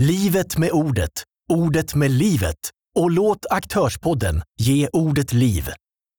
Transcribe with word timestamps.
Livet 0.00 0.58
med 0.58 0.70
ordet, 0.72 1.10
ordet 1.52 1.94
med 1.94 2.10
livet 2.10 2.56
och 2.98 3.10
låt 3.10 3.46
Aktörspodden 3.50 4.42
ge 4.60 4.88
ordet 4.92 5.32
liv. 5.32 5.68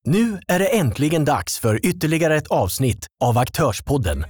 Nu 0.08 0.40
är 0.48 0.60
det 0.60 0.78
äntligen 0.78 1.26
dags 1.26 1.60
för 1.60 1.86
ytterligare 1.86 2.38
ett 2.38 2.48
avsnitt 2.48 3.08
av 3.24 3.38
Aktörspodden. 3.38 4.26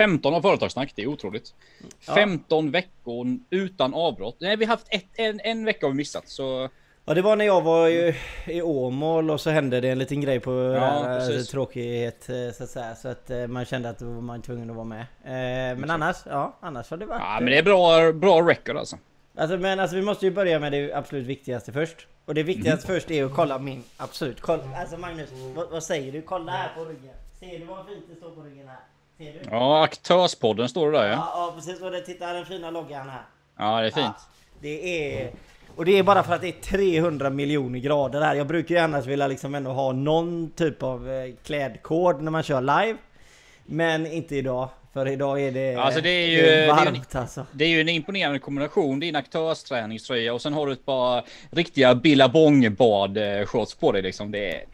Femton 0.00 0.34
av 0.34 0.42
företagssnack, 0.42 0.92
det 0.96 1.02
är 1.02 1.06
otroligt. 1.06 1.54
Ja. 2.06 2.14
15 2.14 2.70
veckor 2.70 3.38
utan 3.50 3.94
avbrott. 3.94 4.36
Nej, 4.40 4.56
vi 4.56 4.64
har 4.64 4.70
haft 4.72 4.86
ett, 4.90 5.04
en, 5.14 5.40
en 5.44 5.64
vecka 5.64 5.86
har 5.86 5.90
vi 5.90 5.96
missat, 5.96 6.28
så 6.28 6.68
Ja 7.04 7.14
det 7.14 7.22
var 7.22 7.36
när 7.36 7.44
jag 7.44 7.62
var 7.62 7.88
i, 7.88 8.14
i 8.46 8.62
Åmål 8.62 9.30
och 9.30 9.40
så 9.40 9.50
hände 9.50 9.80
det 9.80 9.88
en 9.88 9.98
liten 9.98 10.20
grej 10.20 10.40
på 10.40 10.52
Ja, 10.52 11.02
precis. 11.18 11.48
tråkighet 11.48 12.28
eh, 12.28 12.34
så 12.56 12.64
att 12.64 12.70
säga. 12.70 12.94
Så 12.94 13.08
att 13.08 13.30
eh, 13.30 13.46
man 13.46 13.64
kände 13.64 13.88
att 13.88 13.98
då 13.98 14.04
var 14.06 14.20
man 14.20 14.42
tvungen 14.42 14.70
att 14.70 14.76
vara 14.76 14.84
med. 14.84 15.00
Eh, 15.24 15.78
men 15.78 15.90
annars, 15.90 16.16
ja 16.26 16.56
annars 16.60 16.90
har 16.90 16.96
det 16.96 17.06
varit... 17.06 17.20
ja, 17.24 17.38
men 17.40 17.46
det 17.50 17.58
är 17.58 17.62
bra, 17.62 18.12
bra 18.12 18.40
record 18.48 18.76
alltså. 18.76 18.96
Alltså 19.36 19.56
men 19.58 19.80
alltså 19.80 19.96
vi 19.96 20.02
måste 20.02 20.26
ju 20.26 20.32
börja 20.32 20.58
med 20.58 20.72
det 20.72 20.92
absolut 20.92 21.26
viktigaste 21.26 21.72
först. 21.72 22.06
Och 22.24 22.34
det 22.34 22.42
viktigaste 22.42 22.86
Mhm. 22.92 22.94
först 23.00 23.10
är 23.10 23.24
att 23.24 23.34
kolla 23.34 23.58
min, 23.58 23.82
absolut. 23.96 24.40
Kolla, 24.40 24.62
alltså 24.76 24.96
Magnus, 24.96 25.30
vad, 25.54 25.70
vad 25.70 25.82
säger 25.82 26.12
du? 26.12 26.22
Kolla 26.22 26.52
här 26.52 26.70
på 26.76 26.84
ryggen. 26.84 27.14
Ser 27.40 27.58
du 27.58 27.64
vad 27.64 27.86
fint 27.86 28.04
det 28.10 28.16
står 28.16 28.30
på 28.30 28.42
ryggen 28.42 28.68
här? 28.68 28.78
Ja, 29.50 29.82
Aktörspodden 29.84 30.68
står 30.68 30.92
det 30.92 30.98
där 30.98 31.06
ja. 31.06 31.12
Ja, 31.12 31.32
ja 31.34 31.52
precis. 31.56 31.80
Och 31.82 31.90
det, 31.90 32.00
titta 32.00 32.32
den 32.32 32.46
fina 32.46 32.70
loggan 32.70 33.08
här. 33.08 33.22
Ja, 33.58 33.80
det 33.80 33.86
är 33.86 33.90
fint. 33.90 34.14
Det 34.60 35.12
är... 35.22 35.30
Och 35.76 35.84
det 35.84 35.98
är 35.98 36.02
bara 36.02 36.22
för 36.22 36.34
att 36.34 36.40
det 36.40 36.48
är 36.48 36.52
300 36.62 37.30
miljoner 37.30 37.78
grader 37.78 38.20
här. 38.20 38.34
Jag 38.34 38.46
brukar 38.46 38.74
ju 38.74 38.80
annars 38.80 39.06
vilja 39.06 39.26
liksom 39.26 39.54
ändå 39.54 39.70
ha 39.70 39.92
någon 39.92 40.50
typ 40.50 40.82
av 40.82 41.10
eh, 41.10 41.34
klädkod 41.44 42.22
när 42.22 42.30
man 42.30 42.42
kör 42.42 42.60
live. 42.60 42.96
Men 43.66 44.06
inte 44.06 44.36
idag. 44.36 44.68
För 44.92 45.08
idag 45.08 45.40
är 45.42 45.52
det, 45.52 45.74
Alltså, 45.74 46.00
det 46.00 46.08
är 46.10 46.26
ju- 46.28 46.36
det 46.42 46.42
är 46.42 46.46
det 46.56 46.56
är 46.56 46.62
ju- 46.62 46.68
varmt 46.68 47.14
alltså. 47.16 47.46
Det 47.52 47.64
är 47.64 47.68
ju 47.68 47.80
en 47.80 47.88
imponerande 47.88 48.38
kombination. 48.38 49.00
Din 49.00 49.16
aktörsträningströja 49.16 50.34
och 50.34 50.42
sen 50.42 50.52
har 50.52 50.66
du 50.66 50.72
ett 50.72 50.86
par 50.86 51.24
riktiga 51.50 51.94
billabong-bad-shorts 51.94 53.80
på 53.80 53.92
dig 53.92 54.02
liksom. 54.02 54.30
Det 54.30 54.54
är... 54.54 54.64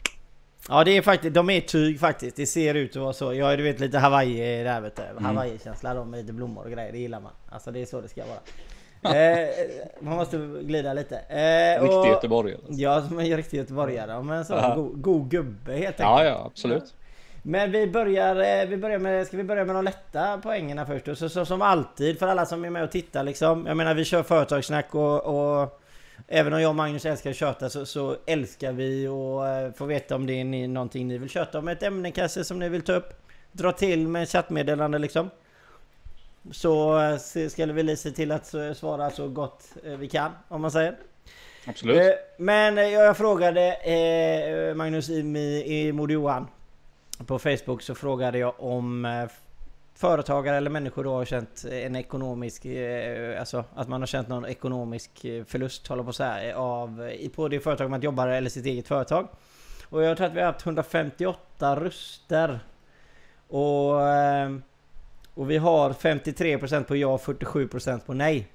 Ja 0.69 0.83
det 0.83 0.97
är 0.97 1.01
faktiskt, 1.01 1.33
de 1.33 1.49
är 1.49 1.61
tyg 1.61 1.99
faktiskt. 1.99 2.35
Det 2.35 2.45
ser 2.45 2.73
ut 2.73 2.95
att 2.95 3.01
vara 3.01 3.13
så. 3.13 3.33
Jag 3.33 3.53
är 3.53 3.57
du 3.57 3.63
vet 3.63 3.79
lite 3.79 3.97
Hawaii 3.97 4.63
där 4.63 4.81
vet 4.81 4.95
du. 4.95 5.01
Mm. 5.03 5.25
Hawaii-känsla 5.25 5.93
då 5.93 6.05
med 6.05 6.19
lite 6.19 6.33
blommor 6.33 6.63
och 6.65 6.71
grejer. 6.71 6.91
Det 6.91 6.97
gillar 6.97 7.19
man. 7.19 7.31
Alltså 7.49 7.71
det 7.71 7.81
är 7.81 7.85
så 7.85 8.01
det 8.01 8.07
ska 8.07 8.21
vara. 8.25 8.39
eh, 9.15 9.47
man 9.99 10.15
måste 10.15 10.37
glida 10.63 10.93
lite. 10.93 11.17
Eh, 11.17 11.81
Riktig 11.81 11.99
och- 11.99 12.07
göteborgare. 12.07 12.59
Ja, 12.69 13.01
som 13.07 13.19
en 13.19 13.37
riktig 13.37 13.57
göteborgare. 13.57 14.23
Men 14.23 14.45
så, 14.45 14.73
god, 14.75 15.01
god 15.01 15.29
gubbe 15.31 15.71
helt 15.71 15.85
enkelt. 15.85 15.99
Ja, 15.99 16.23
ja, 16.25 16.43
absolut. 16.45 16.93
Men 17.43 17.71
vi 17.71 17.87
börjar, 17.87 18.35
eh, 18.61 18.67
vi 18.69 18.77
börjar 18.77 18.99
med, 18.99 19.27
ska 19.27 19.37
vi 19.37 19.43
börja 19.43 19.65
med 19.65 19.75
de 19.75 19.85
lätta 19.85 20.37
poängerna 20.43 20.85
först? 20.85 21.07
Och 21.07 21.17
så, 21.17 21.29
så 21.29 21.45
som 21.45 21.61
alltid 21.61 22.19
för 22.19 22.27
alla 22.27 22.45
som 22.45 22.65
är 22.65 22.69
med 22.69 22.83
och 22.83 22.91
tittar 22.91 23.23
liksom. 23.23 23.65
Jag 23.67 23.77
menar 23.77 23.93
vi 23.93 24.05
kör 24.05 24.23
företagssnack 24.23 24.95
och, 24.95 25.25
och 25.61 25.81
även 26.27 26.53
om 26.53 26.61
jag 26.61 26.69
och 26.69 26.75
Magnus 26.75 27.05
älskar 27.05 27.29
att 27.29 27.35
köta 27.35 27.69
så, 27.69 27.85
så 27.85 28.17
älskar 28.25 28.71
vi 28.71 29.07
och 29.07 29.47
eh, 29.47 29.71
få 29.71 29.85
veta 29.85 30.15
om 30.15 30.25
det 30.25 30.33
är 30.33 30.43
ni, 30.43 30.67
någonting 30.67 31.07
ni 31.07 31.17
vill 31.17 31.29
köta 31.29 31.59
om. 31.59 31.67
Ett 31.67 31.83
ämne 31.83 32.11
kanske 32.11 32.43
som 32.43 32.59
ni 32.59 32.69
vill 32.69 32.81
ta 32.81 32.93
upp. 32.93 33.13
Dra 33.51 33.71
till 33.71 34.07
med 34.07 34.29
chattmeddelande 34.29 34.99
liksom. 34.99 35.29
Så 36.51 36.99
eh, 36.99 37.17
ska 37.49 37.65
vi 37.65 37.95
se 37.95 38.11
till 38.11 38.31
att 38.31 38.53
eh, 38.53 38.73
svara 38.73 39.09
så 39.09 39.27
gott 39.27 39.63
vi 39.83 40.07
kan 40.09 40.31
om 40.47 40.61
man 40.61 40.71
säger. 40.71 40.95
Absolut. 41.67 42.13
Men 42.37 42.77
jag 42.91 43.17
frågade 43.17 44.73
Magnus 44.75 45.09
i, 45.09 45.19
i 45.65 45.91
Moder 45.91 46.13
Johan 46.13 46.47
på 47.25 47.39
Facebook 47.39 47.81
så 47.81 47.95
frågade 47.95 48.37
jag 48.37 48.53
om 48.57 49.05
företagare 49.97 50.57
eller 50.57 50.69
människor 50.69 51.03
då 51.03 51.13
har 51.13 51.25
känt 51.25 51.65
en 51.71 51.95
ekonomisk, 51.95 52.65
eh, 52.65 53.39
alltså 53.39 53.63
att 53.75 53.87
man 53.87 54.01
har 54.01 54.07
känt 54.07 54.27
någon 54.27 54.45
ekonomisk 54.45 55.11
förlust, 55.21 55.87
håller 55.87 56.03
på 56.03 56.13
så 56.13 56.23
här, 56.23 56.53
av, 56.53 57.11
på 57.35 57.47
det 57.47 57.59
företag 57.59 57.89
man 57.89 58.01
jobbar 58.01 58.27
eller 58.27 58.49
sitt 58.49 58.65
eget 58.65 58.87
företag. 58.87 59.27
Och 59.89 60.03
jag 60.03 60.17
tror 60.17 60.27
att 60.27 60.33
vi 60.33 60.39
har 60.39 60.47
haft 60.47 60.65
158 60.65 61.75
röster. 61.75 62.59
Och, 63.47 64.01
eh, 64.01 64.57
och 65.33 65.51
vi 65.51 65.57
har 65.57 65.93
53% 65.93 66.83
på 66.83 66.95
ja 66.95 67.07
och 67.07 67.21
47% 67.21 68.05
på 68.05 68.13
nej. 68.13 68.47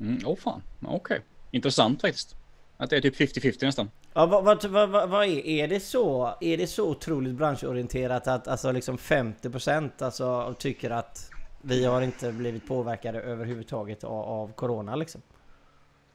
Mm, 0.00 0.18
Åh 0.26 0.36
fan, 0.36 0.62
okej. 0.86 1.20
Intressant 1.50 2.00
faktiskt. 2.00 2.36
Att 2.76 2.90
det 2.90 2.96
är 2.96 3.00
typ 3.00 3.16
50-50 3.16 3.66
nästan. 3.66 3.90
Ja, 4.14 4.26
vad, 4.26 4.44
vad, 4.44 4.90
vad, 4.90 5.10
vad, 5.10 5.24
är, 5.24 5.46
är 5.46 5.68
det 5.68 5.80
så? 5.80 6.34
Är 6.40 6.56
det 6.56 6.66
så 6.66 6.90
otroligt 6.90 7.34
branschorienterat 7.34 8.28
att 8.28 8.48
alltså 8.48 8.72
liksom 8.72 8.98
50% 8.98 9.90
alltså 9.98 10.54
tycker 10.58 10.90
att 10.90 11.30
vi 11.62 11.84
har 11.84 12.02
inte 12.02 12.32
blivit 12.32 12.66
påverkade 12.66 13.20
överhuvudtaget 13.20 14.04
av, 14.04 14.12
av 14.12 14.52
Corona 14.52 14.96
liksom? 14.96 15.22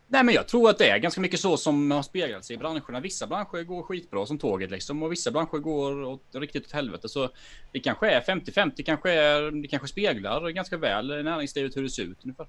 Nej 0.07 0.23
men 0.23 0.35
jag 0.35 0.47
tror 0.47 0.69
att 0.69 0.77
det 0.77 0.89
är 0.89 0.97
ganska 0.97 1.21
mycket 1.21 1.39
så 1.39 1.57
som 1.57 1.91
har 1.91 2.01
speglat 2.01 2.45
sig 2.45 2.53
i 2.53 2.59
branscherna. 2.59 2.99
Vissa 2.99 3.27
branscher 3.27 3.63
går 3.63 3.83
skitbra 3.83 4.25
som 4.25 4.37
tåget 4.37 4.71
liksom 4.71 5.03
och 5.03 5.11
vissa 5.11 5.31
branscher 5.31 5.57
går 5.57 6.03
åt, 6.03 6.23
riktigt 6.31 6.65
åt 6.65 6.71
helvete. 6.71 7.09
Så 7.09 7.29
det 7.71 7.79
kanske 7.79 8.11
är 8.11 8.21
50-50, 8.21 8.83
kanske 8.83 9.11
är, 9.11 9.51
det 9.61 9.67
kanske 9.67 9.87
speglar 9.87 10.49
ganska 10.49 10.77
väl 10.77 11.23
näringslivet 11.23 11.77
hur 11.77 11.83
det 11.83 11.89
ser 11.89 12.03
ut 12.03 12.23
ungefär. 12.23 12.47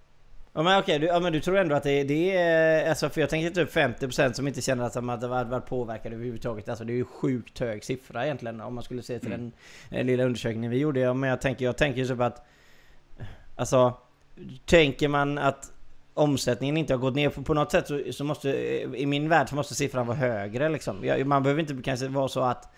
Ja 0.59 0.63
men 0.63 0.79
okej, 0.79 0.99
du, 0.99 1.07
ja, 1.07 1.21
men 1.21 1.33
du 1.33 1.41
tror 1.41 1.59
ändå 1.59 1.75
att 1.75 1.83
det, 1.83 2.05
det 2.05 2.37
är... 2.37 2.89
Alltså 2.89 3.09
för 3.09 3.21
jag 3.21 3.31
tänker 3.31 3.51
typ 3.51 3.75
50% 3.75 4.33
som 4.33 4.49
inte 4.49 4.61
känner 4.61 4.85
att 4.85 4.93
de 4.93 5.09
hade 5.09 5.27
varit 5.27 5.67
påverkade 5.67 6.15
överhuvudtaget. 6.15 6.69
Alltså 6.69 6.85
det 6.85 6.93
är 6.93 6.97
ju 6.97 7.05
sjukt 7.05 7.59
hög 7.59 7.85
siffra 7.85 8.25
egentligen 8.25 8.61
om 8.61 8.75
man 8.75 8.85
skulle 8.85 9.03
se 9.03 9.19
till 9.19 9.31
den 9.31 9.53
eh, 9.91 10.05
lilla 10.05 10.25
undersökningen 10.25 10.71
vi 10.71 10.79
gjorde. 10.79 11.01
Ja, 11.01 11.15
men 11.15 11.31
jag 11.31 11.41
tänker, 11.41 11.65
jag 11.65 11.77
tänker 11.77 12.05
typ 12.05 12.21
att... 12.21 12.47
Alltså... 13.57 13.95
Tänker 14.65 15.09
man 15.09 15.39
att 15.39 15.73
omsättningen 16.15 16.77
inte 16.77 16.93
har 16.93 16.99
gått 16.99 17.15
ner 17.15 17.29
på, 17.29 17.43
på 17.43 17.55
något 17.55 17.73
sätt 17.73 17.87
så, 17.87 18.03
så 18.11 18.25
måste... 18.25 18.49
I 18.97 19.07
min 19.07 19.29
värld 19.29 19.49
så 19.49 19.55
måste 19.55 19.75
siffran 19.75 20.07
vara 20.07 20.17
högre 20.17 20.69
liksom. 20.69 21.05
Ja, 21.05 21.25
Man 21.25 21.43
behöver 21.43 21.61
inte 21.61 21.83
kanske 21.85 22.09
vara 22.09 22.29
så 22.29 22.41
att 22.41 22.73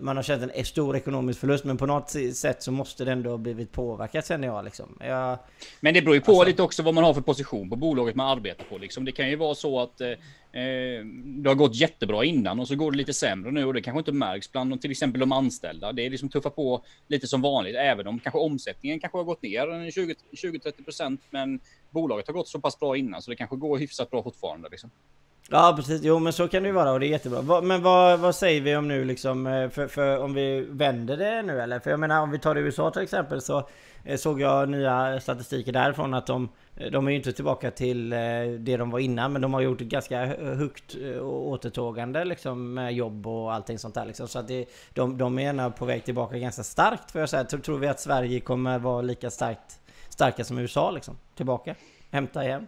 man 0.00 0.16
har 0.16 0.22
känt 0.22 0.52
en 0.54 0.64
stor 0.64 0.96
ekonomisk 0.96 1.40
förlust 1.40 1.64
men 1.64 1.76
på 1.76 1.86
något 1.86 2.10
sätt 2.34 2.62
så 2.62 2.72
måste 2.72 3.04
det 3.04 3.12
ändå 3.12 3.30
ha 3.30 3.36
blivit 3.38 3.72
påverkat 3.72 4.26
känner 4.28 4.48
jag 4.48 4.64
liksom. 4.64 4.98
Jag, 5.00 5.38
Men 5.80 5.94
det 5.94 6.02
beror 6.02 6.14
ju 6.14 6.20
på 6.20 6.32
Alltså- 6.32 6.44
lite 6.46 6.62
också 6.62 6.82
vad 6.82 6.94
man 6.94 7.04
har 7.04 7.14
för 7.14 7.20
position 7.20 7.70
på 7.70 7.76
bolaget 7.76 8.14
man 8.14 8.28
arbetar 8.38 8.64
på. 8.64 8.78
Liksom. 8.78 9.04
Det 9.04 9.12
kan 9.12 9.30
ju 9.30 9.36
vara 9.36 9.54
så 9.54 9.80
att 9.80 10.00
eh, 10.00 10.08
eh, 10.08 11.04
det 11.24 11.48
har 11.50 11.54
gått 11.54 11.74
jättebra 11.74 12.24
innan 12.24 12.60
och 12.60 12.68
så 12.68 12.76
går 12.76 12.90
det 12.90 12.96
lite 12.96 13.14
sämre 13.14 13.50
nu 13.50 13.64
och 13.64 13.74
det 13.74 13.82
kanske 13.82 13.98
inte 13.98 14.12
märks 14.12 14.52
bland 14.52 14.80
till 14.80 14.90
exempel 14.90 15.20
de 15.20 15.32
anställda. 15.32 15.92
Det 15.92 16.06
är 16.06 16.10
liksom 16.10 16.28
tuffa 16.28 16.50
på 16.50 16.84
lite 17.08 17.26
som 17.26 17.42
vanligt, 17.42 17.76
även 17.76 18.06
om 18.06 18.20
kanske 18.20 18.38
omsättningen 18.38 19.00
kanske 19.00 19.18
har 19.18 19.24
gått 19.24 19.42
ner 19.42 19.70
en 19.70 19.90
20 19.90 20.14
20-30 20.32 20.84
procent, 20.84 21.20
men 21.30 21.60
bolaget 21.90 22.26
har 22.26 22.34
gått 22.34 22.48
så 22.48 22.60
pass 22.60 22.78
bra 22.78 22.96
innan 22.96 23.22
så 23.22 23.30
det 23.30 23.36
kanske 23.36 23.56
går 23.56 23.78
hyfsat 23.78 24.10
bra 24.10 24.22
fortfarande. 24.22 24.68
Liksom. 24.68 24.90
Ja 25.50 25.74
precis, 25.76 26.02
jo 26.02 26.18
men 26.18 26.32
så 26.32 26.48
kan 26.48 26.62
det 26.62 26.66
ju 26.66 26.72
vara 26.72 26.92
och 26.92 27.00
det 27.00 27.06
är 27.06 27.08
jättebra. 27.08 27.60
Men 27.60 27.82
vad, 27.82 28.20
vad 28.20 28.34
säger 28.34 28.60
vi 28.60 28.76
om 28.76 28.88
nu 28.88 29.04
liksom, 29.04 29.46
eh, 29.46 29.68
för, 29.68 29.88
för 29.88 30.18
om 30.18 30.34
vi 30.34 30.60
vänder 30.70 31.16
det 31.16 31.42
nu 31.42 31.60
eller? 31.60 31.78
För 31.80 31.90
jag 31.90 32.00
menar 32.00 32.20
om 32.20 32.30
vi 32.30 32.38
tar 32.38 32.56
USA 32.56 32.90
till 32.90 33.02
exempel 33.02 33.40
så 33.40 33.68
eh, 34.04 34.16
såg 34.16 34.40
jag 34.40 34.68
nya 34.68 35.20
statistiker 35.20 35.72
därifrån 35.72 36.14
att 36.14 36.26
de, 36.26 36.48
eh, 36.76 36.90
de 36.90 37.06
är 37.06 37.10
ju 37.10 37.16
inte 37.16 37.32
tillbaka 37.32 37.70
till 37.70 38.10
det 38.58 38.76
de 38.76 38.90
var 38.90 38.98
innan 38.98 39.32
men 39.32 39.42
de 39.42 39.54
har 39.54 39.60
gjort 39.60 39.80
ett 39.80 39.86
ganska 39.86 40.26
högt 40.36 40.96
återtågande 41.22 42.24
liksom 42.24 42.74
med 42.74 42.94
jobb 42.94 43.26
och 43.26 43.54
allting 43.54 43.78
sånt 43.78 43.94
där 43.94 44.04
liksom. 44.04 44.28
Så 44.28 44.38
att 44.38 44.48
det, 44.48 44.66
de, 44.94 45.18
de 45.18 45.38
är 45.38 45.42
gärna 45.42 45.70
på 45.70 45.84
väg 45.84 46.04
tillbaka 46.04 46.38
ganska 46.38 46.62
starkt 46.62 47.10
för 47.10 47.20
jag 47.20 47.28
säga. 47.28 47.44
Tror, 47.44 47.60
tror 47.60 47.78
vi 47.78 47.88
att 47.88 48.00
Sverige 48.00 48.40
kommer 48.40 48.78
vara 48.78 49.02
lika 49.02 49.30
starkt, 49.30 49.80
starka 50.08 50.44
som 50.44 50.58
USA 50.58 50.90
liksom? 50.90 51.18
Tillbaka? 51.34 51.74
Hämta 52.10 52.44
igen? 52.44 52.66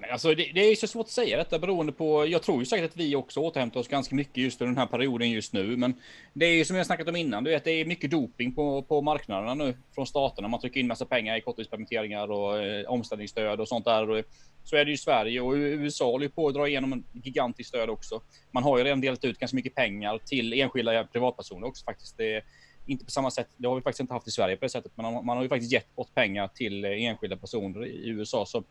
Men 0.00 0.10
alltså, 0.10 0.34
det, 0.34 0.50
det 0.54 0.60
är 0.60 0.74
så 0.74 0.86
svårt 0.86 1.06
att 1.06 1.10
säga 1.10 1.36
detta 1.36 1.58
beroende 1.58 1.92
på. 1.92 2.26
Jag 2.26 2.42
tror 2.42 2.58
ju 2.58 2.66
säkert 2.66 2.90
att 2.90 2.96
vi 2.96 3.16
också 3.16 3.40
återhämtar 3.40 3.80
oss 3.80 3.88
ganska 3.88 4.14
mycket 4.14 4.36
just 4.36 4.60
under 4.60 4.74
den 4.74 4.78
här 4.78 4.86
perioden 4.86 5.30
just 5.30 5.52
nu. 5.52 5.76
Men 5.76 5.94
det 6.32 6.46
är 6.46 6.54
ju 6.54 6.64
som 6.64 6.76
jag 6.76 6.86
snackat 6.86 7.08
om 7.08 7.16
innan. 7.16 7.44
Du 7.44 7.50
vet, 7.50 7.64
det 7.64 7.70
är 7.70 7.84
mycket 7.84 8.10
doping 8.10 8.54
på, 8.54 8.82
på 8.82 9.02
marknaderna 9.02 9.54
nu 9.54 9.76
från 9.94 10.06
staterna. 10.06 10.48
Man 10.48 10.60
trycker 10.60 10.80
in 10.80 10.86
massa 10.86 11.04
pengar 11.04 11.36
i 11.36 11.40
korttidspermitteringar 11.40 12.30
och 12.30 12.62
eh, 12.62 12.84
omställningsstöd 12.90 13.60
och 13.60 13.68
sånt 13.68 13.84
där. 13.84 14.10
Och, 14.10 14.24
så 14.64 14.76
är 14.76 14.84
det 14.84 14.90
ju 14.90 14.94
i 14.94 14.98
Sverige 14.98 15.40
och 15.40 15.52
USA 15.54 16.04
håller 16.04 16.24
ju 16.24 16.30
på 16.30 16.48
att 16.48 16.54
dra 16.54 16.68
igenom 16.68 16.92
en 16.92 17.04
gigantisk 17.12 17.68
stöd 17.68 17.90
också. 17.90 18.20
Man 18.50 18.62
har 18.62 18.78
ju 18.78 18.84
redan 18.84 19.00
delat 19.00 19.24
ut 19.24 19.38
ganska 19.38 19.54
mycket 19.54 19.74
pengar 19.74 20.18
till 20.18 20.52
enskilda 20.52 21.04
privatpersoner 21.04 21.66
också 21.66 21.84
faktiskt. 21.84 22.16
Det 22.16 22.42
inte 22.88 23.04
på 23.04 23.10
samma 23.10 23.30
sätt. 23.30 23.48
Det 23.56 23.68
har 23.68 23.74
vi 23.74 23.82
faktiskt 23.82 24.00
inte 24.00 24.14
haft 24.14 24.28
i 24.28 24.30
Sverige 24.30 24.56
på 24.56 24.64
det 24.64 24.68
sättet, 24.68 24.92
men 24.94 25.12
man, 25.12 25.26
man 25.26 25.36
har 25.36 25.44
ju 25.44 25.48
faktiskt 25.48 25.72
gett 25.72 25.96
bort 25.96 26.14
pengar 26.14 26.48
till 26.48 26.84
eh, 26.84 26.90
enskilda 26.90 27.36
personer 27.36 27.86
i 27.86 28.08
USA. 28.08 28.46
Så 28.46 28.64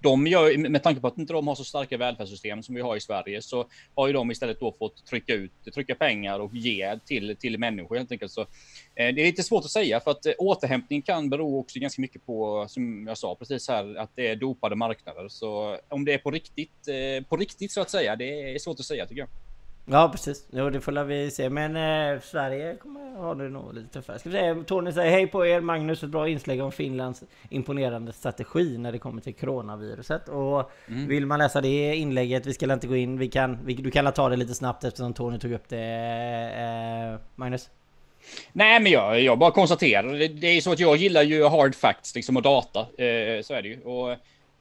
de 0.00 0.26
gör, 0.26 0.68
med 0.68 0.82
tanke 0.82 1.00
på 1.00 1.06
att 1.06 1.18
inte 1.18 1.32
de 1.32 1.48
har 1.48 1.54
så 1.54 1.64
starka 1.64 1.96
välfärdssystem 1.96 2.62
som 2.62 2.74
vi 2.74 2.80
har 2.80 2.96
i 2.96 3.00
Sverige, 3.00 3.42
så 3.42 3.66
har 3.94 4.06
ju 4.06 4.12
de 4.12 4.30
istället 4.30 4.60
då 4.60 4.72
fått 4.72 5.06
trycka 5.06 5.34
ut, 5.34 5.52
trycka 5.74 5.94
pengar 5.94 6.38
och 6.40 6.54
ge 6.54 6.98
till, 6.98 7.36
till 7.36 7.58
människor 7.58 7.96
helt 7.96 8.12
enkelt. 8.12 8.32
Så, 8.32 8.40
eh, 8.40 8.46
det 8.94 9.22
är 9.22 9.26
lite 9.26 9.42
svårt 9.42 9.64
att 9.64 9.70
säga 9.70 10.00
för 10.00 10.10
att 10.10 10.26
eh, 10.26 10.32
återhämtning 10.38 11.02
kan 11.02 11.30
bero 11.30 11.58
också 11.58 11.78
ganska 11.78 12.02
mycket 12.02 12.26
på, 12.26 12.66
som 12.68 13.06
jag 13.06 13.18
sa 13.18 13.34
precis 13.34 13.68
här, 13.68 13.94
att 13.94 14.10
det 14.14 14.28
är 14.28 14.36
dopade 14.36 14.76
marknader. 14.76 15.28
Så 15.28 15.78
om 15.88 16.04
det 16.04 16.14
är 16.14 16.18
på 16.18 16.30
riktigt, 16.30 16.88
eh, 16.88 17.24
på 17.28 17.36
riktigt 17.36 17.72
så 17.72 17.80
att 17.80 17.90
säga, 17.90 18.16
det 18.16 18.54
är 18.54 18.58
svårt 18.58 18.80
att 18.80 18.86
säga 18.86 19.06
tycker 19.06 19.20
jag. 19.20 19.28
Ja 19.84 20.08
precis, 20.08 20.46
jo, 20.50 20.70
det 20.70 20.80
får 20.80 21.04
vi 21.04 21.30
se. 21.30 21.50
Men 21.50 21.76
eh, 21.76 22.20
Sverige 22.20 22.76
kommer 22.76 23.16
ha 23.16 23.34
det 23.34 23.48
nog 23.48 23.74
lite 23.74 23.88
tuffare. 23.88 24.18
Ska 24.18 24.30
vi 24.30 24.36
se, 24.36 24.54
Tony 24.66 24.92
säger 24.92 25.10
hej 25.10 25.26
på 25.26 25.46
er 25.46 25.60
Magnus, 25.60 26.02
ett 26.02 26.10
bra 26.10 26.28
inlägg 26.28 26.62
om 26.62 26.72
Finlands 26.72 27.22
imponerande 27.50 28.12
strategi 28.12 28.78
när 28.78 28.92
det 28.92 28.98
kommer 28.98 29.20
till 29.20 29.34
coronaviruset. 29.34 30.28
Och 30.28 30.70
mm. 30.88 31.08
vill 31.08 31.26
man 31.26 31.38
läsa 31.38 31.60
det 31.60 31.96
inlägget, 31.96 32.46
vi 32.46 32.54
ska 32.54 32.72
inte 32.72 32.86
gå 32.86 32.96
in, 32.96 33.18
vi 33.18 33.28
kan, 33.28 33.58
vi, 33.64 33.74
du 33.74 33.90
kan 33.90 34.12
ta 34.12 34.28
det 34.28 34.36
lite 34.36 34.54
snabbt 34.54 34.84
eftersom 34.84 35.12
Tony 35.12 35.38
tog 35.38 35.52
upp 35.52 35.68
det. 35.68 35.78
Eh, 36.56 37.20
Magnus? 37.34 37.70
Nej, 38.52 38.80
men 38.80 38.92
jag, 38.92 39.20
jag 39.20 39.38
bara 39.38 39.50
konstaterar. 39.50 40.12
Det, 40.12 40.28
det 40.28 40.46
är 40.46 40.60
så 40.60 40.72
att 40.72 40.80
jag 40.80 40.96
gillar 40.96 41.22
ju 41.22 41.48
hard 41.48 41.74
facts 41.74 42.14
liksom 42.14 42.36
och 42.36 42.42
data. 42.42 42.80
Eh, 42.80 43.42
så 43.42 43.54
är 43.54 43.62
det 43.62 43.68
ju. 43.68 43.80
Och, 43.80 44.16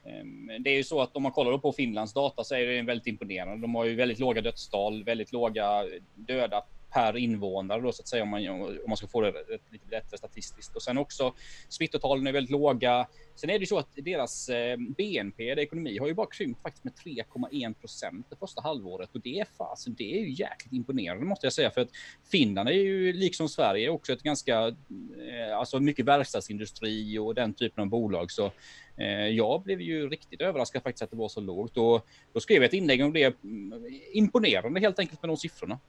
Ehm, 0.05 0.63
det 0.63 0.69
är 0.69 0.75
ju 0.75 0.83
så 0.83 1.01
att 1.01 1.15
om 1.15 1.23
man 1.23 1.31
kollar 1.31 1.57
på 1.57 1.71
Finlands 1.71 2.13
data 2.13 2.43
så 2.43 2.55
är 2.55 2.67
det 2.67 2.81
väldigt 2.81 3.07
imponerande. 3.07 3.61
De 3.61 3.75
har 3.75 3.85
ju 3.85 3.95
väldigt 3.95 4.19
låga 4.19 4.41
dödstal, 4.41 5.03
väldigt 5.03 5.31
låga 5.31 5.83
eh, 5.83 6.01
döda 6.15 6.63
per 6.93 7.17
invånare 7.17 7.81
då 7.81 7.91
så 7.91 8.01
att 8.01 8.07
säga 8.07 8.23
om 8.23 8.29
man, 8.29 8.49
om 8.49 8.83
man 8.87 8.97
ska 8.97 9.07
få 9.07 9.21
det 9.21 9.33
lite 9.69 9.87
bättre 9.87 10.17
statistiskt. 10.17 10.75
Och 10.75 10.81
sen 10.81 10.97
också 10.97 11.33
smittotalen 11.69 12.27
är 12.27 12.31
väldigt 12.31 12.51
låga. 12.51 13.07
Sen 13.35 13.49
är 13.49 13.53
det 13.53 13.59
ju 13.59 13.65
så 13.65 13.77
att 13.77 13.89
deras 13.95 14.49
eh, 14.49 14.77
BNP, 14.77 15.55
det 15.55 15.61
ekonomi, 15.61 15.97
har 15.97 16.07
ju 16.07 16.13
bara 16.13 16.27
krympt 16.27 16.61
faktiskt 16.61 16.83
med 16.83 16.93
3,1 16.93 17.73
procent 17.73 18.27
det 18.29 18.35
första 18.35 18.61
halvåret 18.61 19.09
och 19.15 19.21
det 19.21 19.39
är 19.39 19.47
fasen, 19.57 19.95
det 19.97 20.13
är 20.13 20.19
ju 20.19 20.31
jäkligt 20.31 20.73
imponerande 20.73 21.25
måste 21.25 21.45
jag 21.45 21.53
säga 21.53 21.71
för 21.71 21.81
att 21.81 21.89
Finland 22.31 22.69
är 22.69 22.73
ju 22.73 23.13
liksom 23.13 23.49
Sverige 23.49 23.89
också 23.89 24.13
ett 24.13 24.23
ganska, 24.23 24.67
eh, 24.67 25.57
alltså 25.57 25.79
mycket 25.79 26.05
verkstadsindustri 26.05 27.17
och 27.17 27.35
den 27.35 27.53
typen 27.53 27.81
av 27.81 27.87
bolag 27.87 28.31
så 28.31 28.51
eh, 28.97 29.27
jag 29.27 29.63
blev 29.63 29.81
ju 29.81 30.09
riktigt 30.09 30.41
överraskad 30.41 30.83
faktiskt 30.83 31.03
att 31.03 31.11
det 31.11 31.17
var 31.17 31.29
så 31.29 31.41
lågt 31.41 31.77
och 31.77 32.07
då 32.33 32.39
skrev 32.39 32.57
jag 32.57 32.65
ett 32.65 32.73
inlägg 32.73 33.05
om 33.05 33.13
det 33.13 33.43
mm, 33.43 33.85
imponerande 34.13 34.79
helt 34.79 34.99
enkelt 34.99 35.21
med 35.21 35.29
de 35.29 35.37
siffrorna. 35.37 35.79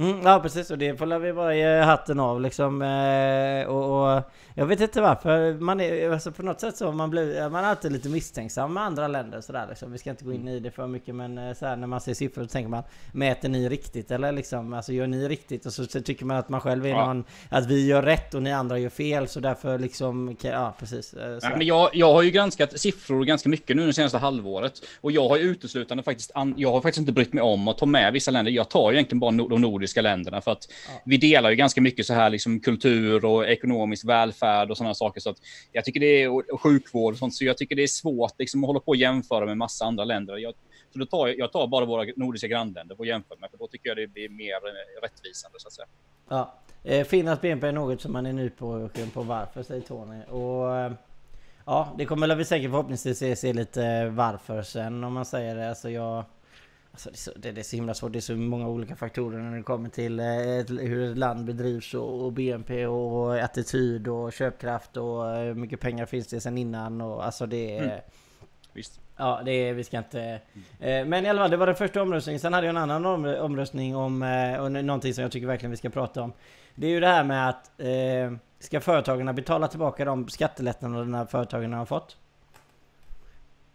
Mm, 0.00 0.20
ja 0.24 0.40
precis, 0.40 0.70
och 0.70 0.78
det 0.78 0.96
får 0.96 1.18
vi 1.18 1.32
bara 1.32 1.54
ge 1.54 1.80
hatten 1.80 2.20
av 2.20 2.40
liksom. 2.40 2.82
Eh, 2.82 3.66
och, 3.66 4.14
och, 4.16 4.22
jag 4.54 4.66
vet 4.66 4.80
inte 4.80 5.00
varför. 5.00 5.54
Man 5.54 5.80
är, 5.80 6.10
alltså 6.10 6.32
på 6.32 6.42
något 6.42 6.60
sätt 6.60 6.76
så 6.76 6.92
man 6.92 7.10
blir 7.10 7.48
man 7.48 7.64
är 7.64 7.68
alltid 7.68 7.92
lite 7.92 8.08
misstänksam 8.08 8.74
med 8.74 8.82
andra 8.82 9.08
länder 9.08 9.40
sådär 9.40 9.66
liksom. 9.68 9.92
Vi 9.92 9.98
ska 9.98 10.10
inte 10.10 10.24
gå 10.24 10.32
in 10.32 10.48
i 10.48 10.60
det 10.60 10.70
för 10.70 10.86
mycket 10.86 11.14
men 11.14 11.38
eh, 11.38 11.54
så 11.54 11.66
här, 11.66 11.76
när 11.76 11.86
man 11.86 12.00
ser 12.00 12.14
siffror 12.14 12.42
så 12.42 12.48
tänker 12.48 12.70
man 12.70 12.82
Mäter 13.12 13.48
ni 13.48 13.68
riktigt 13.68 14.10
eller 14.10 14.32
liksom? 14.32 14.72
Alltså 14.72 14.92
gör 14.92 15.06
ni 15.06 15.28
riktigt? 15.28 15.66
Och 15.66 15.72
så, 15.72 15.84
så 15.84 16.00
tycker 16.00 16.24
man 16.24 16.36
att 16.36 16.48
man 16.48 16.60
själv 16.60 16.86
är 16.86 16.90
ja. 16.90 17.06
någon 17.06 17.24
Att 17.48 17.66
vi 17.66 17.86
gör 17.86 18.02
rätt 18.02 18.34
och 18.34 18.42
ni 18.42 18.52
andra 18.52 18.78
gör 18.78 18.90
fel 18.90 19.28
så 19.28 19.40
därför 19.40 19.78
liksom 19.78 20.36
Ja 20.42 20.74
precis. 20.78 21.14
Eh, 21.14 21.38
ja, 21.42 21.50
men 21.56 21.66
jag, 21.66 21.90
jag 21.92 22.12
har 22.12 22.22
ju 22.22 22.30
granskat 22.30 22.80
siffror 22.80 23.24
ganska 23.24 23.48
mycket 23.48 23.76
nu 23.76 23.86
det 23.86 23.92
senaste 23.92 24.18
halvåret. 24.18 24.72
Och 25.00 25.12
jag 25.12 25.28
har 25.28 25.36
ju 25.36 25.42
uteslutande 25.42 26.02
faktiskt 26.02 26.32
Jag 26.56 26.72
har 26.72 26.80
faktiskt 26.80 27.00
inte 27.00 27.12
brytt 27.12 27.32
mig 27.32 27.42
om 27.42 27.68
att 27.68 27.78
ta 27.78 27.86
med 27.86 28.12
vissa 28.12 28.30
länder. 28.30 28.52
Jag 28.52 28.68
tar 28.68 28.90
ju 28.90 28.96
egentligen 28.96 29.20
bara 29.20 29.30
de 29.30 29.60
nordiska 29.60 29.89
länderna 29.96 30.40
för 30.40 30.50
att 30.50 30.68
ja. 30.88 31.02
vi 31.04 31.16
delar 31.16 31.50
ju 31.50 31.56
ganska 31.56 31.80
mycket 31.80 32.06
så 32.06 32.14
här 32.14 32.30
liksom 32.30 32.60
kultur 32.60 33.24
och 33.24 33.48
ekonomisk 33.48 34.08
välfärd 34.08 34.70
och 34.70 34.76
sådana 34.76 34.94
saker. 34.94 35.20
Så 35.20 35.30
att 35.30 35.36
jag 35.72 35.84
tycker 35.84 36.00
det 36.00 36.22
är 36.22 36.28
och 36.28 36.60
sjukvård 36.60 37.12
och 37.12 37.18
sånt. 37.18 37.34
Så 37.34 37.44
jag 37.44 37.56
tycker 37.58 37.76
det 37.76 37.82
är 37.82 37.86
svårt 37.86 38.34
liksom 38.38 38.64
att 38.64 38.68
hålla 38.68 38.80
på 38.80 38.88
och 38.88 38.96
jämföra 38.96 39.46
med 39.46 39.56
massa 39.56 39.84
andra 39.84 40.04
länder. 40.04 40.36
Jag, 40.36 40.54
så 40.92 40.98
då 40.98 41.06
tar 41.06 41.28
jag, 41.28 41.52
tar 41.52 41.66
bara 41.66 41.84
våra 41.84 42.12
nordiska 42.16 42.48
grannländer 42.48 42.96
och 42.98 43.06
jämför 43.06 43.36
med, 43.36 43.50
för 43.50 43.58
då 43.58 43.66
tycker 43.66 43.88
jag 43.88 43.96
det 43.96 44.06
blir 44.06 44.28
mer 44.28 44.54
eh, 44.54 45.02
rättvisande 45.02 45.60
så 45.60 45.68
att 45.68 45.72
säga. 45.72 45.86
Ja, 46.28 46.54
eh, 46.84 47.06
Finlands 47.06 47.42
BNP 47.42 47.66
är 47.66 47.72
något 47.72 48.00
som 48.00 48.12
man 48.12 48.26
är 48.26 48.32
ny 48.32 48.50
på, 48.50 48.90
på 49.14 49.22
varför, 49.22 49.62
säger 49.62 49.82
Tony. 49.82 50.22
Och 50.24 50.76
eh, 50.76 50.92
ja, 51.66 51.94
det 51.98 52.04
kommer 52.04 52.36
vi 52.36 52.44
säkert 52.44 52.70
förhoppningsvis 52.70 53.18
se, 53.18 53.36
se 53.36 53.52
lite 53.52 54.08
varför 54.08 54.62
sen 54.62 55.04
om 55.04 55.12
man 55.12 55.24
säger 55.24 55.54
det. 55.54 55.68
Alltså 55.68 55.90
jag... 55.90 56.24
Alltså 56.92 57.10
det, 57.10 57.16
är 57.16 57.18
så, 57.18 57.32
det, 57.36 57.60
är 57.60 57.62
så 57.62 57.76
himla 57.76 57.94
svårt. 57.94 58.12
Det 58.12 58.18
är 58.18 58.20
så 58.20 58.36
många 58.36 58.68
olika 58.68 58.96
faktorer 58.96 59.38
när 59.38 59.56
det 59.56 59.62
kommer 59.62 59.88
till 59.88 60.20
ett, 60.20 60.70
hur 60.70 61.10
ett 61.10 61.18
land 61.18 61.44
bedrivs 61.44 61.94
och, 61.94 62.24
och, 62.24 62.32
BNP 62.32 62.86
och 62.86 63.38
attityd 63.38 64.08
och 64.08 64.32
köpkraft 64.32 64.96
och 64.96 65.26
hur 65.36 65.54
mycket 65.54 65.80
pengar 65.80 66.06
finns 66.06 66.26
det 66.26 66.40
sen 66.40 66.58
innan 66.58 67.00
och 67.00 67.24
alltså 67.24 67.46
det 67.46 67.78
är... 67.78 67.82
Mm. 67.82 68.00
Visst. 68.72 69.00
Ja, 69.16 69.42
det 69.44 69.52
är, 69.52 69.74
vi 69.74 69.84
ska 69.84 69.98
inte... 69.98 70.40
Mm. 70.80 71.08
Men 71.08 71.26
i 71.26 71.28
alla 71.28 71.42
fall, 71.42 71.50
det 71.50 71.56
var 71.56 71.66
den 71.66 71.76
första 71.76 72.02
omröstningen. 72.02 72.40
Sen 72.40 72.52
hade 72.52 72.66
jag 72.66 72.76
en 72.76 72.90
annan 72.90 73.26
omröstning 73.40 73.96
om 73.96 74.22
eh, 74.22 74.60
och 74.60 74.72
någonting 74.72 75.14
som 75.14 75.22
jag 75.22 75.32
tycker 75.32 75.46
verkligen 75.46 75.70
vi 75.70 75.76
ska 75.76 75.90
prata 75.90 76.22
om. 76.22 76.32
Det 76.74 76.86
är 76.86 76.90
ju 76.90 77.00
det 77.00 77.06
här 77.06 77.24
med 77.24 77.48
att 77.48 77.80
eh, 77.80 78.38
ska 78.58 78.80
företagarna 78.80 79.32
betala 79.32 79.68
tillbaka 79.68 80.04
de 80.04 80.28
skattelättnaderna 80.28 81.26
företagen 81.26 81.72
har 81.72 81.86
fått? 81.86 82.16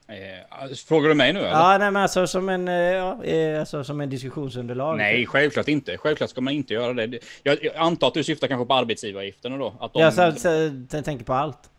Eh, 0.07 0.75
frågar 0.87 1.09
du 1.09 1.15
mig 1.15 1.33
nu 1.33 1.39
eller? 1.39 1.49
Ja, 1.49 1.77
nej 1.77 1.91
men 1.91 2.01
alltså 2.01 2.27
som 2.27 2.49
en, 2.49 2.67
ja, 2.67 3.59
alltså, 3.59 3.83
som 3.83 4.01
en 4.01 4.09
diskussionsunderlag. 4.09 4.97
Nej, 4.97 5.25
självklart 5.25 5.67
inte. 5.67 5.97
Självklart 5.97 6.29
ska 6.29 6.41
man 6.41 6.53
inte 6.53 6.73
göra 6.73 6.93
det. 6.93 7.19
Jag, 7.43 7.63
jag 7.63 7.75
antar 7.75 8.07
att 8.07 8.13
du 8.13 8.23
syftar 8.23 8.47
kanske 8.47 8.65
på 8.65 8.73
arbetsgivaravgifterna 8.73 9.57
då? 9.57 9.73
Att 9.79 9.93
de... 9.93 10.01
Ja, 10.01 10.11
så, 10.11 10.31
så, 10.31 10.47
jag 10.91 11.05
tänker 11.05 11.25
på 11.25 11.33
allt. 11.33 11.69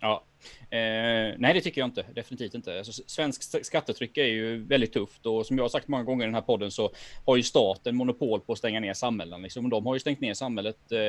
Ja, 0.00 0.22
Eh, 0.70 1.34
nej, 1.38 1.54
det 1.54 1.60
tycker 1.60 1.80
jag 1.80 1.88
inte. 1.88 2.04
Definitivt 2.14 2.54
inte. 2.54 2.78
Alltså, 2.78 3.02
svensk 3.06 3.64
skattetryck 3.64 4.16
är 4.16 4.24
ju 4.24 4.64
väldigt 4.64 4.92
tufft 4.92 5.26
och 5.26 5.46
som 5.46 5.56
jag 5.56 5.64
har 5.64 5.68
sagt 5.68 5.88
många 5.88 6.04
gånger 6.04 6.24
i 6.24 6.26
den 6.26 6.34
här 6.34 6.42
podden 6.42 6.70
så 6.70 6.90
har 7.24 7.36
ju 7.36 7.42
staten 7.42 7.96
monopol 7.96 8.40
på 8.40 8.52
att 8.52 8.58
stänga 8.58 8.80
ner 8.80 8.94
samhällen. 8.94 9.42
Liksom. 9.42 9.70
De 9.70 9.86
har 9.86 9.94
ju 9.94 10.00
stängt 10.00 10.20
ner 10.20 10.34
samhället. 10.34 10.92
Eh, 10.92 11.00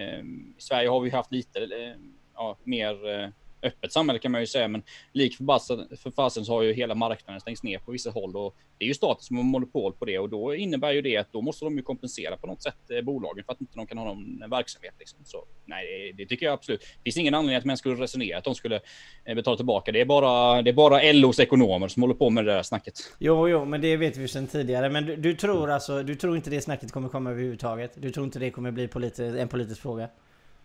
eh, 0.00 0.20
I 0.20 0.54
Sverige 0.58 0.88
har 0.88 1.00
vi 1.00 1.10
haft 1.10 1.32
lite 1.32 1.60
eh, 1.60 2.00
ja, 2.34 2.56
mer 2.64 3.20
eh, 3.20 3.28
öppet 3.62 3.92
samhälle 3.92 4.18
kan 4.18 4.32
man 4.32 4.40
ju 4.40 4.46
säga, 4.46 4.68
men 4.68 4.82
lik 5.12 5.36
för 5.36 6.10
fasen 6.10 6.44
så 6.44 6.52
har 6.52 6.62
ju 6.62 6.72
hela 6.72 6.94
marknaden 6.94 7.40
stängts 7.40 7.62
ner 7.62 7.78
på 7.78 7.92
vissa 7.92 8.10
håll 8.10 8.36
och 8.36 8.56
det 8.78 8.84
är 8.84 8.88
ju 8.88 8.94
staten 8.94 9.22
som 9.22 9.36
har 9.36 9.44
monopol 9.44 9.92
på 9.92 10.04
det 10.04 10.18
och 10.18 10.28
då 10.28 10.54
innebär 10.54 10.92
ju 10.92 11.02
det 11.02 11.16
att 11.16 11.32
då 11.32 11.42
måste 11.42 11.64
de 11.64 11.76
ju 11.76 11.82
kompensera 11.82 12.36
på 12.36 12.46
något 12.46 12.62
sätt 12.62 12.90
eh, 12.90 13.02
bolagen 13.02 13.44
för 13.44 13.52
att 13.52 13.60
inte 13.60 13.76
de 13.76 13.86
kan 13.86 13.98
ha 13.98 14.04
någon 14.04 14.50
verksamhet. 14.50 14.94
Liksom. 14.98 15.18
Så 15.24 15.44
nej, 15.64 16.12
det 16.18 16.26
tycker 16.26 16.46
jag 16.46 16.52
absolut. 16.52 16.80
Det 16.80 17.02
finns 17.04 17.16
ingen 17.16 17.34
anledning 17.34 17.56
att 17.56 17.64
man 17.64 17.76
skulle 17.76 17.94
resonera 17.94 18.38
att 18.38 18.44
de 18.44 18.54
skulle 18.54 18.80
eh, 19.24 19.34
betala 19.34 19.56
tillbaka. 19.56 19.92
Det 19.92 20.00
är 20.00 20.04
bara, 20.04 20.62
det 20.62 20.70
är 20.70 20.74
bara 20.74 21.12
LOs 21.12 21.40
ekonomer 21.40 21.88
som 21.88 22.02
håller 22.02 22.14
på 22.14 22.30
med 22.30 22.44
det 22.44 22.52
där 22.52 22.62
snacket. 22.62 22.94
Jo, 23.18 23.48
jo, 23.48 23.64
men 23.64 23.80
det 23.80 23.96
vet 23.96 24.16
vi 24.16 24.28
sedan 24.28 24.46
tidigare. 24.46 24.90
Men 24.90 25.06
du, 25.06 25.16
du 25.16 25.34
tror 25.34 25.70
alltså, 25.70 26.02
du 26.02 26.14
tror 26.14 26.36
inte 26.36 26.50
det 26.50 26.60
snacket 26.60 26.92
kommer 26.92 27.08
komma 27.08 27.30
överhuvudtaget? 27.30 27.92
Du 27.96 28.10
tror 28.10 28.26
inte 28.26 28.38
det 28.38 28.50
kommer 28.50 28.70
bli 28.70 28.88
politi 28.88 29.38
en 29.38 29.48
politisk 29.48 29.82
fråga? 29.82 30.08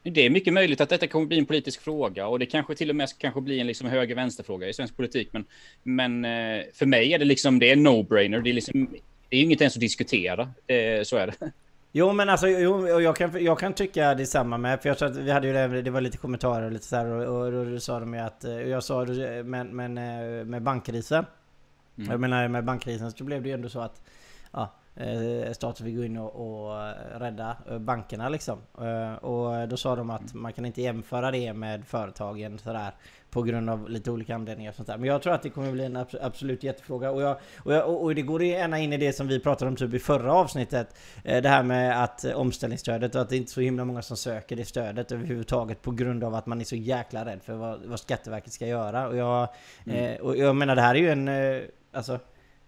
Det 0.04 0.26
är 0.26 0.30
mycket 0.30 0.54
möjligt 0.54 0.82
att 0.82 0.90
detta 0.90 1.08
kommer 1.08 1.26
bli 1.26 1.40
en 1.40 1.46
politisk 1.46 1.82
fråga 1.82 2.28
och 2.28 2.40
det 2.40 2.46
kanske 2.46 2.76
till 2.76 2.90
och 2.90 2.96
med 2.96 3.10
kanske 3.18 3.42
bli 3.42 3.60
en 3.60 3.68
liksom 3.68 3.88
höger-vänster-fråga 3.88 4.68
i 4.68 4.74
svensk 4.74 4.98
politik. 4.98 5.30
Men, 5.32 5.46
men 5.84 6.26
eh, 6.26 6.66
för 6.74 6.86
mig 6.86 7.14
är 7.14 7.20
det 7.20 7.26
liksom, 7.26 7.60
det 7.60 7.72
är 7.72 7.76
no-brainer. 7.76 8.42
Det 8.42 8.50
är 8.50 8.54
liksom, 8.54 8.88
det 9.30 9.38
är 9.38 9.42
inget 9.42 9.62
ens 9.62 9.76
att 9.76 9.82
diskutera. 9.82 10.50
Det, 10.66 11.08
så 11.08 11.18
är 11.18 11.28
det. 11.28 11.52
Jo 11.92 12.14
men 12.14 12.30
alltså, 12.30 12.48
jo, 12.48 12.88
jag, 13.00 13.16
kan, 13.16 13.44
jag 13.44 13.60
kan 13.60 13.74
tycka 13.74 14.16
detsamma 14.16 14.58
med, 14.58 14.82
för 14.82 14.90
jag 14.90 14.98
tror 14.98 15.10
att 15.10 15.18
vi 15.18 15.32
hade 15.32 15.48
ju 15.48 15.54
det, 15.54 15.82
det 15.82 15.92
var 15.92 16.02
lite 16.02 16.18
kommentarer 16.18 16.66
och 16.66 16.72
lite 16.72 16.86
så 16.86 16.96
här 16.96 17.06
och, 17.06 17.46
och, 17.46 17.66
då 17.66 17.80
sa 17.80 18.00
de 18.00 18.14
ju 18.14 18.20
att, 18.20 18.44
och 18.44 18.70
jag 18.70 18.84
sa 18.84 19.06
men, 19.44 19.68
men 19.68 19.98
eh, 19.98 20.46
med 20.46 20.62
bankkrisen. 20.62 21.26
Mm. 21.98 22.12
Jag 22.12 22.20
menar 22.20 22.48
med 22.48 22.66
bankkrisen 22.66 23.12
så 23.12 23.24
blev 23.24 23.44
det 23.44 23.50
ju 23.50 23.54
ändå 23.54 23.70
så 23.70 23.80
att, 23.80 24.02
ja, 24.52 24.72
Eh, 24.72 24.81
staten 25.54 25.86
fick 25.86 25.96
gå 25.96 26.04
in 26.04 26.18
och, 26.18 26.36
och 26.36 26.94
rädda 27.20 27.58
eh, 27.70 27.80
bankerna 27.80 28.30
liksom. 28.30 28.60
Eh, 28.82 29.14
och 29.14 29.70
då 29.70 29.78
sa 29.78 29.96
de 29.96 30.10
att 30.10 30.34
man 30.34 30.54
kan 30.54 30.66
inte 30.66 30.82
jämföra 30.82 31.32
det 31.32 31.54
med 31.54 31.86
företagen 31.86 32.60
sådär. 32.60 32.92
På 33.30 33.42
grund 33.42 33.70
av 33.70 33.90
lite 33.90 34.12
olika 34.12 34.36
anledningar 34.36 34.72
och 34.72 34.76
sånt 34.76 34.88
där. 34.88 34.98
Men 34.98 35.10
jag 35.10 35.22
tror 35.22 35.34
att 35.34 35.44
det 35.44 35.50
kommer 35.50 35.72
bli 35.72 35.86
en 35.86 36.06
absolut 36.22 36.64
jättefråga. 36.64 37.12
Och, 37.12 37.22
jag, 37.22 37.38
och, 37.58 37.74
jag, 37.74 38.02
och 38.02 38.16
det 38.16 38.22
går 38.22 38.44
gärna 38.44 38.80
in 38.80 38.94
i 38.94 38.98
det 38.98 39.14
som 39.14 39.28
vi 39.28 39.40
pratade 39.40 39.70
om 39.70 39.76
typ 39.76 39.94
i 39.94 40.00
förra 40.00 40.34
avsnittet. 40.34 40.96
Det 41.24 41.50
här 41.50 41.64
med 41.64 42.04
att 42.04 42.26
omställningsstödet 42.26 43.16
och 43.16 43.22
att 43.22 43.30
det 43.30 43.38
inte 43.38 43.50
är 43.50 43.54
så 43.54 43.62
himla 43.62 43.86
många 43.86 44.02
som 44.02 44.18
söker 44.18 44.56
det 44.56 44.66
stödet 44.66 45.12
överhuvudtaget. 45.12 45.82
På 45.82 45.92
grund 45.92 46.24
av 46.24 46.36
att 46.36 46.46
man 46.46 46.62
är 46.62 46.66
så 46.66 46.76
jäkla 46.76 47.26
rädd 47.26 47.40
för 47.44 47.54
vad, 47.54 47.86
vad 47.86 48.00
Skatteverket 48.00 48.54
ska 48.54 48.68
göra. 48.68 49.08
Och 49.08 49.16
jag, 49.16 49.48
mm. 49.86 50.22
och 50.22 50.38
jag 50.38 50.56
menar 50.56 50.76
det 50.76 50.82
här 50.82 50.96
är 50.96 51.00
ju 51.00 51.10
en... 51.10 51.30
Alltså, 51.94 52.20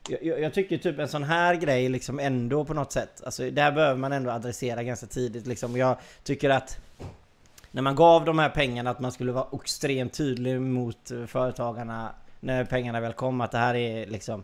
jag, 0.09 0.39
jag, 0.39 0.53
tycker 0.53 0.77
typ 0.77 0.99
en 0.99 1.07
sån 1.07 1.23
här 1.23 1.55
grej 1.55 1.89
liksom 1.89 2.19
ändå 2.19 2.65
på 2.65 2.73
något 2.73 2.91
sätt. 2.91 3.21
Alltså 3.25 3.51
där 3.51 3.71
behöver 3.71 3.99
man 3.99 4.11
ändå 4.11 4.31
adressera 4.31 4.83
ganska 4.83 5.07
tidigt 5.07 5.47
liksom. 5.47 5.77
Jag 5.77 5.97
tycker 6.23 6.49
att 6.49 6.77
när 7.71 7.81
man 7.81 7.95
gav 7.95 8.25
de 8.25 8.39
här 8.39 8.49
pengarna 8.49 8.89
att 8.89 8.99
man 8.99 9.11
skulle 9.11 9.31
vara 9.31 9.47
extremt 9.61 10.13
tydlig 10.13 10.61
mot 10.61 11.11
företagarna 11.27 12.09
när 12.39 12.65
pengarna 12.65 12.99
väl 12.99 13.13
kom 13.13 13.41
att 13.41 13.51
det 13.51 13.57
här 13.57 13.75
är 13.75 14.07
liksom 14.07 14.43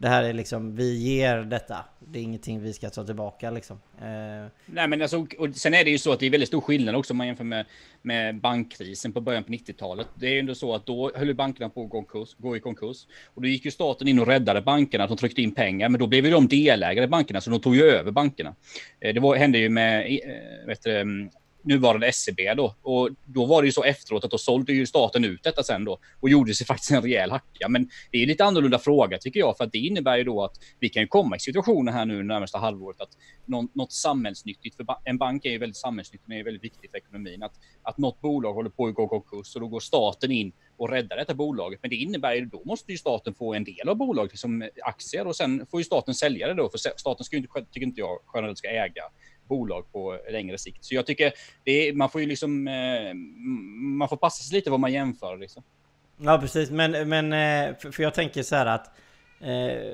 det 0.00 0.08
här 0.08 0.22
är 0.22 0.32
liksom, 0.32 0.76
vi 0.76 0.98
ger 0.98 1.36
detta. 1.36 1.84
Det 1.98 2.18
är 2.18 2.22
ingenting 2.22 2.60
vi 2.60 2.72
ska 2.72 2.90
ta 2.90 3.04
tillbaka 3.04 3.50
liksom. 3.50 3.80
Eh. 3.98 4.50
Nej 4.66 4.88
men 4.88 5.02
alltså, 5.02 5.26
och 5.38 5.48
sen 5.54 5.74
är 5.74 5.84
det 5.84 5.90
ju 5.90 5.98
så 5.98 6.12
att 6.12 6.20
det 6.20 6.26
är 6.26 6.30
väldigt 6.30 6.48
stor 6.48 6.60
skillnad 6.60 6.96
också 6.96 7.12
om 7.12 7.16
man 7.16 7.26
jämför 7.26 7.44
med, 7.44 7.66
med 8.02 8.40
bankkrisen 8.40 9.12
på 9.12 9.20
början 9.20 9.44
på 9.44 9.52
90-talet. 9.52 10.06
Det 10.14 10.26
är 10.26 10.30
ju 10.30 10.38
ändå 10.38 10.54
så 10.54 10.74
att 10.74 10.86
då 10.86 11.12
höll 11.14 11.34
bankerna 11.34 11.68
på 11.68 11.84
att 11.84 11.90
gå, 11.90 12.02
konkurs, 12.02 12.36
gå 12.38 12.56
i 12.56 12.60
konkurs. 12.60 13.06
Och 13.34 13.42
då 13.42 13.48
gick 13.48 13.64
ju 13.64 13.70
staten 13.70 14.08
in 14.08 14.18
och 14.18 14.26
räddade 14.26 14.62
bankerna, 14.62 15.06
de 15.06 15.16
tryckte 15.16 15.42
in 15.42 15.54
pengar, 15.54 15.88
men 15.88 16.00
då 16.00 16.06
blev 16.06 16.24
ju 16.26 16.30
de 16.30 16.48
delägare 16.48 17.04
i 17.04 17.08
bankerna, 17.08 17.40
så 17.40 17.50
de 17.50 17.60
tog 17.60 17.76
ju 17.76 17.82
över 17.82 18.10
bankerna. 18.10 18.54
Eh, 19.00 19.14
det 19.14 19.20
var, 19.20 19.36
hände 19.36 19.58
ju 19.58 19.68
med 19.68 20.00
eh, 20.00 20.66
vet 20.66 20.82
du, 20.82 21.28
nuvarande 21.62 22.06
SCB 22.06 22.54
då. 22.54 22.74
Och 22.82 23.10
då 23.24 23.46
var 23.46 23.62
det 23.62 23.66
ju 23.66 23.72
så 23.72 23.84
efteråt 23.84 24.24
att 24.24 24.30
då 24.30 24.38
sålde 24.38 24.72
ju 24.72 24.86
staten 24.86 25.24
ut 25.24 25.42
detta 25.42 25.62
sen 25.62 25.84
då 25.84 25.98
och 26.20 26.30
gjorde 26.30 26.54
sig 26.54 26.66
faktiskt 26.70 26.90
en 26.90 27.02
rejäl 27.02 27.30
hacka. 27.30 27.68
Men 27.68 27.88
det 28.12 28.22
är 28.22 28.26
lite 28.26 28.44
annorlunda 28.44 28.78
fråga 28.78 29.18
tycker 29.18 29.40
jag, 29.40 29.56
för 29.56 29.64
att 29.64 29.72
det 29.72 29.78
innebär 29.78 30.18
ju 30.18 30.24
då 30.24 30.44
att 30.44 30.56
vi 30.78 30.88
kan 30.88 31.08
komma 31.08 31.36
i 31.36 31.40
situationer 31.40 31.92
här 31.92 32.04
nu 32.04 32.22
närmaste 32.22 32.58
halvåret 32.58 33.00
att 33.00 33.10
något, 33.46 33.74
något 33.74 33.92
samhällsnyttigt, 33.92 34.76
för 34.76 34.86
en 35.04 35.18
bank 35.18 35.44
är 35.44 35.50
ju 35.50 35.58
väldigt 35.58 35.76
samhällsnyttigt, 35.76 36.28
men 36.28 36.38
är 36.38 36.44
väldigt 36.44 36.64
viktigt 36.64 36.90
för 36.90 36.98
ekonomin, 36.98 37.42
att, 37.42 37.52
att 37.82 37.98
något 37.98 38.20
bolag 38.20 38.52
håller 38.52 38.70
på 38.70 38.86
att 38.86 38.94
gå 38.94 39.08
konkurs 39.08 39.54
och 39.54 39.60
då 39.60 39.68
går 39.68 39.80
staten 39.80 40.30
in 40.30 40.52
och 40.76 40.90
räddar 40.90 41.16
detta 41.16 41.34
bolaget. 41.34 41.78
Men 41.82 41.90
det 41.90 41.96
innebär 41.96 42.34
ju 42.34 42.44
då 42.44 42.62
måste 42.64 42.92
ju 42.92 42.98
staten 42.98 43.34
få 43.34 43.54
en 43.54 43.64
del 43.64 43.88
av 43.88 43.96
bolaget 43.96 44.38
som 44.38 44.68
aktier 44.82 45.26
och 45.26 45.36
sen 45.36 45.66
får 45.70 45.80
ju 45.80 45.84
staten 45.84 46.14
sälja 46.14 46.46
det 46.48 46.54
då, 46.54 46.68
för 46.68 46.78
staten 46.78 47.24
ska 47.24 47.36
ju 47.36 47.42
inte, 47.42 47.64
tycker 47.70 47.86
inte 47.86 48.00
jag, 48.00 48.18
generellt 48.34 48.58
ska 48.58 48.68
äga 48.68 49.02
bolag 49.50 49.92
på 49.92 50.18
längre 50.30 50.58
sikt. 50.58 50.84
Så 50.84 50.94
jag 50.94 51.06
tycker 51.06 51.32
är, 51.64 51.92
man 51.92 52.10
får 52.10 52.20
ju 52.20 52.26
liksom, 52.26 52.68
eh, 52.68 53.14
man 53.98 54.08
får 54.08 54.16
passa 54.16 54.42
sig 54.42 54.56
lite 54.56 54.70
vad 54.70 54.80
man 54.80 54.92
jämför 54.92 55.36
liksom. 55.36 55.62
Ja 56.16 56.38
precis, 56.38 56.70
men, 56.70 57.08
men 57.08 57.32
eh, 57.32 57.76
för 57.76 58.02
jag 58.02 58.14
tänker 58.14 58.42
så 58.42 58.56
här 58.56 58.66
att 58.66 58.86
eh, 59.40 59.92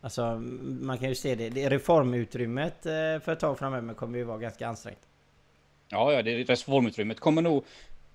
Alltså 0.00 0.36
man 0.60 0.98
kan 0.98 1.08
ju 1.08 1.14
se 1.14 1.34
det, 1.34 1.48
det 1.48 1.68
reformutrymmet 1.68 2.82
för 3.24 3.28
ett 3.28 3.40
tag 3.40 3.58
framöver 3.58 3.94
kommer 3.94 4.18
ju 4.18 4.24
vara 4.24 4.38
ganska 4.38 4.68
ansträngt. 4.68 4.98
Ja, 5.88 6.12
ja, 6.12 6.22
det 6.22 6.44
reformutrymmet 6.44 7.20
kommer 7.20 7.42
nog 7.42 7.64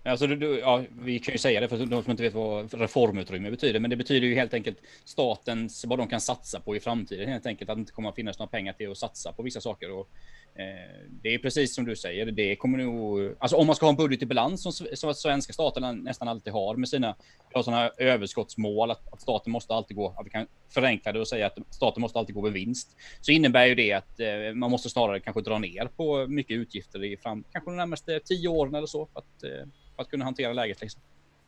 Alltså, 0.05 0.27
du, 0.27 0.59
ja, 0.59 0.83
vi 1.01 1.19
kan 1.19 1.33
ju 1.33 1.37
säga 1.37 1.61
det 1.61 1.67
för 1.67 1.85
de 1.85 2.03
som 2.03 2.11
inte 2.11 2.23
vet 2.23 2.33
vad 2.33 2.73
reformutrymme 2.73 3.51
betyder, 3.51 3.79
men 3.79 3.89
det 3.89 3.95
betyder 3.95 4.27
ju 4.27 4.35
helt 4.35 4.53
enkelt 4.53 4.77
statens, 5.05 5.85
vad 5.85 5.99
de 5.99 6.07
kan 6.07 6.21
satsa 6.21 6.59
på 6.59 6.75
i 6.75 6.79
framtiden 6.79 7.29
helt 7.29 7.45
enkelt, 7.45 7.69
att 7.69 7.77
det 7.77 7.79
inte 7.79 7.91
kommer 7.91 8.09
att 8.09 8.15
finnas 8.15 8.39
några 8.39 8.49
pengar 8.49 8.73
till 8.73 8.91
att 8.91 8.97
satsa 8.97 9.31
på 9.31 9.43
vissa 9.43 9.61
saker. 9.61 9.91
Och, 9.91 10.09
Eh, 10.55 11.09
det 11.21 11.33
är 11.33 11.37
precis 11.37 11.75
som 11.75 11.85
du 11.85 11.95
säger, 11.95 12.25
det 12.25 12.55
kommer 12.55 12.77
nog, 12.77 13.35
alltså 13.39 13.57
om 13.57 13.67
man 13.67 13.75
ska 13.75 13.85
ha 13.85 13.89
en 13.89 13.95
budget 13.95 14.21
i 14.21 14.25
balans 14.25 14.63
som, 14.63 14.87
som 14.93 15.13
svenska 15.13 15.53
staten 15.53 16.03
nästan 16.03 16.27
alltid 16.27 16.53
har 16.53 16.75
med 16.75 16.89
sina, 16.89 17.15
har 17.53 17.63
sådana 17.63 17.89
överskottsmål, 17.97 18.91
att, 18.91 19.13
att, 19.13 19.21
staten 19.21 19.51
måste 19.51 19.73
alltid 19.73 19.97
gå, 19.97 20.15
att 20.17 20.25
vi 20.25 20.29
kan 20.29 20.47
förenkla 20.73 21.11
det 21.11 21.19
och 21.19 21.27
säga 21.27 21.47
att 21.47 21.57
staten 21.69 22.01
måste 22.01 22.19
alltid 22.19 22.35
gå 22.35 22.41
med 22.41 22.51
vinst, 22.51 22.97
så 23.21 23.31
innebär 23.31 23.65
ju 23.65 23.75
det 23.75 23.93
att 23.93 24.19
eh, 24.19 24.53
man 24.53 24.71
måste 24.71 24.89
snarare 24.89 25.19
kanske 25.19 25.41
dra 25.41 25.59
ner 25.59 25.89
på 25.95 26.27
mycket 26.27 26.55
utgifter 26.55 27.03
i 27.03 27.17
fram, 27.17 27.43
kanske 27.51 27.71
de 27.71 27.77
närmaste 27.77 28.19
tio 28.19 28.47
åren 28.47 28.75
eller 28.75 28.87
så, 28.87 29.07
att 29.13 29.43
eh, 29.43 29.49
för 29.95 30.03
att 30.03 30.09
kunna 30.09 30.25
hantera 30.25 30.53
läget 30.53 30.81
liksom. 30.81 31.01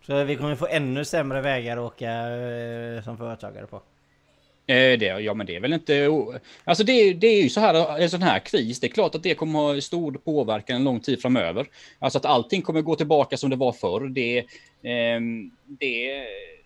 Så 0.05 0.23
vi 0.23 0.35
kommer 0.35 0.55
få 0.55 0.67
ännu 0.67 1.05
sämre 1.05 1.41
vägar 1.41 1.77
att 1.77 1.83
åka 1.93 2.11
eh, 2.11 3.03
som 3.03 3.17
företagare 3.17 3.67
på? 3.67 3.81
Eh, 4.67 4.99
det, 4.99 5.05
ja 5.05 5.33
men 5.33 5.45
det 5.45 5.55
är 5.55 5.59
väl 5.59 5.73
inte... 5.73 6.09
Alltså 6.63 6.83
det, 6.83 7.13
det 7.13 7.27
är 7.27 7.43
ju 7.43 7.49
så 7.49 7.59
här, 7.59 7.99
en 7.99 8.09
sån 8.09 8.21
här 8.21 8.39
kris, 8.39 8.79
det 8.79 8.87
är 8.87 8.91
klart 8.91 9.15
att 9.15 9.23
det 9.23 9.35
kommer 9.35 9.59
ha 9.59 9.81
stor 9.81 10.11
påverkan 10.11 10.75
en 10.75 10.83
lång 10.83 10.99
tid 10.99 11.21
framöver. 11.21 11.67
Alltså 11.99 12.17
att 12.17 12.25
allting 12.25 12.61
kommer 12.61 12.81
gå 12.81 12.95
tillbaka 12.95 13.37
som 13.37 13.49
det 13.49 13.55
var 13.55 13.71
förr. 13.71 14.09
Det, 14.09 14.37
eh, 14.37 15.21
det, 15.65 16.25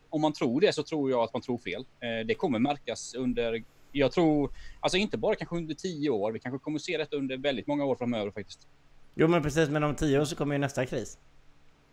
om 0.09 0.21
man 0.21 0.33
tror 0.33 0.61
det 0.61 0.73
så 0.73 0.83
tror 0.83 1.11
jag 1.11 1.23
att 1.23 1.33
man 1.33 1.41
tror 1.41 1.57
fel. 1.57 1.85
Eh, 1.99 2.25
det 2.25 2.35
kommer 2.35 2.59
märkas 2.59 3.13
under, 3.13 3.63
jag 3.91 4.11
tror, 4.11 4.51
alltså 4.79 4.97
inte 4.97 5.17
bara 5.17 5.35
kanske 5.35 5.55
under 5.55 5.75
tio 5.75 6.09
år, 6.09 6.31
vi 6.31 6.39
kanske 6.39 6.59
kommer 6.59 6.79
se 6.79 6.97
detta 6.97 7.15
under 7.15 7.37
väldigt 7.37 7.67
många 7.67 7.85
år 7.85 7.95
framöver 7.95 8.31
faktiskt. 8.31 8.67
Jo 9.15 9.27
men 9.27 9.43
precis, 9.43 9.69
men 9.69 9.83
om 9.83 9.95
tio 9.95 10.19
år 10.19 10.25
så 10.25 10.35
kommer 10.35 10.55
ju 10.55 10.59
nästa 10.59 10.85
kris. 10.85 11.17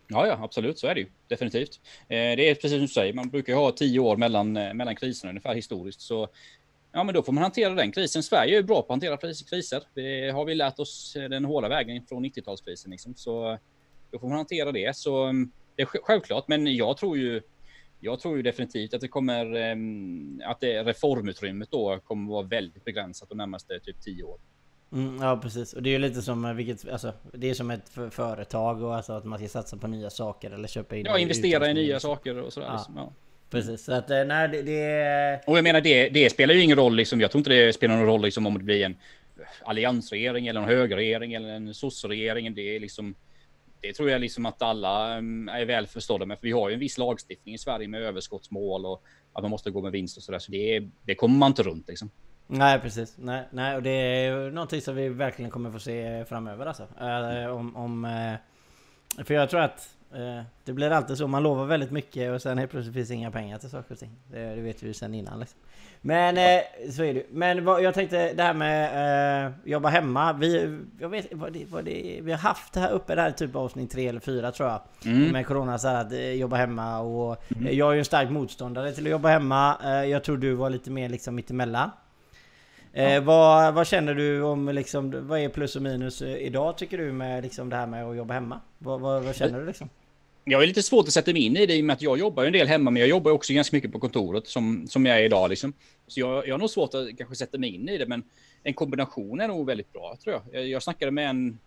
Ja, 0.07 0.27
ja, 0.27 0.39
absolut. 0.41 0.79
Så 0.79 0.87
är 0.87 0.95
det 0.95 1.01
ju 1.01 1.07
definitivt. 1.27 1.79
Eh, 2.01 2.07
det 2.07 2.49
är 2.49 2.55
precis 2.55 2.71
som 2.71 2.79
du 2.79 2.87
säger. 2.87 3.13
Man 3.13 3.29
brukar 3.29 3.53
ju 3.53 3.59
ha 3.59 3.71
tio 3.71 3.99
år 3.99 4.17
mellan, 4.17 4.57
eh, 4.57 4.73
mellan 4.73 4.95
kriserna 4.95 5.29
ungefär 5.29 5.55
historiskt. 5.55 6.01
Så 6.01 6.27
ja, 6.91 7.03
men 7.03 7.15
då 7.15 7.23
får 7.23 7.33
man 7.33 7.43
hantera 7.43 7.73
den 7.73 7.91
krisen. 7.91 8.23
Sverige 8.23 8.57
är 8.57 8.63
bra 8.63 8.75
på 8.75 8.93
att 8.93 9.03
hantera 9.03 9.33
kriser. 9.49 9.83
Det 9.93 10.29
har 10.29 10.45
vi 10.45 10.55
lärt 10.55 10.79
oss 10.79 11.15
eh, 11.15 11.29
den 11.29 11.45
hårda 11.45 11.69
vägen 11.69 12.05
från 12.05 12.25
90-talskrisen. 12.25 12.89
Liksom. 12.89 13.15
Så 13.15 13.57
då 14.11 14.19
får 14.19 14.27
man 14.27 14.37
hantera 14.37 14.71
det. 14.71 14.95
Så 14.95 15.23
mm, 15.23 15.51
det 15.75 15.81
är 15.81 15.85
självklart. 15.85 16.47
Men 16.47 16.75
jag 16.75 16.97
tror 16.97 17.17
ju 17.17 17.41
jag 17.99 18.19
tror 18.19 18.37
ju 18.37 18.43
definitivt 18.43 18.93
att 18.93 19.01
det 19.01 19.07
kommer 19.07 19.45
att 20.43 20.59
det 20.59 20.83
reformutrymmet 20.83 21.71
då 21.71 21.99
kommer 21.99 22.31
vara 22.31 22.47
väldigt 22.47 22.85
begränsat 22.85 23.29
de 23.29 23.37
närmaste 23.37 23.79
typ 23.79 24.01
tio 24.01 24.23
åren. 24.23 24.41
Mm, 24.91 25.21
ja 25.21 25.37
precis, 25.37 25.73
och 25.73 25.83
det 25.83 25.89
är 25.89 25.91
ju 25.91 25.99
lite 25.99 26.21
som 26.21 26.45
eh, 26.45 26.53
vilket, 26.53 26.89
alltså, 26.89 27.13
det 27.33 27.49
är 27.49 27.53
som 27.53 27.71
ett 27.71 27.89
företag 28.11 28.83
och 28.83 28.95
alltså 28.95 29.13
att 29.13 29.25
man 29.25 29.39
ska 29.39 29.47
satsa 29.47 29.77
på 29.77 29.87
nya 29.87 30.09
saker 30.09 30.51
eller 30.51 30.67
köpa 30.67 30.95
in 30.95 31.05
Ja, 31.05 31.19
investera 31.19 31.69
i 31.69 31.73
nya 31.73 31.99
saker 31.99 32.37
och 32.37 32.53
sådär. 32.53 32.67
Ja. 32.67 32.73
Liksom, 32.73 32.93
ja. 32.97 33.13
Precis, 33.49 33.83
så 33.83 33.93
att 33.93 34.09
eh, 34.11 34.23
nej 34.25 34.47
det, 34.47 34.61
det... 34.61 35.41
Och 35.47 35.57
jag 35.57 35.63
menar 35.63 35.81
det, 35.81 36.09
det 36.09 36.29
spelar 36.29 36.53
ju 36.53 36.61
ingen 36.61 36.77
roll 36.77 36.95
liksom, 36.95 37.21
jag 37.21 37.31
tror 37.31 37.39
inte 37.39 37.49
det 37.49 37.73
spelar 37.73 37.95
någon 37.95 38.05
roll 38.05 38.21
liksom 38.21 38.47
om 38.47 38.57
det 38.57 38.63
blir 38.63 38.85
en 38.85 38.97
alliansregering 39.63 40.47
eller 40.47 40.61
en 40.61 40.67
högerregering 40.67 41.33
eller 41.33 41.49
en 41.49 41.73
sossregering. 41.73 42.53
Det 42.53 42.75
är 42.75 42.79
liksom 42.79 43.15
det 43.81 43.93
tror 43.93 44.09
jag 44.09 44.21
liksom 44.21 44.45
att 44.45 44.61
alla 44.61 45.13
mm, 45.13 45.49
är 45.49 45.65
väl 45.65 45.87
förstådda 45.87 46.25
med. 46.25 46.39
För 46.39 46.47
vi 46.47 46.51
har 46.51 46.69
ju 46.69 46.73
en 46.73 46.79
viss 46.79 46.97
lagstiftning 46.97 47.55
i 47.55 47.57
Sverige 47.57 47.87
med 47.87 48.01
överskottsmål 48.01 48.85
och 48.85 49.03
att 49.33 49.43
man 49.43 49.51
måste 49.51 49.71
gå 49.71 49.81
med 49.81 49.91
vinst 49.91 50.17
och 50.17 50.23
sådär. 50.23 50.39
Så 50.39 50.51
det, 50.51 50.89
det 51.05 51.15
kommer 51.15 51.37
man 51.37 51.51
inte 51.51 51.63
runt 51.63 51.87
liksom. 51.87 52.09
Nej 52.47 52.79
precis, 52.79 53.15
nej, 53.17 53.47
nej 53.51 53.75
och 53.75 53.83
det 53.83 53.89
är 53.89 54.51
någonting 54.51 54.81
som 54.81 54.95
vi 54.95 55.09
verkligen 55.09 55.51
kommer 55.51 55.71
få 55.71 55.79
se 55.79 56.25
framöver 56.25 56.65
alltså. 56.65 56.87
Äh, 57.01 57.47
om, 57.47 57.75
om, 57.75 58.05
äh, 58.05 59.25
för 59.25 59.33
jag 59.33 59.49
tror 59.49 59.61
att 59.61 59.89
äh, 60.13 60.43
det 60.65 60.73
blir 60.73 60.91
alltid 60.91 61.17
så, 61.17 61.27
man 61.27 61.43
lovar 61.43 61.65
väldigt 61.65 61.91
mycket 61.91 62.31
och 62.31 62.41
sen 62.41 62.57
helt 62.57 62.71
plötsligt 62.71 62.95
finns 62.95 63.11
inga 63.11 63.31
pengar 63.31 63.57
till 63.57 63.69
saker 63.69 63.93
och 63.93 63.99
ting. 63.99 64.11
Det, 64.31 64.55
det 64.55 64.61
vet 64.61 64.83
vi 64.83 64.87
ju 64.87 64.93
sen 64.93 65.13
innan 65.13 65.39
liksom. 65.39 65.59
Men 66.01 66.35
så 66.91 67.03
är 67.03 67.13
det 67.13 67.23
Men 67.31 67.65
vad, 67.65 67.83
jag 67.83 67.93
tänkte 67.93 68.33
det 68.33 68.43
här 68.43 68.53
med 68.53 69.53
jobba 69.63 69.89
hemma. 69.89 70.33
Vi, 70.33 70.79
jag 70.99 71.09
vet, 71.09 71.33
vad 71.33 71.53
det, 71.53 71.65
vad 71.65 71.85
det, 71.85 72.19
vi 72.23 72.31
har 72.31 72.39
haft 72.39 72.73
det 72.73 72.79
här 72.79 72.91
uppe, 72.91 73.15
det 73.15 73.21
här 73.21 73.31
typ 73.31 73.55
avsnitt 73.55 73.91
tre 73.91 74.07
eller 74.07 74.19
fyra 74.19 74.51
tror 74.51 74.69
jag. 74.69 74.81
Mm. 75.05 75.31
Med 75.31 75.47
Corona 75.47 75.77
så 75.77 75.87
här, 75.87 76.05
att 76.05 76.37
jobba 76.37 76.55
hemma 76.55 76.99
och 76.99 77.43
mm. 77.55 77.77
jag 77.77 77.89
är 77.89 77.93
ju 77.93 77.99
en 77.99 78.05
stark 78.05 78.29
motståndare 78.29 78.91
till 78.91 79.05
att 79.05 79.11
jobba 79.11 79.29
hemma. 79.29 79.77
jag 80.05 80.23
tror 80.23 80.37
du 80.37 80.53
var 80.53 80.69
lite 80.69 80.91
mer 80.91 81.09
liksom 81.09 81.35
mittemellan. 81.35 81.89
Eh, 82.97 83.23
vad, 83.23 83.73
vad, 83.73 83.87
känner 83.87 84.13
du 84.13 84.41
om 84.41 84.69
liksom, 84.69 85.27
vad 85.27 85.39
är 85.39 85.49
plus 85.49 85.75
och 85.75 85.81
minus 85.81 86.21
idag 86.21 86.77
tycker 86.77 86.97
du 86.97 87.11
med 87.11 87.43
liksom 87.43 87.69
det 87.69 87.75
här 87.75 87.87
med 87.87 88.05
att 88.05 88.17
jobba 88.17 88.33
hemma? 88.33 88.61
Vad, 88.77 89.01
vad, 89.01 89.23
vad 89.23 89.35
känner 89.35 89.59
du 89.59 89.65
liksom? 89.65 89.89
Jag 90.43 90.63
är 90.63 90.67
lite 90.67 90.83
svårt 90.83 91.07
att 91.07 91.13
sätta 91.13 91.33
mig 91.33 91.45
in 91.45 91.57
i 91.57 91.65
det 91.65 91.75
i 91.75 91.81
och 91.81 91.85
med 91.85 91.93
att 91.93 92.01
jag 92.01 92.19
jobbar 92.19 92.45
en 92.45 92.53
del 92.53 92.67
hemma, 92.67 92.91
men 92.91 92.99
jag 92.99 93.09
jobbar 93.09 93.31
också 93.31 93.53
ganska 93.53 93.75
mycket 93.75 93.91
på 93.91 93.99
kontoret 93.99 94.47
som, 94.47 94.87
som 94.87 95.05
jag 95.05 95.19
är 95.19 95.23
idag. 95.23 95.49
Liksom. 95.49 95.73
Så 96.07 96.19
jag, 96.19 96.47
jag 96.47 96.53
har 96.53 96.59
nog 96.59 96.69
svårt 96.69 96.93
att 96.93 97.17
kanske 97.17 97.35
sätta 97.35 97.57
mig 97.57 97.75
in 97.75 97.89
i 97.89 97.97
det, 97.97 98.05
men 98.05 98.23
en 98.63 98.73
kombination 98.73 99.39
är 99.39 99.47
nog 99.47 99.65
väldigt 99.65 99.93
bra 99.93 100.17
tror 100.23 100.35
jag. 100.35 100.61
Jag, 100.61 100.69
jag 100.69 100.83
snackade 100.83 101.11
med 101.11 101.29
en 101.29 101.59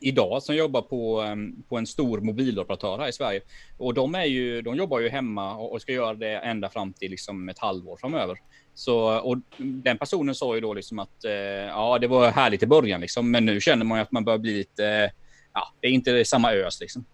idag 0.00 0.42
som 0.42 0.56
jobbar 0.56 0.82
på, 0.82 1.24
på 1.68 1.78
en 1.78 1.86
stor 1.86 2.20
mobiloperatör 2.20 2.98
här 2.98 3.08
i 3.08 3.12
Sverige. 3.12 3.40
Och 3.78 3.94
de, 3.94 4.14
är 4.14 4.24
ju, 4.24 4.62
de 4.62 4.76
jobbar 4.76 5.00
ju 5.00 5.08
hemma 5.08 5.56
och 5.56 5.82
ska 5.82 5.92
göra 5.92 6.14
det 6.14 6.36
ända 6.36 6.68
fram 6.68 6.92
till 6.92 7.10
liksom 7.10 7.48
ett 7.48 7.58
halvår 7.58 7.96
framöver. 7.96 8.38
Så, 8.74 9.18
och 9.18 9.36
den 9.58 9.98
personen 9.98 10.34
sa 10.34 10.54
ju 10.54 10.60
då 10.60 10.74
liksom 10.74 10.98
att 10.98 11.24
eh, 11.24 11.32
ja, 11.32 11.98
det 11.98 12.06
var 12.06 12.30
härligt 12.30 12.62
i 12.62 12.66
början 12.66 13.00
liksom, 13.00 13.30
men 13.30 13.46
nu 13.46 13.60
känner 13.60 13.84
man 13.84 13.98
ju 13.98 14.02
att 14.02 14.12
man 14.12 14.24
börjar 14.24 14.38
bli 14.38 14.52
lite, 14.52 14.86
eh, 14.86 15.10
ja, 15.52 15.72
det 15.80 15.86
är 15.86 15.90
inte 15.90 16.24
samma 16.24 16.52
ös 16.52 16.80
liksom. 16.80 17.04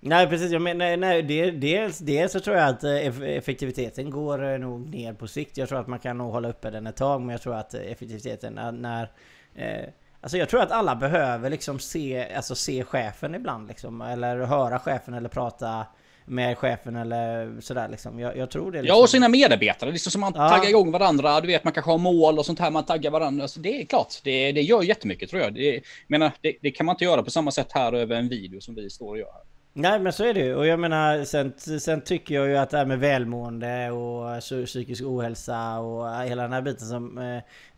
Nej 0.00 0.26
precis, 0.26 0.52
jag 0.52 0.62
menar, 0.62 0.96
nej, 0.96 1.22
det, 1.22 1.50
dels, 1.50 1.98
dels 1.98 2.32
så 2.32 2.40
tror 2.40 2.56
jag 2.56 2.68
att 2.68 2.84
eh, 2.84 2.96
effektiviteten 3.22 4.10
går 4.10 4.52
eh, 4.52 4.58
nog 4.58 4.88
ner 4.88 5.12
på 5.12 5.26
sikt. 5.26 5.56
Jag 5.56 5.68
tror 5.68 5.80
att 5.80 5.86
man 5.86 5.98
kan 5.98 6.18
nog 6.18 6.32
hålla 6.32 6.48
uppe 6.48 6.70
den 6.70 6.86
ett 6.86 6.96
tag, 6.96 7.20
men 7.20 7.30
jag 7.30 7.42
tror 7.42 7.54
att 7.54 7.74
effektiviteten 7.74 8.52
när, 8.52 8.72
när 8.72 9.10
eh, 9.54 9.88
Alltså 10.28 10.38
jag 10.38 10.48
tror 10.48 10.62
att 10.62 10.70
alla 10.70 10.96
behöver 10.96 11.50
liksom 11.50 11.78
se, 11.78 12.34
alltså 12.34 12.54
se 12.54 12.84
chefen 12.84 13.34
ibland 13.34 13.68
liksom, 13.68 14.00
eller 14.00 14.36
höra 14.38 14.78
chefen 14.78 15.14
eller 15.14 15.28
prata 15.28 15.86
med 16.24 16.58
chefen 16.58 16.96
eller 16.96 17.60
sådär 17.60 17.88
liksom. 17.88 18.18
Jag, 18.18 18.36
jag 18.36 18.50
tror 18.50 18.72
det. 18.72 18.82
Liksom. 18.82 18.96
Ja, 18.96 19.02
och 19.02 19.10
sina 19.10 19.28
medarbetare. 19.28 19.92
Liksom 19.92 20.12
som 20.12 20.20
man 20.20 20.32
ja. 20.36 20.48
taggar 20.48 20.68
igång 20.68 20.90
varandra. 20.90 21.40
Du 21.40 21.46
vet, 21.46 21.64
man 21.64 21.72
kanske 21.72 21.90
har 21.90 21.98
mål 21.98 22.38
och 22.38 22.46
sånt 22.46 22.58
här. 22.58 22.70
Man 22.70 22.84
taggar 22.84 23.10
varandra. 23.10 23.42
Alltså, 23.42 23.60
det 23.60 23.80
är 23.82 23.86
klart, 23.86 24.14
det, 24.24 24.52
det 24.52 24.62
gör 24.62 24.82
jättemycket 24.82 25.30
tror 25.30 25.42
jag. 25.42 25.54
Det, 25.54 25.82
menar, 26.06 26.32
det, 26.40 26.56
det, 26.62 26.70
kan 26.70 26.86
man 26.86 26.94
inte 26.94 27.04
göra 27.04 27.22
på 27.22 27.30
samma 27.30 27.50
sätt 27.50 27.72
här 27.72 27.92
över 27.92 28.16
en 28.16 28.28
video 28.28 28.60
som 28.60 28.74
vi 28.74 28.90
står 28.90 29.08
och 29.08 29.18
gör. 29.18 29.42
Nej 29.80 30.00
men 30.00 30.12
så 30.12 30.24
är 30.24 30.34
det 30.34 30.40
ju. 30.40 30.54
Och 30.54 30.66
jag 30.66 30.80
menar 30.80 31.24
sen, 31.24 31.52
sen 31.80 32.00
tycker 32.00 32.34
jag 32.34 32.48
ju 32.48 32.56
att 32.56 32.70
det 32.70 32.78
här 32.78 32.84
med 32.84 32.98
välmående 32.98 33.90
och 33.90 34.40
psykisk 34.66 35.02
ohälsa 35.02 35.78
och 35.78 36.22
hela 36.24 36.42
den 36.42 36.52
här 36.52 36.62
biten 36.62 36.88
som... 36.88 37.18
Eh, 37.18 37.36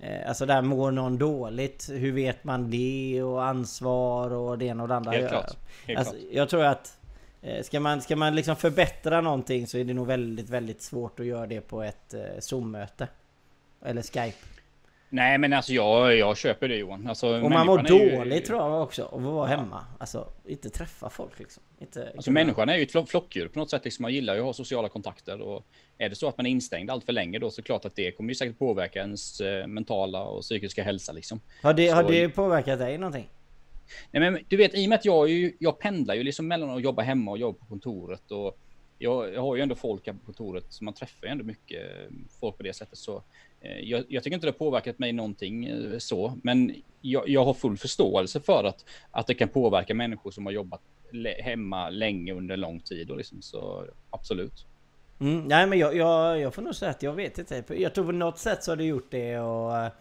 eh, 0.09 0.29
alltså 0.29 0.47
där 0.47 0.63
mår 0.63 0.91
någon 0.91 1.19
dåligt. 1.19 1.91
Hur 1.93 2.13
vet 2.13 2.45
man 2.45 2.71
det? 2.71 3.23
Och 3.23 3.45
ansvar 3.45 4.31
och 4.31 4.59
det 4.59 4.65
ena 4.65 4.83
och 4.83 4.89
det 4.89 4.95
andra. 4.97 5.13
Helt 5.13 5.29
klart. 5.29 5.57
Helt 5.87 5.99
alltså, 5.99 6.15
klart. 6.15 6.29
Jag 6.33 6.49
tror 6.49 6.65
att 6.65 7.01
Eh, 7.43 7.63
ska 7.63 7.81
man, 7.81 8.01
ska 8.01 8.17
man 8.17 8.35
liksom 8.35 8.57
förbättra 8.57 9.21
någonting 9.21 9.67
så 9.67 9.79
är 9.79 9.85
det 9.85 9.95
nog 9.95 10.07
väldigt, 10.07 10.51
väldigt 10.51 10.83
svårt 10.83 11.21
att 11.21 11.27
göra 11.27 11.47
det 11.47 11.61
på 11.61 11.83
ett 11.83 12.15
eh, 12.15 12.21
Zoom-möte. 12.39 13.09
Eller 13.85 14.03
Skype. 14.03 14.39
Nej 15.13 15.39
men 15.39 15.53
alltså 15.53 15.73
jag, 15.73 16.17
jag 16.17 16.37
köper 16.37 16.69
det 16.69 16.77
Johan. 16.77 17.07
Alltså, 17.07 17.29
och 17.43 17.51
man 17.51 17.67
mår 17.67 17.79
dåligt 17.79 18.37
ju, 18.37 18.41
tror 18.47 18.59
jag 18.61 18.83
också 18.83 19.05
av 19.05 19.27
att 19.27 19.33
vara 19.33 19.47
hemma. 19.47 19.85
Alltså 19.99 20.29
inte 20.47 20.71
träffa 20.71 21.11
folk 21.11 21.39
liksom. 21.39 21.63
Inte, 21.81 22.13
Alltså 22.17 22.31
människan 22.31 22.69
är 22.69 22.77
ju 22.77 22.83
ett 22.83 22.93
flo- 22.93 23.07
flockdjur 23.07 23.49
på 23.49 23.59
något 23.59 23.71
sätt. 23.71 23.85
Liksom, 23.85 24.03
man 24.03 24.13
gillar 24.13 24.35
ju 24.35 24.41
att 24.41 24.47
ha 24.47 24.53
sociala 24.53 24.89
kontakter. 24.89 25.41
Och 25.41 25.65
är 25.99 26.09
det 26.09 26.15
så 26.15 26.29
att 26.29 26.37
man 26.37 26.47
är 26.47 26.51
instängd 26.51 26.91
allt 26.91 27.05
för 27.05 27.13
länge 27.13 27.39
då 27.39 27.51
så 27.51 27.63
klart 27.63 27.85
att 27.85 27.97
det 27.97 28.11
kommer 28.13 28.29
ju 28.31 28.35
säkert 28.35 28.59
påverka 28.59 28.99
ens 29.01 29.41
eh, 29.41 29.67
mentala 29.67 30.23
och 30.23 30.43
psykiska 30.43 30.83
hälsa 30.85 31.13
liksom. 31.13 31.41
Har 31.63 31.75
det, 31.75 31.89
har 31.89 32.03
så- 32.03 32.09
det 32.09 32.29
påverkat 32.29 32.79
dig 32.79 32.99
någonting? 32.99 33.29
Nej, 34.11 34.31
men 34.31 34.39
du 34.49 34.57
vet, 34.57 34.75
i 34.75 34.85
och 34.87 34.89
med 34.89 34.99
att 34.99 35.05
jag, 35.05 35.29
ju, 35.29 35.53
jag 35.59 35.79
pendlar 35.79 36.15
ju 36.15 36.23
liksom 36.23 36.49
mellan 36.49 36.71
att 36.71 36.83
jobba 36.83 37.03
hemma 37.03 37.31
och 37.31 37.39
jobba 37.39 37.59
på 37.59 37.65
kontoret. 37.67 38.31
Och 38.31 38.59
jag, 38.99 39.35
jag 39.35 39.41
har 39.43 39.57
ju 39.57 39.63
ändå 39.63 39.75
folk 39.75 40.05
på 40.05 40.13
kontoret, 40.27 40.65
så 40.69 40.85
man 40.85 40.95
träffar 40.95 41.27
ju 41.27 41.31
ändå 41.33 41.45
mycket 41.45 41.81
eh, 41.83 42.13
folk 42.41 42.57
på 42.57 42.63
det 42.63 42.73
sättet. 42.73 42.99
Så 42.99 43.23
Eh, 43.61 43.79
jag, 43.79 44.05
jag 44.09 44.23
tycker 44.23 44.35
inte 44.35 44.47
det 44.47 44.51
har 44.51 44.59
påverkat 44.59 44.99
mig 44.99 45.13
någonting 45.13 45.65
eh, 45.67 45.99
så. 45.99 46.39
Men 46.43 46.75
jag, 47.01 47.29
jag 47.29 47.45
har 47.45 47.55
full 47.55 47.77
förståelse 47.77 48.41
för 48.41 48.65
att, 48.65 48.85
att 49.11 49.27
det 49.27 49.35
kan 49.35 49.49
påverka 49.49 49.95
människor 49.95 50.31
som 50.31 50.47
har 50.47 50.53
jobbat 50.53 50.81
hemma 51.39 51.91
länge 51.91 52.33
under 52.33 52.57
lång 52.57 52.81
tid. 52.81 53.11
Och 53.11 53.17
liksom, 53.17 53.43
så 53.43 53.87
absolut. 54.11 54.67
Mm, 55.21 55.45
nej 55.45 55.67
men 55.67 55.79
jag, 55.79 55.97
jag, 55.97 56.41
jag 56.41 56.55
får 56.55 56.63
nog 56.63 56.75
säga 56.75 56.91
att 56.91 57.03
jag 57.03 57.13
vet 57.13 57.39
inte. 57.39 57.65
Jag 57.69 57.95
tror 57.95 58.05
på 58.05 58.13
något 58.13 58.39
sätt 58.39 58.65
så 58.65 58.71
har 58.71 58.77
det 58.77 58.85
gjort 58.85 59.11
det 59.11 59.39
och... 59.39 59.77
Eh, 59.77 59.93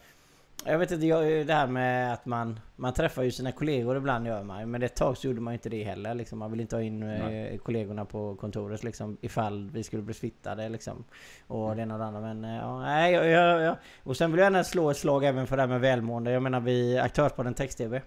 jag 0.65 0.79
vet 0.79 0.91
inte, 0.91 1.05
jag, 1.05 1.47
det 1.47 1.53
här 1.53 1.67
med 1.67 2.13
att 2.13 2.25
man, 2.25 2.59
man 2.75 2.93
träffar 2.93 3.23
ju 3.23 3.31
sina 3.31 3.51
kollegor 3.51 3.97
ibland 3.97 4.27
gör 4.27 4.43
man 4.43 4.71
Men 4.71 4.83
ett 4.83 4.95
tag 4.95 5.17
så 5.17 5.27
gjorde 5.27 5.41
man 5.41 5.53
ju 5.53 5.55
inte 5.55 5.69
det 5.69 5.83
heller 5.83 6.13
liksom. 6.13 6.39
Man 6.39 6.51
vill 6.51 6.59
inte 6.61 6.75
ha 6.75 6.83
in 6.83 7.03
eh, 7.03 7.57
kollegorna 7.57 8.05
på 8.05 8.35
kontoret 8.35 8.83
liksom 8.83 9.17
ifall 9.21 9.69
vi 9.73 9.83
skulle 9.83 10.03
bli 10.03 10.13
smittade 10.13 10.69
liksom. 10.69 11.03
Och 11.47 11.75
det 11.75 11.81
ena 11.81 11.93
och 11.93 11.99
det 11.99 12.05
andra 12.05 12.21
men 12.21 12.45
eh, 12.45 12.55
ja, 12.55 12.81
nej 12.81 13.13
jag, 13.13 13.27
jag, 13.27 13.61
jag, 13.61 13.75
Och 14.03 14.17
sen 14.17 14.31
vill 14.31 14.39
jag 14.39 14.45
gärna 14.45 14.63
slå 14.63 14.91
ett 14.91 14.97
slag 14.97 15.25
även 15.25 15.47
för 15.47 15.55
det 15.55 15.61
här 15.61 15.69
med 15.69 15.81
välmående. 15.81 16.31
Jag 16.31 16.43
menar 16.43 16.59
vi 16.59 16.97
Aktörspodden 16.97 17.53
Text-TV. 17.53 18.01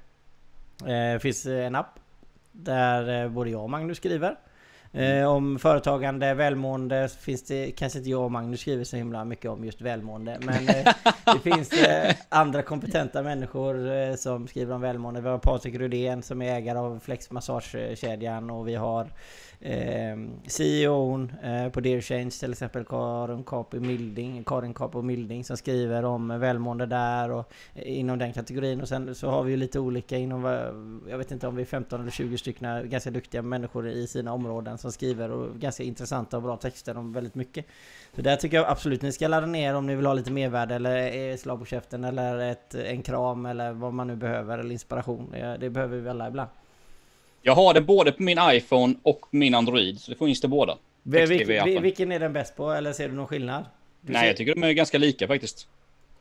Eh, 0.87 1.18
finns 1.18 1.47
en 1.47 1.75
app. 1.75 1.99
Där 2.52 3.23
eh, 3.25 3.30
både 3.30 3.50
jag 3.50 3.62
och 3.62 3.71
Magnus 3.71 3.97
skriver. 3.97 4.37
Eh, 4.94 5.25
om 5.25 5.58
företagande, 5.58 6.34
välmående 6.34 7.08
finns 7.20 7.42
det 7.42 7.70
kanske 7.70 7.99
inte 7.99 8.11
jag 8.11 8.22
och 8.22 8.32
Magnus 8.32 8.61
skriver 8.61 8.84
så 8.84 8.96
himla 8.96 9.25
mycket 9.25 9.50
om 9.50 9.64
just 9.64 9.80
välmående. 9.80 10.38
Men 10.40 10.68
eh, 10.68 10.94
det 11.25 11.38
finns 11.52 11.72
eh, 11.72 12.14
andra 12.28 12.62
kompetenta 12.62 13.22
människor 13.22 13.92
eh, 13.92 14.14
som 14.14 14.49
skriver 14.49 14.75
om 14.75 14.80
välmående. 14.80 15.20
Vi 15.20 15.28
har 15.28 15.38
Patrik 15.38 15.75
Rudén 15.75 16.22
som 16.22 16.42
är 16.42 16.54
ägare 16.54 16.78
av 16.78 17.00
Flex 17.04 17.30
Massagekedjan 17.30 18.50
och 18.50 18.68
vi 18.68 18.75
har 18.75 19.08
eh, 19.62 20.16
CEOn 20.47 21.33
eh, 21.42 21.69
på 21.69 21.81
Dear 21.81 22.00
Change 22.00 22.31
till 22.31 22.52
exempel 22.52 22.85
Karin 22.85 23.45
Capo 23.45 23.81
Milding, 23.81 24.45
Karin 24.45 24.75
Capo 24.75 25.02
Milding 25.02 25.45
som 25.45 25.57
skriver 25.57 26.04
om 26.04 26.40
välmående 26.40 26.87
där 26.87 27.31
och 27.31 27.52
eh, 27.75 27.99
inom 27.99 28.19
den 28.19 28.33
kategorin. 28.33 28.81
Och 28.81 28.88
sen 28.88 29.14
så 29.14 29.31
har 29.31 29.42
vi 29.42 29.50
ju 29.50 29.57
lite 29.57 29.81
olika 29.81 30.16
inom, 30.16 30.47
eh, 30.47 31.11
jag 31.11 31.19
vet 31.19 31.31
inte 31.31 31.47
om 31.47 31.57
vi 31.57 31.62
är 31.62 31.66
15 31.66 32.00
eller 32.00 32.11
20 32.11 32.38
stycken 32.38 32.90
ganska 32.90 33.11
duktiga 33.11 33.42
människor 33.42 33.88
i 33.88 34.07
sina 34.07 34.33
områden 34.33 34.78
som 34.78 34.92
skriver 34.92 35.31
och 35.31 35.54
ganska 35.54 35.83
intressanta 35.83 36.37
och 36.37 36.42
bra 36.42 36.57
texter 36.57 36.97
om 36.97 37.12
väldigt 37.12 37.35
mycket. 37.35 37.66
Så 38.16 38.23
där 38.23 38.37
tycker 38.37 38.57
jag 38.57 38.66
absolut 38.66 39.02
ni 39.02 39.12
ska 39.12 39.28
ladda 39.28 39.47
ner 39.47 39.75
om 39.75 39.87
ni 39.87 39.95
vill 39.95 40.07
ha 40.07 40.14
lite 40.14 40.33
mervärde 40.33 40.75
eller 40.75 41.31
eh, 41.31 41.37
slag 41.37 41.59
på 41.59 41.64
käften 41.64 42.04
eller 42.04 42.38
ett, 42.38 42.75
en 42.75 43.02
kram 43.02 43.47
eller 43.47 43.73
vad 43.73 43.95
man 43.95 44.07
nu 44.07 44.16
behöver 44.16 44.59
eller 44.59 44.73
inspiration. 44.73 45.31
Det, 45.31 45.57
Det 45.61 45.71
behöver 45.71 45.99
vi 45.99 46.09
alla 46.09 46.28
ibland. 46.28 46.50
Jag 47.42 47.54
har 47.54 47.75
det 47.75 47.80
både 47.80 48.12
på 48.12 48.22
min 48.22 48.38
iPhone 48.42 48.94
och 49.02 49.26
min 49.30 49.54
Android, 49.54 50.00
så 50.00 50.11
det 50.11 50.16
finns 50.18 50.40
det 50.40 50.49
båda. 50.49 50.78
Vil- 51.02 51.80
vilken 51.80 52.12
är 52.12 52.20
den 52.20 52.32
bäst 52.32 52.56
på 52.56 52.70
eller 52.72 52.92
ser 52.92 53.08
du 53.08 53.14
någon 53.14 53.26
skillnad? 53.26 53.64
Du 54.00 54.12
Nej, 54.12 54.20
ser- 54.22 54.26
jag 54.26 54.37
tycker 54.37 54.54
de 54.54 54.62
är 54.62 54.72
ganska 54.72 54.99
lika 54.99 55.26
faktiskt. 55.28 55.68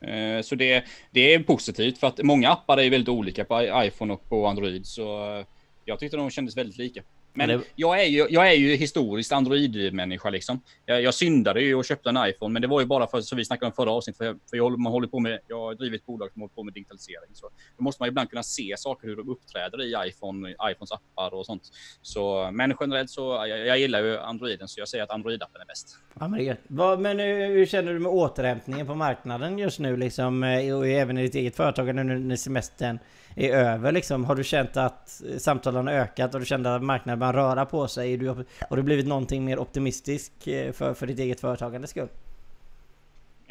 Eh, 0.00 0.42
Så 0.42 0.54
det, 0.54 0.84
det 1.10 1.34
är 1.34 1.38
positivt 1.42 1.98
för 1.98 2.06
att 2.06 2.22
många 2.22 2.50
appar 2.50 2.78
är 2.80 2.90
väldigt 2.90 3.08
olika 3.08 3.44
på 3.44 3.82
iPhone 3.84 4.12
och 4.12 4.28
på 4.28 4.46
Android. 4.46 4.86
Så 4.86 5.36
eh, 5.38 5.44
jag 5.84 5.98
tyckte 5.98 6.16
de 6.16 6.30
kändes 6.30 6.56
väldigt 6.56 6.78
lika. 6.78 7.02
Men 7.34 7.48
det- 7.48 7.60
jag, 7.76 8.00
är 8.00 8.04
ju, 8.08 8.26
jag 8.30 8.48
är 8.48 8.52
ju 8.54 8.76
historiskt 8.76 9.32
Android-människa 9.32 10.30
liksom. 10.30 10.60
Jag, 10.86 11.02
jag 11.02 11.14
syndade 11.14 11.60
ju 11.62 11.74
och 11.74 11.84
köpte 11.84 12.08
en 12.08 12.16
iPhone, 12.26 12.52
men 12.52 12.62
det 12.62 12.68
var 12.68 12.80
ju 12.80 12.86
bara 12.86 13.06
för 13.06 13.20
som 13.20 13.38
vi 13.38 13.44
snackade 13.44 13.66
om 13.66 13.72
förra 13.72 13.90
avsnittet. 13.90 14.18
För, 14.18 14.24
jag, 14.24 14.38
för 14.50 14.56
jag, 14.56 14.78
man 14.78 14.92
håller 14.92 15.08
på 15.08 15.20
med, 15.20 15.38
jag 15.48 15.58
har 15.60 15.74
drivit 15.74 16.06
bolag 16.06 16.32
som 16.32 16.40
håller 16.42 16.54
på 16.54 16.62
med 16.62 16.74
digitalisering. 16.74 17.30
Så 17.34 17.48
då 17.78 17.84
måste 17.84 18.02
man 18.02 18.08
ibland 18.08 18.30
kunna 18.30 18.42
se 18.42 18.74
saker 18.78 19.08
hur 19.08 19.16
de 19.16 19.28
uppträder 19.28 19.82
i 19.82 20.08
iPhone, 20.08 20.50
iPhones 20.70 20.92
appar 20.92 21.34
och 21.34 21.46
sånt. 21.46 21.62
Så, 22.02 22.50
men 22.52 22.74
generellt 22.80 23.10
så 23.10 23.44
jag, 23.48 23.66
jag 23.66 23.78
gillar 23.78 24.02
ju 24.02 24.18
Androiden, 24.18 24.68
så 24.68 24.80
jag 24.80 24.88
säger 24.88 25.04
att 25.04 25.10
Android-appen 25.10 25.60
är 25.62 25.66
bäst. 25.66 25.96
Ja, 26.20 26.28
men. 26.28 26.56
Vad- 26.68 27.00
men 27.00 27.18
hur, 27.18 27.46
hur 27.48 27.66
känner 27.66 27.92
du 27.92 27.98
med 27.98 28.12
återhämtningen 28.12 28.86
på 28.86 28.94
marknaden 28.94 29.58
just 29.58 29.78
nu 29.78 29.96
liksom? 29.96 30.42
eh, 30.44 30.76
Och 30.78 30.86
även 30.86 31.18
i 31.18 31.22
ditt 31.22 31.34
eget 31.34 31.56
företag 31.56 31.94
nu 31.94 32.04
när 32.04 32.36
semestern 32.36 32.98
är 33.36 33.50
över 33.50 33.92
liksom? 33.92 34.24
Har 34.24 34.34
du 34.34 34.44
känt 34.44 34.76
att 34.76 35.22
samtalen 35.38 35.86
har 35.86 35.94
ökat 35.94 36.34
och 36.34 36.40
du 36.40 36.46
kände 36.46 36.74
att 36.74 36.82
marknaden 36.82 37.18
börjar 37.18 37.32
röra 37.32 37.66
på 37.66 37.88
sig? 37.88 38.16
Du, 38.16 38.28
har 38.70 38.76
du 38.76 38.82
blivit 38.82 39.06
någonting 39.06 39.44
mer 39.44 39.58
optimistisk 39.58 40.46
eh, 40.46 40.72
för, 40.72 40.94
för 40.94 41.06
ditt 41.06 41.18
eget 41.18 41.40
företagande 41.40 41.86
skull? 41.86 42.08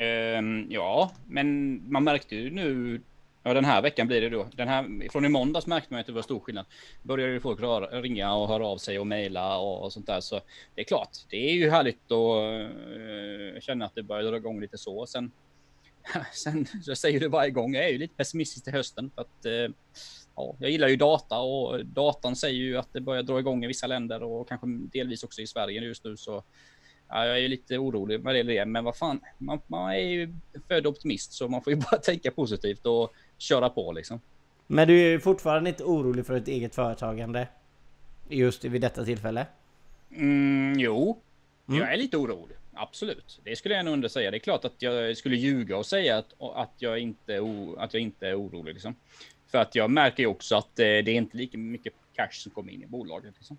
Um, 0.02 0.68
ja, 0.70 1.12
men 1.28 1.80
man 1.92 2.04
märkte 2.04 2.36
ju 2.36 2.50
nu, 2.50 3.02
ja 3.44 3.54
den 3.54 3.66
här 3.66 3.82
veckan 3.82 4.08
blir 4.08 4.22
det 4.22 4.30
då. 4.30 4.48
Den 4.52 4.68
här, 4.68 5.10
från 5.12 5.26
i 5.26 5.30
måndags 5.30 5.68
märkte 5.68 5.94
man 5.94 6.00
att 6.00 6.06
det 6.06 6.14
var 6.14 6.22
stor 6.22 6.40
skillnad. 6.40 6.66
Började 7.04 7.34
ju 7.34 7.40
folk 7.40 7.62
röra, 7.62 8.02
ringa 8.02 8.34
och 8.34 8.48
höra 8.48 8.68
av 8.68 8.78
sig 8.78 9.00
och 9.00 9.08
mejla 9.08 9.58
och, 9.58 9.84
och 9.84 9.94
sånt 9.94 10.08
där. 10.08 10.20
Så 10.20 10.42
det 10.76 10.82
är 10.82 10.86
klart, 10.86 11.10
det 11.30 11.50
är 11.50 11.54
ju 11.54 11.70
härligt 11.70 12.12
att 12.12 13.56
uh, 13.56 13.60
känna 13.60 13.86
att 13.86 13.96
det 13.96 14.04
börjar 14.04 14.24
dra 14.24 14.38
igång 14.38 14.62
lite 14.62 14.78
så. 14.78 15.06
Sen, 15.06 15.32
sen 16.34 16.66
så 16.84 16.96
säger 16.96 17.20
det 17.20 17.28
varje 17.28 17.52
gång, 17.52 17.76
jag 17.76 17.86
är 17.86 17.90
ju 17.90 17.98
lite 17.98 18.16
pessimistisk 18.16 18.64
till 18.64 18.74
hösten. 18.74 19.12
För 19.16 19.22
att, 19.22 19.46
eh, 19.46 19.76
ja, 20.36 20.56
jag 20.60 20.70
gillar 20.72 20.88
ju 20.88 20.96
data 20.96 21.40
och 21.40 21.86
datan 21.86 22.36
säger 22.36 22.60
ju 22.60 22.78
att 22.78 22.94
det 22.94 23.02
börjar 23.02 23.24
dra 23.24 23.40
igång 23.40 23.64
i 23.64 23.68
vissa 23.68 23.88
länder 23.88 24.24
och 24.24 24.48
kanske 24.50 24.68
delvis 24.68 25.24
också 25.24 25.42
i 25.42 25.48
Sverige 25.48 25.82
just 25.82 26.04
nu. 26.04 26.18
Så 26.18 26.44
Ja, 27.14 27.26
jag 27.26 27.36
är 27.38 27.42
ju 27.42 27.48
lite 27.48 27.78
orolig 27.78 28.24
med 28.24 28.46
det, 28.46 28.66
men 28.66 28.84
vad 28.84 28.98
fan, 28.98 29.20
man, 29.38 29.60
man 29.68 29.92
är 29.92 30.00
ju 30.00 30.34
född 30.68 30.88
optimist 30.88 31.34
så 31.34 31.48
man 31.48 31.62
får 31.62 31.74
ju 31.74 31.80
bara 31.92 31.98
tänka 31.98 32.32
positivt 32.32 32.86
och 32.86 33.14
köra 33.38 33.70
på 33.70 33.92
liksom. 33.92 34.20
Men 34.68 34.88
du 34.88 35.14
är 35.14 35.20
fortfarande 35.20 35.70
inte 35.70 35.84
orolig 35.84 36.26
för 36.26 36.34
ett 36.34 36.48
eget 36.48 36.76
företagande? 36.76 37.48
Just 38.30 38.66
vid 38.66 38.82
detta 38.82 39.06
tillfälle? 39.06 39.46
Mm, 40.12 40.80
jo, 40.80 41.22
Mm. 41.68 41.80
jag 41.82 41.94
är 41.94 41.98
lite 41.98 42.18
orolig. 42.18 42.58
Absolut, 42.74 43.40
det 43.44 43.56
skulle 43.56 43.76
jag 43.76 43.86
nog 43.86 43.94
ändå 43.94 44.10
säga. 44.10 44.32
Det 44.32 44.38
är 44.38 44.40
klart 44.40 44.66
att 44.66 44.76
jag 44.80 45.18
skulle 45.18 45.36
ljuga 45.36 45.78
och 45.78 45.86
säga 45.86 46.18
att, 46.18 46.34
att, 46.56 46.74
jag, 46.78 47.00
inte, 47.00 47.40
att 47.78 47.94
jag 47.94 48.02
inte 48.04 48.28
är 48.28 48.40
orolig. 48.42 48.74
Liksom. 48.74 48.96
För 49.52 49.58
att 49.58 49.76
jag 49.76 49.92
märker 49.92 50.24
ju 50.24 50.28
också 50.28 50.56
att 50.56 50.80
eh, 50.80 50.84
det 50.84 50.88
är 50.88 51.10
inte 51.10 51.38
lika 51.38 51.58
mycket 51.58 51.94
cash 52.16 52.32
som 52.32 52.52
kommer 52.52 52.72
in 52.74 52.84
i 52.84 52.88
bolaget. 52.88 53.34
Liksom. 53.38 53.58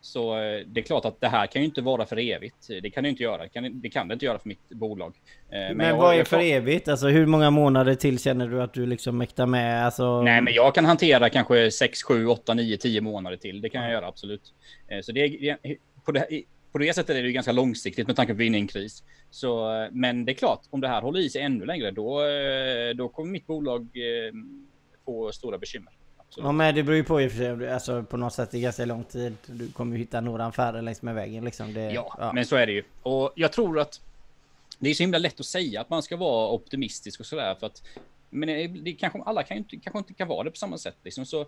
Så 0.00 0.38
eh, 0.38 0.60
det 0.66 0.80
är 0.80 0.82
klart 0.84 1.04
att 1.04 1.20
det 1.20 1.28
här 1.28 1.46
kan 1.46 1.62
ju 1.62 1.66
inte 1.66 1.80
vara 1.82 2.06
för 2.06 2.18
evigt. 2.18 2.68
Det 2.82 2.90
kan 2.90 3.02
det 3.02 3.08
inte 3.10 3.22
göra. 3.22 3.42
Det 3.42 3.48
kan 3.48 3.80
det, 3.80 3.90
kan 3.90 4.08
det 4.08 4.12
inte 4.14 4.24
göra 4.26 4.38
för 4.38 4.48
mitt 4.48 4.68
bolag. 4.68 5.14
Eh, 5.50 5.74
Men, 5.76 5.88
jag- 5.88 5.96
vad 5.96 6.14
är 6.16 6.24
för 6.24 6.40
evigt? 6.40 6.88
Alltså 6.88 7.08
hur 7.08 7.26
många 7.26 7.50
månader 7.50 7.94
till 7.94 8.18
känner 8.18 8.48
du 8.48 8.62
att 8.62 8.74
du 8.74 8.86
liksom 8.86 9.18
mäktar 9.18 9.46
med? 9.46 9.84
Alltså... 9.84 10.22
Nej, 10.22 10.40
men 10.40 10.54
jag 10.54 10.74
kan 10.74 10.84
hantera 10.84 11.28
kanske 11.30 11.70
6, 11.70 12.02
7, 12.02 12.26
8, 12.26 12.54
9, 12.54 12.76
10 12.76 13.00
månader 13.00 13.36
till. 13.36 13.60
Det 13.60 13.68
kan 13.68 13.82
jag 13.82 13.92
göra 13.92 14.06
absolut. 14.06 14.54
Så 15.02 15.12
det 15.12 15.20
är, 15.20 15.58
på, 16.04 16.12
det, 16.12 16.26
på 16.72 16.78
det 16.78 16.94
sättet 16.94 17.16
är 17.16 17.22
det 17.22 17.26
ju 17.26 17.32
ganska 17.32 17.52
långsiktigt 17.52 18.06
med 18.06 18.16
tanke 18.16 18.32
på 18.32 18.36
att 18.36 18.40
vi 18.40 18.44
är 18.44 18.46
inne 18.46 18.58
i 18.58 18.60
en 18.60 18.66
kris. 18.66 19.02
Så, 19.30 19.74
eh, 19.74 19.88
men 19.92 20.24
det 20.24 20.32
är 20.32 20.34
klart, 20.34 20.60
om 20.70 20.80
det 20.80 20.88
här 20.88 21.02
håller 21.02 21.20
i 21.20 21.30
sig 21.30 21.42
ännu 21.42 21.64
längre, 21.64 21.90
då, 21.90 22.22
eh, 22.22 22.94
då 22.94 23.08
kommer 23.08 23.30
mitt 23.30 23.46
bolag 23.46 23.80
eh, 23.82 24.32
få 25.04 25.32
stora 25.32 25.58
bekymmer. 25.58 25.92
Absolut. 26.16 26.44
Ja 26.44 26.52
men 26.52 26.74
det 26.74 26.82
beror 26.82 26.96
ju 26.96 27.04
på 27.04 27.20
i 27.20 27.26
och 27.26 27.32
för 27.32 27.38
sig. 27.38 27.70
Alltså 27.70 28.02
på 28.02 28.16
något 28.16 28.32
sätt 28.32 28.54
i 28.54 28.60
ganska 28.60 28.84
lång 28.84 29.04
tid. 29.04 29.36
Du 29.46 29.68
kommer 29.68 29.92
ju 29.92 29.98
hitta 29.98 30.20
några 30.20 30.46
affärer 30.46 30.82
längs 30.82 31.02
med 31.02 31.14
vägen 31.14 31.44
liksom. 31.44 31.74
Det, 31.74 31.92
Ja, 31.92 32.30
men 32.34 32.46
så 32.46 32.56
är 32.56 32.66
det 32.66 32.72
ju. 32.72 32.82
Och 33.02 33.32
jag 33.34 33.52
tror 33.52 33.80
att 33.80 34.00
det 34.78 34.90
är 34.90 34.94
så 34.94 35.02
himla 35.02 35.18
lätt 35.18 35.40
att 35.40 35.46
säga 35.46 35.80
att 35.80 35.90
man 35.90 36.02
ska 36.02 36.16
vara 36.16 36.50
optimistisk 36.50 37.20
och 37.20 37.26
sådär 37.26 37.54
för 37.54 37.66
att 37.66 37.82
men 38.30 38.48
det, 38.48 38.66
det 38.66 38.92
kanske 38.92 39.22
alla 39.22 39.42
kan 39.42 39.56
inte, 39.56 39.76
kanske 39.76 39.98
inte 39.98 40.14
kan 40.14 40.28
vara 40.28 40.44
det 40.44 40.50
på 40.50 40.56
samma 40.56 40.78
sätt 40.78 40.96
liksom. 41.02 41.26
Så 41.26 41.46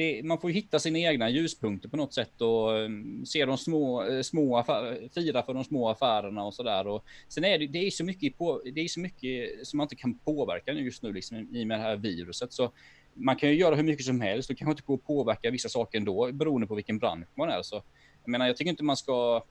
det, 0.00 0.22
man 0.22 0.40
får 0.40 0.50
hitta 0.50 0.78
sina 0.78 0.98
egna 0.98 1.30
ljuspunkter 1.30 1.88
på 1.88 1.96
något 1.96 2.14
sätt 2.14 2.40
och 2.40 2.78
ehm, 2.78 3.26
se 3.26 3.44
de 3.44 3.58
små, 3.58 4.04
eh, 4.04 4.22
små 4.22 4.56
affär, 4.56 5.08
fira 5.14 5.42
för 5.42 5.54
de 5.54 5.64
små 5.64 5.88
affärerna 5.88 6.44
och 6.44 6.54
sådär. 6.54 6.86
Och 6.86 7.04
sen 7.28 7.44
är 7.44 7.58
det, 7.58 7.66
det 7.66 7.86
är 7.86 7.90
så 7.90 8.04
mycket 8.04 8.38
på, 8.38 8.62
det 8.74 8.80
är 8.80 8.88
så 8.88 9.00
mycket 9.00 9.66
som 9.66 9.76
man 9.76 9.84
inte 9.84 9.96
kan 9.96 10.18
påverka 10.18 10.72
just 10.72 11.02
nu 11.02 11.12
liksom 11.12 11.56
i 11.56 11.64
med 11.64 11.78
det 11.78 11.82
här 11.82 11.96
viruset. 11.96 12.52
Så 12.52 12.72
man 13.14 13.36
kan 13.36 13.48
ju 13.48 13.54
göra 13.54 13.74
hur 13.74 13.82
mycket 13.82 14.06
som 14.06 14.20
helst 14.20 14.50
och 14.50 14.56
kanske 14.56 14.70
inte 14.70 14.82
gå 14.82 14.94
och 14.94 15.04
påverka 15.04 15.50
vissa 15.50 15.68
saker 15.68 15.98
ändå 15.98 16.32
beroende 16.32 16.66
på 16.66 16.74
vilken 16.74 16.98
bransch 16.98 17.28
man 17.34 17.50
är. 17.50 17.62
Så 17.62 17.82
jag 18.24 18.30
menar, 18.30 18.46
jag 18.46 18.56
tycker 18.56 18.70
inte 18.70 18.84
man 18.84 18.96
ska 18.96 19.42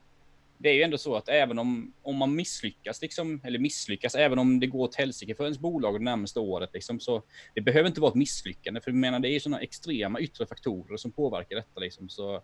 det 0.61 0.69
är 0.69 0.73
ju 0.73 0.81
ändå 0.81 0.97
så 0.97 1.15
att 1.15 1.29
även 1.29 1.59
om, 1.59 1.93
om 2.01 2.15
man 2.15 2.35
misslyckas, 2.35 3.01
liksom, 3.01 3.41
eller 3.43 3.59
misslyckas, 3.59 4.15
även 4.15 4.39
om 4.39 4.59
det 4.59 4.67
går 4.67 4.79
åt 4.79 4.95
helsike 4.95 5.35
för 5.35 5.43
ens 5.43 5.59
bolag 5.59 5.99
det 5.99 6.03
närmaste 6.03 6.39
året, 6.39 6.69
liksom, 6.73 6.99
så 6.99 7.23
det 7.55 7.61
behöver 7.61 7.87
inte 7.89 8.01
vara 8.01 8.09
ett 8.09 8.15
misslyckande. 8.15 8.81
För 8.81 8.91
jag 8.91 8.97
menar, 8.97 9.19
det 9.19 9.29
är 9.29 9.33
ju 9.33 9.39
sådana 9.39 9.61
extrema 9.61 10.19
yttre 10.19 10.45
faktorer 10.45 10.97
som 10.97 11.11
påverkar 11.11 11.55
detta. 11.55 11.79
Liksom, 11.79 12.09
så, 12.09 12.43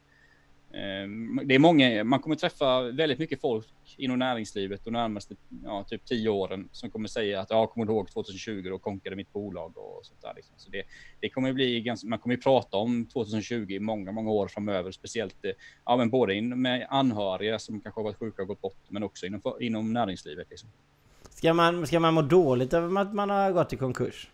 det 1.44 1.56
är 1.56 1.60
många, 1.60 2.04
man 2.04 2.20
kommer 2.20 2.36
träffa 2.36 2.82
väldigt 2.82 3.20
mycket 3.20 3.42
folk 3.42 3.68
inom 3.98 4.20
näringslivet 4.20 4.86
de 4.86 4.92
närmaste 4.92 5.36
ja, 5.64 5.84
typ 5.84 6.06
tio 6.06 6.30
åren 6.30 6.70
som 6.72 6.90
kommer 6.90 7.08
säga 7.08 7.40
att 7.40 7.50
jag 7.50 7.70
kommer 7.70 7.86
ihåg 7.86 8.12
2020 8.12 8.70
då 8.70 8.80
konkade 8.80 9.16
mitt 9.16 9.34
bolag 9.34 9.78
och 9.78 10.06
sånt 10.06 10.22
där. 10.22 10.34
Liksom. 10.36 10.54
Så 10.58 10.70
det, 10.70 10.84
det 11.20 11.30
kommer 11.30 11.54
bli 11.54 11.82
ganska, 11.82 12.08
man 12.08 12.20
kommer 12.20 12.36
ju 12.36 12.42
prata 12.42 12.78
om 12.78 13.06
2020 13.06 13.72
i 13.72 13.80
många, 13.80 14.12
många 14.12 14.32
år 14.32 14.48
framöver, 14.48 14.92
speciellt 14.92 15.46
eh, 15.46 15.52
ja, 15.86 15.98
men 15.98 16.10
både 16.10 16.36
in 16.36 16.62
med 16.62 16.88
anhöriga 16.90 17.60
som 17.60 17.82
kanske 17.82 18.00
har 18.00 18.06
varit 18.06 18.20
sjuka 18.20 18.42
och 18.42 18.48
gått 18.48 18.62
bort, 18.62 18.84
men 18.88 19.04
också 19.04 19.26
inom, 19.26 19.42
inom 19.60 19.94
näringslivet. 19.94 20.48
Liksom. 20.50 20.70
Ska, 21.30 21.54
man, 21.54 21.88
ska 21.88 22.00
man 22.00 22.14
må 22.14 22.22
dåligt 22.22 22.74
över 22.74 23.02
att 23.02 23.14
man 23.14 23.30
har 23.30 23.52
gått 23.52 23.74
i 23.74 23.78
konkurs 23.78 24.30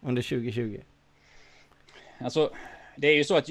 under 0.00 0.22
2020? 0.22 0.80
Alltså, 2.18 2.50
det 2.96 3.06
är 3.06 3.16
ju 3.16 3.24
så 3.24 3.36
att 3.36 3.48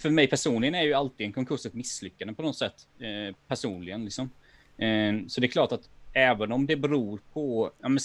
för 0.00 0.10
mig 0.10 0.26
personligen 0.26 0.74
är 0.74 0.82
ju 0.82 0.94
alltid 0.94 1.26
en 1.26 1.32
konkurs 1.32 1.66
ett 1.66 1.74
misslyckande 1.74 2.34
på 2.34 2.42
något 2.42 2.56
sätt. 2.56 2.88
Eh, 2.98 3.36
personligen 3.48 4.04
liksom. 4.04 4.30
Eh, 4.78 5.26
så 5.28 5.40
det 5.40 5.46
är 5.46 5.48
klart 5.48 5.72
att 5.72 5.88
även 6.12 6.52
om 6.52 6.66
det 6.66 6.76
beror 6.76 7.20
på, 7.32 7.70
ja, 7.80 7.88
men, 7.88 7.98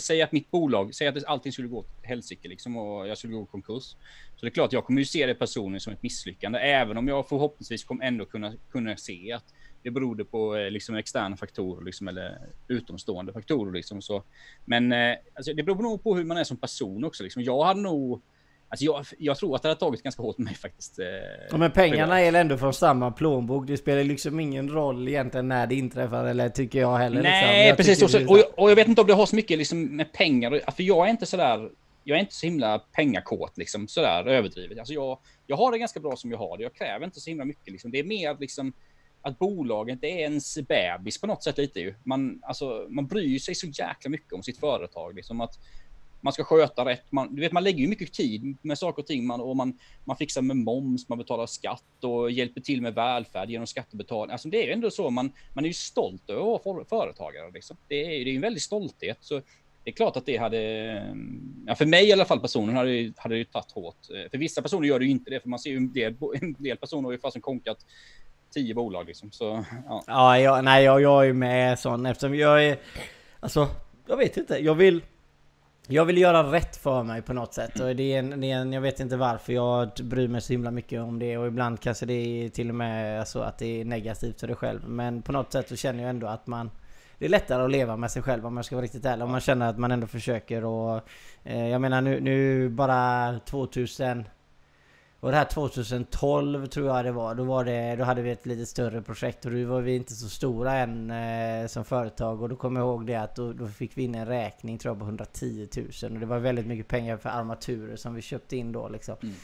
säg 0.00 0.22
att 0.22 0.32
mitt 0.32 0.50
bolag, 0.50 0.94
säg 0.94 1.08
att 1.08 1.24
allting 1.24 1.52
skulle 1.52 1.68
gå 1.68 1.78
åt 1.78 1.88
helsike 2.02 2.48
liksom 2.48 2.76
och 2.76 3.08
jag 3.08 3.18
skulle 3.18 3.32
gå 3.32 3.42
i 3.42 3.46
konkurs. 3.46 3.82
Så 4.36 4.40
det 4.40 4.46
är 4.46 4.50
klart 4.50 4.66
att 4.66 4.72
jag 4.72 4.84
kommer 4.84 5.00
ju 5.00 5.04
se 5.04 5.26
det 5.26 5.34
personligen 5.34 5.80
som 5.80 5.92
ett 5.92 6.02
misslyckande, 6.02 6.58
även 6.58 6.96
om 6.96 7.08
jag 7.08 7.28
förhoppningsvis 7.28 7.84
kommer 7.84 8.04
ändå 8.04 8.24
kunna, 8.24 8.52
kunna 8.70 8.96
se 8.96 9.32
att 9.32 9.44
det 9.82 9.90
berodde 9.90 10.24
på 10.24 10.56
eh, 10.56 10.70
liksom 10.70 10.94
externa 10.94 11.36
faktorer 11.36 11.84
liksom, 11.84 12.08
eller 12.08 12.38
utomstående 12.68 13.32
faktorer. 13.32 13.72
Liksom, 13.72 14.02
så. 14.02 14.22
Men 14.64 14.92
eh, 14.92 15.16
alltså, 15.34 15.54
det 15.54 15.62
beror 15.62 15.82
nog 15.82 16.02
på 16.02 16.16
hur 16.16 16.24
man 16.24 16.36
är 16.36 16.44
som 16.44 16.56
person 16.56 17.04
också. 17.04 17.22
Liksom. 17.22 17.42
Jag 17.42 17.64
hade 17.64 17.80
nog 17.80 18.22
Alltså 18.72 18.84
jag, 18.84 19.04
jag 19.18 19.36
tror 19.36 19.56
att 19.56 19.62
det 19.62 19.68
har 19.68 19.74
tagit 19.74 20.02
ganska 20.02 20.22
hårt 20.22 20.38
med 20.38 20.44
mig 20.44 20.54
faktiskt. 20.54 20.98
Eh, 20.98 21.06
ja, 21.50 21.56
men 21.56 21.70
pengarna 21.70 22.20
är 22.20 22.32
ändå 22.32 22.58
från 22.58 22.74
samma 22.74 23.10
plånbok. 23.10 23.66
Det 23.66 23.76
spelar 23.76 24.04
liksom 24.04 24.40
ingen 24.40 24.68
roll 24.68 25.08
egentligen 25.08 25.48
när 25.48 25.66
det 25.66 25.74
inträffar 25.74 26.24
eller 26.24 26.48
tycker 26.48 26.80
jag 26.80 26.96
heller. 26.96 27.16
Liksom. 27.16 27.30
Nej, 27.30 27.66
liksom. 27.66 27.76
precis. 27.76 28.02
Också, 28.02 28.26
och, 28.26 28.38
jag, 28.38 28.44
och 28.56 28.70
jag 28.70 28.76
vet 28.76 28.88
inte 28.88 29.00
om 29.00 29.06
det 29.06 29.14
har 29.14 29.26
så 29.26 29.36
mycket 29.36 29.58
liksom 29.58 29.96
med 29.96 30.12
pengar. 30.12 30.70
För 30.76 30.82
jag 30.82 31.06
är 31.06 31.10
inte 31.10 31.26
sådär. 31.26 31.70
Jag 32.04 32.16
är 32.16 32.20
inte 32.20 32.34
så 32.34 32.46
himla 32.46 32.78
pengakåt 32.78 33.58
liksom 33.58 33.88
sådär 33.88 34.26
överdrivet. 34.26 34.78
Alltså 34.78 34.94
jag, 34.94 35.18
jag 35.46 35.56
har 35.56 35.72
det 35.72 35.78
ganska 35.78 36.00
bra 36.00 36.16
som 36.16 36.30
jag 36.30 36.38
har 36.38 36.56
det. 36.56 36.62
Jag 36.62 36.74
kräver 36.74 37.04
inte 37.04 37.20
så 37.20 37.30
himla 37.30 37.44
mycket 37.44 37.72
liksom. 37.72 37.90
Det 37.90 37.98
är 37.98 38.04
mer 38.04 38.36
liksom 38.40 38.72
att 39.22 39.38
bolaget 39.38 40.00
det 40.00 40.10
är 40.10 40.18
ens 40.18 40.58
bebis 40.58 41.20
på 41.20 41.26
något 41.26 41.42
sätt 41.42 41.58
lite 41.58 41.80
ju. 41.80 41.94
Man, 42.04 42.40
alltså, 42.42 42.86
man 42.88 43.06
bryr 43.06 43.38
sig 43.38 43.54
så 43.54 43.66
jäkla 43.66 44.10
mycket 44.10 44.32
om 44.32 44.42
sitt 44.42 44.58
företag. 44.58 45.14
Liksom 45.14 45.40
att 45.40 45.58
man 46.22 46.32
ska 46.32 46.44
sköta 46.44 46.84
rätt. 46.84 47.12
Man, 47.12 47.34
du 47.34 47.40
vet, 47.40 47.52
man 47.52 47.64
lägger 47.64 47.78
ju 47.78 47.88
mycket 47.88 48.12
tid 48.12 48.56
med 48.62 48.78
saker 48.78 49.02
och 49.02 49.06
ting 49.06 49.26
man, 49.26 49.40
och 49.40 49.56
man, 49.56 49.78
man 50.04 50.16
fixar 50.16 50.42
med 50.42 50.56
moms, 50.56 51.08
man 51.08 51.18
betalar 51.18 51.46
skatt 51.46 52.04
och 52.04 52.30
hjälper 52.30 52.60
till 52.60 52.82
med 52.82 52.94
välfärd 52.94 53.50
genom 53.50 53.66
skattebetalning. 53.66 54.32
Alltså 54.32 54.48
det 54.48 54.62
är 54.62 54.66
ju 54.66 54.72
ändå 54.72 54.90
så, 54.90 55.10
man, 55.10 55.32
man 55.54 55.64
är 55.64 55.68
ju 55.68 55.74
stolt 55.74 56.30
över 56.30 56.54
att 56.54 56.64
vara 56.64 56.84
företagare. 56.84 57.50
Liksom. 57.50 57.76
Det, 57.88 58.04
är, 58.04 58.08
det 58.08 58.30
är 58.30 58.32
ju 58.32 58.36
en 58.36 58.42
väldig 58.42 58.62
stolthet. 58.62 59.18
Så 59.20 59.40
det 59.84 59.90
är 59.90 59.94
klart 59.94 60.16
att 60.16 60.26
det 60.26 60.36
hade, 60.36 60.58
mm, 60.90 61.64
ja, 61.66 61.74
för 61.74 61.86
mig 61.86 62.08
i 62.08 62.12
alla 62.12 62.24
fall 62.24 62.40
personen 62.40 62.76
hade 62.76 62.90
det, 62.90 63.12
hade 63.16 63.36
ju 63.36 63.44
tagit 63.44 63.72
hårt. 63.72 64.10
Eh, 64.10 64.30
för 64.30 64.38
vissa 64.38 64.62
personer 64.62 64.88
gör 64.88 64.98
det 64.98 65.04
ju 65.04 65.10
inte 65.10 65.30
det, 65.30 65.40
för 65.40 65.48
man 65.48 65.58
ser 65.58 65.70
ju 65.70 65.76
en 65.76 65.92
del, 65.92 66.14
en 66.40 66.52
del 66.58 66.76
personer 66.76 67.04
har 67.04 67.12
ju 67.12 67.18
fasen 67.18 67.42
konkat 67.42 67.86
tio 68.54 68.74
bolag 68.74 69.06
liksom. 69.06 69.32
Så, 69.32 69.64
ja. 69.88 70.04
ja, 70.06 70.38
jag, 70.38 70.64
nej, 70.64 70.84
jag, 70.84 71.00
jag 71.00 71.28
är 71.28 71.32
med 71.32 71.78
sån 71.78 72.06
eftersom 72.06 72.34
jag 72.34 72.64
är, 72.64 72.78
alltså, 73.40 73.68
jag 74.06 74.16
vet 74.16 74.36
inte, 74.36 74.58
jag 74.58 74.74
vill 74.74 75.00
jag 75.88 76.04
vill 76.04 76.18
göra 76.18 76.52
rätt 76.52 76.76
för 76.76 77.02
mig 77.02 77.22
på 77.22 77.32
något 77.32 77.54
sätt. 77.54 77.80
Och 77.80 77.96
det 77.96 78.14
är, 78.14 78.18
en, 78.18 78.40
det 78.40 78.50
är 78.50 78.56
en, 78.56 78.72
jag 78.72 78.80
vet 78.80 79.00
inte 79.00 79.16
varför 79.16 79.52
jag 79.52 79.90
bryr 80.02 80.28
mig 80.28 80.40
så 80.40 80.52
himla 80.52 80.70
mycket 80.70 81.00
om 81.00 81.18
det. 81.18 81.38
Och 81.38 81.46
ibland 81.46 81.80
kanske 81.80 82.06
det 82.06 82.12
är 82.12 82.48
till 82.48 82.68
och 82.68 82.74
med 82.74 83.20
alltså 83.20 83.40
att 83.40 83.58
det 83.58 83.80
är 83.80 83.84
negativt 83.84 84.40
för 84.40 84.46
dig 84.46 84.56
själv. 84.56 84.88
Men 84.88 85.22
på 85.22 85.32
något 85.32 85.52
sätt 85.52 85.68
så 85.68 85.76
känner 85.76 86.02
jag 86.02 86.10
ändå 86.10 86.26
att 86.26 86.46
man... 86.46 86.70
Det 87.18 87.24
är 87.24 87.30
lättare 87.30 87.62
att 87.62 87.70
leva 87.70 87.96
med 87.96 88.10
sig 88.10 88.22
själv 88.22 88.46
om 88.46 88.56
jag 88.56 88.64
ska 88.64 88.76
vara 88.76 88.84
riktigt 88.84 89.04
ärlig. 89.04 89.24
Om 89.24 89.30
man 89.30 89.40
känner 89.40 89.68
att 89.68 89.78
man 89.78 89.92
ändå 89.92 90.06
försöker 90.06 90.64
och... 90.64 91.08
Eh, 91.44 91.68
jag 91.68 91.80
menar 91.80 92.00
nu, 92.00 92.20
nu 92.20 92.68
bara 92.68 93.38
2000... 93.38 94.24
Och 95.22 95.30
det 95.30 95.36
här 95.36 95.44
2012 95.44 96.66
tror 96.66 96.86
jag 96.86 97.04
det 97.04 97.12
var. 97.12 97.34
Då, 97.34 97.44
var 97.44 97.64
det, 97.64 97.96
då 97.96 98.04
hade 98.04 98.22
vi 98.22 98.30
ett 98.30 98.46
lite 98.46 98.66
större 98.66 99.02
projekt 99.02 99.44
och 99.44 99.52
då 99.52 99.64
var 99.64 99.80
vi 99.80 99.96
inte 99.96 100.14
så 100.14 100.28
stora 100.28 100.74
än 100.74 101.10
eh, 101.10 101.66
som 101.66 101.84
företag. 101.84 102.42
Och 102.42 102.48
då 102.48 102.56
kommer 102.56 102.80
jag 102.80 102.86
ihåg 102.86 103.06
det 103.06 103.14
att 103.14 103.36
då, 103.36 103.52
då, 103.52 103.68
fick 103.68 103.98
vi 103.98 104.02
in 104.02 104.14
en 104.14 104.26
räkning 104.26 104.78
tror 104.78 104.94
jag 104.94 104.98
på 104.98 105.04
110 105.04 105.68
000. 105.76 106.12
Och 106.12 106.20
det 106.20 106.26
var 106.26 106.38
väldigt 106.38 106.66
mycket 106.66 106.88
pengar 106.88 107.16
för 107.16 107.28
armaturer 107.28 107.96
som 107.96 108.14
vi 108.14 108.22
köpte 108.22 108.56
in 108.56 108.72
då 108.72 108.88
liksom. 108.88 109.16
Mm. 109.22 109.34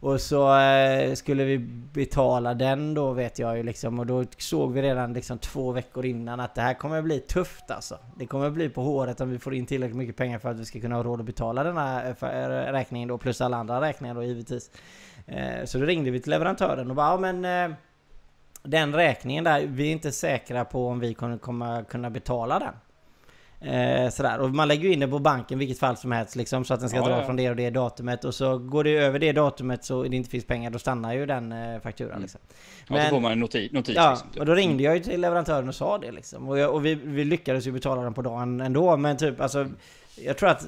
Och 0.00 0.20
så 0.20 0.58
eh, 0.58 1.14
skulle 1.14 1.44
vi 1.44 1.58
betala 1.92 2.54
den 2.54 2.94
då 2.94 3.12
vet 3.12 3.38
jag 3.38 3.56
ju 3.56 3.62
liksom. 3.62 3.98
Och 3.98 4.06
då 4.06 4.24
såg 4.38 4.72
vi 4.72 4.82
redan 4.82 5.12
liksom 5.12 5.38
två 5.38 5.72
veckor 5.72 6.06
innan 6.06 6.40
att 6.40 6.54
det 6.54 6.62
här 6.62 6.74
kommer 6.74 7.02
bli 7.02 7.20
tufft 7.20 7.70
alltså. 7.70 7.98
Det 8.16 8.26
kommer 8.26 8.50
bli 8.50 8.68
på 8.68 8.82
håret 8.82 9.20
om 9.20 9.30
vi 9.30 9.38
får 9.38 9.54
in 9.54 9.66
tillräckligt 9.66 9.96
mycket 9.96 10.16
pengar 10.16 10.38
för 10.38 10.50
att 10.50 10.60
vi 10.60 10.64
ska 10.64 10.80
kunna 10.80 10.96
ha 10.96 11.02
råd 11.02 11.20
att 11.20 11.26
betala 11.26 11.64
den 11.64 11.76
här 11.76 12.16
eh, 12.20 12.72
räkningen 12.72 13.08
då. 13.08 13.18
Plus 13.18 13.40
alla 13.40 13.56
andra 13.56 13.80
räkningar 13.80 14.14
då 14.14 14.22
givetvis. 14.22 14.70
Eh, 15.36 15.64
så 15.64 15.78
då 15.78 15.84
ringde 15.84 16.10
vi 16.10 16.20
till 16.20 16.30
leverantören 16.30 16.90
och 16.90 16.96
bara 16.96 17.10
ja 17.10 17.16
men 17.16 17.44
eh, 17.44 17.76
den 18.62 18.94
räkningen 18.94 19.44
där, 19.44 19.66
vi 19.66 19.88
är 19.88 19.92
inte 19.92 20.12
säkra 20.12 20.64
på 20.64 20.88
om 20.88 21.00
vi 21.00 21.14
kommer, 21.14 21.84
kunna 21.84 22.10
betala 22.10 22.58
den. 22.58 22.74
Eh, 23.64 24.10
sådär. 24.10 24.40
Och 24.40 24.50
man 24.50 24.68
lägger 24.68 24.82
ju 24.82 24.92
in 24.92 25.00
det 25.00 25.08
på 25.08 25.18
banken 25.18 25.58
vilket 25.58 25.78
fall 25.78 25.96
som 25.96 26.12
helst 26.12 26.36
liksom, 26.36 26.64
så 26.64 26.74
att 26.74 26.80
den 26.80 26.88
ska 26.88 26.98
ja, 26.98 27.04
dra 27.04 27.18
ja. 27.18 27.24
från 27.24 27.36
det 27.36 27.50
och 27.50 27.56
det 27.56 27.70
datumet. 27.70 28.24
Och 28.24 28.34
så 28.34 28.58
går 28.58 28.84
det 28.84 28.90
över 28.90 29.18
det 29.18 29.32
datumet 29.32 29.84
så 29.84 30.02
det 30.02 30.16
inte 30.16 30.30
finns 30.30 30.44
pengar, 30.44 30.70
då 30.70 30.78
stannar 30.78 31.12
ju 31.14 31.26
den 31.26 31.52
eh, 31.52 31.80
fakturan. 31.80 32.10
Mm. 32.10 32.22
Liksom. 32.22 32.40
Men, 32.88 32.98
ja, 32.98 33.04
då 33.04 33.10
får 33.10 33.20
man 33.20 33.32
en 33.32 33.40
notis. 33.40 33.72
notis 33.72 33.94
ja, 33.96 34.10
liksom, 34.10 34.30
typ. 34.30 34.40
och 34.40 34.46
då 34.46 34.54
ringde 34.54 34.82
jag 34.82 34.96
ju 34.96 35.02
till 35.02 35.20
leverantören 35.20 35.68
och 35.68 35.74
sa 35.74 35.98
det 35.98 36.12
liksom. 36.12 36.48
Och, 36.48 36.58
jag, 36.58 36.74
och 36.74 36.86
vi, 36.86 36.94
vi, 36.94 37.24
lyckades 37.24 37.66
ju 37.66 37.72
betala 37.72 38.02
den 38.02 38.14
på 38.14 38.22
dagen 38.22 38.60
ändå. 38.60 38.96
Men 38.96 39.16
typ 39.16 39.40
alltså, 39.40 39.68
jag 40.16 40.38
tror 40.38 40.48
att 40.48 40.66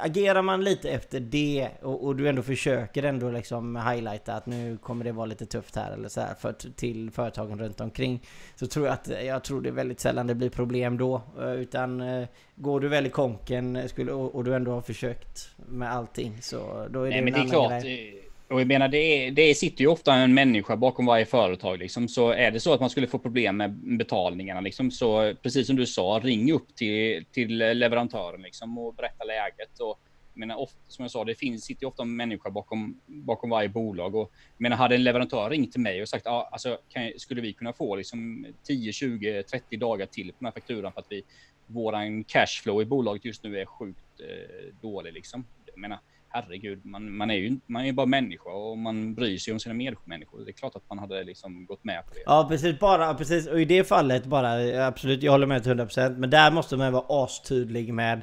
agerar 0.00 0.42
man 0.42 0.64
lite 0.64 0.90
efter 0.90 1.20
det 1.20 1.68
och, 1.82 2.04
och, 2.04 2.16
du 2.16 2.28
ändå 2.28 2.42
försöker 2.42 3.02
ändå 3.02 3.30
liksom 3.30 3.76
highlighta 3.76 4.34
att 4.34 4.46
nu 4.46 4.78
kommer 4.82 5.04
det 5.04 5.12
vara 5.12 5.26
lite 5.26 5.46
tufft 5.46 5.76
här 5.76 5.92
eller 5.92 6.08
så 6.08 6.20
här 6.20 6.34
för, 6.34 6.52
till 6.76 7.10
företagen 7.10 7.58
runt 7.58 7.80
omkring. 7.80 8.22
Så 8.54 8.66
tror 8.66 8.86
jag 8.86 8.92
att 8.92 9.10
jag 9.26 9.44
tror 9.44 9.60
det 9.60 9.68
är 9.68 9.72
väldigt 9.72 10.00
sällan 10.00 10.26
det 10.26 10.34
blir 10.34 10.50
problem 10.50 10.98
då. 10.98 11.22
Eh, 11.40 11.52
utan 11.52 12.00
eh, 12.00 12.28
går 12.54 12.80
du 12.80 12.88
väl 12.88 13.06
i 13.06 13.10
konken 13.10 13.88
skulle, 13.88 14.12
och, 14.12 14.34
och 14.34 14.44
du 14.44 14.54
ändå 14.54 14.70
har 14.70 14.82
försökt 14.82 15.48
med 15.56 15.92
allting 15.92 16.38
så 16.42 16.86
då 16.90 17.02
är 17.02 17.10
Nej, 17.10 17.18
det 17.18 17.24
men 17.24 17.32
det 17.32 17.40
är 17.40 17.50
klart. 17.50 17.82
Grej. 17.82 18.21
Och 18.52 18.60
jag 18.60 18.68
menar, 18.68 18.88
det, 18.88 19.30
det 19.30 19.54
sitter 19.54 19.80
ju 19.80 19.86
ofta 19.86 20.14
en 20.14 20.34
människa 20.34 20.76
bakom 20.76 21.06
varje 21.06 21.26
företag. 21.26 21.78
Liksom. 21.78 22.08
Så 22.08 22.30
är 22.30 22.50
det 22.50 22.60
så 22.60 22.72
att 22.72 22.80
man 22.80 22.90
skulle 22.90 23.06
få 23.06 23.18
problem 23.18 23.56
med 23.56 23.72
betalningarna, 23.72 24.60
liksom, 24.60 24.90
så 24.90 25.34
precis 25.42 25.66
som 25.66 25.76
du 25.76 25.86
sa, 25.86 26.20
ring 26.22 26.52
upp 26.52 26.76
till, 26.76 27.24
till 27.32 27.58
leverantören 27.58 28.42
liksom, 28.42 28.78
och 28.78 28.94
berätta 28.94 29.24
läget. 29.24 29.80
Och, 29.80 29.98
jag 30.34 30.38
menar, 30.38 30.56
ofta, 30.56 30.78
som 30.88 31.02
jag 31.02 31.10
sa, 31.10 31.24
det 31.24 31.34
finns, 31.34 31.64
sitter 31.64 31.82
ju 31.82 31.88
ofta 31.88 32.02
en 32.02 32.16
människa 32.16 32.50
bakom, 32.50 33.00
bakom 33.06 33.50
varje 33.50 33.68
bolag. 33.68 34.14
Och, 34.14 34.32
jag 34.56 34.62
menar, 34.62 34.76
hade 34.76 34.94
en 34.94 35.04
leverantör 35.04 35.50
ringt 35.50 35.72
till 35.72 35.80
mig 35.80 36.02
och 36.02 36.08
sagt 36.08 36.26
ah, 36.26 36.48
alltså, 36.52 36.78
kan, 36.88 37.12
skulle 37.16 37.40
vi 37.40 37.52
kunna 37.52 37.72
få 37.72 37.96
liksom, 37.96 38.46
10, 38.62 38.92
20, 38.92 39.42
30 39.42 39.76
dagar 39.76 40.06
till 40.06 40.26
på 40.26 40.36
den 40.38 40.46
här 40.46 40.52
fakturan 40.52 40.92
för 40.92 41.00
att 41.00 41.06
vi, 41.10 41.22
våran 41.66 42.24
cashflow 42.24 42.82
i 42.82 42.84
bolaget 42.84 43.24
just 43.24 43.42
nu 43.42 43.60
är 43.60 43.64
sjukt 43.64 44.20
eh, 44.20 44.74
dålig. 44.80 45.12
Liksom. 45.12 45.44
Jag 45.66 45.78
menar, 45.78 45.98
herregud, 46.32 46.84
man, 46.84 47.16
man 47.16 47.30
är 47.30 47.34
ju 47.34 47.56
man 47.66 47.84
är 47.84 47.92
bara 47.92 48.06
människa 48.06 48.50
och 48.50 48.78
man 48.78 49.14
bryr 49.14 49.38
sig 49.38 49.52
om 49.52 49.60
sina 49.60 49.74
medmänniskor. 49.74 50.44
Det 50.44 50.50
är 50.50 50.52
klart 50.52 50.76
att 50.76 50.88
man 50.88 50.98
hade 50.98 51.24
liksom 51.24 51.66
gått 51.66 51.84
med 51.84 52.06
på 52.06 52.14
det. 52.14 52.22
Ja 52.26 52.46
precis, 52.48 52.78
bara 52.78 53.14
precis. 53.14 53.46
Och 53.46 53.60
i 53.60 53.64
det 53.64 53.84
fallet 53.84 54.24
bara, 54.24 54.86
absolut, 54.86 55.22
jag 55.22 55.32
håller 55.32 55.46
med 55.46 55.62
till 55.62 55.72
100%. 55.72 56.18
Men 56.18 56.30
där 56.30 56.50
måste 56.50 56.76
man 56.76 56.92
vara 56.92 57.24
astydlig 57.24 57.94
med 57.94 58.22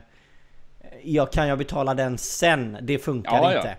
jag 1.03 1.31
kan 1.31 1.47
jag 1.47 1.57
betala 1.57 1.93
den 1.93 2.17
sen? 2.17 2.77
Det 2.81 2.99
funkar 2.99 3.31
ja, 3.31 3.55
inte. 3.55 3.67
Ja. 3.67 3.75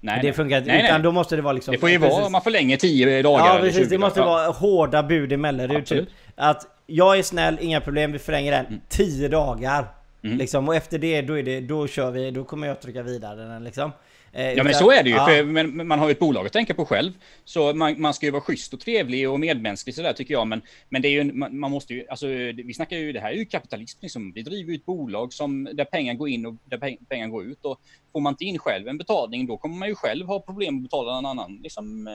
Nej, 0.00 0.20
det 0.22 0.32
funkar 0.32 0.58
inte. 0.58 0.70
Utan 0.70 0.92
nej. 0.92 1.02
då 1.02 1.12
måste 1.12 1.36
det 1.36 1.42
vara 1.42 1.52
liksom... 1.52 1.72
Det 1.72 1.78
får 1.78 1.90
ju 1.90 1.98
vara, 1.98 2.28
man 2.28 2.42
förlänger 2.42 2.76
10 2.76 3.22
dagar 3.22 3.46
Ja 3.46 3.58
precis, 3.60 3.88
det 3.88 3.98
måste 3.98 4.20
dagar. 4.20 4.32
vara 4.32 4.50
hårda 4.50 5.02
bud 5.02 5.32
emellan. 5.32 5.84
Typ 5.84 6.08
att 6.34 6.66
jag 6.86 7.18
är 7.18 7.22
snäll, 7.22 7.58
inga 7.60 7.80
problem, 7.80 8.12
vi 8.12 8.18
förlänger 8.18 8.52
den 8.52 8.80
10 8.88 9.18
mm. 9.18 9.30
dagar. 9.30 9.86
Mm. 10.22 10.38
Liksom, 10.38 10.68
och 10.68 10.74
efter 10.74 10.98
det 10.98 11.22
då, 11.22 11.38
är 11.38 11.42
det, 11.42 11.60
då 11.60 11.86
kör 11.86 12.10
vi, 12.10 12.30
då 12.30 12.44
kommer 12.44 12.66
jag 12.66 12.80
trycka 12.80 13.02
vidare 13.02 13.44
den 13.44 13.64
liksom. 13.64 13.92
Eh, 14.32 14.52
ja 14.52 14.64
men 14.64 14.74
så 14.74 14.90
är 14.90 15.02
det 15.02 15.10
ju, 15.10 15.16
ja. 15.16 15.26
för 15.26 15.44
men, 15.44 15.86
man 15.86 15.98
har 15.98 16.08
ju 16.08 16.12
ett 16.12 16.18
bolag 16.18 16.46
att 16.46 16.52
tänka 16.52 16.74
på 16.74 16.84
själv. 16.84 17.12
Så 17.44 17.72
man, 17.72 18.00
man 18.00 18.14
ska 18.14 18.26
ju 18.26 18.32
vara 18.32 18.42
schysst 18.42 18.74
och 18.74 18.80
trevlig 18.80 19.30
och 19.30 19.40
medmänsklig 19.40 19.94
sådär 19.94 20.12
tycker 20.12 20.34
jag. 20.34 20.46
Men, 20.46 20.62
men 20.88 21.02
det 21.02 21.08
är 21.08 21.10
ju, 21.10 21.32
man, 21.32 21.58
man 21.58 21.70
måste 21.70 21.94
ju, 21.94 22.06
alltså 22.08 22.26
vi 22.26 22.74
snackar 22.74 22.96
ju, 22.96 23.12
det 23.12 23.20
här 23.20 23.30
är 23.30 23.34
ju 23.34 23.44
kapitalism 23.44 23.98
liksom. 24.02 24.32
Vi 24.32 24.42
driver 24.42 24.70
ju 24.70 24.76
ett 24.76 24.84
bolag 24.84 25.32
som, 25.32 25.68
där 25.72 25.84
pengar 25.84 26.14
går 26.14 26.28
in 26.28 26.46
och 26.46 26.54
där 26.64 26.96
pengar 27.08 27.28
går 27.28 27.44
ut. 27.44 27.64
Och 27.64 27.80
får 28.12 28.20
man 28.20 28.32
inte 28.32 28.44
in 28.44 28.58
själv 28.58 28.88
en 28.88 28.98
betalning 28.98 29.46
då 29.46 29.56
kommer 29.56 29.76
man 29.76 29.88
ju 29.88 29.94
själv 29.94 30.26
ha 30.26 30.40
problem 30.40 30.76
att 30.76 30.82
betala 30.82 31.18
en 31.18 31.26
annan. 31.26 31.60
Liksom, 31.62 32.06
eh, 32.06 32.12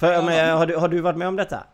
för, 0.00 0.22
men, 0.22 0.58
har, 0.58 0.66
du, 0.66 0.76
har 0.76 0.88
du 0.88 1.00
varit 1.00 1.18
med 1.18 1.28
om 1.28 1.36
detta? 1.36 1.66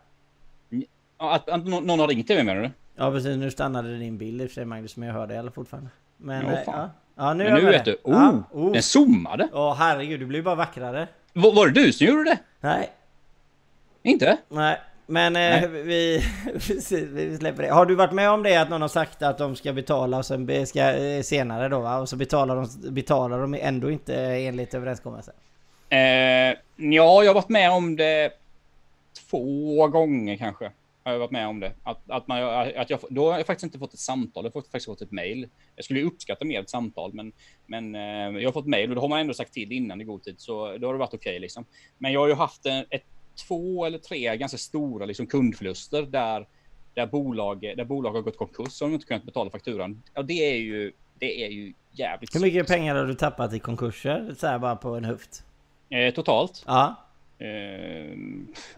Att, 1.17 1.49
att 1.49 1.65
någon 1.65 1.99
har 1.99 2.07
ringt 2.07 2.27
till 2.27 2.35
mig 2.35 2.45
menar 2.45 2.61
du? 2.61 2.71
Ja 2.99 3.11
precis, 3.11 3.37
nu 3.37 3.51
stannade 3.51 3.97
din 3.97 4.17
bild 4.17 4.41
i 4.41 4.45
och 4.45 4.49
för 4.49 4.53
sig 4.53 4.65
Magnus, 4.65 4.97
men 4.97 5.07
jag 5.07 5.15
hör 5.15 5.27
dig 5.27 5.37
alla 5.37 5.51
fortfarande. 5.51 5.89
Men, 6.17 6.45
ja, 6.45 6.59
ja. 6.65 6.89
ja, 7.15 7.33
nu, 7.33 7.43
men 7.43 7.53
nu 7.53 7.71
vet 7.71 7.85
det. 7.85 7.91
du. 7.91 7.97
Oh, 8.03 8.13
ja, 8.13 8.43
oh. 8.51 8.73
den 8.73 8.83
zoomade! 8.83 9.47
Åh 9.53 9.75
herregud, 9.75 10.19
du 10.19 10.25
blir 10.25 10.41
bara 10.41 10.55
vackrare. 10.55 11.07
Var, 11.33 11.53
var 11.53 11.67
det 11.67 11.73
du 11.83 11.93
som 11.93 12.07
gjorde 12.07 12.23
det? 12.23 12.37
Nej. 12.59 12.91
Inte? 14.03 14.37
Nej, 14.49 14.79
men 15.05 15.35
eh, 15.35 15.69
vi, 15.69 16.23
vi 17.13 17.37
släpper 17.37 17.63
det. 17.63 17.69
Har 17.69 17.85
du 17.85 17.95
varit 17.95 18.13
med 18.13 18.29
om 18.29 18.43
det 18.43 18.55
att 18.55 18.69
någon 18.69 18.81
har 18.81 18.87
sagt 18.87 19.21
att 19.21 19.37
de 19.37 19.55
ska 19.55 19.73
betala 19.73 20.17
och 20.17 20.25
sen 20.25 20.67
ska, 20.67 20.93
eh, 20.93 21.21
senare 21.21 21.69
då 21.69 21.79
va? 21.79 21.97
Och 21.97 22.09
så 22.09 22.15
betalar 22.15 22.55
de, 22.55 22.93
betalar 22.93 23.39
de 23.39 23.53
ändå 23.53 23.91
inte 23.91 24.15
enligt 24.15 24.73
överenskommelsen? 24.73 25.33
Eh, 25.89 25.99
ja, 26.75 27.23
jag 27.23 27.27
har 27.27 27.33
varit 27.33 27.49
med 27.49 27.71
om 27.71 27.95
det 27.95 28.31
två 29.29 29.87
gånger 29.87 30.37
kanske. 30.37 30.71
Har 31.07 31.13
jag 31.13 31.19
varit 31.19 31.31
med 31.31 31.47
om 31.47 31.59
det. 31.59 31.73
Att, 31.83 32.09
att 32.09 32.27
man, 32.27 32.43
att 32.77 32.89
jag, 32.89 32.99
då 33.09 33.31
har 33.31 33.37
jag 33.37 33.47
faktiskt 33.47 33.63
inte 33.63 33.79
fått 33.79 33.93
ett 33.93 33.99
samtal, 33.99 34.45
jag 34.45 34.51
har 34.53 34.61
faktiskt 34.61 34.85
fått 34.85 35.01
ett 35.01 35.11
mail. 35.11 35.49
Jag 35.75 35.85
skulle 35.85 36.03
uppskatta 36.03 36.45
mer 36.45 36.61
ett 36.61 36.69
samtal, 36.69 37.13
men, 37.13 37.31
men 37.65 37.95
eh, 37.95 38.41
jag 38.41 38.47
har 38.47 38.51
fått 38.51 38.67
mail 38.67 38.89
och 38.89 38.95
då 38.95 39.01
har 39.01 39.07
man 39.07 39.19
ändå 39.19 39.33
sagt 39.33 39.53
till 39.53 39.71
innan 39.71 40.01
i 40.01 40.03
god 40.03 40.23
tid, 40.23 40.35
så 40.37 40.77
då 40.77 40.87
har 40.87 40.93
det 40.93 40.99
varit 40.99 41.13
okej 41.13 41.39
liksom. 41.39 41.65
Men 41.97 42.13
jag 42.13 42.19
har 42.19 42.27
ju 42.27 42.33
haft 42.33 42.65
ett, 42.65 43.03
två 43.47 43.85
eller 43.85 43.97
tre 43.97 44.37
ganska 44.37 44.57
stora 44.57 45.05
liksom, 45.05 45.27
kundförluster 45.27 46.01
där, 46.01 46.47
där, 46.93 47.05
bolag, 47.05 47.61
där 47.61 47.85
bolag 47.85 48.11
har 48.11 48.21
gått 48.21 48.37
konkurs 48.37 48.81
och 48.81 48.87
de 48.87 48.93
inte 48.93 49.07
kunnat 49.07 49.23
betala 49.23 49.49
fakturan. 49.49 50.03
Ja, 50.13 50.21
det 50.21 50.51
är 50.51 50.57
ju, 50.57 50.91
det 51.19 51.45
är 51.45 51.49
ju 51.49 51.73
jävligt 51.91 52.35
Hur 52.35 52.41
mycket 52.41 52.67
pengar 52.67 52.95
har 52.95 53.05
du 53.05 53.13
tappat 53.13 53.53
i 53.53 53.59
konkurser? 53.59 54.35
Så 54.37 54.47
här 54.47 54.59
bara 54.59 54.75
på 54.75 54.95
en 54.95 55.05
höft? 55.05 55.43
Eh, 55.89 56.13
totalt? 56.13 56.63
Ja. 56.67 57.06
Eh, 57.39 57.47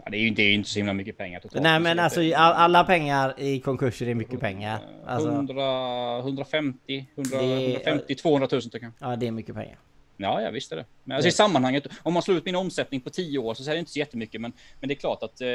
ja, 0.04 0.10
det 0.10 0.16
är 0.16 0.20
ju 0.20 0.28
inte, 0.28 0.42
är 0.42 0.46
ju 0.46 0.54
inte 0.54 0.68
så 0.68 0.78
himla 0.78 0.92
mycket 0.92 1.18
pengar 1.18 1.40
totalt. 1.40 1.62
Nej 1.62 1.80
men 1.80 1.98
alltså 1.98 2.20
all, 2.20 2.52
alla 2.52 2.84
pengar 2.84 3.34
i 3.38 3.60
konkurser 3.60 4.08
är 4.08 4.14
mycket 4.14 4.40
pengar. 4.40 4.78
Alltså, 5.06 5.28
100, 5.30 6.18
150, 6.18 7.06
100, 7.14 7.38
Det- 7.38 7.66
150 7.74 8.14
200 8.14 8.48
000 8.52 8.62
tycker 8.62 8.78
jag. 8.98 9.10
ja 9.10 9.16
det 9.16 9.26
är 9.26 9.30
mycket 9.30 9.54
pengar. 9.54 9.78
Ja, 10.22 10.42
jag 10.42 10.52
visste 10.52 10.74
det. 10.74 10.84
Men 11.04 11.14
alltså, 11.14 11.28
i 11.28 11.32
sammanhanget, 11.32 11.86
om 12.02 12.14
man 12.14 12.22
slår 12.22 12.36
ut 12.36 12.44
min 12.44 12.56
omsättning 12.56 13.00
på 13.00 13.10
10 13.10 13.38
år 13.38 13.54
så 13.54 13.70
är 13.70 13.74
det 13.74 13.78
inte 13.78 13.90
så 13.90 13.98
jättemycket. 13.98 14.40
Men, 14.40 14.52
men 14.80 14.88
det 14.88 14.94
är 14.94 14.96
klart 14.96 15.22
att, 15.22 15.40
eh, 15.40 15.46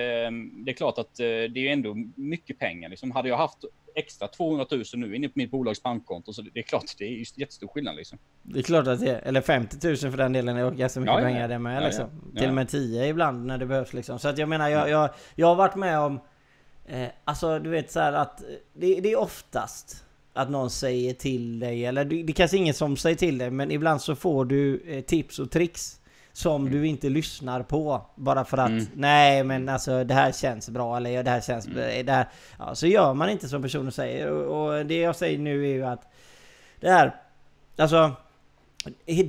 det, 0.66 0.72
är 0.72 0.74
klart 0.74 0.98
att 0.98 1.20
eh, 1.20 1.26
det 1.26 1.68
är 1.68 1.74
ändå 1.74 1.96
mycket 2.16 2.60
pengar. 2.60 2.90
Liksom. 2.90 3.12
Hade 3.12 3.30
jag 3.30 3.38
haft 3.38 3.58
extra 3.96 4.28
200 4.28 4.66
000 4.72 4.84
nu 4.96 5.16
inne 5.16 5.28
på 5.28 5.34
mitt 5.36 5.52
bolags 5.52 5.84
bankkonto 5.84 6.34
så 6.34 6.42
det 6.42 6.60
är 6.60 6.64
klart 6.64 6.84
det 6.98 7.06
är 7.06 7.40
jättestor 7.40 7.68
skillnad. 7.68 7.96
Liksom. 7.96 8.18
Det 8.44 8.60
är 8.60 8.64
klart 8.64 8.88
att 8.88 9.00
det 9.00 9.12
är, 9.12 9.22
eller 9.22 9.42
50 9.42 9.88
000 9.88 9.98
för 9.98 10.18
den 10.18 10.34
delen 10.34 10.58
är 10.58 10.72
ganska 10.72 11.00
mycket 11.00 11.14
Ja, 11.14 11.20
ja, 11.20 11.26
pengar 11.26 11.48
det 11.48 11.60
med 11.60 11.82
Ja, 11.82 11.86
liksom. 11.86 12.34
Till 12.38 12.48
och 12.48 12.54
med 12.54 12.70
10 12.70 13.08
ibland 13.08 13.46
när 13.46 13.58
det 13.58 13.66
behövs 13.66 13.94
liksom. 13.94 14.20
Så 14.20 14.28
att 14.28 14.38
jag 14.38 14.50
menar, 14.50 14.70
jag, 14.70 14.90
jag, 14.90 15.10
jag 15.36 15.48
har 15.48 15.56
varit 15.56 15.76
med 15.76 16.00
om... 16.00 16.20
Eh, 16.86 17.08
alltså 17.24 17.60
du 17.60 17.70
vet 17.70 17.92
så 17.92 18.00
här 18.00 18.14
att 18.14 18.42
eh, 18.42 18.48
det, 18.74 19.00
det 19.02 19.12
är 19.12 19.20
oftast 19.20 20.05
att 20.36 20.50
någon 20.50 20.70
säger 20.70 21.14
till 21.14 21.60
dig, 21.60 21.86
eller 21.86 22.06
det, 22.06 22.34
kanske 22.34 22.58
ingen 22.58 22.74
som 22.74 22.98
säger 22.98 23.16
till 23.16 23.38
dig, 23.38 23.52
men 23.52 23.72
ibland 23.72 24.02
så 24.02 24.16
får 24.16 24.46
du 24.46 24.84
eh, 24.88 25.02
tips 25.02 25.40
och 25.40 25.52
tricks 25.52 26.00
som 26.34 26.72
du 26.72 26.88
inte 26.88 27.10
lyssnar 27.10 27.64
på 27.64 28.06
bara 28.16 28.46
för 28.46 28.58
att 28.58 28.70
Mm. 28.70 28.86
nej 28.94 29.44
men 29.44 29.70
alltså 29.70 30.04
det 30.04 30.14
här 30.14 30.32
känns 30.32 30.70
bra 30.70 30.98
eller 30.98 31.24
det 31.24 31.30
här 31.30 31.42
känns 31.42 31.66
det 31.66 32.12
här, 32.12 32.30
ja, 32.60 32.76
så 32.76 32.88
gör 32.88 33.14
man 33.14 33.30
inte 33.30 33.48
som 33.48 33.62
personen 33.62 33.92
säger 33.92 34.30
och, 34.32 34.66
och 34.78 34.86
det 34.86 34.98
jag 34.98 35.16
säger 35.16 35.38
nu 35.38 35.64
är 35.64 35.74
ju 35.74 35.86
att 35.86 36.12
det 36.80 36.90
här 36.90 37.16
alltså 37.78 38.12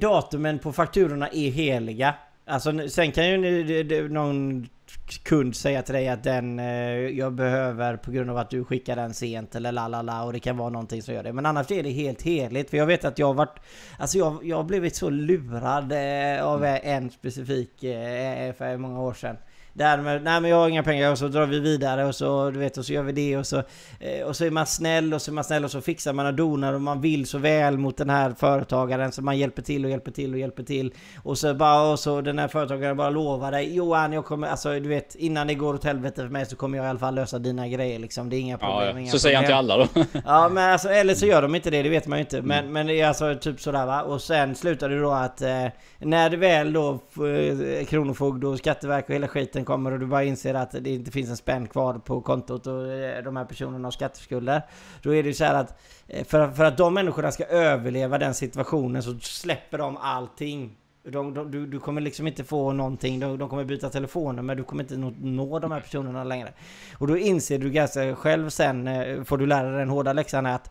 datumen 0.00 0.58
på 0.58 0.72
fakturorna 0.72 1.28
är 1.28 1.50
heliga. 1.50 2.14
Alltså 2.44 2.88
sen 2.88 3.12
kan 3.12 3.28
ju 3.28 4.08
någon 4.08 4.68
kund 5.12 5.56
säga 5.56 5.82
till 5.82 5.94
dig 5.94 6.08
att 6.08 6.24
den 6.24 6.58
eh, 6.58 6.66
jag 6.94 7.32
behöver 7.32 7.96
på 7.96 8.10
grund 8.10 8.30
av 8.30 8.36
att 8.36 8.50
du 8.50 8.64
skickar 8.64 8.96
den 8.96 9.14
sent 9.14 9.54
eller 9.54 9.72
la 9.72 9.88
la 9.88 10.02
la 10.02 10.24
och 10.24 10.32
det 10.32 10.40
kan 10.40 10.56
vara 10.56 10.68
någonting 10.68 11.02
som 11.02 11.14
gör 11.14 11.22
det. 11.22 11.32
Men 11.32 11.46
annars 11.46 11.70
är 11.70 11.82
det 11.82 11.90
helt 11.90 12.22
heligt. 12.22 12.70
För 12.70 12.76
jag 12.76 12.86
vet 12.86 13.04
att 13.04 13.18
jag 13.18 13.26
har 13.26 13.34
varit... 13.34 13.58
Alltså 13.98 14.18
jag, 14.18 14.38
jag 14.42 14.56
har 14.56 14.64
blivit 14.64 14.96
så 14.96 15.10
lurad 15.10 15.92
eh, 15.92 16.44
av 16.46 16.64
en 16.64 17.10
specifik 17.10 17.84
eh, 17.84 18.52
för 18.52 18.76
många 18.76 19.00
år 19.00 19.12
sedan. 19.12 19.36
Där 19.76 19.98
med, 19.98 20.22
nej 20.22 20.40
men 20.40 20.50
jag 20.50 20.56
har 20.56 20.68
inga 20.68 20.82
pengar 20.82 21.12
och 21.12 21.18
så 21.18 21.28
drar 21.28 21.46
vi 21.46 21.60
vidare 21.60 22.04
och 22.04 22.14
så 22.14 22.50
du 22.50 22.58
vet 22.58 22.78
och 22.78 22.84
så 22.84 22.92
gör 22.92 23.02
vi 23.02 23.12
det 23.12 23.36
och 23.36 23.46
så 23.46 23.62
eh, 24.00 24.26
Och 24.26 24.36
så 24.36 24.44
är 24.44 24.50
man 24.50 24.66
snäll 24.66 25.14
och 25.14 25.22
så 25.22 25.30
är 25.30 25.32
man 25.32 25.44
snäll 25.44 25.64
och 25.64 25.70
så 25.70 25.80
fixar 25.80 26.12
man 26.12 26.26
och 26.26 26.34
donar 26.34 26.72
och 26.72 26.80
man 26.80 27.00
vill 27.00 27.26
så 27.26 27.38
väl 27.38 27.78
mot 27.78 27.96
den 27.96 28.10
här 28.10 28.34
företagaren 28.38 29.12
så 29.12 29.22
man 29.22 29.38
hjälper 29.38 29.62
till 29.62 29.84
och 29.84 29.90
hjälper 29.90 30.10
till 30.10 30.32
och 30.32 30.38
hjälper 30.38 30.62
till 30.62 30.94
Och 31.22 31.38
så 31.38 31.54
bara 31.54 31.92
och 31.92 31.98
så 31.98 32.20
den 32.20 32.38
här 32.38 32.48
företagaren 32.48 32.96
bara 32.96 33.10
lovar 33.10 33.52
dig 33.52 33.74
Johan 33.74 34.12
jag 34.12 34.24
kommer 34.24 34.48
alltså 34.48 34.80
du 34.80 34.88
vet 34.88 35.14
innan 35.14 35.46
det 35.46 35.54
går 35.54 35.74
åt 35.74 35.84
helvete 35.84 36.22
för 36.22 36.28
mig 36.28 36.46
så 36.46 36.56
kommer 36.56 36.78
jag 36.78 36.86
i 36.86 36.88
alla 36.88 36.98
fall 36.98 37.14
lösa 37.14 37.38
dina 37.38 37.68
grejer 37.68 37.98
liksom 37.98 38.30
Det 38.30 38.36
är 38.36 38.40
inga 38.40 38.58
problem. 38.58 38.78
Ja, 38.78 38.92
ja. 38.92 38.98
inga 39.00 39.10
Så 39.10 39.18
säger 39.18 39.36
han 39.36 39.46
till 39.46 39.54
alla 39.54 39.76
då. 39.76 39.86
Ja 40.24 40.48
men 40.48 40.72
alltså 40.72 40.88
eller 40.88 41.14
så 41.14 41.26
gör 41.26 41.42
de 41.42 41.54
inte 41.54 41.70
det, 41.70 41.82
det 41.82 41.88
vet 41.88 42.06
man 42.06 42.18
ju 42.18 42.20
inte. 42.20 42.42
Men, 42.42 42.72
men 42.72 42.86
det 42.86 43.00
är 43.00 43.08
alltså 43.08 43.34
typ 43.34 43.60
sådär 43.60 43.86
va. 43.86 44.02
Och 44.02 44.22
sen 44.22 44.54
slutar 44.54 44.88
det 44.88 45.00
då 45.00 45.10
att 45.10 45.42
eh, 45.42 45.66
när 45.98 46.30
det 46.30 46.36
väl 46.36 46.72
då 46.72 46.90
eh, 46.90 47.86
Kronofogd 47.86 48.44
och 48.44 48.58
Skatteverk 48.58 49.08
och 49.08 49.14
hela 49.14 49.28
skiten 49.28 49.64
kommer 49.66 49.92
och 49.92 49.98
du 49.98 50.06
bara 50.06 50.24
inser 50.24 50.54
att 50.54 50.70
det 50.70 50.90
inte 50.90 51.10
finns 51.10 51.30
en 51.30 51.36
spänn 51.36 51.68
kvar 51.68 51.94
på 51.94 52.20
kontot 52.20 52.66
och 52.66 52.88
eh, 52.88 53.24
de 53.24 53.36
här 53.36 53.44
personerna 53.44 53.86
har 53.86 53.92
skatteskulder. 53.92 54.62
Då 55.02 55.14
är 55.14 55.22
det 55.22 55.28
ju 55.28 55.34
så 55.34 55.44
här 55.44 55.54
att 55.54 55.80
eh, 56.08 56.24
för, 56.24 56.50
för 56.50 56.64
att 56.64 56.76
de 56.76 56.94
människorna 56.94 57.32
ska 57.32 57.44
överleva 57.44 58.18
den 58.18 58.34
situationen 58.34 59.02
så 59.02 59.18
släpper 59.18 59.78
de 59.78 59.96
allting. 59.96 60.76
De, 61.02 61.34
de, 61.34 61.50
du, 61.50 61.66
du 61.66 61.78
kommer 61.78 62.00
liksom 62.00 62.26
inte 62.26 62.44
få 62.44 62.72
någonting, 62.72 63.20
de, 63.20 63.38
de 63.38 63.48
kommer 63.48 63.64
byta 63.64 63.90
telefoner 63.90 64.42
men 64.42 64.56
du 64.56 64.64
kommer 64.64 64.82
inte 64.82 64.96
nå, 64.96 65.12
nå 65.20 65.58
de 65.58 65.72
här 65.72 65.80
personerna 65.80 66.24
längre. 66.24 66.52
Och 66.98 67.06
då 67.06 67.16
inser 67.16 67.58
du 67.58 67.70
ganska 67.70 68.16
själv 68.16 68.48
sen, 68.48 68.88
eh, 68.88 69.24
får 69.24 69.38
du 69.38 69.46
lära 69.46 69.70
dig 69.70 69.78
den 69.78 69.90
hårda 69.90 70.12
läxan 70.12 70.46
att 70.46 70.70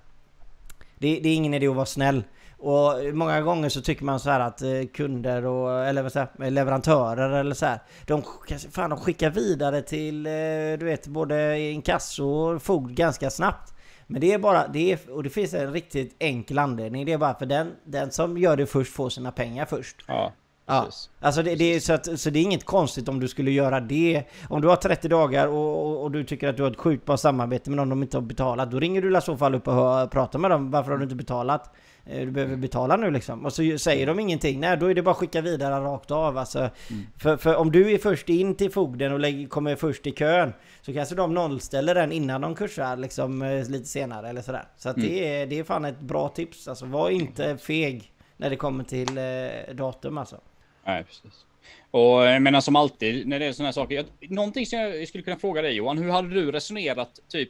det, 0.98 1.20
det 1.20 1.30
är 1.30 1.36
ingen 1.36 1.54
idé 1.54 1.68
att 1.68 1.76
vara 1.76 1.86
snäll. 1.86 2.24
Och 2.58 2.94
många 3.14 3.42
gånger 3.42 3.70
så 3.70 3.82
tycker 3.82 4.06
man 4.06 4.20
så 4.20 4.30
här 4.30 4.40
att 4.40 4.62
eh, 4.62 4.70
kunder 4.94 5.46
och, 5.46 5.86
eller 5.86 6.04
vad 6.04 6.12
säger 6.12 6.52
leverantörer 6.52 7.30
eller 7.30 7.56
så 7.56 7.66
här. 7.66 7.80
De, 8.06 8.24
fan, 8.72 8.90
de 8.90 9.00
skickar 9.00 9.30
vidare 9.30 9.82
till, 9.82 10.26
eh, 10.26 10.32
du 10.80 10.86
vet, 10.86 11.08
både 11.08 11.60
inkasso 11.60 12.26
och 12.26 12.62
fogd 12.62 12.96
ganska 12.96 13.30
snabbt. 13.30 13.74
Men 14.08 14.22
det 14.22 14.34
är 14.34 14.40
bara, 14.40 14.68
det 14.68 14.92
är, 14.92 15.00
och 15.12 15.24
det 15.24 15.30
finns 15.30 15.54
en 15.54 15.74
riktigt 15.74 16.16
enkel 16.20 16.58
anledning. 16.58 17.06
Det 17.06 17.14
är 17.14 17.18
bara 17.18 17.36
för 17.36 17.46
den, 17.46 17.72
den 17.84 18.12
som 18.12 18.38
gör 18.38 18.58
det 18.58 18.66
först 18.66 18.94
får 18.94 19.10
sina 19.10 19.32
pengar 19.32 19.66
först. 19.66 19.96
Ja, 20.08 20.32
Ja, 20.68 20.88
alltså 21.20 21.44
det, 21.44 21.56
det 21.56 21.76
är 21.76 21.80
så, 21.80 21.94
att, 21.94 22.20
så 22.20 22.30
det 22.30 22.40
är 22.40 22.44
inget 22.44 22.66
konstigt 22.66 23.10
om 23.10 23.20
du 23.20 23.28
skulle 23.28 23.52
göra 23.52 23.80
det. 23.80 24.24
Om 24.50 24.62
du 24.62 24.68
har 24.68 24.76
30 24.76 25.08
dagar 25.08 25.48
och, 25.48 25.86
och, 25.86 26.04
och 26.04 26.12
du 26.12 26.24
tycker 26.24 26.48
att 26.48 26.58
du 26.58 26.64
har 26.64 26.72
ett 26.72 26.78
sjukt 26.78 27.06
bra 27.06 27.18
samarbete 27.18 27.70
med 27.70 27.78
någon 27.78 27.90
de 27.90 28.02
inte 28.04 28.18
har 28.18 28.22
betalat. 28.22 28.72
Då 28.72 28.80
ringer 28.80 29.02
du 29.02 29.18
i 29.18 29.22
så 29.22 29.38
fall 29.38 29.56
upp 29.56 29.68
och 29.68 29.74
hör, 29.74 30.08
pratar 30.08 30.40
med 30.40 30.52
dem. 30.52 30.72
Varför 30.72 30.92
har 30.92 30.98
du 30.98 31.04
inte 31.04 31.16
betalat? 31.16 31.76
Eh, 32.06 32.20
Du 32.20 32.32
behöver 32.32 32.56
betala 32.56 32.96
nu 32.96 33.12
liksom. 33.12 33.46
Och 33.46 33.54
så 33.54 33.78
säger 33.78 34.08
de 34.08 34.20
ingenting. 34.20 34.60
Nej, 34.60 34.78
då 34.78 34.86
är 34.86 34.94
det 34.94 35.02
bara 35.02 35.12
att 35.12 35.18
skicka 35.18 35.42
vidare 35.42 35.84
rakt 35.84 36.12
av. 36.12 36.38
Alltså, 36.38 36.70
för, 37.18 37.38
för 37.38 37.56
om 37.56 37.72
du 37.72 37.92
är 37.92 37.98
först 37.98 38.30
in 38.30 38.56
till 38.56 38.72
fogden 38.72 39.12
och 39.12 39.20
lägger, 39.20 39.48
kommer 39.48 39.76
först 39.76 40.08
i 40.08 40.12
kön. 40.12 40.54
Så 40.82 40.94
kanske 40.94 41.16
de 41.16 41.34
nollställer 41.34 41.96
den 41.96 42.12
innan 42.12 42.42
de 42.42 42.56
kursar 42.56 42.98
liksom 42.98 43.42
eh, 43.42 43.70
lite 43.70 43.86
senare 43.86 44.30
eller 44.30 44.42
sådär. 44.42 44.68
Så 44.78 44.90
att 44.90 44.96
det, 44.96 45.42
är, 45.42 45.48
det 45.48 45.60
är 45.60 45.64
fan 45.64 45.86
ett 45.86 46.00
bra 46.00 46.30
tips. 46.30 46.68
Alltså 46.68 46.86
var 46.86 47.10
inte 47.10 47.58
feg 47.58 48.12
när 48.38 48.50
det 48.50 48.56
kommer 48.56 48.84
till 48.84 49.18
eh, 49.18 49.76
datum 49.76 50.18
alltså. 50.18 50.38
Nej, 50.86 51.04
precis. 51.04 51.46
Och 51.92 52.26
jag 52.26 52.42
menar 52.42 52.62
som 52.62 52.76
alltid 52.76 53.28
när 53.28 53.40
det 53.40 53.46
är 53.46 53.54
sådana 53.54 53.68
här 53.68 53.74
saker. 53.74 53.96
Jag, 53.96 54.32
någonting 54.32 54.66
som 54.66 54.80
jag 54.80 55.08
skulle 55.08 55.24
kunna 55.24 55.38
fråga 55.38 55.62
dig 55.62 55.74
Johan. 55.74 55.98
Hur 55.98 56.12
hade 56.12 56.30
du 56.30 56.52
resonerat? 56.52 57.20
Typ, 57.28 57.50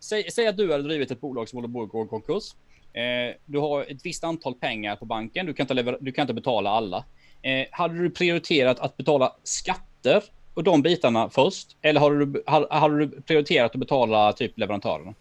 säg, 0.00 0.30
säg 0.30 0.46
att 0.46 0.56
du 0.56 0.72
hade 0.72 0.84
drivit 0.84 1.10
ett 1.10 1.20
bolag 1.20 1.48
som 1.48 1.56
håller 1.56 1.72
på 1.72 1.82
att 1.82 1.88
gå 1.88 2.04
i 2.04 2.08
konkurs. 2.08 2.54
Eh, 2.92 3.34
du 3.44 3.58
har 3.58 3.82
ett 3.82 4.06
visst 4.06 4.24
antal 4.24 4.54
pengar 4.54 4.96
på 4.96 5.04
banken. 5.04 5.46
Du 5.46 5.54
kan 5.54 5.64
inte, 5.64 5.74
lever, 5.74 5.98
du 6.00 6.12
kan 6.12 6.22
inte 6.22 6.34
betala 6.34 6.70
alla. 6.70 7.04
Eh, 7.42 7.66
hade 7.70 7.98
du 7.98 8.10
prioriterat 8.10 8.78
att 8.80 8.96
betala 8.96 9.32
skatter 9.42 10.22
och 10.54 10.64
de 10.64 10.82
bitarna 10.82 11.30
först? 11.30 11.76
Eller 11.82 12.00
hade 12.00 12.24
du, 12.24 12.42
hade, 12.46 12.66
hade 12.70 12.98
du 12.98 13.20
prioriterat 13.20 13.74
att 13.74 13.80
betala 13.80 14.32
typ 14.32 14.58
leverantörerna? 14.58 15.14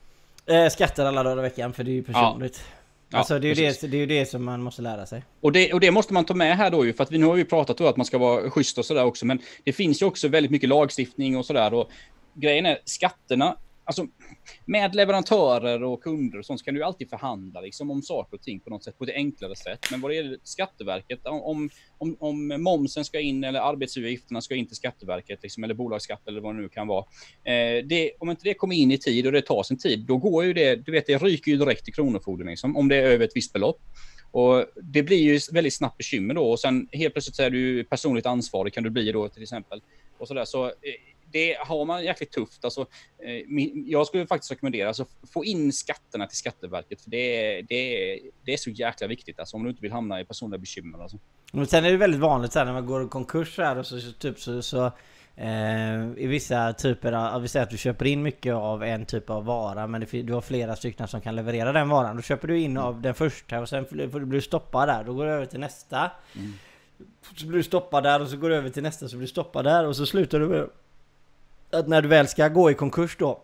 Eh, 0.46 0.68
skatter 0.68 1.06
alla 1.06 1.24
dagar 1.24 1.38
i 1.38 1.42
veckan 1.42 1.74
för 1.74 1.84
det 1.84 1.92
är 1.92 1.94
ju 1.94 2.04
personligt. 2.04 2.64
Ja, 3.10 3.18
alltså 3.18 3.40
det 3.40 3.48
är, 3.52 3.56
ju 3.56 3.66
det, 3.66 3.88
det 3.88 3.98
är 3.98 4.00
ju 4.00 4.06
det 4.06 4.26
som 4.26 4.46
man 4.46 4.62
måste 4.62 4.82
lära 4.82 5.06
sig. 5.06 5.24
Och 5.42 5.52
det, 5.52 5.74
och 5.74 5.80
det 5.80 5.92
måste 5.92 6.14
man 6.14 6.26
ta 6.26 6.34
med 6.34 6.58
här 6.58 6.72
då 6.72 6.86
ju, 6.86 6.94
för 6.94 7.04
att 7.04 7.12
vi 7.12 7.18
nu 7.18 7.26
har 7.26 7.36
ju 7.36 7.46
pratat 7.46 7.82
om 7.82 7.88
att 7.88 7.98
man 7.98 8.06
ska 8.06 8.18
vara 8.18 8.50
schysst 8.50 8.78
och 8.78 8.86
sådär 8.86 9.06
också, 9.06 9.26
men 9.26 9.40
det 9.64 9.74
finns 9.74 10.02
ju 10.02 10.06
också 10.06 10.28
väldigt 10.28 10.52
mycket 10.52 10.70
lagstiftning 10.70 11.38
och 11.38 11.46
sådär. 11.46 11.74
Och 11.74 11.90
grejen 12.34 12.66
är 12.66 12.78
skatterna, 12.86 13.58
alltså 13.86 14.08
med 14.66 14.96
leverantörer 14.96 15.84
och 15.84 16.04
kunder 16.04 16.40
och 16.40 16.46
sånt 16.46 16.60
så 16.60 16.66
kan 16.66 16.74
du 16.74 16.84
alltid 16.84 17.10
förhandla 17.10 17.62
liksom 17.62 17.92
om 17.92 18.02
saker 18.02 18.38
och 18.38 18.44
ting 18.44 18.60
på 18.60 18.70
något 18.70 18.84
sätt, 18.84 18.98
på 18.98 19.04
ett 19.04 19.16
enklare 19.16 19.56
sätt. 19.56 19.80
Men 19.92 20.02
vad 20.02 20.12
det 20.12 20.16
gäller 20.16 20.38
Skatteverket, 20.44 21.20
om, 21.26 21.70
om, 21.98 22.18
om 22.20 22.64
momsen 22.64 23.06
ska 23.06 23.20
in 23.20 23.44
eller 23.44 23.60
arbetsgivaravgifterna 23.60 24.42
ska 24.42 24.56
in 24.56 24.68
till 24.68 24.76
Skatteverket, 24.76 25.40
liksom, 25.44 25.64
eller 25.64 25.74
bolagsskatt 25.74 26.28
eller 26.28 26.42
vad 26.42 26.56
det 26.56 26.62
nu 26.62 26.70
kan 26.70 26.88
vara. 26.88 27.06
Eh, 27.44 27.86
det, 27.86 28.12
om 28.20 28.30
inte 28.30 28.44
det 28.44 28.54
kommer 28.54 28.76
in 28.76 28.92
i 28.92 28.98
tid 28.98 29.26
och 29.26 29.32
det 29.32 29.42
tar 29.42 29.64
sin 29.64 29.78
tid, 29.78 30.00
då 30.00 30.18
går 30.18 30.44
ju 30.46 30.54
det, 30.54 30.76
du 30.76 30.92
vet, 30.92 31.08
det 31.08 31.18
ryker 31.18 31.52
ju 31.52 31.58
direkt 31.58 31.86
till 31.86 31.94
Kronofogden 31.94 32.48
liksom, 32.48 32.78
om 32.78 32.88
det 32.88 32.96
är 32.96 33.04
över 33.04 33.26
ett 33.26 33.36
visst 33.36 33.54
belopp. 33.54 33.82
Och 34.32 34.66
det 34.84 35.04
blir 35.04 35.18
ju 35.18 35.40
väldigt 35.52 35.74
snabbt 35.74 35.98
bekymmer 35.98 36.34
då 36.34 36.52
och 36.52 36.60
sen 36.60 36.88
helt 36.92 37.14
plötsligt 37.14 37.36
så 37.36 37.44
är 37.44 37.50
du 37.50 37.84
personligt 37.84 38.26
ansvarig 38.26 38.74
kan 38.74 38.84
du 38.84 38.90
bli 38.90 39.12
då 39.12 39.30
till 39.30 39.44
exempel. 39.44 39.82
Och 40.18 40.28
sådär. 40.28 40.46
Så 40.46 40.66
eh, 40.66 40.72
det 41.32 41.58
har 41.60 41.86
man 41.86 42.04
jäkligt 42.04 42.32
tufft. 42.32 42.66
Alltså, 42.66 42.82
eh, 43.24 43.58
jag 43.86 44.08
skulle 44.08 44.28
faktiskt 44.28 44.52
rekommendera 44.52 44.88
alltså, 44.88 45.06
få 45.34 45.46
in 45.46 45.74
skatterna 45.74 46.28
till 46.28 46.38
Skatteverket. 46.38 47.02
För 47.02 47.10
det, 47.10 47.18
är- 47.18 47.64
det, 47.64 48.20
det 48.46 48.54
är 48.54 48.58
så 48.58 48.70
jäkla 48.70 49.08
viktigt 49.08 49.40
alltså, 49.40 49.58
om 49.58 49.64
du 49.64 49.70
inte 49.70 49.82
vill 49.82 49.92
hamna 49.92 50.22
i 50.22 50.26
personliga 50.26 50.60
bekymmer. 50.60 51.00
Alltså. 51.00 51.18
Men 51.52 51.68
sen 51.68 51.86
är 51.86 51.92
det 51.92 51.98
väldigt 51.98 52.22
vanligt 52.22 52.54
så 52.54 52.60
här 52.60 52.66
när 52.66 52.74
man 52.74 52.86
går 52.86 53.06
i 53.06 53.08
konkurs 53.08 53.58
här 53.58 53.78
och 53.78 53.88
så, 53.88 54.00
så 54.00 54.12
typ 54.12 54.40
så, 54.40 54.62
så 54.62 54.92
Eh, 55.38 56.04
I 56.18 56.28
vissa 56.28 56.74
typer 56.74 57.12
av, 57.12 57.42
vi 57.42 57.48
säger 57.48 57.64
att 57.64 57.70
du 57.70 57.78
köper 57.78 58.06
in 58.06 58.24
mycket 58.24 58.54
av 58.54 58.84
en 58.84 59.06
typ 59.06 59.30
av 59.30 59.46
vara 59.46 59.88
men 59.88 60.02
det, 60.02 60.22
du 60.22 60.34
har 60.34 60.42
flera 60.42 60.76
stycken 60.76 61.08
som 61.08 61.22
kan 61.22 61.36
leverera 61.36 61.72
den 61.72 61.90
varan. 61.90 62.16
Då 62.16 62.22
köper 62.22 62.48
du 62.48 62.60
in 62.60 62.72
mm. 62.72 62.84
av 62.84 63.02
den 63.02 63.14
första 63.14 63.60
och 63.60 63.70
sen 63.70 63.86
får 63.86 64.20
du 64.20 64.42
stoppad 64.42 64.88
där. 64.90 65.04
Då 65.04 65.14
går 65.14 65.26
du 65.26 65.32
över 65.32 65.46
till 65.46 65.60
nästa. 65.60 66.12
Mm. 66.36 66.54
Så 67.36 67.48
blir 67.48 67.58
du 67.58 67.64
stoppad 67.64 68.04
där 68.04 68.22
och 68.22 68.28
så 68.28 68.38
går 68.38 68.50
du 68.50 68.56
över 68.56 68.70
till 68.70 68.84
nästa 68.84 69.10
så 69.10 69.16
blir 69.16 69.28
du 69.28 69.32
stoppad 69.32 69.66
där 69.66 69.88
och 69.88 69.96
så 69.96 70.06
slutar 70.06 70.40
du 70.40 70.48
med 70.48 70.70
att 71.72 71.88
när 71.88 72.02
du 72.02 72.08
väl 72.08 72.28
ska 72.28 72.48
gå 72.48 72.72
i 72.72 72.74
konkurs 72.74 73.18
då. 73.20 73.42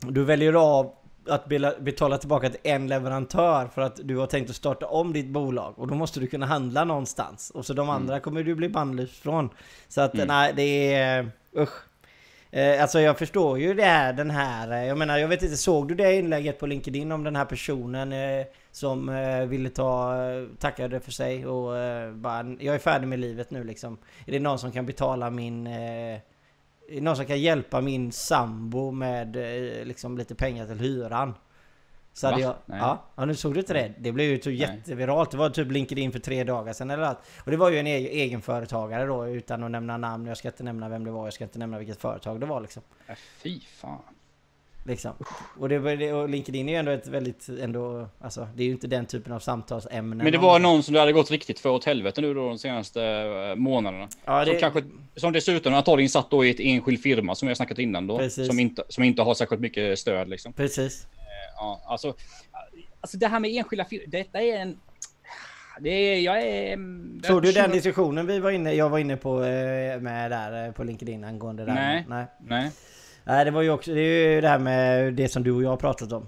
Du 0.00 0.24
väljer 0.24 0.52
av 0.52 0.92
att 1.28 1.46
betala 1.80 2.18
tillbaka 2.18 2.50
till 2.50 2.60
en 2.62 2.88
leverantör 2.88 3.66
för 3.66 3.82
att 3.82 4.00
du 4.04 4.16
har 4.16 4.26
tänkt 4.26 4.50
att 4.50 4.56
starta 4.56 4.86
om 4.86 5.12
ditt 5.12 5.28
bolag 5.28 5.74
och 5.78 5.88
då 5.88 5.94
måste 5.94 6.20
du 6.20 6.26
kunna 6.26 6.46
handla 6.46 6.84
någonstans 6.84 7.50
och 7.50 7.66
så 7.66 7.72
de 7.72 7.82
mm. 7.82 7.96
andra 7.96 8.14
mm. 8.14 8.22
kommer 8.22 8.42
du 8.42 8.54
bli 8.54 8.68
bannlyst 8.68 9.22
från. 9.22 9.50
Så 9.88 10.00
att 10.00 10.14
mm. 10.14 10.28
nej, 10.28 10.52
det 10.56 10.94
är... 10.94 11.30
Usch. 11.56 11.90
Eh, 12.52 12.82
alltså 12.82 13.00
jag 13.00 13.18
förstår 13.18 13.58
ju 13.58 13.74
det 13.74 13.84
här, 13.84 14.12
den 14.12 14.30
här, 14.30 14.70
eh, 14.72 14.86
jag 14.86 14.98
menar 14.98 15.18
jag 15.18 15.28
vet 15.28 15.42
inte, 15.42 15.56
såg 15.56 15.88
du 15.88 15.94
det 15.94 16.14
inlägget 16.14 16.58
på 16.58 16.66
LinkedIn 16.66 17.12
om 17.12 17.24
den 17.24 17.36
här 17.36 17.44
personen 17.44 18.12
eh, 18.12 18.46
som 18.70 19.08
eh, 19.08 19.46
ville 19.46 19.70
ta, 19.70 20.14
tackade 20.58 21.00
för 21.00 21.12
sig 21.12 21.46
och 21.46 21.72
bara, 22.14 22.56
jag 22.60 22.74
är 22.74 22.78
färdig 22.78 23.08
med 23.08 23.18
livet 23.18 23.50
nu 23.50 23.64
liksom. 23.64 23.98
Är 24.26 24.32
det 24.32 24.40
någon 24.40 24.58
som 24.58 24.72
kan 24.72 24.86
betala 24.86 25.30
min 25.30 25.68
någon 26.90 27.16
som 27.16 27.26
kan 27.26 27.40
hjälpa 27.40 27.80
min 27.80 28.12
sambo 28.12 28.90
med 28.90 29.36
eh, 29.36 29.84
liksom 29.84 30.18
lite 30.18 30.34
pengar 30.34 30.66
till 30.66 30.80
hyran. 30.80 31.34
Så 32.12 32.26
hade 32.26 32.40
jag, 32.40 32.54
ja, 32.66 33.04
ja, 33.16 33.24
nu 33.24 33.34
såg 33.34 33.54
du 33.54 33.60
inte 33.60 33.72
det? 33.72 33.94
Det 33.98 34.12
blev 34.12 34.30
ju 34.30 34.38
typ 34.38 34.60
jätteviralt. 34.60 35.30
Det 35.30 35.36
var 35.36 35.50
typ 35.50 35.70
LinkedIn 35.70 36.12
för 36.12 36.18
tre 36.18 36.44
dagar 36.44 36.72
sedan 36.72 36.90
eller 36.90 37.08
något. 37.08 37.22
Och 37.44 37.50
det 37.50 37.56
var 37.56 37.70
ju 37.70 37.78
en 37.78 37.86
egen, 37.86 38.12
egenföretagare 38.12 39.06
då 39.06 39.28
utan 39.28 39.64
att 39.64 39.70
nämna 39.70 39.96
namn. 39.96 40.26
Jag 40.26 40.36
ska 40.36 40.48
inte 40.48 40.62
nämna 40.62 40.88
vem 40.88 41.04
det 41.04 41.10
var. 41.10 41.26
Jag 41.26 41.32
ska 41.32 41.44
inte 41.44 41.58
nämna 41.58 41.78
vilket 41.78 42.00
företag 42.00 42.40
det 42.40 42.46
var 42.46 42.60
liksom. 42.60 42.82
Äh, 43.06 43.14
fy 43.42 43.60
fan. 43.60 44.02
Liksom. 44.90 45.12
Och, 45.58 45.68
det, 45.68 46.12
och 46.12 46.28
LinkedIn 46.28 46.68
är 46.68 46.72
ju 46.72 46.78
ändå 46.78 46.90
ett 46.90 47.06
väldigt, 47.06 47.48
ändå, 47.48 48.08
alltså 48.20 48.48
det 48.54 48.62
är 48.62 48.66
ju 48.66 48.72
inte 48.72 48.86
den 48.86 49.06
typen 49.06 49.32
av 49.32 49.40
samtalsämnen. 49.40 50.18
Men 50.18 50.32
det 50.32 50.38
var 50.38 50.58
någon 50.58 50.82
som 50.82 50.94
det 50.94 51.00
hade 51.00 51.12
gått 51.12 51.30
riktigt 51.30 51.60
för 51.60 51.70
åt 51.70 51.84
helvete 51.84 52.20
nu 52.20 52.34
då 52.34 52.48
de 52.48 52.58
senaste 52.58 53.04
eh, 53.04 53.56
månaderna. 53.56 54.08
Ja, 54.24 54.44
det... 54.44 54.50
som, 54.50 54.60
kanske, 54.60 54.82
som 55.16 55.32
dessutom 55.32 55.74
antagligen 55.74 56.10
satt 56.10 56.30
då 56.30 56.44
i 56.44 56.50
ett 56.50 56.60
enskild 56.60 57.02
firma 57.02 57.34
som 57.34 57.48
har 57.48 57.54
snackat 57.54 57.78
innan 57.78 58.06
då. 58.06 58.18
Precis. 58.18 58.46
Som 58.46 58.58
inte, 58.58 58.82
som 58.88 59.04
inte 59.04 59.22
har 59.22 59.34
särskilt 59.34 59.60
mycket 59.60 59.98
stöd 59.98 60.28
liksom. 60.28 60.52
Precis. 60.52 61.04
Eh, 61.04 61.54
ja, 61.56 61.82
alltså, 61.86 62.14
alltså 63.00 63.18
det 63.18 63.26
här 63.26 63.40
med 63.40 63.50
enskilda 63.50 63.84
firmor, 63.84 64.06
detta 64.06 64.40
är 64.40 64.56
en... 64.56 64.78
Det 65.80 65.90
är, 65.90 66.20
jag 66.20 66.42
är... 66.42 66.78
Såg 67.26 67.42
du 67.42 67.52
den 67.52 67.70
diskussionen 67.70 68.26
vi 68.26 68.38
var 68.38 68.50
inne, 68.50 68.72
jag 68.72 68.88
var 68.88 68.98
inne 68.98 69.16
på 69.16 69.44
eh, 69.44 70.00
med 70.00 70.30
där 70.30 70.72
på 70.72 70.84
LinkedIn 70.84 71.24
angående 71.24 71.64
det 71.64 71.74
Nej. 71.74 72.04
Nej. 72.08 72.26
Nej. 72.40 72.70
Nej 73.24 73.44
det 73.44 73.50
var 73.50 73.62
ju 73.62 73.70
också, 73.70 73.94
det 73.94 74.00
är 74.00 74.34
ju 74.34 74.40
det 74.40 74.48
här 74.48 74.58
med 74.58 75.14
det 75.14 75.28
som 75.28 75.42
du 75.42 75.52
och 75.52 75.62
jag 75.62 75.70
har 75.70 75.76
pratat 75.76 76.12
om. 76.12 76.26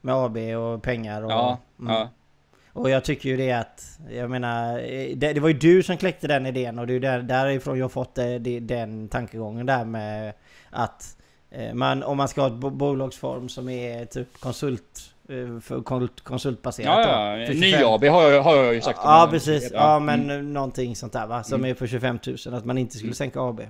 Med 0.00 0.14
AB 0.14 0.36
och 0.36 0.82
pengar 0.82 1.22
och... 1.22 1.30
Ja, 1.30 1.58
mm. 1.80 1.92
ja. 1.92 2.08
Och 2.72 2.90
jag 2.90 3.04
tycker 3.04 3.28
ju 3.28 3.36
det 3.36 3.52
att, 3.52 3.98
jag 4.10 4.30
menar, 4.30 4.78
det, 5.16 5.32
det, 5.32 5.40
var 5.40 5.48
ju 5.48 5.54
du 5.54 5.82
som 5.82 5.96
kläckte 5.96 6.26
den 6.26 6.46
idén 6.46 6.78
och 6.78 6.86
det 6.86 6.90
är 6.90 6.94
ju 6.94 7.00
där, 7.00 7.22
därifrån 7.22 7.78
jag 7.78 7.92
fått 7.92 8.14
det, 8.14 8.38
det, 8.38 8.60
den 8.60 9.08
tankegången 9.08 9.66
där 9.66 9.84
med 9.84 10.32
att 10.70 11.16
eh, 11.50 11.74
man, 11.74 12.02
om 12.02 12.16
man 12.16 12.28
ska 12.28 12.40
ha 12.40 12.48
ett 12.48 12.72
bolagsform 12.72 13.48
som 13.48 13.68
är 13.68 14.04
typ 14.04 14.40
konsult 14.40 15.14
eh, 15.28 15.60
för 15.60 15.82
konsultbaserat 16.22 17.06
Ja, 17.06 17.36
ja. 17.36 17.52
Ny-AB 17.52 18.04
har 18.04 18.22
jag, 18.22 18.42
har 18.42 18.56
jag 18.56 18.74
ju 18.74 18.80
sagt. 18.80 19.00
Ja, 19.04 19.28
precis. 19.30 19.70
Ja, 19.72 19.78
ja 19.78 19.98
men 19.98 20.30
mm. 20.30 20.52
någonting 20.52 20.96
sånt 20.96 21.12
där 21.12 21.26
va? 21.26 21.42
Som 21.42 21.60
mm. 21.60 21.70
är 21.70 21.74
för 21.74 21.86
25 21.86 22.18
000. 22.46 22.54
Att 22.54 22.64
man 22.64 22.78
inte 22.78 22.94
skulle 22.94 23.08
mm. 23.08 23.14
sänka 23.14 23.40
AB. 23.40 23.60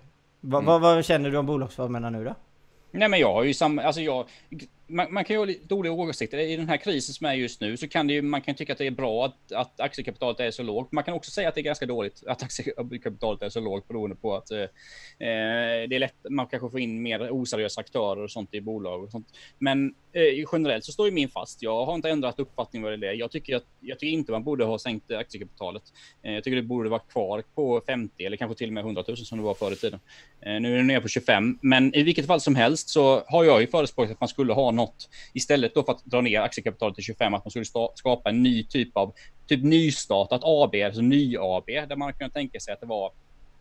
Va, 0.40 0.58
mm. 0.58 0.64
vad, 0.64 0.80
vad 0.80 1.04
känner 1.04 1.30
du 1.30 1.36
om 1.36 1.46
bolagsformerna 1.46 2.10
nu 2.10 2.24
då? 2.24 2.34
Nej, 2.92 3.08
men 3.08 3.20
jag 3.20 3.32
har 3.32 3.42
ju 3.42 3.54
samma, 3.54 3.82
alltså 3.82 4.00
jag, 4.00 4.26
man, 4.92 5.12
man, 5.14 5.24
kan 5.24 5.34
ju 5.34 5.38
ha 5.38 5.44
lite 5.44 5.74
olika 5.74 5.92
åsikter. 5.92 6.38
I 6.38 6.56
den 6.56 6.68
här 6.68 6.76
krisen 6.76 7.14
som 7.14 7.26
är 7.26 7.34
just 7.34 7.60
nu 7.60 7.76
så 7.76 7.88
kan 7.88 8.06
det 8.06 8.12
ju, 8.12 8.22
man 8.22 8.40
kan 8.40 8.54
tycka 8.54 8.72
att 8.72 8.78
det 8.78 8.86
är 8.86 8.90
bra 8.90 9.24
att, 9.24 9.52
att 9.52 9.80
aktiekapitalet 9.80 10.40
är 10.40 10.50
så 10.50 10.62
lågt. 10.62 10.92
Man 10.92 11.04
kan 11.04 11.14
också 11.14 11.30
säga 11.30 11.48
att 11.48 11.54
det 11.54 11.60
är 11.60 11.62
ganska 11.62 11.86
dåligt 11.86 12.22
att 12.26 12.42
aktiekapitalet 12.42 13.42
är 13.42 13.48
så 13.48 13.60
lågt 13.60 13.88
beroende 13.88 14.16
på 14.16 14.36
att 14.36 14.50
eh, 14.50 14.60
eh, 14.60 14.68
det 15.88 15.94
är 15.94 15.98
lätt, 15.98 16.14
man 16.30 16.46
kanske 16.46 16.70
får 16.70 16.80
in 16.80 17.02
mer 17.02 17.30
oseriösa 17.30 17.80
aktörer 17.80 18.22
och 18.22 18.30
sånt 18.30 18.54
i 18.54 18.60
bolag 18.60 19.04
och 19.04 19.10
sånt. 19.10 19.26
Men 19.58 19.94
eh, 20.12 20.44
generellt 20.52 20.84
så 20.84 20.92
står 20.92 21.06
ju 21.06 21.12
min 21.12 21.28
fast. 21.28 21.62
Jag 21.62 21.86
har 21.86 21.94
inte 21.94 22.10
ändrat 22.10 22.38
uppfattning 22.38 22.82
vad 22.82 23.00
det 23.00 23.08
är. 23.08 23.12
Jag 23.12 23.30
tycker, 23.30 23.56
att, 23.56 23.66
jag 23.80 23.98
tycker 23.98 24.12
inte 24.12 24.32
man 24.32 24.44
borde 24.44 24.64
ha 24.64 24.78
sänkt 24.78 25.10
aktiekapitalet. 25.10 25.82
Eh, 26.22 26.32
jag 26.32 26.44
tycker 26.44 26.56
det 26.56 26.62
borde 26.62 26.88
vara 26.88 27.00
kvar 27.00 27.42
på 27.54 27.82
50 27.86 28.24
eller 28.24 28.36
kanske 28.36 28.58
till 28.58 28.68
och 28.68 28.72
med 28.72 28.84
100 28.84 29.04
000 29.08 29.16
som 29.16 29.38
det 29.38 29.44
var 29.44 29.54
förr 29.54 29.72
i 29.72 29.76
tiden. 29.76 30.00
Eh, 30.40 30.60
nu 30.60 30.72
är 30.72 30.76
det 30.76 30.82
nere 30.82 31.00
på 31.00 31.08
25, 31.08 31.58
men 31.62 31.94
i 31.94 32.02
vilket 32.02 32.26
fall 32.26 32.40
som 32.40 32.56
helst 32.56 32.88
så 32.88 33.22
har 33.26 33.44
jag 33.44 33.60
ju 33.60 33.66
förespråkat 33.66 34.12
att 34.12 34.20
man 34.20 34.28
skulle 34.28 34.52
ha 34.52 34.70
något 34.82 35.08
istället 35.32 35.74
då 35.74 35.84
för 35.84 35.92
att 35.92 36.04
dra 36.04 36.20
ner 36.20 36.40
aktiekapitalet 36.40 36.94
till 36.94 37.04
25, 37.04 37.34
att 37.34 37.44
man 37.44 37.50
skulle 37.50 37.88
skapa 37.94 38.30
en 38.30 38.42
ny 38.42 38.64
typ 38.64 38.96
av 38.96 39.14
typ 39.46 39.62
nystartat 39.62 40.40
AB, 40.44 40.74
alltså 40.74 41.00
ny-AB, 41.00 41.66
där 41.66 41.96
man 41.96 42.12
kan 42.12 42.30
tänka 42.30 42.60
sig 42.60 42.74
att 42.74 42.80
det 42.80 42.86
var 42.86 43.12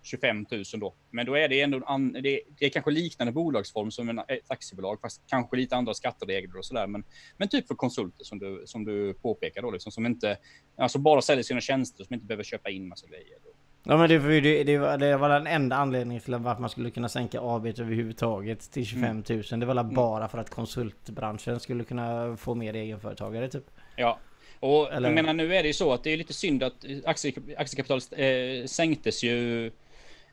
25 0.03 0.45
000 0.51 0.63
då. 0.73 0.93
Men 1.11 1.25
då 1.25 1.35
är 1.35 1.49
det 1.49 1.61
ändå 1.61 1.81
an, 1.85 2.13
det, 2.13 2.41
det 2.59 2.65
är 2.65 2.69
kanske 2.69 2.91
liknande 2.91 3.31
bolagsform 3.31 3.91
som 3.91 4.09
en, 4.09 4.19
ett 4.19 4.51
aktiebolag, 4.51 5.01
fast 5.01 5.21
kanske 5.27 5.57
lite 5.57 5.75
andra 5.75 5.93
skatteregler 5.93 6.57
och 6.57 6.65
sådär. 6.65 6.87
Men, 6.87 7.03
men 7.37 7.47
typ 7.47 7.67
för 7.67 7.75
konsulter 7.75 8.23
som 8.23 8.39
du, 8.39 8.63
som 8.65 8.85
du 8.85 9.13
påpekar 9.13 9.61
då, 9.61 9.71
liksom, 9.71 9.91
som 9.91 10.05
inte, 10.05 10.37
alltså 10.77 10.99
bara 10.99 11.21
säljer 11.21 11.43
sina 11.43 11.61
tjänster, 11.61 12.03
som 12.03 12.13
inte 12.13 12.25
behöver 12.25 12.43
köpa 12.43 12.69
in 12.69 12.87
massa 12.87 13.07
grejer. 13.07 13.37
Då. 13.43 13.50
Ja 13.83 13.97
men 13.97 14.09
det, 14.09 14.41
det, 14.41 14.63
det, 14.63 14.77
var, 14.77 14.97
det 14.97 15.17
var 15.17 15.29
den 15.29 15.47
enda 15.47 15.75
anledningen 15.75 16.23
till 16.23 16.35
varför 16.35 16.61
man 16.61 16.69
skulle 16.69 16.89
kunna 16.89 17.09
sänka 17.09 17.39
AB 17.41 17.65
överhuvudtaget 17.65 18.71
till 18.71 18.85
25 18.85 19.23
000. 19.29 19.43
Mm. 19.51 19.59
Det 19.59 19.65
var 19.65 19.75
mm. 19.75 19.95
bara 19.95 20.27
för 20.27 20.37
att 20.37 20.49
konsultbranschen 20.49 21.59
skulle 21.59 21.83
kunna 21.83 22.37
få 22.37 22.55
mer 22.55 22.73
egenföretagare 22.73 23.49
typ. 23.49 23.65
Ja. 23.95 24.19
Och 24.59 24.93
Eller... 24.93 25.09
jag 25.09 25.15
menar 25.15 25.33
nu 25.33 25.55
är 25.55 25.61
det 25.63 25.67
ju 25.67 25.73
så 25.73 25.93
att 25.93 26.03
det 26.03 26.09
är 26.09 26.17
lite 26.17 26.33
synd 26.33 26.63
att 26.63 26.85
aktie, 27.05 27.33
aktiekapitalet 27.57 28.13
eh, 28.17 28.65
sänktes 28.65 29.23
ju 29.23 29.71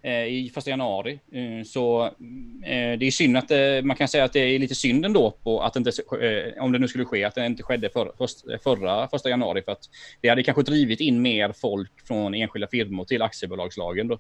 Eh, 0.03 0.25
i 0.25 0.51
första 0.55 0.71
januari. 0.71 1.21
Eh, 1.33 1.65
så 1.65 2.07
eh, 2.07 2.99
det 2.99 3.07
är 3.07 3.11
synd 3.11 3.37
att 3.37 3.51
man 3.85 3.97
kan 3.97 4.09
säga 4.09 4.25
att 4.25 4.33
det 4.33 4.41
är 4.41 4.59
lite 4.59 4.75
synd 4.75 5.05
ändå 5.05 5.31
på 5.31 5.63
att 5.63 5.75
det 5.75 5.79
inte, 5.79 6.55
om 6.61 6.73
det 6.73 6.79
nu 6.79 6.89
skulle 6.89 7.05
ske, 7.05 7.25
att 7.25 7.35
det 7.35 7.47
inte 7.47 7.63
skedde 7.63 7.91
för, 7.91 8.13
förra 8.59 9.09
första 9.09 9.29
januari 9.29 9.63
för 9.63 9.73
att 9.73 9.85
det 10.21 10.29
hade 10.29 10.43
kanske 10.43 10.63
drivit 10.63 11.01
in 11.01 11.23
mer 11.23 11.53
folk 11.53 12.07
från 12.07 12.35
enskilda 12.35 12.69
firmor 12.69 13.05
till 13.05 13.23
aktiebolagslagen 13.23 14.09
då. 14.09 14.19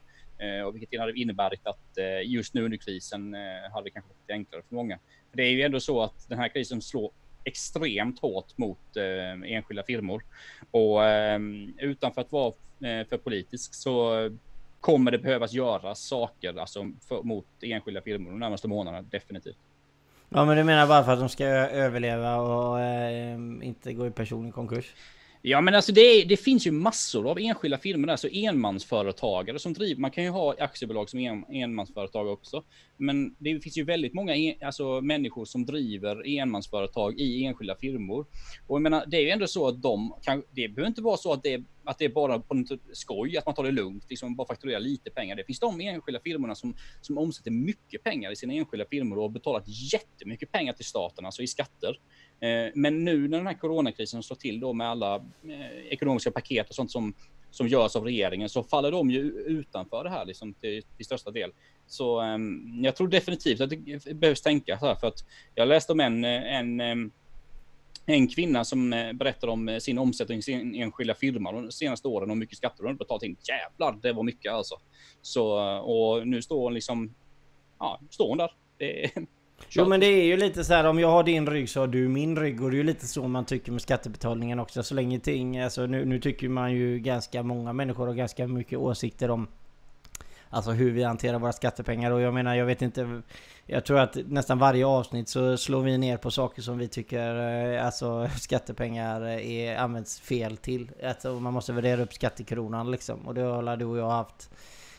Och 0.66 0.74
vilket 0.74 1.00
hade 1.00 1.18
inneburit 1.18 1.66
att 1.66 1.98
just 2.24 2.54
nu 2.54 2.64
under 2.64 2.76
krisen 2.76 3.34
hade 3.72 3.84
det 3.84 3.90
kanske 3.90 4.08
varit 4.08 4.30
enklare 4.30 4.62
för 4.68 4.74
många. 4.74 4.98
Det 5.32 5.42
är 5.42 5.50
ju 5.50 5.62
ändå 5.62 5.80
så 5.80 6.02
att 6.02 6.28
den 6.28 6.38
här 6.38 6.48
krisen 6.48 6.82
slår 6.82 7.10
extremt 7.44 8.20
hårt 8.20 8.58
mot 8.58 8.96
enskilda 9.46 9.82
firmor. 9.82 10.24
Och 10.70 11.00
utanför 11.78 12.20
att 12.20 12.32
vara 12.32 12.52
för 12.80 13.16
politisk 13.16 13.74
så 13.74 14.28
kommer 14.80 15.10
det 15.10 15.18
behövas 15.18 15.52
göras 15.52 16.00
saker 16.00 16.58
alltså, 16.58 16.90
för, 17.08 17.22
mot 17.22 17.46
enskilda 17.60 18.02
firmor 18.02 18.30
de 18.30 18.38
närmaste 18.38 18.68
månaderna, 18.68 19.02
definitivt. 19.02 19.58
Ja 20.28 20.44
men 20.44 20.56
du 20.56 20.64
menar 20.64 20.86
bara 20.86 21.04
för 21.04 21.12
att 21.12 21.18
de 21.18 21.28
ska 21.28 21.44
överleva 21.44 22.36
och 22.36 22.80
eh, 22.80 23.38
inte 23.62 23.92
gå 23.92 24.06
i 24.06 24.10
personlig 24.10 24.54
konkurs? 24.54 24.94
Ja, 25.42 25.60
men 25.60 25.74
alltså 25.74 25.92
det, 25.92 26.24
det, 26.24 26.36
finns 26.36 26.66
ju 26.66 26.70
massor 26.70 27.30
av 27.30 27.38
enskilda 27.38 27.78
firmor, 27.78 28.10
alltså 28.10 28.28
enmansföretagare 28.32 29.58
som 29.58 29.72
driver. 29.72 30.00
Man 30.00 30.10
kan 30.10 30.24
ju 30.24 30.30
ha 30.30 30.54
aktiebolag 30.58 31.10
som 31.10 31.20
en, 31.20 31.44
enmansföretag 31.48 32.28
också, 32.28 32.64
men 32.96 33.34
det 33.38 33.60
finns 33.60 33.78
ju 33.78 33.84
väldigt 33.84 34.14
många 34.14 34.36
en, 34.36 34.54
alltså 34.62 35.00
människor 35.00 35.44
som 35.44 35.66
driver 35.66 36.38
enmansföretag 36.38 37.20
i 37.20 37.44
enskilda 37.44 37.76
firmor. 37.76 38.26
Och 38.66 38.76
jag 38.76 38.82
menar, 38.82 39.04
det 39.06 39.16
är 39.16 39.20
ju 39.20 39.30
ändå 39.30 39.46
så 39.46 39.68
att 39.68 39.82
de 39.82 40.14
kan. 40.22 40.42
Det 40.50 40.68
behöver 40.68 40.88
inte 40.88 41.02
vara 41.02 41.16
så 41.16 41.32
att 41.32 41.42
det, 41.42 41.62
att 41.84 41.98
det 41.98 42.04
är 42.04 42.08
bara 42.08 42.38
på 42.38 42.54
något 42.54 42.80
skoj, 42.92 43.36
att 43.36 43.46
man 43.46 43.54
tar 43.54 43.64
det 43.64 43.70
lugnt, 43.70 44.04
liksom 44.08 44.36
bara 44.36 44.46
fakturerar 44.46 44.80
lite 44.80 45.10
pengar. 45.10 45.36
Det 45.36 45.44
finns 45.44 45.60
de 45.60 45.80
enskilda 45.80 46.20
firmorna 46.20 46.54
som 46.54 46.74
som 47.00 47.18
omsätter 47.18 47.50
mycket 47.50 48.04
pengar 48.04 48.32
i 48.32 48.36
sina 48.36 48.52
enskilda 48.52 48.86
firmor 48.90 49.16
och 49.16 49.22
har 49.22 49.30
betalat 49.30 49.64
jättemycket 49.92 50.52
pengar 50.52 50.72
till 50.72 50.84
staten, 50.84 51.26
alltså 51.26 51.42
i 51.42 51.46
skatter. 51.46 51.98
Eh, 52.40 52.72
men 52.74 53.04
nu 53.04 53.28
när 53.28 53.38
den 53.38 53.46
här 53.46 53.54
coronakrisen 53.54 54.22
slår 54.22 54.36
till 54.36 54.60
då 54.60 54.72
med 54.72 54.88
alla 54.88 55.16
eh, 55.44 55.86
ekonomiska 55.90 56.30
paket 56.30 56.68
och 56.68 56.74
sånt 56.74 56.90
som, 56.90 57.14
som 57.50 57.68
görs 57.68 57.96
av 57.96 58.04
regeringen 58.04 58.48
så 58.48 58.62
faller 58.62 58.90
de 58.92 59.10
ju 59.10 59.20
utanför 59.30 60.04
det 60.04 60.10
här 60.10 60.24
liksom 60.24 60.54
till, 60.54 60.82
till 60.96 61.06
största 61.06 61.30
del. 61.30 61.52
Så 61.86 62.20
ehm, 62.20 62.84
jag 62.84 62.96
tror 62.96 63.08
definitivt 63.08 63.60
att 63.60 63.70
det 63.70 64.14
behövs 64.14 64.42
tänka 64.42 64.78
så 64.78 64.86
här 64.86 64.94
för 64.94 65.06
att 65.06 65.24
jag 65.54 65.68
läste 65.68 65.92
om 65.92 66.00
en, 66.00 66.24
en, 66.24 66.80
ehm, 66.80 67.10
en 68.06 68.28
kvinna 68.28 68.64
som 68.64 68.92
eh, 68.92 69.12
berättar 69.12 69.48
om 69.48 69.78
sin 69.80 69.98
omsättning 69.98 70.38
i 70.38 70.42
sin 70.42 70.74
enskilda 70.74 71.14
firma 71.14 71.52
de 71.52 71.72
senaste 71.72 72.08
åren 72.08 72.30
och 72.30 72.36
hur 72.36 72.40
mycket 72.40 72.58
skatter 72.58 72.84
hon 72.84 72.96
betalat 72.96 73.22
in. 73.22 73.36
Jävlar, 73.48 73.98
det 74.02 74.12
var 74.12 74.22
mycket 74.22 74.52
alltså. 74.52 74.74
Så, 75.22 75.58
och 75.78 76.28
nu 76.28 76.42
står 76.42 76.62
hon 76.62 76.74
liksom, 76.74 77.14
ja, 77.78 78.00
står 78.10 78.28
hon 78.28 78.38
där. 78.38 78.50
Det, 78.78 79.10
Jo 79.70 79.88
men 79.88 80.00
det 80.00 80.06
är 80.06 80.24
ju 80.24 80.36
lite 80.36 80.64
så 80.64 80.74
här 80.74 80.84
om 80.84 80.98
jag 80.98 81.08
har 81.08 81.24
din 81.24 81.46
rygg 81.46 81.70
så 81.70 81.80
har 81.80 81.86
du 81.86 82.08
min 82.08 82.36
rygg. 82.36 82.62
Och 82.62 82.70
det 82.70 82.74
är 82.76 82.78
ju 82.78 82.84
lite 82.84 83.06
så 83.06 83.28
man 83.28 83.44
tycker 83.44 83.72
med 83.72 83.82
skattebetalningen 83.82 84.60
också. 84.60 84.82
Så 84.82 84.94
länge 84.94 85.20
ting, 85.20 85.58
alltså 85.58 85.86
nu, 85.86 86.04
nu 86.04 86.20
tycker 86.20 86.48
man 86.48 86.72
ju 86.72 86.98
ganska 86.98 87.42
många 87.42 87.72
människor 87.72 88.06
har 88.06 88.14
ganska 88.14 88.46
mycket 88.46 88.78
åsikter 88.78 89.30
om 89.30 89.48
Alltså 90.50 90.70
hur 90.70 90.90
vi 90.90 91.02
hanterar 91.02 91.38
våra 91.38 91.52
skattepengar. 91.52 92.10
Och 92.10 92.20
jag 92.20 92.34
menar 92.34 92.54
jag 92.54 92.66
vet 92.66 92.82
inte 92.82 93.22
Jag 93.66 93.84
tror 93.84 93.98
att 93.98 94.16
nästan 94.26 94.58
varje 94.58 94.86
avsnitt 94.86 95.28
så 95.28 95.56
slår 95.56 95.82
vi 95.82 95.98
ner 95.98 96.16
på 96.16 96.30
saker 96.30 96.62
som 96.62 96.78
vi 96.78 96.88
tycker 96.88 97.36
eh, 97.74 97.86
Alltså 97.86 98.28
skattepengar 98.38 99.22
är, 99.28 99.76
används 99.76 100.20
fel 100.20 100.56
till. 100.56 100.90
Alltså, 101.04 101.40
Man 101.40 101.52
måste 101.52 101.72
värdera 101.72 102.02
upp 102.02 102.14
skattekronan 102.14 102.90
liksom. 102.90 103.26
Och 103.26 103.34
det 103.34 103.40
har 103.40 103.76
du 103.76 103.84
och 103.84 103.98
jag 103.98 104.10
haft 104.10 104.50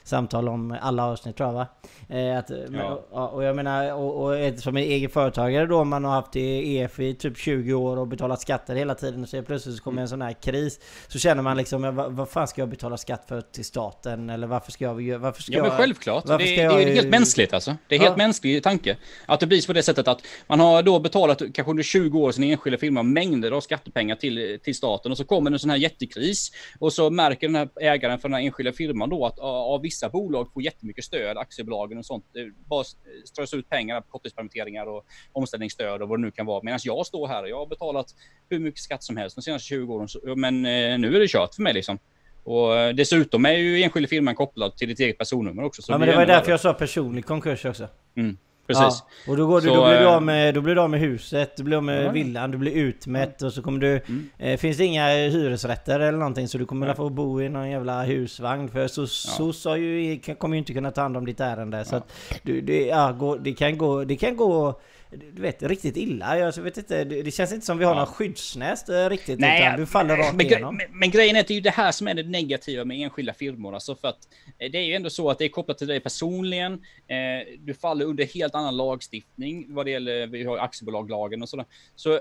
samtal 0.03 0.49
om 0.49 0.77
alla 0.81 1.05
avsnitt 1.05 1.37
tror 1.37 1.49
jag 1.49 1.53
va? 1.53 1.67
Eh, 2.09 2.37
att, 2.37 2.51
ja. 2.73 3.03
och, 3.09 3.33
och 3.33 3.43
jag 3.43 3.55
menar, 3.55 3.93
och, 3.93 4.25
och 4.25 4.59
som 4.59 4.77
egen 4.77 5.09
företagare 5.09 5.65
då, 5.65 5.83
man 5.83 6.05
har 6.05 6.11
haft 6.11 6.35
EF 6.35 6.99
i 6.99 7.13
typ 7.13 7.37
20 7.37 7.73
år 7.73 7.97
och 7.97 8.07
betalat 8.07 8.41
skatter 8.41 8.75
hela 8.75 8.95
tiden 8.95 9.23
och 9.23 9.29
så 9.29 9.43
plötsligt 9.43 9.75
så 9.75 9.83
kommer 9.83 9.95
mm. 9.95 10.03
en 10.03 10.09
sån 10.09 10.21
här 10.21 10.33
kris 10.33 10.79
Så 11.07 11.19
känner 11.19 11.43
man 11.43 11.57
liksom, 11.57 11.95
vad, 11.95 12.11
vad 12.11 12.29
fan 12.29 12.47
ska 12.47 12.61
jag 12.61 12.69
betala 12.69 12.97
skatt 12.97 13.25
för 13.27 13.41
till 13.41 13.65
staten? 13.65 14.29
Eller 14.29 14.47
varför 14.47 14.71
ska 14.71 14.83
jag... 14.85 15.19
Varför 15.19 15.41
ska 15.41 15.53
ja 15.53 15.61
men 15.61 15.71
självklart, 15.71 16.25
det, 16.27 16.37
det, 16.37 16.59
är 16.59 16.63
jag... 16.63 16.95
helt 16.95 17.09
mänskligt 17.09 17.53
alltså. 17.53 17.75
Det 17.87 17.95
är 17.95 17.99
ja. 17.99 18.05
helt 18.05 18.17
mänsklig 18.17 18.63
tanke. 18.63 18.97
Att 19.25 19.39
det 19.39 19.47
blir 19.47 19.67
på 19.67 19.73
det 19.73 19.83
sättet 19.83 20.07
att 20.07 20.21
man 20.47 20.59
har 20.59 20.83
då 20.83 20.99
betalat 20.99 21.39
kanske 21.53 21.71
under 21.71 21.83
20 21.83 22.19
år 22.19 22.31
sin 22.31 22.43
enskilda 22.43 22.77
firma 22.77 23.03
mängder 23.03 23.51
av 23.51 23.61
skattepengar 23.61 24.15
till, 24.15 24.59
till 24.63 24.75
staten 24.75 25.11
och 25.11 25.17
så 25.17 25.25
kommer 25.25 25.51
en 25.51 25.59
sån 25.59 25.69
här 25.69 25.77
jättekris 25.77 26.51
och 26.79 26.93
så 26.93 27.09
märker 27.09 27.47
den 27.47 27.55
här 27.55 27.69
ägaren 27.81 28.19
för 28.19 28.29
den 28.29 28.35
här 28.35 28.41
enskilda 28.41 28.71
firman 28.71 29.09
då 29.09 29.25
att 29.25 29.39
av 29.39 29.85
vissa 29.89 30.09
bolag 30.09 30.53
får 30.53 30.63
jättemycket 30.63 31.03
stöd, 31.03 31.37
aktiebolagen 31.37 31.97
och 31.97 32.05
sånt. 32.05 32.25
Det 32.33 32.51
bara 32.69 32.83
strös 33.25 33.53
ut 33.53 33.69
pengar 33.69 34.01
på 34.01 34.07
korttidspermitteringar 34.07 34.85
och 34.85 35.05
omställningsstöd 35.31 36.01
och 36.01 36.09
vad 36.09 36.19
det 36.19 36.21
nu 36.21 36.31
kan 36.31 36.45
vara. 36.45 36.63
Medan 36.63 36.79
jag 36.83 37.05
står 37.05 37.27
här 37.27 37.43
och 37.43 37.49
jag 37.49 37.57
har 37.57 37.67
betalat 37.67 38.15
hur 38.49 38.59
mycket 38.59 38.81
skatt 38.81 39.03
som 39.03 39.17
helst 39.17 39.35
de 39.35 39.41
senaste 39.41 39.67
20 39.67 39.93
åren. 39.93 40.07
Men 40.39 40.55
eh, 40.65 40.99
nu 40.99 41.15
är 41.15 41.19
det 41.19 41.27
kört 41.27 41.55
för 41.55 41.61
mig 41.61 41.73
liksom. 41.73 41.99
Och 42.43 42.77
eh, 42.77 42.95
dessutom 42.95 43.45
är 43.45 43.53
ju 43.53 43.83
enskilda 43.83 44.07
firman 44.07 44.35
kopplad 44.35 44.77
till 44.77 44.87
ditt 44.87 44.99
eget 44.99 45.17
personnummer 45.17 45.63
också. 45.63 45.81
ja, 45.87 45.97
men 45.97 46.07
det 46.07 46.15
var 46.15 46.25
därför 46.25 46.51
jag 46.51 46.59
sa 46.59 46.73
personlig 46.73 47.25
konkurs 47.25 47.65
också. 47.65 47.87
Mm. 48.17 48.37
Precis. 48.69 49.03
Ja, 49.25 49.31
och 49.31 49.37
då, 49.37 49.47
går 49.47 49.61
du, 49.61 49.67
så, 49.67 49.75
då, 49.75 49.85
blir 49.85 49.99
du 49.99 50.07
av 50.07 50.23
med, 50.23 50.53
då 50.53 50.61
blir 50.61 50.75
du 50.75 50.81
av 50.81 50.89
med 50.89 50.99
huset, 50.99 51.57
du 51.57 51.63
blir 51.63 51.77
av 51.77 51.83
med 51.83 52.05
ja. 52.05 52.11
villan, 52.11 52.51
du 52.51 52.57
blir 52.57 52.71
utmätt 52.71 53.41
och 53.41 53.53
så 53.53 53.61
kommer 53.61 53.79
du... 53.79 53.91
Mm. 53.91 54.29
Eh, 54.37 54.57
finns 54.57 54.77
det 54.77 54.85
inga 54.85 55.07
hyresrätter 55.07 55.99
eller 55.99 56.17
någonting 56.17 56.47
så 56.47 56.57
du 56.57 56.65
kommer 56.65 56.87
ja. 56.87 56.95
få 56.95 57.09
bo 57.09 57.41
i 57.41 57.49
någon 57.49 57.69
jävla 57.69 58.03
husvagn 58.03 58.69
för 58.69 58.87
SOS 58.87 59.65
ja. 59.65 59.77
ju, 59.77 60.19
kommer 60.19 60.55
ju 60.55 60.59
inte 60.59 60.73
kunna 60.73 60.91
ta 60.91 61.01
hand 61.01 61.17
om 61.17 61.25
ditt 61.25 61.39
ärende. 61.39 61.85
Så 61.85 61.95
att 61.95 62.13
du, 62.43 62.61
det, 62.61 62.85
ja, 62.85 63.37
det 63.41 63.53
kan 63.53 63.77
gå... 63.77 64.03
Det 64.03 64.15
kan 64.15 64.37
gå 64.37 64.79
du 65.11 65.41
vet, 65.41 65.63
riktigt 65.63 65.97
illa. 65.97 66.39
Jag 66.39 66.57
vet 66.57 66.77
inte, 66.77 67.03
det 67.03 67.31
känns 67.31 67.53
inte 67.53 67.65
som 67.65 67.77
vi 67.77 67.85
har 67.85 67.91
ja. 67.91 67.97
någon 67.97 68.13
skyddsnäst 68.13 68.89
eh, 68.89 69.09
riktigt. 69.09 69.39
Nej, 69.39 69.61
utan 69.61 69.79
du 69.79 69.85
faller 69.85 70.17
rakt 70.17 70.35
men, 70.35 70.45
igenom. 70.45 70.75
Men, 70.75 70.99
men, 70.99 71.11
grejen 71.11 71.35
är 71.35 71.39
att 71.39 71.47
det 71.47 71.53
är 71.53 71.55
ju 71.55 71.61
det 71.61 71.69
här 71.69 71.91
som 71.91 72.07
är 72.07 72.13
det 72.13 72.23
negativa 72.23 72.85
med 72.85 72.97
enskilda 72.97 73.33
firmor. 73.33 73.73
Alltså 73.73 73.95
för 73.95 74.07
att 74.07 74.27
eh, 74.59 74.71
det 74.71 74.77
är 74.77 74.83
ju 74.83 74.93
ändå 74.93 75.09
så 75.09 75.29
att 75.29 75.37
det 75.37 75.45
är 75.45 75.49
kopplat 75.49 75.77
till 75.77 75.87
dig 75.87 75.99
personligen. 75.99 76.73
Eh, 76.73 77.57
du 77.59 77.73
faller 77.73 78.05
under 78.05 78.25
helt 78.25 78.55
annan 78.55 78.77
lagstiftning 78.77 79.73
vad 79.73 79.85
det 79.85 79.91
gäller, 79.91 80.27
vi 80.27 80.43
har 80.43 80.57
aktiebolaglagen 80.57 81.41
och 81.41 81.49
sådär. 81.49 81.65
Så 81.95 82.19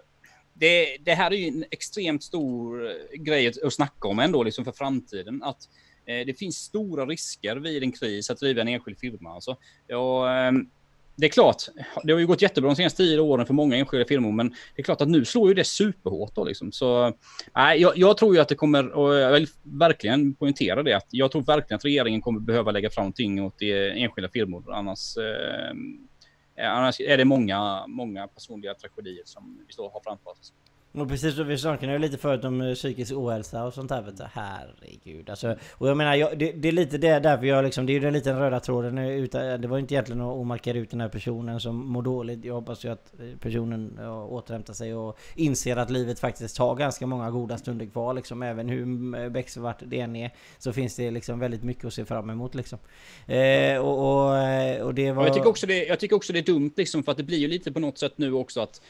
det, 0.55 0.97
det, 1.01 1.15
här 1.15 1.31
är 1.31 1.37
ju 1.37 1.49
en 1.49 1.65
extremt 1.71 2.23
stor 2.23 2.93
grej 3.17 3.53
att 3.65 3.73
snacka 3.73 4.09
om 4.09 4.19
ändå, 4.19 4.43
liksom 4.43 4.65
för 4.65 4.73
framtiden. 4.73 5.43
Att 5.43 5.69
det 6.05 6.39
finns 6.39 6.57
stora 6.57 7.07
risker 7.07 7.57
vid 7.57 7.83
en 7.83 7.93
kris 7.93 8.31
att 8.31 8.41
driva 8.41 8.61
en 8.61 8.69
enskild 8.69 8.99
firma. 8.99 9.35
Alltså. 9.35 9.57
Och, 9.89 10.31
ehm, 10.31 10.71
det 11.19 11.27
är 11.27 11.31
klart, 11.31 11.63
det 12.05 12.13
har 12.13 12.21
ju 12.21 12.27
gått 12.27 12.43
jättebra 12.43 12.71
de 12.71 12.77
senaste 12.77 12.97
tio 12.97 13.21
åren 13.21 13.47
för 13.47 13.55
många 13.55 13.77
enskilda 13.77 14.07
firmor, 14.07 14.33
men 14.33 14.49
det 14.49 14.81
är 14.81 14.83
klart 14.83 15.01
att 15.01 15.09
nu 15.09 15.25
slår 15.25 15.49
ju 15.49 15.55
det 15.55 15.65
superhårt 15.65 16.35
då 16.35 16.45
liksom. 16.45 16.73
Så 16.73 17.13
nej, 17.55 17.81
jag, 17.81 17.99
jag, 17.99 18.17
tror 18.17 18.35
ju 18.35 18.41
att 18.41 18.49
det 18.49 18.55
kommer, 18.55 18.93
och 18.93 19.15
jag 19.15 19.33
vill 19.33 19.47
verkligen 19.63 20.35
poängtera 20.35 20.83
det, 20.83 20.95
att 20.95 21.07
jag 21.11 21.33
tror 21.33 21.43
verkligen 21.43 21.77
att 21.77 21.85
regeringen 21.85 22.21
kommer 22.21 22.41
behöva 22.41 22.71
lägga 22.71 22.91
fram 22.91 23.03
någonting 23.03 23.43
åt 23.43 23.63
enskilda 23.63 24.31
firmor, 24.31 24.75
annars, 24.75 25.17
eh, 25.17 26.73
annars 26.73 27.01
är 27.01 27.17
det 27.17 27.25
många, 27.25 27.87
många 27.87 28.29
personliga 28.29 28.75
tragedier 28.75 29.23
som 29.25 29.65
vi 29.67 29.73
står 29.73 29.91
har 29.91 30.01
framför 30.05 30.31
oss. 30.31 30.53
Och 30.93 31.09
precis, 31.09 31.35
som 31.35 31.47
vi 31.47 31.59
snackade 31.59 31.93
ju 31.93 31.99
lite 31.99 32.19
förut 32.19 32.45
om 32.45 32.61
eh, 32.61 32.75
psykisk 32.75 33.13
ohälsa 33.13 33.65
och 33.65 33.75
sånt 33.75 33.89
där 33.89 34.03
vet 34.03 34.17
du. 34.17 34.25
Herregud. 34.33 35.31
Alltså, 35.31 35.57
och 35.71 35.89
jag 35.89 35.97
menar, 35.97 36.15
jag, 36.15 36.39
det, 36.39 36.53
det, 36.53 36.69
är 36.69 36.73
lite 36.73 36.99
det 36.99 37.19
därför 37.19 37.47
jag 37.47 37.65
liksom, 37.65 37.87
det 37.87 37.93
är 37.93 37.95
ju 37.95 38.01
den 38.01 38.13
liten 38.13 38.39
röda 38.39 38.61
tråden. 38.61 38.99
Utan, 38.99 39.61
det 39.61 39.69
var 39.69 39.79
inte 39.79 39.95
egentligen 39.95 40.21
att 40.21 40.47
markera 40.47 40.79
ut 40.79 40.91
den 40.91 41.01
här 41.01 41.09
personen 41.09 41.61
som 41.61 41.77
mår 41.77 42.03
dåligt. 42.03 42.45
Jag 42.45 42.55
hoppas 42.55 42.85
ju 42.85 42.89
att 42.93 43.13
eh, 43.21 43.39
personen 43.41 43.99
återhämtar 44.29 44.75
sig 44.75 44.95
och 44.95 45.19
inser 45.35 45.77
att 45.77 45.91
livet 45.91 46.21
faktiskt 46.21 46.59
har 46.59 46.75
ganska 46.75 47.07
många 47.07 47.31
goda 47.31 47.59
stunder 47.59 47.87
kvar 47.87 48.15
liksom. 48.15 48.43
Även 48.43 48.69
hur 48.69 49.29
becksvart 49.31 49.83
det 49.87 50.01
än 50.01 50.17
är. 50.17 50.31
Så 50.59 50.73
finns 50.73 50.97
det 50.97 51.11
liksom 51.11 51.39
väldigt 51.39 51.63
mycket 51.63 51.85
att 51.85 51.95
se 51.95 52.05
fram 52.05 52.31
emot 52.31 52.55
liksom. 52.55 52.79
Eh, 53.27 53.79
och, 53.79 54.27
och, 54.27 54.37
eh, 54.39 54.83
och, 54.83 54.95
det 54.95 55.13
var... 55.13 55.25
jag, 55.25 55.35
tycker 55.35 55.49
också 55.49 55.67
det, 55.67 55.85
jag 55.85 56.01
tycker 56.01 56.17
också 56.17 56.33
det 56.33 56.39
är 56.39 56.43
dumt 56.43 56.73
liksom 56.77 57.03
för 57.03 57.13
att 57.13 57.19
det 57.19 57.25
blir 57.25 57.39
ju 57.39 57.49
lite 57.49 57.73
på 57.73 57.81
något 57.81 57.99
sätt 57.99 58.13
nu 58.17 58.33
också 58.33 58.61
att 58.61 58.81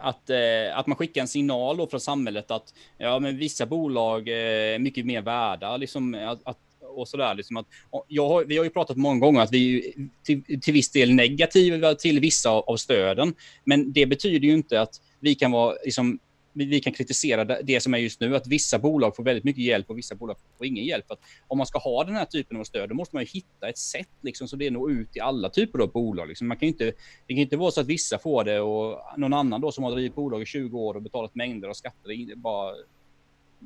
att, 0.00 0.30
eh, 0.30 0.78
att 0.78 0.86
man 0.86 0.96
skickar 0.96 1.20
en 1.20 1.28
signal 1.28 1.76
då 1.76 1.86
från 1.86 2.00
samhället 2.00 2.50
att 2.50 2.74
ja, 2.98 3.18
men 3.18 3.36
vissa 3.38 3.66
bolag 3.66 4.28
eh, 4.28 4.74
är 4.74 4.78
mycket 4.78 5.06
mer 5.06 5.22
värda. 5.22 5.76
Liksom, 5.76 6.14
att, 6.14 6.40
att 6.44 6.58
och 6.98 7.08
sådär. 7.08 7.34
Liksom 7.34 7.56
att, 7.56 7.66
jag 8.08 8.28
har, 8.28 8.44
vi 8.44 8.56
har 8.56 8.64
ju 8.64 8.70
pratat 8.70 8.96
många 8.96 9.20
gånger 9.20 9.40
att 9.40 9.52
vi 9.52 9.88
är 9.88 9.92
till, 10.24 10.60
till 10.60 10.74
viss 10.74 10.90
del 10.90 11.14
negativa 11.14 11.94
till 11.94 12.20
vissa 12.20 12.50
av 12.50 12.76
stöden. 12.76 13.34
Men 13.64 13.92
det 13.92 14.06
betyder 14.06 14.48
ju 14.48 14.54
inte 14.54 14.80
att 14.80 14.94
vi 15.20 15.34
kan 15.34 15.50
vara 15.50 15.74
liksom, 15.84 16.18
vi 16.66 16.80
kan 16.80 16.92
kritisera 16.92 17.44
det 17.44 17.80
som 17.80 17.94
är 17.94 17.98
just 17.98 18.20
nu, 18.20 18.36
att 18.36 18.46
vissa 18.46 18.78
bolag 18.78 19.16
får 19.16 19.24
väldigt 19.24 19.44
mycket 19.44 19.64
hjälp 19.64 19.90
och 19.90 19.98
vissa 19.98 20.14
bolag 20.14 20.36
får 20.58 20.66
ingen 20.66 20.84
hjälp. 20.84 21.10
Att 21.10 21.20
om 21.46 21.58
man 21.58 21.66
ska 21.66 21.78
ha 21.78 22.04
den 22.04 22.14
här 22.14 22.24
typen 22.24 22.56
av 22.56 22.64
stöd, 22.64 22.88
då 22.88 22.94
måste 22.94 23.16
man 23.16 23.22
ju 23.22 23.28
hitta 23.28 23.68
ett 23.68 23.78
sätt 23.78 24.08
liksom, 24.22 24.48
så 24.48 24.56
det 24.56 24.70
når 24.70 24.92
ut 24.92 25.12
till 25.12 25.22
alla 25.22 25.48
typer 25.48 25.78
av 25.78 25.92
bolag. 25.92 26.28
Liksom. 26.28 26.48
Man 26.48 26.56
kan 26.56 26.68
inte, 26.68 26.84
det 27.26 27.34
kan 27.34 27.38
inte 27.38 27.56
vara 27.56 27.70
så 27.70 27.80
att 27.80 27.86
vissa 27.86 28.18
får 28.18 28.44
det 28.44 28.60
och 28.60 29.00
någon 29.16 29.32
annan 29.32 29.60
då 29.60 29.72
som 29.72 29.84
har 29.84 29.90
drivit 29.92 30.14
bolag 30.14 30.42
i 30.42 30.46
20 30.46 30.78
år 30.78 30.94
och 30.94 31.02
betalat 31.02 31.34
mängder 31.34 31.68
av 31.68 31.74
skatter 31.74 32.36
bara 32.36 32.74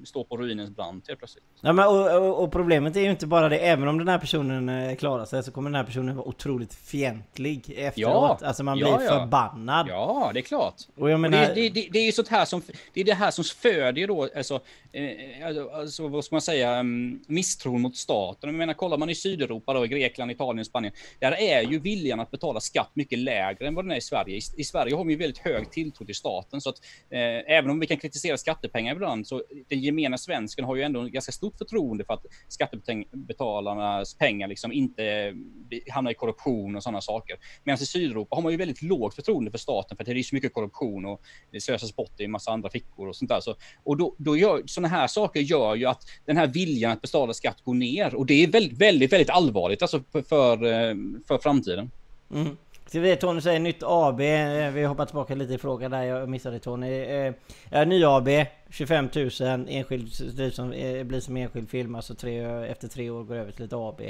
står 0.05 0.24
på 0.24 0.36
ruinens 0.36 0.70
brant 0.70 1.09
helt 1.09 1.18
plötsligt. 1.18 1.45
Ja, 1.61 1.72
men, 1.72 1.86
och, 1.86 2.16
och, 2.16 2.43
och, 2.43 2.53
problemet 2.53 2.97
är 2.97 3.01
ju 3.01 3.11
inte 3.11 3.26
bara 3.26 3.49
det, 3.49 3.59
även 3.59 3.88
om 3.88 3.99
den 3.99 4.09
här 4.09 4.18
personen 4.18 4.68
eh, 4.68 4.97
klarar 4.97 5.24
sig 5.24 5.43
så 5.43 5.53
kommer 5.53 5.70
den 5.70 5.74
här 5.76 5.84
personen 5.84 6.16
vara 6.16 6.28
otroligt 6.28 6.74
fientlig 6.74 7.70
efteråt. 7.76 8.38
Ja, 8.40 8.47
alltså 8.47 8.64
man 8.64 8.76
blir 8.76 8.86
ja, 8.86 8.99
förbannad. 8.99 9.86
Ja, 9.88 10.30
det 10.34 10.40
är 10.40 10.43
klart. 10.43 10.74
Och 10.97 11.11
jag 11.11 11.20
menar... 11.20 11.49
Och 11.49 11.55
det, 11.55 11.68
det, 11.68 11.88
det, 11.93 11.99
är 11.99 12.07
ju 12.07 12.12
sånt 12.12 12.28
här 12.28 12.45
som, 12.45 12.62
det 12.95 13.01
är 13.01 13.05
det 13.05 13.14
här 13.14 13.30
som 13.30 13.45
föder 13.45 14.07
då, 14.07 14.28
alltså, 14.36 14.61
eh, 14.93 15.47
alltså, 15.47 15.68
alltså 15.68 16.09
vad 16.09 16.24
ska 16.24 16.34
man 16.34 16.43
säga, 16.43 16.80
um, 16.80 17.20
misstron 17.26 17.80
mot 17.80 17.97
staten. 17.97 18.51
Jag 18.51 18.55
menar, 18.55 18.74
kollar 18.74 18.99
man 18.99 19.11
i 19.11 19.14
Sydeuropa 19.14 19.74
då, 19.74 19.82
Grekland, 19.82 20.30
Italien, 20.30 20.64
Spanien, 20.64 20.95
där 21.18 21.32
är 21.32 21.62
ju 21.62 21.78
viljan 21.78 22.20
att 22.20 22.30
betala 22.30 22.61
skatt 22.61 22.90
mycket 22.95 23.18
lägre 23.18 23.66
än 23.66 23.74
vad 23.74 23.84
den 23.84 23.93
är 23.93 23.97
i 23.97 24.01
Sverige. 24.01 24.36
I, 24.36 24.40
i 24.57 24.64
Sverige 24.64 24.97
har 24.97 25.05
vi 25.05 25.12
ju 25.12 25.18
väldigt 25.18 25.38
hög 25.38 25.70
tilltro 25.70 26.07
till 26.07 26.14
staten, 26.14 26.61
så 26.61 26.70
att 26.70 26.78
eh, 27.11 27.57
även 27.57 27.70
om 27.70 27.80
vi 27.80 27.86
kan 27.86 27.97
kritisera 27.97 28.36
skattepengar 28.36 28.95
ibland, 28.95 29.26
så 29.26 29.43
den 29.68 29.82
gemene 29.83 30.18
svensken 30.18 30.64
har 30.64 30.76
ju 30.76 30.83
ändå 30.83 31.03
ganska 31.03 31.33
stort 31.33 31.59
förtroende 31.59 32.05
för 32.05 32.14
att 32.14 32.26
skattebetalarnas 32.49 34.14
pengar 34.14 34.49
liksom 34.49 34.72
inte 34.72 35.05
eh, 35.05 35.93
hamnar 35.95 36.11
i 36.11 36.14
korruption 36.14 36.76
och 36.76 36.83
sådana 36.83 37.01
saker. 37.01 37.37
Medan 37.64 37.83
i 37.83 37.87
Sydeuropa 37.87 38.37
har 38.37 38.43
man 38.43 38.53
ju 38.53 38.59
väldigt 38.59 38.83
lågt 38.83 39.14
förtroende 39.14 39.51
för 39.51 39.59
staten 39.59 39.97
för 39.97 40.03
att 40.03 40.07
det 40.07 40.18
är 40.18 40.22
så 40.22 40.35
mycket 40.35 40.55
korruption 40.55 41.07
och 41.07 41.22
det 41.51 41.61
slösas 41.61 41.97
bort 41.97 42.20
i 42.20 42.24
en 42.24 42.30
massa 42.30 42.51
andra 42.51 42.70
fickor 42.70 43.09
och 43.09 43.16
sånt 43.16 43.28
där. 43.28 43.41
Så, 43.41 43.55
och 43.85 43.97
då, 43.97 44.14
då 44.18 44.37
gör 44.37 44.62
sådana 44.66 44.89
här 44.89 45.07
saker 45.07 45.41
gör 45.41 45.74
ju 45.74 45.87
att 45.87 46.03
den 46.26 46.37
här 46.37 46.47
viljan 46.47 46.93
att 46.93 47.01
betala 47.01 47.35
skatt 47.35 47.61
går 47.64 47.74
ner 47.74 48.14
och 48.14 48.26
det 48.26 48.43
är 48.43 48.47
väldigt, 48.47 48.78
väldigt, 48.78 49.12
väldigt 49.12 49.30
allvarligt 49.30 49.83
alltså 49.83 50.03
för, 50.12 50.22
för, 50.22 50.64
eh, 50.64 50.95
för 51.28 51.39
framtiden. 51.39 51.91
Mm. 52.35 52.57
Ska 52.93 53.01
vi 53.01 53.16
Tony 53.16 53.40
säger 53.40 53.61
nytt 53.61 53.82
AB. 53.82 54.20
Eh, 54.20 54.70
vi 54.70 54.84
hoppar 54.84 55.07
tillbaka 55.07 55.34
lite 55.34 55.55
i 55.55 55.59
frågan 55.59 55.90
där. 55.90 56.03
Jag 56.03 56.28
missade 56.28 56.59
Tony. 56.59 57.03
Eh, 57.03 57.34
eh 57.70 57.86
ny 57.86 58.05
AB. 58.05 58.28
25 58.70 59.09
000. 59.14 59.30
Enskild, 59.68 60.12
som, 60.55 60.72
eh, 60.72 61.05
blir 61.05 61.20
som 61.20 61.36
enskild 61.36 61.70
film. 61.70 61.95
Alltså 61.95 62.14
tre, 62.14 62.45
efter 62.66 62.88
tre 62.88 63.11
år 63.11 63.24
går 63.24 63.36
över 63.36 63.53
till 63.53 63.64
ett 63.64 63.72
AB. 63.72 64.01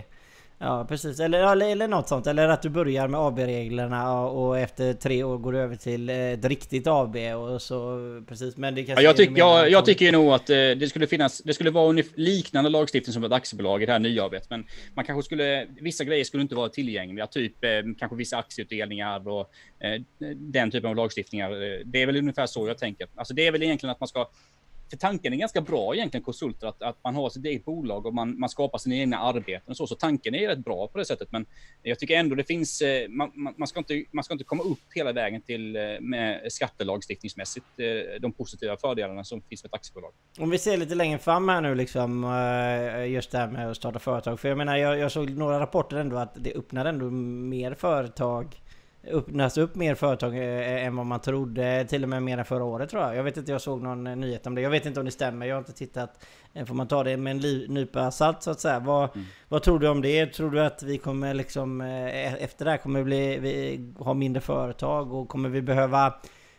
Ja 0.64 0.86
precis, 0.88 1.20
eller, 1.20 1.62
eller 1.62 1.88
något 1.88 2.08
sånt. 2.08 2.26
Eller 2.26 2.48
att 2.48 2.62
du 2.62 2.68
börjar 2.68 3.08
med 3.08 3.20
AB-reglerna 3.20 4.20
och 4.20 4.58
efter 4.58 4.92
tre 4.92 5.22
år 5.24 5.38
går 5.38 5.52
du 5.52 5.58
över 5.58 5.76
till 5.76 6.08
ett 6.08 6.44
riktigt 6.44 6.86
AB 6.86 7.16
och 7.16 7.62
så 7.62 7.98
precis. 8.28 8.56
Men 8.56 8.74
det 8.74 8.84
kanske 8.84 9.02
ja, 9.02 9.08
jag, 9.08 9.16
tyck, 9.16 9.30
jag, 9.38 9.70
jag 9.70 9.84
tycker 9.84 10.04
ju 10.04 10.12
nog 10.12 10.32
att 10.32 10.50
eh, 10.50 10.56
det 10.56 10.88
skulle 10.90 11.06
finnas, 11.06 11.38
det 11.38 11.54
skulle 11.54 11.70
vara 11.70 12.02
liknande 12.14 12.70
lagstiftning 12.70 13.12
som 13.12 13.24
ett 13.24 13.32
aktiebolag 13.32 13.82
i 13.82 13.86
det 13.86 13.92
här 13.92 13.98
nya 13.98 14.24
ABet. 14.24 14.50
Men 14.50 14.66
man 14.94 15.04
kanske 15.04 15.22
skulle, 15.22 15.66
vissa 15.80 16.04
grejer 16.04 16.24
skulle 16.24 16.42
inte 16.42 16.54
vara 16.54 16.68
tillgängliga, 16.68 17.26
typ 17.26 17.64
eh, 17.64 17.70
kanske 17.98 18.16
vissa 18.16 18.36
aktieutdelningar 18.36 19.28
och 19.28 19.50
eh, 19.80 20.02
den 20.36 20.70
typen 20.70 20.90
av 20.90 20.96
lagstiftningar. 20.96 21.50
Det 21.84 22.02
är 22.02 22.06
väl 22.06 22.16
ungefär 22.16 22.46
så 22.46 22.68
jag 22.68 22.78
tänker. 22.78 23.06
Alltså 23.14 23.34
det 23.34 23.46
är 23.46 23.52
väl 23.52 23.62
egentligen 23.62 23.90
att 23.90 24.00
man 24.00 24.08
ska 24.08 24.28
för 24.92 24.96
tanken 24.96 25.32
är 25.32 25.36
ganska 25.36 25.60
bra 25.60 25.94
egentligen 25.94 26.24
konsulter, 26.24 26.66
att, 26.66 26.82
att 26.82 26.96
man 27.04 27.14
har 27.14 27.30
sitt 27.30 27.44
eget 27.44 27.64
bolag 27.64 28.06
och 28.06 28.14
man, 28.14 28.38
man 28.38 28.48
skapar 28.48 28.78
sina 28.78 28.94
egna 28.94 29.18
arbeten 29.18 29.70
och 29.70 29.76
så. 29.76 29.86
Så 29.86 29.94
tanken 29.94 30.34
är 30.34 30.48
rätt 30.48 30.64
bra 30.64 30.88
på 30.88 30.98
det 30.98 31.04
sättet. 31.04 31.28
Men 31.32 31.46
jag 31.82 31.98
tycker 31.98 32.16
ändå 32.16 32.34
det 32.34 32.44
finns, 32.44 32.80
eh, 32.82 33.08
man, 33.08 33.30
man, 33.58 33.68
ska, 33.68 33.78
inte, 33.78 34.04
man 34.10 34.24
ska 34.24 34.34
inte 34.34 34.44
komma 34.44 34.62
upp 34.62 34.78
hela 34.94 35.12
vägen 35.12 35.42
till 35.42 35.76
eh, 35.76 35.82
med 36.00 36.52
skattelagstiftningsmässigt 36.52 37.66
eh, 37.76 38.20
de 38.20 38.32
positiva 38.32 38.76
fördelarna 38.76 39.24
som 39.24 39.42
finns 39.42 39.62
med 39.62 39.68
ett 39.68 39.74
aktiebolag. 39.74 40.12
Om 40.38 40.50
vi 40.50 40.58
ser 40.58 40.76
lite 40.76 40.94
längre 40.94 41.18
fram 41.18 41.48
här 41.48 41.60
nu 41.60 41.74
liksom, 41.74 42.22
just 43.08 43.30
det 43.30 43.38
här 43.38 43.48
med 43.48 43.70
att 43.70 43.76
starta 43.76 43.98
företag. 43.98 44.40
För 44.40 44.48
jag 44.48 44.58
menar, 44.58 44.76
jag, 44.76 44.98
jag 44.98 45.12
såg 45.12 45.30
några 45.30 45.60
rapporter 45.60 45.96
ändå 45.96 46.16
att 46.16 46.34
det 46.34 46.54
öppnar 46.54 46.84
ändå 46.84 47.10
mer 47.10 47.74
företag 47.74 48.61
öppnas 49.10 49.58
upp 49.58 49.74
mer 49.74 49.94
företag 49.94 50.36
eh, 50.36 50.86
än 50.86 50.96
vad 50.96 51.06
man 51.06 51.20
trodde. 51.20 51.86
Till 51.88 52.02
och 52.02 52.08
med 52.08 52.22
mer 52.22 52.38
än 52.38 52.44
förra 52.44 52.64
året 52.64 52.90
tror 52.90 53.02
jag. 53.02 53.16
Jag 53.16 53.24
vet 53.24 53.36
inte, 53.36 53.52
jag 53.52 53.60
såg 53.60 53.82
någon 53.82 54.06
eh, 54.06 54.16
nyhet 54.16 54.46
om 54.46 54.54
det. 54.54 54.60
Jag 54.60 54.70
vet 54.70 54.86
inte 54.86 55.00
om 55.00 55.06
det 55.06 55.12
stämmer. 55.12 55.46
Jag 55.46 55.54
har 55.54 55.58
inte 55.58 55.72
tittat. 55.72 56.26
Eh, 56.52 56.66
får 56.66 56.74
man 56.74 56.88
ta 56.88 57.04
det 57.04 57.16
med 57.16 57.30
en 57.30 57.68
nypa 57.74 58.10
salt 58.10 58.42
så 58.42 58.50
att 58.50 58.60
säga. 58.60 58.78
Vad, 58.78 59.16
mm. 59.16 59.26
vad 59.48 59.62
tror 59.62 59.78
du 59.78 59.88
om 59.88 60.02
det? 60.02 60.26
Tror 60.26 60.50
du 60.50 60.60
att 60.60 60.82
vi 60.82 60.98
kommer 60.98 61.34
liksom 61.34 61.80
efter 61.80 62.64
det 62.64 62.70
här 62.70 62.78
kommer 62.78 63.04
bli, 63.04 63.38
vi 63.38 63.92
ha 63.98 64.14
mindre 64.14 64.40
företag 64.40 65.14
och 65.14 65.28
kommer 65.28 65.48
vi 65.48 65.62
behöva 65.62 66.14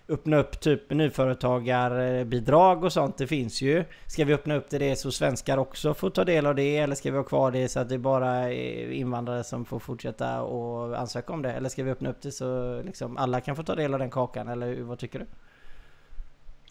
öppna 0.07 0.37
upp 0.37 0.59
typ 0.59 0.89
nyföretagarbidrag 0.89 2.83
och 2.83 2.93
sånt. 2.93 3.17
Det 3.17 3.27
finns 3.27 3.61
ju. 3.61 3.85
Ska 4.07 4.25
vi 4.25 4.33
öppna 4.33 4.55
upp 4.55 4.69
till 4.69 4.79
det 4.79 4.95
så 4.95 5.11
svenskar 5.11 5.57
också 5.57 5.93
får 5.93 6.09
ta 6.09 6.23
del 6.23 6.45
av 6.45 6.55
det? 6.55 6.77
Eller 6.77 6.95
ska 6.95 7.11
vi 7.11 7.17
ha 7.17 7.23
kvar 7.23 7.51
det 7.51 7.69
så 7.69 7.79
att 7.79 7.89
det 7.89 7.95
är 7.95 7.99
bara 7.99 8.51
eh, 8.51 8.99
invandrare 8.99 9.43
som 9.43 9.65
får 9.65 9.79
fortsätta 9.79 10.41
och 10.41 10.99
ansöka 10.99 11.33
om 11.33 11.41
det? 11.41 11.51
Eller 11.51 11.69
ska 11.69 11.83
vi 11.83 11.91
öppna 11.91 12.09
upp 12.09 12.21
det 12.21 12.31
så 12.31 12.81
liksom 12.81 13.17
alla 13.17 13.41
kan 13.41 13.55
få 13.55 13.63
ta 13.63 13.75
del 13.75 13.93
av 13.93 13.99
den 13.99 14.09
kakan? 14.09 14.47
Eller 14.47 14.81
vad 14.81 14.99
tycker 14.99 15.19
du? 15.19 15.25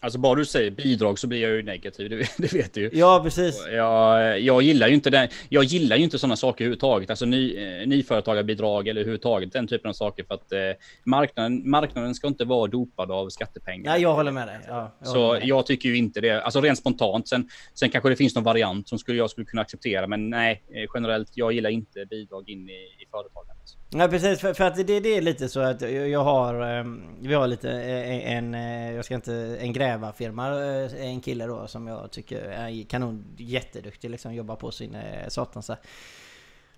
Alltså 0.03 0.19
bara 0.19 0.35
du 0.35 0.45
säger 0.45 0.71
bidrag 0.71 1.19
så 1.19 1.27
blir 1.27 1.41
jag 1.41 1.51
ju 1.51 1.63
negativ, 1.63 2.09
det, 2.09 2.29
det 2.37 2.53
vet 2.53 2.73
du 2.73 2.81
ju. 2.81 2.89
Ja, 2.93 3.21
precis. 3.23 3.67
Jag, 3.71 4.39
jag 4.39 4.61
gillar 4.61 4.87
ju 4.87 4.93
inte 4.93 5.09
den. 5.09 5.27
Jag 5.49 5.63
gillar 5.63 5.95
ju 5.97 6.03
inte 6.03 6.19
sådana 6.19 6.35
saker 6.35 6.63
överhuvudtaget. 6.63 7.09
Alltså 7.09 7.25
ny, 7.25 7.55
eh, 7.55 7.87
nyföretagarbidrag 7.87 8.87
eller 8.87 9.01
överhuvudtaget 9.01 9.53
den 9.53 9.67
typen 9.67 9.89
av 9.89 9.93
saker 9.93 10.23
för 10.23 10.33
att 10.33 10.51
eh, 10.51 10.59
marknaden, 11.05 11.69
marknaden 11.69 12.15
ska 12.15 12.27
inte 12.27 12.45
vara 12.45 12.67
dopad 12.67 13.11
av 13.11 13.29
skattepengar. 13.29 13.91
Ja, 13.91 13.97
jag 13.97 14.13
håller 14.13 14.31
med 14.31 14.47
dig. 14.47 14.59
Ja, 14.67 14.95
jag 14.99 15.07
så 15.07 15.33
med 15.33 15.45
jag 15.45 15.65
tycker 15.65 15.89
ju 15.89 15.97
inte 15.97 16.21
det. 16.21 16.41
Alltså 16.41 16.61
rent 16.61 16.77
spontant. 16.77 17.27
Sen, 17.27 17.49
sen 17.73 17.89
kanske 17.89 18.09
det 18.09 18.15
finns 18.15 18.35
någon 18.35 18.43
variant 18.43 18.89
som 18.89 18.99
skulle, 18.99 19.17
jag 19.17 19.29
skulle 19.29 19.45
kunna 19.45 19.61
acceptera, 19.61 20.07
men 20.07 20.29
nej, 20.29 20.63
eh, 20.75 20.89
generellt. 20.93 21.29
Jag 21.33 21.53
gillar 21.53 21.69
inte 21.69 22.05
bidrag 22.05 22.49
in 22.49 22.69
i, 22.69 22.73
i 22.73 23.05
företagandet. 23.11 23.82
Nej 23.95 24.09
precis, 24.09 24.39
för, 24.39 24.53
för 24.53 24.63
att 24.63 24.75
det, 24.75 24.99
det, 24.99 25.17
är 25.17 25.21
lite 25.21 25.49
så 25.49 25.59
att 25.59 25.81
jag 25.81 26.23
har, 26.23 26.61
ehm, 26.61 27.03
vi 27.19 27.33
har 27.33 27.47
lite 27.47 27.69
e, 27.69 28.15
e, 28.15 28.33
en, 28.33 28.53
en 28.53 28.95
jag 28.95 29.05
ska 29.05 29.15
inte, 29.15 29.57
en 29.59 29.73
grävarfirma, 29.73 30.47
eh, 30.47 31.05
en 31.05 31.21
kille 31.21 31.45
då 31.45 31.67
som 31.67 31.87
jag 31.87 32.11
tycker 32.11 32.41
är 32.41 32.83
kanon, 32.83 33.25
jätteduktig 33.37 34.09
liksom, 34.09 34.33
jobbar 34.33 34.55
på 34.55 34.71
sin 34.71 34.95
eh, 34.95 35.27
satans 35.27 35.71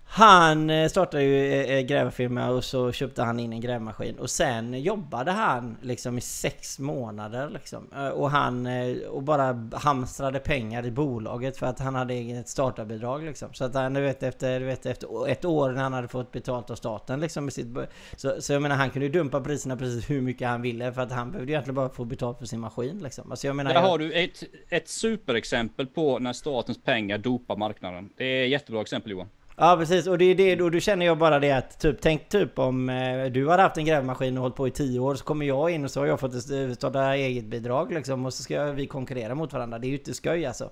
han 0.08 0.70
eh, 0.70 0.88
startade 0.88 1.22
ju 1.22 1.52
eh, 1.52 1.76
eh, 1.76 1.80
grävfirma 1.80 2.48
och 2.48 2.64
så 2.64 2.92
köpte 2.92 3.22
han 3.22 3.40
in 3.40 3.52
en 3.52 3.60
grävmaskin 3.60 4.18
och 4.18 4.30
sen 4.30 4.82
jobbade 4.82 5.30
han 5.30 5.76
liksom 5.82 6.18
i 6.18 6.20
sex 6.20 6.78
månader 6.78 7.50
liksom. 7.50 7.86
Och 8.14 8.30
han 8.30 8.68
och 9.10 9.22
bara 9.22 9.68
hamstrade 9.72 10.38
pengar 10.38 10.86
i 10.86 10.90
bolaget 10.90 11.56
för 11.56 11.66
att 11.66 11.78
han 11.78 11.94
hade 11.94 12.14
eget 12.14 12.48
startarbidrag 12.48 13.22
liksom. 13.22 13.48
Så 13.52 13.64
att 13.64 13.74
han, 13.74 13.94
du 13.94 14.00
vet 14.00 14.22
efter, 14.22 14.60
du 14.60 14.66
vet, 14.66 14.86
efter 14.86 15.28
ett 15.28 15.44
år 15.44 15.72
när 15.72 15.82
han 15.82 15.92
hade 15.92 16.08
fått 16.08 16.32
betalt 16.32 16.70
av 16.70 16.74
staten 16.74 17.20
liksom 17.20 17.50
sitt, 17.50 17.76
så, 18.16 18.34
så 18.40 18.52
jag 18.52 18.62
menar 18.62 18.76
han 18.76 18.90
kunde 18.90 19.06
ju 19.06 19.12
dumpa 19.12 19.40
priserna 19.40 19.76
precis 19.76 20.10
hur 20.10 20.20
mycket 20.20 20.48
han 20.48 20.62
ville 20.62 20.92
för 20.92 21.02
att 21.02 21.12
han 21.12 21.30
behövde 21.30 21.52
egentligen 21.52 21.74
bara 21.74 21.88
få 21.88 22.04
betalt 22.04 22.38
för 22.38 22.46
sin 22.46 22.60
maskin 22.60 22.98
liksom. 22.98 23.30
Alltså 23.30 23.46
jag 23.46 23.56
menar... 23.56 23.74
Där 23.74 23.80
jag... 23.80 23.88
har 23.88 23.98
du 23.98 24.12
ett, 24.12 24.42
ett 24.68 24.88
superexempel 24.88 25.86
på 25.86 26.18
när 26.18 26.32
statens 26.32 26.82
pengar 26.82 27.18
dopar 27.18 27.56
marknaden. 27.56 28.10
Det 28.16 28.24
är 28.24 28.44
ett 28.44 28.50
jättebra 28.50 28.80
exempel 28.80 29.12
Johan. 29.12 29.28
Ja 29.58 29.76
precis, 29.78 30.06
och 30.06 30.18
det 30.18 30.24
är 30.24 30.34
det, 30.34 30.62
och 30.62 30.70
då 30.70 30.80
känner 30.80 31.06
jag 31.06 31.18
bara 31.18 31.38
det 31.38 31.52
att 31.52 31.80
typ, 31.80 32.00
tänk 32.00 32.28
typ 32.28 32.58
om 32.58 32.88
eh, 32.88 33.24
du 33.24 33.48
hade 33.48 33.62
haft 33.62 33.78
en 33.78 33.84
grävmaskin 33.84 34.36
och 34.36 34.42
hållit 34.42 34.56
på 34.56 34.68
i 34.68 34.70
10 34.70 35.00
år 35.00 35.14
så 35.14 35.24
kommer 35.24 35.46
jag 35.46 35.70
in 35.70 35.84
och 35.84 35.90
så 35.90 36.00
har 36.00 36.06
jag 36.06 36.20
fått 36.20 36.34
eh, 36.34 36.72
starta 36.74 37.14
eget 37.14 37.44
bidrag 37.44 37.92
liksom 37.92 38.26
och 38.26 38.34
så 38.34 38.42
ska 38.42 38.72
vi 38.72 38.86
konkurrera 38.86 39.34
mot 39.34 39.52
varandra. 39.52 39.78
Det 39.78 39.86
är 39.86 39.88
ju 39.88 39.98
inte 39.98 40.14
skoj 40.14 40.46
alltså. 40.46 40.70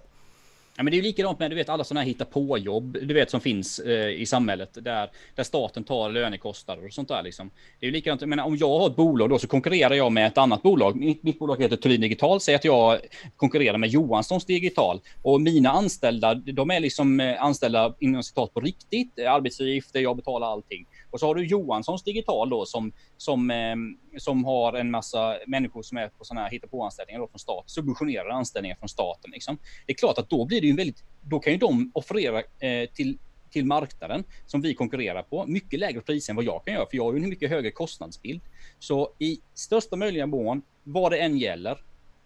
Ja, 0.77 0.83
men 0.83 0.91
det 0.91 0.95
är 0.95 0.97
ju 0.97 1.03
likadant 1.03 1.39
med 1.39 1.51
du 1.51 1.55
vet 1.55 1.69
alla 1.69 1.85
sådana 1.85 2.01
här 2.01 2.09
hitta 2.09 2.25
på 2.25 2.59
jobb 2.59 2.97
du 3.03 3.15
vet 3.15 3.31
som 3.31 3.41
finns 3.41 3.79
eh, 3.79 4.09
i 4.09 4.27
samhället 4.27 4.71
där, 4.75 5.11
där 5.35 5.43
staten 5.43 5.85
tar 5.85 6.11
lönekostnader 6.11 6.87
och 6.87 6.93
sånt 6.93 7.09
där 7.09 7.23
liksom. 7.23 7.51
Det 7.81 7.87
är 7.87 7.89
ju 7.89 7.93
likadant, 7.93 8.21
jag 8.21 8.29
menar, 8.29 8.45
om 8.45 8.57
jag 8.57 8.79
har 8.79 8.87
ett 8.91 8.97
bolag 8.97 9.31
då 9.31 9.39
så 9.39 9.47
konkurrerar 9.47 9.95
jag 9.95 10.13
med 10.13 10.27
ett 10.27 10.39
annat 10.39 10.63
bolag. 10.63 10.97
Mitt, 10.97 11.23
mitt 11.23 11.39
bolag 11.39 11.63
heter 11.63 11.77
Thulin 11.77 12.01
Digital, 12.01 12.41
säg 12.41 12.55
att 12.55 12.65
jag 12.65 13.01
konkurrerar 13.37 13.79
med 13.79 13.89
Johanssons 13.89 14.45
Digital 14.45 15.01
och 15.23 15.41
mina 15.41 15.71
anställda, 15.71 16.35
de 16.35 16.71
är 16.71 16.81
liksom 16.81 17.21
eh, 17.21 17.43
anställda 17.43 17.95
inom 18.01 18.23
citat 18.23 18.55
på 18.55 18.61
riktigt, 18.61 19.19
eh, 19.19 19.33
arbetsgifter, 19.33 20.01
jag 20.01 20.17
betalar 20.17 20.47
allting. 20.47 20.87
Och 21.15 21.21
så 21.21 21.27
har 21.27 21.35
du 21.35 21.47
Johanssons 21.47 22.03
digital 22.03 22.51
då 22.51 22.67
som, 22.67 22.93
som, 23.17 23.51
eh, 23.51 23.77
som 24.19 24.45
har 24.45 24.73
en 24.73 24.91
massa 24.91 25.39
människor 25.47 25.83
som 25.83 25.99
är 25.99 26.09
på 26.09 26.25
sådana 26.25 26.45
här 26.45 26.51
hittepåanställningar 26.51 27.21
då 27.21 27.29
från 27.29 27.39
staten, 27.39 27.69
subventionerade 27.69 28.33
anställningar 28.35 28.77
från 28.77 28.89
staten. 28.89 29.31
Liksom. 29.31 29.59
Det 29.87 29.93
är 29.93 29.97
klart 29.97 30.19
att 30.19 30.31
då 30.31 30.45
blir 30.45 30.61
det 30.61 30.67
ju 30.67 30.77
väldigt, 30.77 31.05
då 31.23 31.41
kan 31.41 31.53
ju 31.53 31.59
de 31.59 31.91
offerera 31.95 32.39
eh, 32.39 32.89
till 32.95 33.19
till 33.51 33.67
marknaden 33.67 34.25
som 34.47 34.61
vi 34.61 34.75
konkurrerar 34.75 35.23
på 35.23 35.47
mycket 35.47 35.81
lägre 35.81 36.01
priser 36.01 36.33
än 36.33 36.37
vad 36.37 36.45
jag 36.45 36.65
kan 36.65 36.75
göra, 36.75 36.87
för 36.91 36.97
jag 36.97 37.05
har 37.05 37.13
ju 37.13 37.23
en 37.23 37.29
mycket 37.29 37.51
högre 37.51 37.71
kostnadsbild. 37.71 38.41
Så 38.79 39.13
i 39.19 39.41
största 39.55 39.97
möjliga 39.97 40.27
mån, 40.27 40.63
vad 40.85 41.13
det 41.13 41.19
än 41.19 41.39
gäller, 41.39 41.79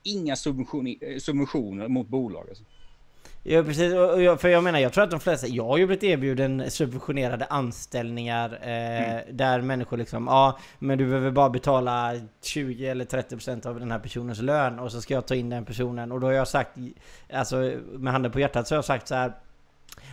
inga 0.03 0.37
subventioner, 0.37 0.97
eh, 1.01 1.19
subventioner 1.19 1.89
mot 1.89 2.09
bolag. 2.09 2.49
Alltså. 2.49 2.65
Ja 3.43 3.63
precis, 3.63 3.95
och 3.95 4.23
jag, 4.23 4.41
för 4.41 4.49
jag 4.49 4.65
menar 4.65 4.79
jag 4.79 4.93
tror 4.93 5.05
att 5.05 5.11
de 5.11 5.21
flesta, 5.21 5.47
jag 5.47 5.65
har 5.65 5.79
ju 5.79 5.87
blivit 5.87 6.05
erbjuden 6.05 6.71
subventionerade 6.71 7.45
anställningar 7.45 8.59
eh, 8.63 9.11
mm. 9.11 9.37
Där 9.37 9.61
människor 9.61 9.97
liksom, 9.97 10.27
ja 10.27 10.59
men 10.79 10.99
du 10.99 11.07
behöver 11.07 11.31
bara 11.31 11.51
betala 11.51 12.13
20 12.43 12.87
eller 12.87 13.05
30% 13.05 13.67
av 13.67 13.81
den 13.81 13.91
här 13.91 13.99
personens 13.99 14.41
lön 14.41 14.79
och 14.79 14.93
så 14.93 15.01
ska 15.01 15.15
jag 15.15 15.27
ta 15.27 15.35
in 15.35 15.51
den 15.51 15.65
personen 15.65 16.13
och 16.13 16.21
då 16.21 16.27
har 16.27 16.35
jag 16.35 16.49
sagt, 16.49 16.71
alltså 17.33 17.57
med 17.93 18.13
handen 18.13 18.33
på 18.33 18.41
hjärtat 18.41 18.69
så 18.69 18.75
har 18.75 18.77
jag 18.77 18.85
sagt 18.85 19.09
så 19.09 19.15
här 19.15 19.33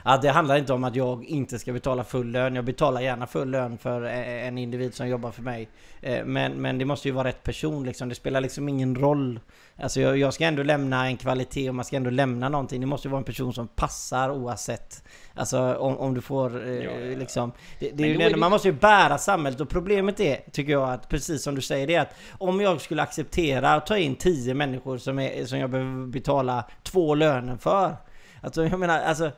Ja, 0.06 0.18
det 0.18 0.30
handlar 0.30 0.58
inte 0.58 0.74
om 0.74 0.84
att 0.84 0.96
jag 0.96 1.26
inte 1.26 1.60
ska 1.60 1.74
betala 1.74 2.04
full 2.04 2.32
lön. 2.32 2.56
Jag 2.56 2.66
betalar 2.66 3.02
gärna 3.02 3.28
full 3.28 3.52
lön 3.52 3.78
för 3.78 4.02
en 4.02 4.58
individ 4.58 4.94
som 4.94 5.08
jobbar 5.08 5.32
för 5.32 5.42
mig. 5.42 5.70
Eh, 6.02 6.26
men, 6.26 6.54
men 6.54 6.78
det 6.78 6.86
måste 6.86 7.08
ju 7.08 7.14
vara 7.14 7.28
rätt 7.28 7.44
person 7.44 7.84
liksom. 7.84 8.10
Det 8.10 8.16
spelar 8.16 8.42
liksom 8.42 8.70
ingen 8.70 8.96
roll. 8.96 9.40
Alltså 9.78 10.02
jag, 10.02 10.18
jag 10.18 10.34
ska 10.34 10.46
ändå 10.46 10.64
lämna 10.64 11.08
en 11.08 11.18
kvalitet 11.18 11.70
och 11.70 11.76
man 11.76 11.86
ska 11.86 11.96
ändå 11.96 12.10
lämna 12.10 12.50
någonting. 12.50 12.82
Det 12.82 12.88
måste 12.88 13.08
ju 13.08 13.12
vara 13.12 13.20
en 13.20 13.24
person 13.24 13.54
som 13.54 13.68
passar 13.68 14.30
oavsett. 14.30 15.04
Alltså 15.34 15.74
om, 15.74 15.98
om 15.98 16.14
du 16.14 16.22
får 16.22 16.68
eh, 16.68 16.74
ja, 16.74 16.92
ja. 16.92 17.18
liksom... 17.18 17.52
Det, 17.80 17.92
det 17.92 18.04
är 18.04 18.08
ju 18.08 18.18
det, 18.18 18.38
man 18.38 18.52
måste 18.52 18.68
ju 18.68 18.74
bära 18.74 19.18
samhället 19.18 19.62
och 19.62 19.70
problemet 19.70 20.20
är, 20.20 20.38
tycker 20.52 20.72
jag, 20.72 20.90
att 20.90 21.10
precis 21.10 21.44
som 21.44 21.56
du 21.56 21.62
säger 21.62 21.88
det 21.88 21.98
att 21.98 22.16
om 22.32 22.62
jag 22.62 22.82
skulle 22.82 23.02
acceptera 23.02 23.74
att 23.74 23.86
ta 23.86 23.98
in 23.98 24.16
10 24.16 24.54
människor 24.54 24.98
som, 24.98 25.20
är, 25.20 25.46
som 25.46 25.60
jag 25.60 25.70
behöver 25.70 26.08
betala 26.08 26.66
två 26.84 27.16
löner 27.16 27.58
för. 27.58 27.96
Alltså 28.42 28.64
jag 28.66 28.80
menar, 28.80 29.00
alltså 29.00 29.32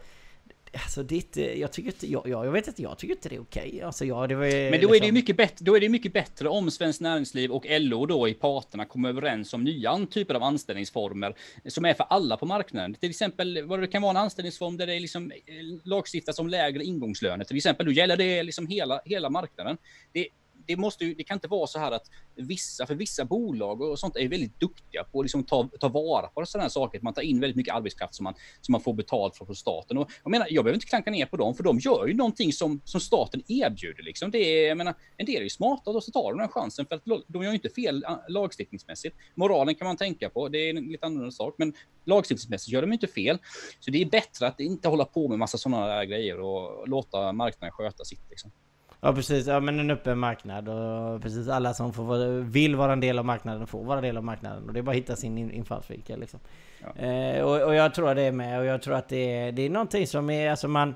Alltså 0.83 1.03
det, 1.03 1.35
jag 1.35 1.71
tycker 1.71 1.89
inte, 1.89 2.11
jag, 2.11 2.27
jag 2.27 2.51
vet 2.51 2.67
inte, 2.67 2.81
jag 2.81 2.97
tycker 2.97 3.15
inte 3.15 3.29
det 3.29 3.35
är 3.35 3.41
okej. 3.41 3.67
Okay. 3.67 3.81
Alltså 3.81 4.03
det 4.27 4.35
var, 4.35 4.71
Men 4.71 4.71
då 4.71 4.77
liksom... 4.77 4.89
är 4.89 4.91
det 4.91 4.95
ju 4.95 4.99
liksom- 4.99 5.13
mycket 5.13 5.37
bättre, 5.37 5.65
då 5.65 5.75
är 5.75 5.79
det 5.79 5.89
mycket 5.89 6.13
bättre 6.13 6.49
om 6.49 6.71
Svenskt 6.71 7.01
Näringsliv 7.01 7.51
och 7.51 7.65
LO 7.69 8.05
då 8.05 8.27
i 8.27 8.33
parterna 8.33 8.85
kommer 8.85 9.09
överens 9.09 9.53
om 9.53 9.63
nya 9.63 10.07
typer 10.11 10.35
av 10.35 10.43
anställningsformer 10.43 11.35
som 11.67 11.85
är 11.85 11.93
för 11.93 12.03
alla 12.09 12.37
på 12.37 12.45
marknaden. 12.45 12.93
Till 12.93 13.09
exempel 13.09 13.63
vad 13.63 13.81
det 13.81 13.87
kan 13.87 14.01
vara 14.01 14.11
en 14.11 14.17
anställningsform 14.17 14.77
där 14.77 14.87
det 14.87 14.95
är 14.95 14.99
liksom 14.99 15.31
eh, 15.31 15.37
lagstiftas 15.83 16.39
om 16.39 16.47
lägre 16.47 16.83
ingångslöner. 16.83 17.45
Till 17.45 17.57
exempel, 17.57 17.85
då 17.85 17.91
gäller 17.91 18.17
det 18.17 18.43
liksom 18.43 18.67
hela, 18.67 19.01
hela 19.05 19.29
marknaden. 19.29 19.77
Det, 20.11 20.27
det, 20.67 20.77
måste 20.77 21.05
ju, 21.05 21.13
det 21.13 21.23
kan 21.23 21.35
inte 21.35 21.47
vara 21.47 21.67
så 21.67 21.79
här 21.79 21.91
att 21.91 22.05
vissa, 22.35 22.85
för 22.85 22.95
vissa 22.95 23.25
bolag 23.25 23.81
och 23.81 23.99
sånt 23.99 24.15
är 24.15 24.27
väldigt 24.27 24.59
duktiga 24.59 25.03
på 25.03 25.19
att 25.19 25.25
liksom 25.25 25.43
ta, 25.43 25.69
ta 25.79 25.87
vara 25.87 26.27
på 26.27 26.45
sådana 26.45 26.63
här 26.63 26.69
saker. 26.69 26.99
Man 27.01 27.13
tar 27.13 27.21
in 27.21 27.39
väldigt 27.39 27.55
mycket 27.57 27.75
arbetskraft 27.75 28.15
som 28.15 28.23
man, 28.23 28.33
som 28.61 28.71
man 28.71 28.81
får 28.81 28.93
betalt 28.93 29.37
för 29.37 29.45
från 29.45 29.55
staten. 29.55 29.97
Och 29.97 30.11
jag 30.23 30.31
menar, 30.31 30.47
jag 30.49 30.63
behöver 30.63 30.77
inte 30.77 30.87
klanka 30.87 31.11
ner 31.11 31.25
på 31.25 31.37
dem, 31.37 31.55
för 31.55 31.63
de 31.63 31.79
gör 31.79 32.07
ju 32.07 32.13
någonting 32.13 32.53
som, 32.53 32.81
som 32.85 33.01
staten 33.01 33.43
erbjuder. 33.47 34.03
Liksom. 34.03 34.31
Det 34.31 34.37
är, 34.37 34.67
jag 34.67 34.77
menar, 34.77 34.95
en 35.17 35.25
del 35.25 35.35
är 35.35 35.41
ju 35.41 35.49
smarta 35.49 35.91
och 35.91 36.03
så 36.03 36.11
tar 36.11 36.29
de 36.31 36.37
den 36.37 36.49
chansen, 36.49 36.85
för 36.85 36.95
att 36.95 37.03
de 37.27 37.43
gör 37.43 37.49
ju 37.49 37.55
inte 37.55 37.69
fel 37.69 38.05
lagstiftningsmässigt. 38.27 39.15
Moralen 39.35 39.75
kan 39.75 39.87
man 39.87 39.97
tänka 39.97 40.29
på, 40.29 40.49
det 40.49 40.57
är 40.57 40.77
en 40.77 40.85
lite 40.85 41.05
annorlunda 41.05 41.31
sak, 41.31 41.55
men 41.57 41.73
lagstiftningsmässigt 42.05 42.73
gör 42.73 42.81
de 42.81 42.93
inte 42.93 43.07
fel. 43.07 43.37
Så 43.79 43.91
det 43.91 44.01
är 44.01 44.05
bättre 44.05 44.47
att 44.47 44.59
inte 44.59 44.87
hålla 44.87 45.05
på 45.05 45.27
med 45.27 45.39
massa 45.39 45.57
sådana 45.57 45.87
där 45.87 46.03
grejer 46.03 46.39
och 46.39 46.87
låta 46.87 47.31
marknaden 47.31 47.71
sköta 47.71 48.05
sitt. 48.05 48.29
Liksom. 48.29 48.51
Ja 49.01 49.13
precis, 49.13 49.47
ja 49.47 49.59
men 49.59 49.79
en 49.79 49.91
öppen 49.91 50.19
marknad 50.19 50.69
och 50.69 51.21
precis 51.21 51.47
alla 51.47 51.73
som 51.73 51.93
får, 51.93 52.41
vill 52.41 52.75
vara 52.75 52.93
en 52.93 52.99
del 52.99 53.19
av 53.19 53.25
marknaden 53.25 53.67
får 53.67 53.83
vara 53.83 53.97
en 53.97 54.03
del 54.03 54.17
av 54.17 54.23
marknaden 54.23 54.67
och 54.67 54.73
det 54.73 54.79
är 54.79 54.83
bara 54.83 54.91
att 54.91 54.97
hitta 54.97 55.15
sin 55.15 55.51
infallsvinkel 55.51 56.19
liksom. 56.19 56.39
Ja. 56.81 57.01
Eh, 57.01 57.43
och, 57.43 57.61
och, 57.61 57.75
jag 57.75 57.93
tror 57.93 58.15
det 58.15 58.21
är 58.21 58.31
med 58.31 58.59
och 58.59 58.65
jag 58.65 58.81
tror 58.81 58.95
att 58.95 59.09
det 59.09 59.37
är, 59.37 59.51
det 59.51 59.61
är 59.61 59.69
någonting 59.69 60.07
som 60.07 60.29
är, 60.29 60.49
alltså 60.49 60.67
man 60.67 60.95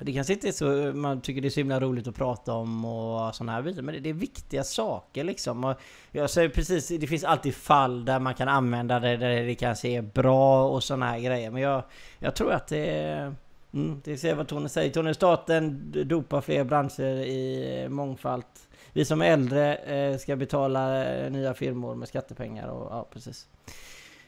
det 0.00 0.12
kanske 0.12 0.32
inte 0.32 0.48
är 0.48 0.52
så 0.52 0.96
man 0.96 1.20
tycker 1.20 1.40
det 1.40 1.48
är 1.48 1.50
så 1.50 1.60
himla 1.60 1.80
roligt 1.80 2.06
att 2.08 2.14
prata 2.14 2.52
om 2.52 2.84
och 2.84 3.34
sådana 3.34 3.52
här 3.52 3.62
bitar. 3.62 3.82
Men 3.82 3.94
det, 3.94 4.00
det 4.00 4.08
är 4.10 4.14
viktiga 4.14 4.64
saker 4.64 5.24
liksom. 5.24 5.64
Och 5.64 5.80
jag 6.12 6.30
säger 6.30 6.48
precis, 6.48 6.88
det 6.88 7.06
finns 7.06 7.24
alltid 7.24 7.54
fall 7.54 8.04
där 8.04 8.20
man 8.20 8.34
kan 8.34 8.48
använda 8.48 9.00
det 9.00 9.16
där 9.16 9.44
det 9.44 9.54
kanske 9.54 9.88
är 9.88 10.02
bra 10.02 10.68
och 10.68 10.84
sådana 10.84 11.06
här 11.06 11.20
grejer. 11.20 11.50
Men 11.50 11.62
jag, 11.62 11.82
jag 12.18 12.34
tror 12.34 12.52
att 12.52 12.68
det. 12.68 13.34
Mm, 13.72 14.00
det 14.04 14.16
ser 14.16 14.34
vad 14.34 14.48
Tony 14.48 14.68
säger. 14.68 14.90
Tony 14.90 15.14
staten 15.14 15.92
dopar 16.06 16.40
fler 16.40 16.64
branscher 16.64 17.20
i 17.26 17.86
mångfald. 17.88 18.44
Vi 18.92 19.04
som 19.04 19.22
är 19.22 19.26
äldre 19.26 19.76
eh, 19.76 20.18
ska 20.18 20.36
betala 20.36 21.04
eh, 21.14 21.30
nya 21.30 21.54
firmor 21.54 21.94
med 21.94 22.08
skattepengar 22.08 22.68
och 22.68 22.92
ja, 22.92 23.08
precis. 23.12 23.46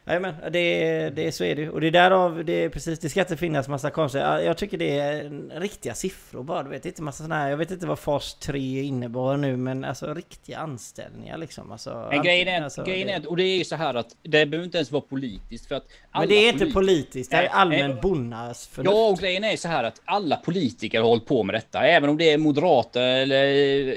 Jajamän, 0.07 0.35
det, 0.51 1.11
det, 1.11 1.33
så 1.33 1.45
är 1.45 1.57
det 1.57 1.71
Och 1.71 1.81
det 1.81 1.87
är 1.87 1.91
därav, 1.91 2.45
det 2.45 2.65
är 2.65 2.69
precis, 2.69 2.99
det 2.99 3.09
ska 3.09 3.21
inte 3.21 3.37
finnas 3.37 3.69
massa 3.69 3.91
konstiga... 3.91 4.43
Jag 4.43 4.57
tycker 4.57 4.79
det 4.79 4.99
är 4.99 5.31
riktiga 5.61 5.95
siffror 5.95 6.43
bara, 6.43 6.63
du 6.63 6.71
vet. 6.71 6.87
Inte 6.87 7.03
massa 7.03 7.25
sådana 7.25 7.43
här, 7.43 7.51
jag 7.51 7.57
vet 7.57 7.71
inte 7.71 7.87
vad 7.87 7.99
fas 7.99 8.35
3 8.35 8.83
innebar 8.83 9.37
nu, 9.37 9.57
men 9.57 9.85
alltså 9.85 10.15
riktiga 10.15 10.59
anställningar 10.59 11.39
liksom. 11.39 11.73
Alltså, 11.73 12.09
men 12.11 12.23
grejen 12.23 12.49
är, 12.49 12.63
alltså, 12.63 12.85
grejen 12.85 13.09
är, 13.09 13.29
och 13.29 13.37
det 13.37 13.43
är 13.43 13.59
ju 13.59 13.65
så 13.65 13.77
här 13.77 13.95
att 13.95 14.17
det 14.23 14.47
behöver 14.47 14.65
inte 14.65 14.79
ens 14.79 14.93
vara 14.93 15.03
politiskt 15.03 15.67
för 15.67 15.75
att... 15.75 15.85
Men 16.13 16.29
det 16.29 16.35
är 16.35 16.53
inte 16.53 16.67
politiskt, 16.67 17.31
det 17.31 17.37
är 17.37 17.49
allmän 17.49 17.99
bonnas 18.03 18.67
förnuft. 18.67 18.95
Ja, 18.95 19.09
och 19.09 19.19
grejen 19.19 19.45
är 19.45 19.57
så 19.57 19.69
här 19.69 19.85
att 19.85 20.01
alla 20.05 20.37
politiker 20.37 21.01
har 21.01 21.09
hållit 21.09 21.27
på 21.27 21.43
med 21.43 21.55
detta, 21.55 21.81
även 21.81 22.11
om 22.11 22.17
det 22.17 22.31
är 22.31 22.39
moderata 22.39 23.03
eller, 23.03 23.47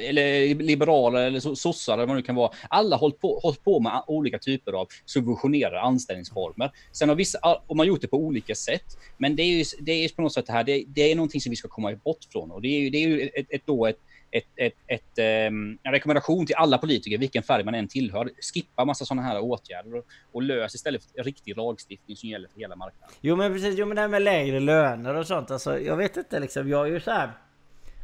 eller 0.09 0.55
liberaler 0.55 1.27
eller 1.27 1.55
sossar 1.55 1.93
eller 1.93 2.05
vad 2.05 2.15
det 2.15 2.19
nu 2.19 2.25
kan 2.25 2.35
vara. 2.35 2.51
Alla 2.69 2.95
har 2.95 2.99
hållit 2.99 3.19
på, 3.19 3.39
hållit 3.43 3.63
på 3.63 3.79
med 3.79 4.03
olika 4.07 4.39
typer 4.39 4.73
av 4.73 4.87
subventionerade 5.05 5.81
anställningsformer. 5.93 6.71
Sen 6.91 7.09
har 7.09 7.15
vissa, 7.15 7.39
och 7.67 7.75
man 7.75 7.87
gjort 7.87 8.01
det 8.01 8.07
på 8.07 8.17
olika 8.17 8.55
sätt. 8.55 8.97
Men 9.17 9.35
det 9.35 9.43
är 9.43 9.47
ju, 9.57 9.63
det 9.79 9.91
är 9.91 10.09
på 10.15 10.21
något 10.21 10.33
sätt 10.33 10.47
det 10.47 10.53
här, 10.53 10.63
det, 10.63 10.83
det 10.87 11.11
är 11.11 11.15
någonting 11.15 11.41
som 11.41 11.49
vi 11.49 11.55
ska 11.55 11.67
komma 11.67 11.95
bort 11.95 12.23
från. 12.31 12.51
Och 12.51 12.61
det 12.61 12.67
är 12.67 12.79
ju, 12.79 12.89
det 12.89 12.97
är 12.97 13.07
ju 13.07 13.21
ett, 13.21 13.45
ett, 13.49 13.61
då 13.65 13.85
ett, 13.85 13.99
ett, 14.31 14.47
ett, 14.55 14.73
ett, 14.87 15.47
um, 15.47 15.77
en 15.83 15.91
rekommendation 15.91 16.45
till 16.45 16.55
alla 16.55 16.77
politiker, 16.77 17.17
vilken 17.17 17.43
färg 17.43 17.63
man 17.63 17.75
än 17.75 17.87
tillhör. 17.87 18.29
Skippa 18.53 18.85
massa 18.85 19.05
sådana 19.05 19.21
här 19.21 19.39
åtgärder 19.39 19.95
och, 19.95 20.05
och 20.31 20.41
lös 20.41 20.75
istället 20.75 21.03
för 21.03 21.23
riktig 21.23 21.57
lagstiftning 21.57 22.17
som 22.17 22.29
gäller 22.29 22.47
för 22.47 22.59
hela 22.59 22.75
marknaden. 22.75 23.15
Jo 23.21 23.35
men 23.35 23.53
precis, 23.53 23.75
jo 23.77 23.85
men 23.85 23.95
det 23.95 24.01
här 24.01 24.07
med 24.07 24.21
lägre 24.21 24.59
löner 24.59 25.15
och 25.15 25.27
sånt. 25.27 25.51
Alltså, 25.51 25.79
jag 25.79 25.97
vet 25.97 26.17
inte 26.17 26.39
liksom, 26.39 26.69
jag 26.69 26.87
är 26.87 26.91
ju 26.91 26.99
så 26.99 27.11
här. 27.11 27.31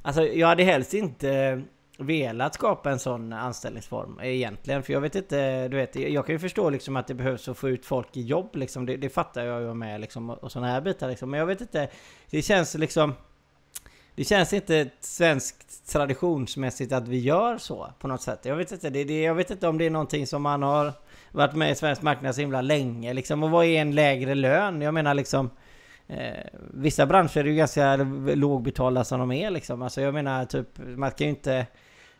Alltså 0.02 0.28
jag 0.28 0.48
hade 0.48 0.64
helst 0.64 0.94
inte 0.94 1.62
velat 2.00 2.54
skapa 2.54 2.92
en 2.92 3.00
sån 3.00 3.34
anställningsform 3.34 4.20
egentligen. 4.24 4.84
För 4.84 4.94
jag 4.94 5.02
vet 5.02 5.16
inte, 5.16 5.68
du 5.68 5.78
vet, 5.78 5.96
jag 5.96 6.26
kan 6.26 6.36
ju 6.36 6.40
förstå 6.40 6.70
liksom 6.70 6.96
att 6.96 7.08
det 7.08 7.14
behövs 7.14 7.48
att 7.48 7.58
få 7.58 7.70
ut 7.70 7.86
folk 7.86 8.18
i 8.18 8.22
jobb 8.22 8.56
liksom. 8.56 8.86
Det, 8.86 8.98
det 8.98 9.10
fattar 9.10 9.46
jag 9.46 9.62
ju 9.62 9.74
med 9.74 10.02
liksom 10.02 10.30
och 10.30 10.52
sådana 10.52 10.72
här 10.72 10.82
bitar 10.82 11.10
liksom. 11.10 11.32
Men 11.32 11.40
jag 11.40 11.48
vet 11.48 11.62
inte, 11.62 11.90
det 12.30 12.42
känns 12.42 12.76
liksom... 12.76 13.14
Det 14.16 14.24
känns 14.24 14.54
inte 14.54 14.90
svenskt 15.00 15.92
traditionsmässigt 15.92 16.94
att 16.94 17.08
vi 17.08 17.20
gör 17.20 17.58
så 17.58 17.94
på 18.00 18.08
något 18.08 18.22
sätt. 18.22 18.40
Jag 18.44 18.56
vet 18.56 18.72
inte, 18.72 18.90
det, 18.90 19.04
det, 19.04 19.22
jag 19.22 19.36
vet 19.36 19.52
inte 19.52 19.68
om 19.68 19.78
det 19.78 19.86
är 19.86 19.90
någonting 19.90 20.28
som 20.28 20.42
man 20.42 20.64
har 20.64 20.94
varit 21.32 21.56
med 21.56 21.72
i 21.72 21.76
svensk 21.76 22.02
marknad 22.02 22.36
så 22.36 22.42
himla 22.42 22.62
länge 22.62 23.14
liksom. 23.14 23.44
Och 23.44 23.52
vad 23.52 23.66
är 23.66 23.82
en 23.82 23.96
lägre 23.96 24.36
lön? 24.36 24.82
Jag 24.82 24.94
menar 24.94 25.14
liksom... 25.14 25.50
Eh, 26.08 26.46
vissa 26.74 27.06
branscher 27.06 27.38
är 27.38 27.44
ju 27.44 27.56
ganska 27.56 27.96
lågbetalda 28.36 29.04
som 29.04 29.20
de 29.20 29.32
är 29.32 29.50
liksom. 29.50 29.82
Alltså 29.82 30.02
jag 30.02 30.14
menar 30.14 30.46
typ, 30.46 30.68
man 30.78 31.12
kan 31.12 31.28
ju 31.28 31.30
inte... 31.30 31.66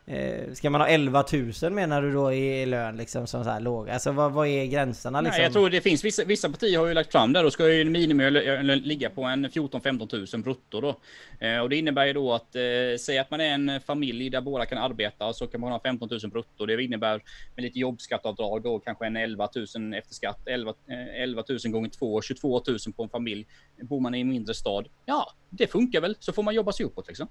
Eh, 0.10 0.54
ska 0.54 0.70
man 0.70 0.82
ha 0.82 0.88
11 0.88 1.24
000 1.62 1.72
menar 1.72 2.02
du 2.02 2.12
då 2.12 2.34
i 2.34 2.66
lön 2.66 2.98
liksom 2.98 3.28
som 3.28 3.44
så 3.44 3.50
här 3.50 3.60
låg? 3.60 3.90
Alltså 3.90 4.12
vad, 4.12 4.32
vad 4.32 4.48
är 4.48 4.66
gränserna 4.66 5.22
liksom? 5.22 5.38
Nej, 5.38 5.44
jag 5.44 5.54
tror 5.54 5.70
det 5.70 5.82
finns 5.82 6.04
vissa, 6.04 6.24
vissa 6.24 6.50
partier 6.50 6.80
har 6.80 6.88
ju 6.88 6.94
lagt 6.94 7.12
fram 7.12 7.34
där. 7.34 7.44
Då 7.44 7.52
ska 7.52 7.74
ju 7.74 7.86
minimum 7.86 8.34
ligga 8.64 9.10
på 9.10 9.24
en 9.24 9.46
14-15 9.46 10.36
000 10.36 10.44
brutto 10.44 10.82
då. 10.82 11.00
Eh, 11.40 11.60
och 11.60 11.70
det 11.70 11.76
innebär 11.76 12.06
ju 12.06 12.14
då 12.14 12.34
att 12.34 12.56
eh, 12.56 12.62
säg 13.00 13.18
att 13.18 13.32
man 13.32 13.42
är 13.42 13.50
en 13.50 13.82
familj 13.82 14.30
där 14.30 14.42
båda 14.42 14.66
kan 14.66 14.78
arbeta 14.78 15.34
så 15.34 15.48
kan 15.48 15.62
man 15.62 15.72
ha 15.72 15.80
15 15.80 16.10
000 16.12 16.32
brutto. 16.32 16.66
Det 16.66 16.84
innebär 16.84 17.22
med 17.56 17.64
lite 17.64 17.80
jobbskatteavdrag 17.80 18.62
då 18.62 18.80
kanske 18.80 19.06
en 19.06 19.16
11 19.16 19.50
000 19.76 19.94
efter 19.94 20.14
skatt. 20.14 20.48
11, 20.48 20.74
eh, 20.88 21.22
11 21.24 21.44
000 21.50 21.72
gånger 21.72 21.90
2, 21.90 22.22
22 22.22 22.62
000 22.68 22.78
på 22.96 23.04
en 23.04 23.10
familj. 23.10 23.48
Bor 23.82 24.00
man 24.00 24.16
i 24.16 24.22
en 24.22 24.30
mindre 24.30 24.54
stad, 24.54 24.88
ja, 25.06 25.34
det 25.50 25.68
funkar 25.68 26.02
väl. 26.02 26.16
Så 26.20 26.34
får 26.34 26.44
man 26.44 26.56
jobba 26.56 26.72
sig 26.72 26.86
uppåt 26.86 27.08
liksom. 27.08 27.28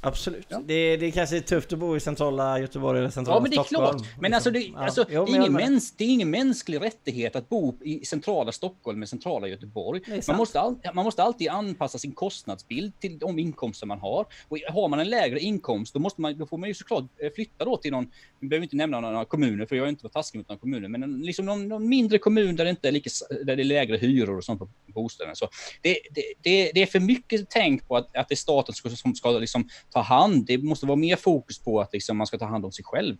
Absolut. 0.00 0.46
Ja. 0.48 0.62
Det, 0.66 0.96
det 0.96 1.10
kanske 1.10 1.36
är 1.36 1.40
tufft 1.40 1.72
att 1.72 1.78
bo 1.78 1.96
i 1.96 2.00
centrala 2.00 2.58
Göteborg 2.60 2.98
eller 2.98 3.10
centrala 3.10 3.46
Stockholm. 3.46 3.84
Ja, 3.84 3.90
men 3.90 3.90
det 3.90 3.96
är 3.96 3.98
klart. 3.98 4.20
Men 4.20 4.34
alltså, 4.34 4.50
det, 4.50 4.60
ja. 4.60 4.78
alltså, 4.78 5.04
det, 5.08 5.14
är 5.14 5.36
ingen 5.36 5.52
mäns, 5.52 5.92
det 5.96 6.04
är 6.04 6.08
ingen 6.08 6.30
mänsklig 6.30 6.80
rättighet 6.80 7.36
att 7.36 7.48
bo 7.48 7.74
i 7.80 8.04
centrala 8.04 8.52
Stockholm 8.52 8.98
med 8.98 9.08
centrala 9.08 9.48
Göteborg. 9.48 10.00
Man 10.28 10.36
måste, 10.36 10.60
all, 10.60 10.76
man 10.94 11.04
måste 11.04 11.22
alltid 11.22 11.48
anpassa 11.48 11.98
sin 11.98 12.12
kostnadsbild 12.12 13.00
till 13.00 13.18
de 13.18 13.38
inkomster 13.38 13.86
man 13.86 13.98
har. 13.98 14.26
Och 14.48 14.58
har 14.68 14.88
man 14.88 15.00
en 15.00 15.10
lägre 15.10 15.40
inkomst, 15.40 15.94
då, 15.94 16.00
måste 16.00 16.20
man, 16.20 16.38
då 16.38 16.46
får 16.46 16.58
man 16.58 16.68
ju 16.68 16.74
såklart 16.74 17.04
eh, 17.18 17.30
flytta 17.34 17.64
då 17.64 17.76
till 17.76 17.92
någon, 17.92 18.10
vi 18.40 18.48
behöver 18.48 18.64
inte 18.64 18.76
nämna 18.76 19.00
några 19.00 19.24
kommuner, 19.24 19.66
för 19.66 19.76
jag 19.76 19.84
är 19.84 19.88
inte 19.88 20.08
taskig 20.08 20.38
mot 20.38 20.48
några 20.48 20.60
kommuner, 20.60 20.88
men 20.88 21.02
en, 21.02 21.20
liksom 21.20 21.46
någon, 21.46 21.68
någon, 21.68 21.88
mindre 21.88 22.18
kommun 22.18 22.56
där 22.56 22.64
det 22.64 22.70
inte 22.70 22.88
är 22.88 22.92
lika, 22.92 23.10
där 23.44 23.56
det 23.56 23.62
är 23.62 23.64
lägre 23.64 23.96
hyror 23.96 24.36
och 24.36 24.44
sånt 24.44 24.58
på 24.58 24.68
bostäderna. 25.02 25.34
Så 25.34 25.48
det, 25.82 25.98
det, 26.10 26.22
det, 26.42 26.70
det 26.74 26.82
är 26.82 26.86
för 26.86 27.00
mycket 27.00 27.50
tänk 27.50 27.88
på 27.88 27.96
att, 27.96 28.16
att 28.16 28.28
det 28.28 28.34
är 28.34 28.36
staten 28.36 28.74
som 28.74 28.90
ska, 28.90 28.96
som 28.96 29.14
ska 29.14 29.30
liksom 29.30 29.68
ta 29.90 30.00
hand. 30.00 30.46
Det 30.46 30.58
måste 30.58 30.86
vara 30.86 30.96
mer 30.96 31.16
fokus 31.16 31.58
på 31.58 31.80
att 31.80 31.92
liksom 31.92 32.16
man 32.16 32.26
ska 32.26 32.38
ta 32.38 32.46
hand 32.46 32.64
om 32.64 32.72
sig 32.72 32.84
själv. 32.84 33.16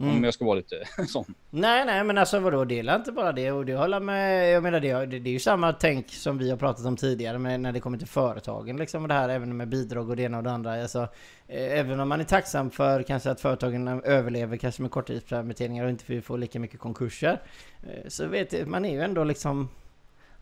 Mm. 0.00 0.16
Om 0.16 0.24
jag 0.24 0.34
ska 0.34 0.44
vara 0.44 0.54
lite 0.54 0.84
sån. 1.08 1.34
Nej, 1.50 1.84
nej, 1.86 2.04
men 2.04 2.18
alltså 2.18 2.38
vadå? 2.38 2.64
Dela 2.64 2.96
inte 2.96 3.12
bara 3.12 3.32
det. 3.32 3.52
Och 3.52 3.66
det 3.66 3.74
håller 3.74 4.00
med. 4.00 4.52
Jag 4.52 4.62
menar 4.62 4.80
det, 4.80 5.06
det, 5.06 5.18
det 5.18 5.30
är 5.30 5.32
ju 5.32 5.38
samma 5.38 5.72
tänk 5.72 6.08
som 6.08 6.38
vi 6.38 6.50
har 6.50 6.56
pratat 6.56 6.86
om 6.86 6.96
tidigare 6.96 7.38
med 7.38 7.60
när 7.60 7.72
det 7.72 7.80
kommer 7.80 7.98
till 7.98 8.06
företagen. 8.06 8.76
Liksom 8.76 9.08
det 9.08 9.14
här 9.14 9.28
även 9.28 9.56
med 9.56 9.68
bidrag 9.68 10.10
och 10.10 10.16
det 10.16 10.22
ena 10.22 10.38
och 10.38 10.44
det 10.44 10.50
andra. 10.50 10.82
Alltså, 10.82 11.08
eh, 11.48 11.78
även 11.78 12.00
om 12.00 12.08
man 12.08 12.20
är 12.20 12.24
tacksam 12.24 12.70
för 12.70 13.02
kanske 13.02 13.30
att 13.30 13.40
företagen 13.40 13.88
överlever 13.88 14.56
kanske 14.56 14.82
med 14.82 14.90
korttidspermitteringar 14.90 15.84
och 15.84 15.90
inte 15.90 16.22
får 16.22 16.38
lika 16.38 16.60
mycket 16.60 16.80
konkurser. 16.80 17.42
Eh, 17.82 18.08
så 18.08 18.26
vet 18.26 18.68
man 18.68 18.84
är 18.84 18.92
ju 18.92 19.00
ändå 19.00 19.24
liksom 19.24 19.68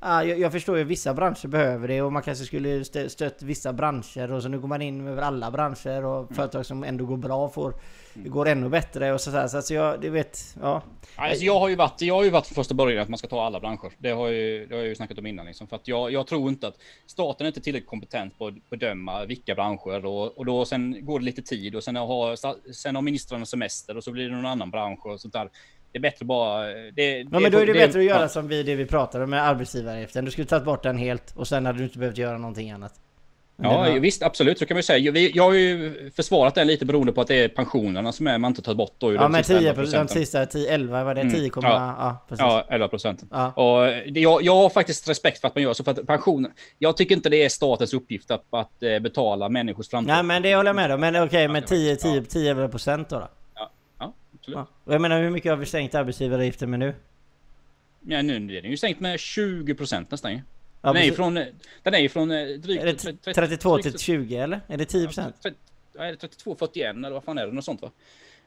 Ah, 0.00 0.22
jag, 0.22 0.38
jag, 0.38 0.52
förstår 0.52 0.78
ju 0.78 0.84
vissa 0.84 1.14
branscher 1.14 1.46
behöver 1.46 1.88
det 1.88 2.02
och 2.02 2.12
man 2.12 2.22
kanske 2.22 2.44
skulle 2.44 2.84
stö, 2.84 3.08
stött 3.08 3.42
vissa 3.42 3.72
branscher 3.72 4.32
och 4.32 4.42
så 4.42 4.48
nu 4.48 4.60
går 4.60 4.68
man 4.68 4.82
in 4.82 5.06
över 5.06 5.22
alla 5.22 5.50
branscher 5.50 6.04
och 6.04 6.18
mm. 6.22 6.34
företag 6.34 6.66
som 6.66 6.84
ändå 6.84 7.06
går 7.06 7.16
bra 7.16 7.48
får 7.48 7.74
mm. 8.14 8.30
går 8.30 8.48
ännu 8.48 8.68
bättre 8.68 9.12
och 9.12 9.20
sådär. 9.20 9.48
Så 9.48 9.56
alltså 9.56 9.74
jag, 9.74 10.00
det 10.00 10.10
vet, 10.10 10.56
ja. 10.60 10.82
Alltså 11.16 11.44
jag 11.44 11.60
har 11.60 11.68
ju 11.68 11.76
varit, 11.76 12.02
jag 12.02 12.14
har 12.14 12.24
ju 12.24 12.30
varit 12.30 12.46
första 12.46 12.74
början 12.74 13.02
att 13.02 13.08
man 13.08 13.18
ska 13.18 13.28
ta 13.28 13.44
alla 13.44 13.60
branscher. 13.60 13.92
Det 13.98 14.10
har, 14.10 14.28
ju, 14.28 14.66
det 14.66 14.74
har 14.74 14.80
jag 14.80 14.88
ju 14.88 14.94
snackat 14.94 15.18
om 15.18 15.26
innan 15.26 15.46
liksom. 15.46 15.66
För 15.66 15.76
att 15.76 15.88
jag, 15.88 16.12
jag 16.12 16.26
tror 16.26 16.48
inte 16.48 16.68
att 16.68 16.76
staten 17.06 17.46
är 17.46 17.48
inte 17.48 17.60
tillräckligt 17.60 17.90
kompetent 17.90 18.38
på 18.38 18.46
att 18.46 18.70
bedöma 18.70 19.24
vilka 19.24 19.54
branscher 19.54 20.06
och, 20.06 20.38
och 20.38 20.46
då 20.46 20.64
sen 20.64 21.06
går 21.06 21.18
det 21.18 21.24
lite 21.24 21.42
tid 21.42 21.74
och 21.74 21.84
sen 21.84 21.96
har, 21.96 22.72
sen 22.72 22.94
har 22.94 23.02
ministrarna 23.02 23.46
semester 23.46 23.96
och 23.96 24.04
så 24.04 24.12
blir 24.12 24.28
det 24.28 24.36
någon 24.36 24.46
annan 24.46 24.70
bransch 24.70 25.06
och 25.06 25.20
sånt 25.20 25.34
där 25.34 25.50
det 25.92 25.98
är 25.98 26.02
bättre 26.02 26.24
bara... 26.24 26.66
Det, 26.66 27.18
ja, 27.18 27.40
men 27.40 27.52
då 27.52 27.58
är 27.58 27.66
det, 27.66 27.72
det 27.72 27.86
bättre 27.86 27.98
att 27.98 28.04
göra 28.04 28.20
ja. 28.20 28.28
som 28.28 28.48
vi, 28.48 28.62
det 28.62 28.74
vi 28.74 28.86
pratade 28.86 29.24
om 29.24 29.30
med 29.30 29.48
arbetsgivaravgiften. 29.48 30.24
Du 30.24 30.30
skulle 30.30 30.46
tagit 30.46 30.64
bort 30.64 30.82
den 30.82 30.98
helt 30.98 31.36
och 31.36 31.48
sen 31.48 31.66
hade 31.66 31.78
du 31.78 31.84
inte 31.84 31.98
behövt 31.98 32.18
göra 32.18 32.38
någonting 32.38 32.70
annat. 32.70 32.94
Ja, 33.62 33.78
var... 33.78 33.98
visst, 33.98 34.22
absolut, 34.22 34.58
så 34.58 34.66
kan 34.66 34.74
man 34.74 34.78
ju 34.78 34.82
säga. 34.82 35.12
Vi, 35.12 35.32
jag 35.34 35.42
har 35.42 35.52
ju 35.52 36.10
försvarat 36.16 36.54
den 36.54 36.66
lite 36.66 36.84
beroende 36.84 37.12
på 37.12 37.20
att 37.20 37.28
det 37.28 37.44
är 37.44 37.48
pensionerna 37.48 38.12
som 38.12 38.26
är, 38.26 38.38
man 38.38 38.50
inte 38.50 38.62
tagit 38.62 38.78
bort 38.78 38.94
då. 38.98 39.14
Ja, 39.14 39.28
men 39.28 39.42
10 39.42 39.74
procent, 39.74 40.10
sista 40.10 40.46
10, 40.46 40.74
11 40.74 41.04
var 41.04 41.14
det, 41.14 41.20
10, 41.20 41.38
mm, 41.38 41.50
ja, 41.54 41.60
ja, 41.98 42.24
precis. 42.28 42.42
ja, 42.42 42.66
11 42.70 42.88
procent. 42.88 43.24
Ja. 43.30 43.52
Och 43.52 43.86
det, 44.12 44.20
jag, 44.20 44.42
jag 44.42 44.54
har 44.54 44.70
faktiskt 44.70 45.08
respekt 45.08 45.40
för 45.40 45.48
att 45.48 45.54
man 45.54 45.62
gör 45.62 45.72
så, 45.72 45.84
för 45.84 45.90
att 45.90 46.06
pensionen, 46.06 46.52
jag 46.78 46.96
tycker 46.96 47.14
inte 47.14 47.28
det 47.28 47.44
är 47.44 47.48
statens 47.48 47.94
uppgift 47.94 48.30
att, 48.30 48.44
att 48.50 48.82
eh, 48.82 48.98
betala 48.98 49.48
människors 49.48 49.88
framtid. 49.88 50.14
Nej, 50.14 50.22
men 50.22 50.42
det 50.42 50.56
håller 50.56 50.68
jag 50.68 50.76
med 50.76 50.92
om. 50.92 51.00
Men 51.00 51.16
okej, 51.16 51.26
okay, 51.26 51.48
men 51.48 51.62
10, 51.62 51.96
10, 51.96 52.22
10 52.22 52.68
procent 52.68 53.08
då? 53.08 53.18
då? 53.18 53.28
Absolut. 54.48 54.68
Ja. 54.84 54.92
Jag 54.92 55.00
menar 55.00 55.22
hur 55.22 55.30
mycket 55.30 55.52
har 55.52 55.56
vi 55.56 55.66
sänkt 55.66 55.94
arbetsgivaravgiften 55.94 56.70
med 56.70 56.78
nu? 56.78 56.94
Ja 58.00 58.22
nu 58.22 58.56
är 58.56 58.62
den 58.62 58.70
ju 58.70 58.76
sänkt 58.76 59.00
med 59.00 59.20
20 59.20 59.74
procent 59.74 60.10
nästan 60.10 60.32
ju. 60.32 60.40
Ja, 60.82 60.92
den, 60.92 61.02
är 61.02 61.06
ju 61.06 61.12
från, 61.12 61.34
den 61.82 61.94
är 61.94 61.98
ju 61.98 62.08
från 62.08 62.30
eh, 62.30 62.46
drygt... 62.46 62.82
Är 62.82 62.86
det 62.86 62.94
30, 62.94 63.34
32 63.34 63.76
drygt, 63.76 63.90
till 63.90 63.98
20 63.98 64.36
eller? 64.36 64.60
Är 64.66 64.76
det 64.76 64.84
10 64.84 65.06
procent? 65.06 65.34
Ja, 65.92 66.04
är 66.04 66.10
det 66.10 66.16
32, 66.16 66.56
41 66.58 66.96
eller 66.96 67.10
vad 67.10 67.24
fan 67.24 67.38
är 67.38 67.46
det? 67.46 67.52
Något 67.52 67.64
sånt 67.64 67.82
va? 67.82 67.90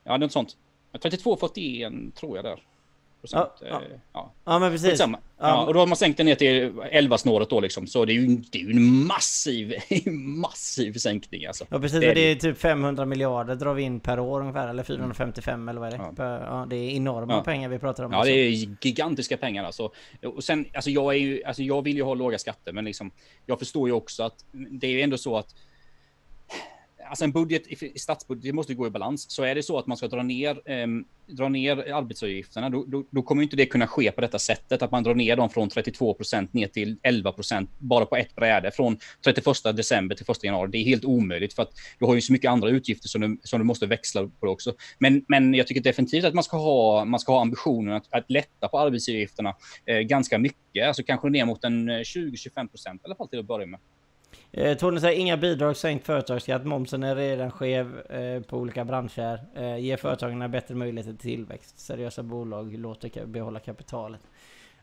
Ja, 0.03 0.17
något 0.17 0.31
sånt. 0.31 0.57
32, 1.01 1.37
41 1.37 2.15
tror 2.15 2.37
jag 2.37 2.45
där 2.45 2.59
procent. 3.22 3.49
Ja, 3.59 3.67
ja. 3.67 3.76
Eh, 3.76 3.99
ja. 4.13 4.34
ja 4.45 4.59
men 4.59 4.72
precis. 4.72 4.99
Ja. 4.99 5.19
ja. 5.38 5.65
och 5.65 5.74
då 5.74 5.80
har 5.80 5.88
man 5.88 5.97
sänkt 5.97 6.17
det 6.17 6.24
ner 6.24 6.36
till 6.36 6.74
11 6.91 7.17
snåret 7.17 7.49
då 7.49 7.59
liksom. 7.59 7.88
Så 7.88 8.05
det 8.05 8.11
är 8.11 8.15
ju, 8.15 8.28
det 8.28 8.57
är 8.57 8.63
ju 8.63 8.72
en 8.72 9.05
massiv, 9.07 9.74
massiv 10.15 10.93
sänkning 10.93 11.45
alltså. 11.45 11.65
Ja 11.69 11.80
precis, 11.80 11.99
det 11.99 12.11
är, 12.11 12.15
det 12.15 12.22
är 12.22 12.36
typ 12.36 12.57
500 12.57 13.05
miljarder 13.05 13.55
drar 13.55 13.74
vi 13.74 13.84
in 13.84 13.99
per 13.99 14.19
år 14.19 14.41
ungefär. 14.41 14.67
Eller 14.67 14.84
455 14.84 15.53
mm. 15.53 15.69
eller 15.69 15.80
vad 15.80 15.93
är 15.93 15.97
det? 15.97 16.24
Ja. 16.24 16.39
ja 16.39 16.65
det 16.69 16.76
är 16.76 16.89
enorma 16.89 17.43
pengar 17.43 17.69
vi 17.69 17.80
pratar 17.80 18.03
om. 18.03 18.11
Ja 18.11 18.24
det 18.24 18.32
är 18.32 18.49
gigantiska 18.86 19.38
pengar 19.38 19.63
alltså. 19.63 19.91
Och 20.26 20.43
sen, 20.43 20.65
alltså 20.74 20.89
jag 20.89 21.13
är 21.13 21.19
ju, 21.19 21.43
alltså 21.43 21.63
jag 21.63 21.82
vill 21.82 21.95
ju 21.95 22.03
ha 22.03 22.13
låga 22.13 22.38
skatter 22.38 22.72
men 22.74 22.86
liksom. 22.86 23.11
Jag 23.45 23.59
förstår 23.59 23.88
ju 23.88 23.93
också 23.93 24.24
att 24.24 24.45
det 24.51 24.88
är 24.88 24.91
ju 24.91 25.01
ändå 25.01 25.17
så 25.17 25.38
att 25.38 25.55
alltså 27.12 27.24
en 27.24 27.32
budget, 27.32 27.68
i 27.68 27.99
statsbudget 27.99 28.55
måste 28.55 28.74
gå 28.74 28.88
i 28.88 28.89
balans. 28.89 29.32
Så 29.32 29.43
är 29.43 29.55
det 29.55 29.64
så 29.64 29.78
att 29.78 29.88
man 29.88 29.97
ska 29.97 30.07
dra 30.07 30.24
ner, 30.24 30.72
eh, 30.72 30.88
dra 31.28 31.49
ner 31.49 31.93
arbetsavgifterna, 31.93 32.70
då, 32.70 32.86
då, 32.88 33.03
då, 33.09 33.22
kommer 33.22 33.43
inte 33.43 33.55
det 33.55 33.66
kunna 33.66 33.88
ske 33.88 34.12
på 34.12 34.22
detta 34.22 34.39
sättet. 34.39 34.82
Att 34.82 34.91
man 34.91 35.03
drar 35.03 35.16
ner 35.16 35.36
dem 35.36 35.49
från 35.49 35.70
32 35.70 36.14
procent 36.14 36.53
ner 36.53 36.68
till 36.68 36.97
11 37.03 37.32
procent 37.32 37.70
bara 37.78 38.05
på 38.05 38.16
ett 38.16 38.36
bräde 38.36 38.72
från 38.72 38.97
31 39.26 39.45
december 39.76 40.16
till 40.16 40.26
1 40.30 40.43
januari. 40.43 40.70
Det 40.72 40.78
är 40.78 40.84
helt 40.84 41.05
omöjligt 41.05 41.53
för 41.53 41.64
att 41.64 41.72
du 41.99 42.05
har 42.05 42.16
ju 42.16 42.22
så 42.22 42.34
mycket 42.34 42.51
andra 42.51 42.70
utgifter 42.70 43.07
som 43.07 43.22
du, 43.22 43.38
som 43.43 43.59
du 43.59 43.66
måste 43.66 43.86
växla 43.86 44.30
på 44.39 44.47
också. 44.47 44.74
Men, 44.99 45.26
men 45.28 45.53
jag 45.53 45.68
tycker 45.68 45.82
definitivt 45.82 46.26
att 46.26 46.34
man 46.34 46.43
ska 46.43 46.57
ha, 46.57 47.05
man 47.05 47.20
ska 47.20 47.32
ha 47.32 47.41
ambitionen 47.41 47.93
att, 47.93 48.05
att 48.09 48.32
lätta 48.32 48.68
på 48.68 48.80
arbetsavgifterna 48.80 49.55
eh, 49.86 49.99
ganska 49.99 50.38
mycket, 50.38 50.88
alltså 50.88 51.03
kanske 51.03 51.30
ner 51.30 51.45
mot 51.45 51.64
en 51.64 51.89
eh, 51.89 51.93
20-25 51.93 52.68
procent 52.68 53.01
i 53.01 53.05
alla 53.05 53.16
fall 53.16 53.28
till 53.28 53.39
att 53.39 53.45
börja 53.45 53.66
med. 53.66 53.80
Eh, 54.53 54.77
Tony 54.77 54.99
säger 54.99 55.19
inga 55.19 55.37
bidrag, 55.37 55.77
sänkt 55.77 56.05
företagsskatt, 56.05 56.65
momsen 56.65 57.03
är 57.03 57.15
redan 57.15 57.51
skev 57.51 57.99
eh, 57.99 58.41
på 58.41 58.57
olika 58.57 58.85
branscher. 58.85 59.39
Eh, 59.55 59.77
ger 59.77 59.97
företagen 59.97 60.51
bättre 60.51 60.75
möjligheter 60.75 61.11
till 61.11 61.19
tillväxt. 61.19 61.79
Seriösa 61.79 62.23
bolag 62.23 62.77
låter 62.77 63.25
behålla 63.25 63.59
kapitalet. 63.59 64.21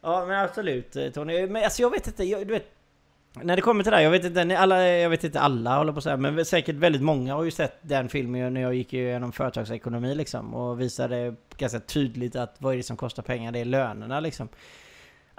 Ja 0.01 0.27
men 0.27 0.45
absolut 0.45 0.97
eh, 0.97 1.11
Tony. 1.11 1.47
Men 1.47 1.65
alltså 1.65 1.83
jag 1.83 1.91
vet 1.91 2.07
inte, 2.07 2.25
jag, 2.25 2.47
du 2.47 2.53
vet 2.53 2.75
när 3.43 3.57
det 3.57 3.63
kommer 3.63 3.83
till 3.83 3.91
det 3.91 3.97
här, 3.97 4.05
jag 4.05 4.11
vet 4.11 4.25
inte, 4.25 4.59
alla, 4.59 4.89
jag 4.89 5.11
vet 5.11 5.25
inte 5.25 5.41
alla 5.41 5.79
håller 5.79 5.93
på 5.93 6.01
så 6.01 6.11
här, 6.11 6.17
men 6.17 6.45
säkert 6.45 6.77
väldigt 6.77 7.03
många 7.03 7.35
har 7.35 7.45
ju 7.45 7.51
sett 7.51 7.79
den 7.83 8.09
filmen 8.09 8.55
när 8.55 8.61
jag 8.61 8.75
gick 8.75 8.93
igenom 8.93 9.33
företagsekonomi 9.33 10.15
liksom 10.15 10.55
och 10.55 10.81
visade 10.81 11.35
ganska 11.57 11.81
tydligt 11.81 12.37
att 12.37 12.57
vad 12.59 12.73
är 12.73 12.77
det 12.77 12.83
som 12.83 12.97
kostar 12.97 13.23
pengar? 13.23 13.53
Det 13.53 13.59
är 13.59 13.65
lönerna 13.65 14.21
liksom. 14.21 14.49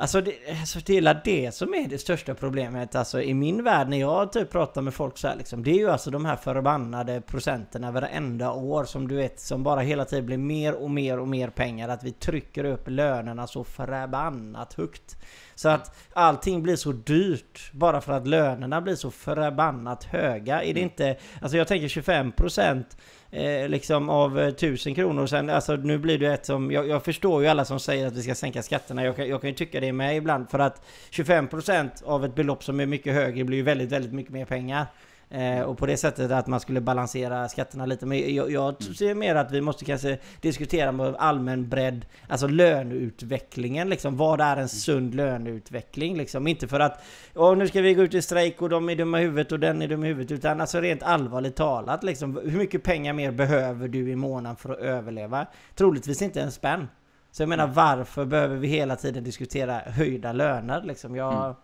Alltså 0.01 0.21
det, 0.21 0.33
alltså 0.59 0.79
det 0.85 0.97
är 0.97 1.21
det 1.23 1.51
som 1.55 1.73
är 1.73 1.87
det 1.87 1.97
största 1.97 2.35
problemet 2.35 2.95
alltså 2.95 3.21
i 3.21 3.33
min 3.33 3.63
värld 3.63 3.89
när 3.89 3.97
jag 3.97 4.31
typ 4.31 4.49
pratar 4.51 4.81
med 4.81 4.93
folk 4.93 5.17
så 5.17 5.27
här, 5.27 5.35
liksom. 5.35 5.63
Det 5.63 5.71
är 5.71 5.77
ju 5.77 5.89
alltså 5.89 6.11
de 6.11 6.25
här 6.25 6.35
förbannade 6.35 7.21
procenterna 7.21 7.91
varenda 7.91 8.51
år 8.51 8.83
som 8.83 9.07
du 9.07 9.15
vet 9.15 9.39
som 9.39 9.63
bara 9.63 9.79
hela 9.79 10.05
tiden 10.05 10.25
blir 10.25 10.37
mer 10.37 10.73
och 10.73 10.91
mer 10.91 11.19
och 11.19 11.27
mer 11.27 11.49
pengar. 11.49 11.89
Att 11.89 12.03
vi 12.03 12.11
trycker 12.11 12.63
upp 12.63 12.83
lönerna 12.87 13.47
så 13.47 13.63
förbannat 13.63 14.73
högt. 14.73 15.17
Så 15.55 15.69
att 15.69 15.95
allting 16.13 16.63
blir 16.63 16.75
så 16.75 16.91
dyrt 16.91 17.71
bara 17.71 18.01
för 18.01 18.13
att 18.13 18.27
lönerna 18.27 18.81
blir 18.81 18.95
så 18.95 19.11
förbannat 19.11 20.03
höga. 20.03 20.63
Är 20.63 20.73
det 20.73 20.81
mm. 20.81 20.83
inte... 20.83 21.15
Alltså 21.41 21.57
jag 21.57 21.67
tänker 21.67 21.87
25% 21.87 22.83
eh, 23.31 23.69
liksom 23.69 24.09
av 24.09 24.39
eh, 24.39 24.47
1000 24.47 24.95
kronor. 24.95 25.27
Sen, 25.27 25.49
alltså 25.49 25.75
nu 25.75 25.97
blir 25.97 26.17
det 26.17 26.33
ett 26.33 26.45
som... 26.45 26.71
Jag, 26.71 26.87
jag, 26.87 27.03
förstår 27.03 27.41
ju 27.41 27.47
alla 27.47 27.65
som 27.65 27.79
säger 27.79 28.07
att 28.07 28.13
vi 28.13 28.23
ska 28.23 28.35
sänka 28.35 28.63
skatterna. 28.63 29.03
Jag, 29.03 29.27
jag 29.27 29.41
kan 29.41 29.49
ju 29.49 29.55
tycka 29.55 29.79
det 29.79 29.93
med 29.93 30.17
ibland. 30.17 30.49
För 30.49 30.59
att 30.59 30.85
25% 31.11 31.89
av 32.05 32.25
ett 32.25 32.35
belopp 32.35 32.63
som 32.63 32.79
är 32.79 32.85
mycket 32.85 33.13
högre 33.13 33.43
blir 33.43 33.57
ju 33.57 33.63
väldigt, 33.63 33.91
väldigt 33.91 34.13
mycket 34.13 34.33
mer 34.33 34.45
pengar. 34.45 34.85
Eh, 35.31 35.61
och 35.61 35.77
på 35.77 35.85
det 35.85 35.97
sättet 35.97 36.31
att 36.31 36.47
man 36.47 36.59
skulle 36.59 36.81
balansera 36.81 37.49
skatterna 37.49 37.85
lite. 37.85 38.05
Men 38.05 38.35
jag, 38.35 38.51
jag 38.51 38.81
mm. 38.81 38.93
ser 38.93 39.15
mer 39.15 39.35
att 39.35 39.51
vi 39.51 39.61
måste 39.61 39.85
kanske 39.85 40.17
diskutera 40.41 40.91
med 40.91 41.15
allmän 41.15 41.69
bredd, 41.69 42.05
alltså 42.27 42.47
löneutvecklingen 42.47 43.89
liksom. 43.89 44.17
Vad 44.17 44.41
är 44.41 44.51
en 44.51 44.57
mm. 44.57 44.67
sund 44.67 45.15
löneutveckling 45.15 46.17
liksom? 46.17 46.47
Inte 46.47 46.67
för 46.67 46.79
att 46.79 47.03
Åh, 47.35 47.57
nu 47.57 47.67
ska 47.67 47.81
vi 47.81 47.93
gå 47.93 48.03
ut 48.03 48.13
i 48.13 48.21
strejk 48.21 48.61
och 48.61 48.69
de 48.69 48.89
är 48.89 48.95
dumma 48.95 49.21
i 49.21 49.23
huvudet 49.23 49.51
och 49.51 49.59
den 49.59 49.81
är 49.81 49.87
dum 49.87 50.03
i 50.03 50.07
huvudet. 50.07 50.31
Utan 50.31 50.61
alltså 50.61 50.81
rent 50.81 51.03
allvarligt 51.03 51.55
talat 51.55 52.03
liksom. 52.03 52.39
Hur 52.43 52.57
mycket 52.57 52.83
pengar 52.83 53.13
mer 53.13 53.31
behöver 53.31 53.87
du 53.87 54.09
i 54.09 54.15
månaden 54.15 54.55
för 54.55 54.69
att 54.69 54.79
överleva? 54.79 55.47
Troligtvis 55.75 56.21
inte 56.21 56.41
en 56.41 56.51
spänn. 56.51 56.87
Så 57.31 57.41
jag 57.41 57.49
menar 57.49 57.67
varför 57.67 58.25
behöver 58.25 58.55
vi 58.57 58.67
hela 58.67 58.95
tiden 58.95 59.23
diskutera 59.23 59.79
höjda 59.79 60.33
löner 60.33 60.81
liksom? 60.83 61.15
Jag... 61.15 61.43
Mm. 61.45 61.55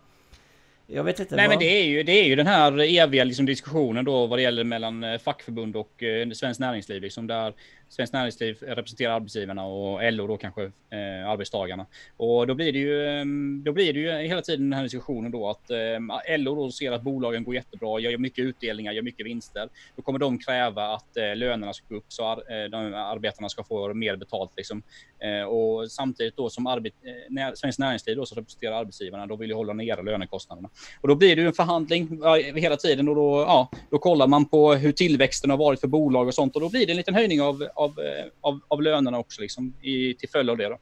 Jag 0.86 1.04
vet 1.04 1.20
inte. 1.20 1.36
Nej, 1.36 1.46
vad... 1.46 1.52
men 1.52 1.58
det 1.58 1.80
är 1.80 1.84
ju, 1.84 2.02
det 2.02 2.12
är 2.12 2.24
ju 2.24 2.36
den 2.36 2.46
här 2.46 2.80
eviga 2.80 3.24
liksom, 3.24 3.46
diskussionen 3.46 4.04
då 4.04 4.26
vad 4.26 4.38
det 4.38 4.42
gäller 4.42 4.64
mellan 4.64 5.04
eh, 5.04 5.18
fackförbund 5.18 5.76
och 5.76 6.02
eh, 6.02 6.30
svenskt 6.30 6.60
näringsliv, 6.60 7.02
liksom 7.02 7.26
där 7.26 7.54
Svenskt 7.88 8.12
Näringsliv 8.12 8.56
representerar 8.60 9.12
arbetsgivarna 9.12 9.66
och 9.66 10.12
LO 10.12 10.26
då 10.26 10.36
kanske 10.36 10.62
eh, 10.64 11.28
arbetstagarna. 11.28 11.86
Och 12.16 12.46
då 12.46 12.54
blir 12.54 12.72
det 12.72 12.78
ju, 12.78 13.06
ehm, 13.06 13.62
då 13.64 13.72
blir 13.72 13.92
det 13.92 14.00
ju 14.00 14.28
hela 14.28 14.42
tiden 14.42 14.70
den 14.70 14.72
här 14.72 14.82
diskussionen 14.82 15.30
då 15.30 15.50
att 15.50 15.70
eh, 15.70 16.38
LO 16.38 16.54
då 16.54 16.70
ser 16.70 16.92
att 16.92 17.02
bolagen 17.02 17.44
går 17.44 17.54
jättebra, 17.54 18.00
gör 18.00 18.18
mycket 18.18 18.44
utdelningar, 18.44 18.92
gör 18.92 19.02
mycket 19.02 19.26
vinster. 19.26 19.68
Då 19.96 20.02
kommer 20.02 20.18
de 20.18 20.38
kräva 20.38 20.94
att 20.94 21.16
eh, 21.16 21.36
lönerna 21.36 21.72
ska 21.72 21.86
gå 21.88 21.96
upp 21.96 22.04
så 22.08 22.24
ar 22.24 22.36
eh, 22.36 22.70
de 22.70 22.94
arbetarna 22.94 23.48
ska 23.48 23.64
få 23.64 23.94
mer 23.94 24.16
betalt 24.16 24.52
liksom. 24.56 24.82
Eh, 25.18 25.48
och 25.48 25.90
samtidigt 25.90 26.36
då 26.36 26.50
som 26.50 26.66
arbet, 26.66 26.92
eh, 27.02 27.12
när, 27.28 27.54
Svenskt 27.54 27.78
Näringsliv 27.78 28.16
då 28.16 28.26
som 28.26 28.36
representerar 28.36 28.72
arbetsgivarna, 28.80 29.26
då 29.26 29.36
vill 29.36 29.50
ju 29.50 29.56
hålla 29.56 29.72
nere 29.72 30.02
lönekostnaderna. 30.02 30.68
Och 31.00 31.08
då 31.08 31.14
blir 31.14 31.36
det 31.36 31.42
ju 31.42 31.48
en 31.48 31.54
förhandling 31.54 32.20
hela 32.54 32.76
tiden 32.76 33.08
och 33.08 33.14
då, 33.14 33.40
ja, 33.40 33.70
då 33.90 33.98
kollar 33.98 34.26
man 34.26 34.44
på 34.44 34.74
hur 34.74 34.92
tillväxten 34.92 35.50
har 35.50 35.56
varit 35.56 35.80
för 35.80 35.88
bolag 35.88 36.26
och 36.26 36.34
sånt 36.34 36.54
och 36.54 36.60
då 36.60 36.68
blir 36.68 36.86
det 36.86 36.92
en 36.92 36.96
liten 36.96 37.14
höjning 37.14 37.42
av 37.42 37.68
av, 37.76 37.90
eh, 37.90 38.24
av, 38.40 38.60
av 38.68 38.82
lönerna 38.82 39.18
också 39.18 39.40
liksom, 39.40 39.74
i, 39.82 40.14
till 40.14 40.28
följd 40.28 40.50
av 40.50 40.56
det. 40.56 40.68
Då. 40.68 40.78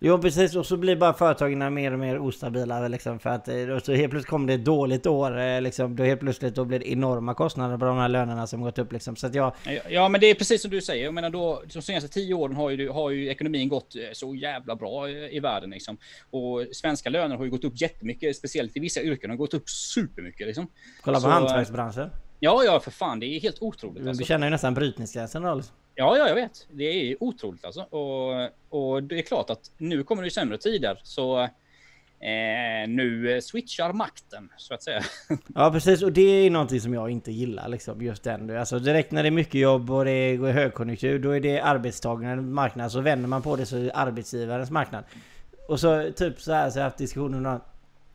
Jo 0.00 0.18
precis, 0.18 0.56
och 0.56 0.66
så 0.66 0.76
blir 0.76 0.96
bara 0.96 1.12
företagen 1.12 1.74
mer 1.74 1.92
och 1.92 1.98
mer 1.98 2.18
ostabila 2.18 2.88
liksom 2.88 3.18
för 3.18 3.30
att 3.30 3.48
eh, 3.48 3.54
så 3.54 3.92
helt 3.92 4.10
plötsligt 4.10 4.26
kommer 4.26 4.46
det 4.46 4.54
ett 4.54 4.64
dåligt 4.64 5.06
år 5.06 5.38
eh, 5.38 5.60
liksom, 5.60 5.96
då 5.96 6.04
helt 6.04 6.20
plötsligt 6.20 6.54
då 6.54 6.64
blir 6.64 6.78
det 6.78 6.90
enorma 6.92 7.34
kostnader 7.34 7.78
på 7.78 7.84
de 7.84 7.98
här 7.98 8.08
lönerna 8.08 8.46
som 8.46 8.60
gått 8.60 8.78
upp 8.78 8.92
liksom. 8.92 9.16
Så 9.16 9.26
att 9.26 9.34
jag... 9.34 9.52
Ja, 9.88 10.08
men 10.08 10.20
det 10.20 10.26
är 10.26 10.34
precis 10.34 10.62
som 10.62 10.70
du 10.70 10.80
säger, 10.80 11.04
jag 11.04 11.14
menar 11.14 11.30
då 11.30 11.62
de 11.72 11.82
senaste 11.82 12.08
tio 12.08 12.34
åren 12.34 12.56
har 12.56 12.70
ju, 12.70 12.88
har 12.88 13.10
ju 13.10 13.28
ekonomin 13.28 13.68
gått 13.68 13.94
så 14.12 14.34
jävla 14.34 14.76
bra 14.76 15.10
i, 15.10 15.40
världen 15.40 15.70
liksom. 15.70 15.98
Och 16.30 16.66
svenska 16.72 17.10
löner 17.10 17.36
har 17.36 17.44
ju 17.44 17.50
gått 17.50 17.64
upp 17.64 17.80
jättemycket, 17.80 18.36
speciellt 18.36 18.76
i 18.76 18.80
vissa 18.80 19.02
yrken 19.02 19.30
har 19.30 19.36
gått 19.36 19.54
upp 19.54 19.68
supermycket 19.68 20.46
liksom. 20.46 20.66
Kolla 21.02 21.16
på 21.16 21.22
så, 21.22 21.28
hantverksbranschen. 21.28 22.10
Ja, 22.40 22.62
ja 22.64 22.80
för 22.80 22.90
fan, 22.90 23.20
det 23.20 23.26
är 23.26 23.40
helt 23.40 23.62
otroligt. 23.62 24.02
Du 24.02 24.08
alltså. 24.08 24.24
känner 24.24 24.46
ju 24.46 24.50
nästan 24.50 24.74
brytningsgränsen 24.74 25.42
då 25.42 25.54
liksom. 25.54 25.74
Ja, 26.00 26.18
ja, 26.18 26.28
jag 26.28 26.34
vet. 26.34 26.66
Det 26.70 26.84
är 26.84 27.16
otroligt 27.22 27.64
alltså. 27.64 27.80
Och, 27.80 28.50
och 28.68 29.02
det 29.02 29.18
är 29.18 29.22
klart 29.22 29.50
att 29.50 29.70
nu 29.78 30.04
kommer 30.04 30.22
det 30.22 30.26
ju 30.26 30.30
sämre 30.30 30.58
tider. 30.58 31.00
Så 31.02 31.40
eh, 31.40 32.88
nu 32.88 33.40
switchar 33.42 33.92
makten, 33.92 34.48
så 34.56 34.74
att 34.74 34.82
säga. 34.82 35.02
Ja, 35.54 35.70
precis. 35.70 36.02
Och 36.02 36.12
det 36.12 36.20
är 36.20 36.50
någonting 36.50 36.80
som 36.80 36.94
jag 36.94 37.10
inte 37.10 37.32
gillar, 37.32 37.68
liksom. 37.68 38.02
Just 38.02 38.22
den. 38.22 38.56
Alltså 38.56 38.78
direkt 38.78 39.10
när 39.10 39.22
det 39.22 39.28
är 39.28 39.30
mycket 39.30 39.54
jobb 39.54 39.90
och 39.90 40.04
det 40.04 40.10
är 40.10 40.52
högkonjunktur, 40.52 41.18
då 41.18 41.30
är 41.30 41.40
det 41.40 41.60
arbetstagarens 41.60 42.44
marknad. 42.44 42.92
Så 42.92 43.00
vänder 43.00 43.28
man 43.28 43.42
på 43.42 43.56
det 43.56 43.66
så 43.66 43.76
är 43.76 43.80
det 43.80 43.92
arbetsgivarens 43.92 44.70
marknad. 44.70 45.04
Och 45.68 45.80
så 45.80 46.12
typ 46.16 46.40
så 46.40 46.52
här 46.52 46.70
så 46.70 46.76
har 46.76 46.80
jag 46.80 46.84
haft 46.84 46.98
diskussioner 46.98 47.60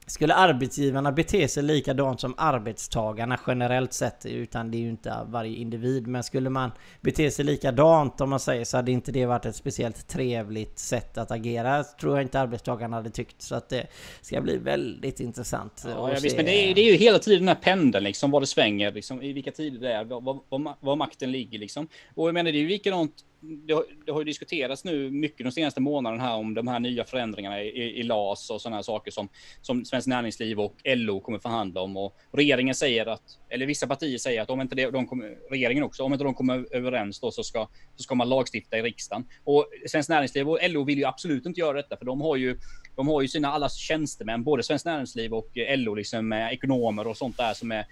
skulle 0.06 0.34
arbetsgivarna 0.34 1.12
bete 1.12 1.47
sig 1.47 1.64
likadant 1.64 2.20
som 2.20 2.34
arbetstagarna 2.38 3.39
generellt 3.47 3.93
sett, 3.93 4.26
utan 4.26 4.72
det 4.72 4.78
är 4.78 4.80
ju 4.80 4.89
inte 4.89 5.18
varje 5.28 5.56
individ, 5.56 6.08
men 6.08 6.24
skulle 6.24 6.49
man 6.49 6.72
bete 7.01 7.32
sig 7.32 7.45
likadant 7.45 8.22
om 8.22 8.30
man 8.30 8.39
säger 8.39 8.66
så 8.66 8.78
hade 8.78 8.91
inte 8.91 9.12
det 9.12 9.26
varit 9.26 9.45
ett 9.45 9.56
speciellt 9.56 10.08
trevligt 10.08 10.80
sätt 10.80 11.18
att 11.18 11.32
agera, 11.32 11.84
tror 11.84 12.16
jag 12.16 12.26
inte 12.26 12.39
arbetstagarna 12.39 12.95
hade 12.95 13.10
tyckt. 13.10 13.41
Så 13.41 13.56
att 13.56 13.70
det 13.70 13.88
ska 14.22 14.41
bli 14.41 14.58
väldigt 14.58 15.20
intressant. 15.20 15.84
Ja, 15.86 16.12
ja 16.12 16.20
visst, 16.24 16.36
men 16.36 16.45
det 16.45 16.72
är, 16.72 16.76
det 16.76 16.82
är, 16.82 16.91
ju 16.91 16.97
hela 16.97 17.20
tiden 17.20 17.39
den 17.39 17.47
här 17.47 17.64
pendeln, 17.64 18.04
liksom, 18.04 18.32
vad 18.32 18.41
det 18.41 18.47
svänger, 18.47 18.91
liksom, 18.91 19.22
i 19.22 19.34
vilka 19.34 19.51
tider 19.51 19.80
det 19.80 19.93
är, 19.93 20.04
var, 20.04 20.22
var, 20.22 20.76
var 20.80 20.95
makten 20.95 21.32
ligger 21.32 21.60
liksom. 21.60 21.88
Och 22.16 22.28
jag 22.28 22.34
menar, 22.34 22.51
det 22.51 22.58
är 22.58 22.62
ju 22.62 22.68
likadant 22.68 23.14
det 23.44 23.74
har, 23.74 23.86
det 24.06 24.12
har 24.12 24.20
ju 24.20 24.26
diskuterats 24.26 24.84
nu 24.84 25.12
mycket 25.12 25.46
de 25.46 25.52
senaste 25.52 25.82
månaderna 25.82 26.24
här 26.24 26.36
om 26.36 26.54
de 26.54 26.68
här 26.68 26.80
nya 26.80 27.06
förändringarna 27.06 27.62
i, 27.62 28.00
i 28.00 28.04
LAS 28.04 28.50
och 28.50 28.62
sådana 28.62 28.76
här 28.76 28.84
saker 28.84 29.12
som, 29.12 29.30
som 29.62 29.86
Svenskt 29.86 30.08
Näringsliv 30.08 30.60
och 30.60 30.76
LO 30.86 31.20
kommer 31.20 31.39
förhandla 31.39 31.82
om. 31.82 31.98
Och 31.98 32.18
regeringen 32.32 32.76
säger 32.76 33.06
att, 33.06 33.24
eller 33.50 33.66
vissa 33.66 33.88
partier 33.88 34.18
säger 34.18 34.41
att 34.41 34.50
om 34.50 34.62
inte 34.62 34.76
det, 34.76 34.91
de 34.91 35.08
kommer, 35.08 35.38
regeringen 35.50 35.84
också, 35.84 36.04
om 36.04 36.14
inte 36.14 36.24
de 36.24 36.34
kommer 36.34 36.76
överens 36.76 37.20
då 37.20 37.32
så 37.32 37.44
ska, 37.44 37.68
så 37.96 38.04
ska 38.04 38.16
man 38.16 38.30
lagstifta 38.30 38.78
i 38.78 38.82
riksdagen. 38.82 39.26
Och 39.44 39.66
Svenskt 39.88 40.10
Näringsliv 40.10 40.50
och 40.50 40.60
LO 40.70 40.84
vill 40.84 40.98
ju 40.98 41.06
absolut 41.06 41.46
inte 41.46 41.60
göra 41.60 41.74
detta, 41.74 41.98
för 41.98 42.06
de 42.06 42.22
har 42.22 42.36
ju, 42.36 42.58
de 42.96 43.08
har 43.08 43.22
ju 43.22 43.28
sina 43.28 43.52
alla 43.52 43.70
tjänstemän, 43.70 44.44
både 44.44 44.64
Svenskt 44.64 44.86
Näringsliv 44.86 45.34
och 45.34 45.58
eh, 45.58 45.78
LO, 45.78 45.96
liksom 45.96 46.28
med 46.28 46.54
ekonomer 46.54 47.08
och 47.08 47.18
sånt 47.18 47.38
där 47.38 47.54
som 47.54 47.72
är 47.72 47.80
eh, 47.80 47.86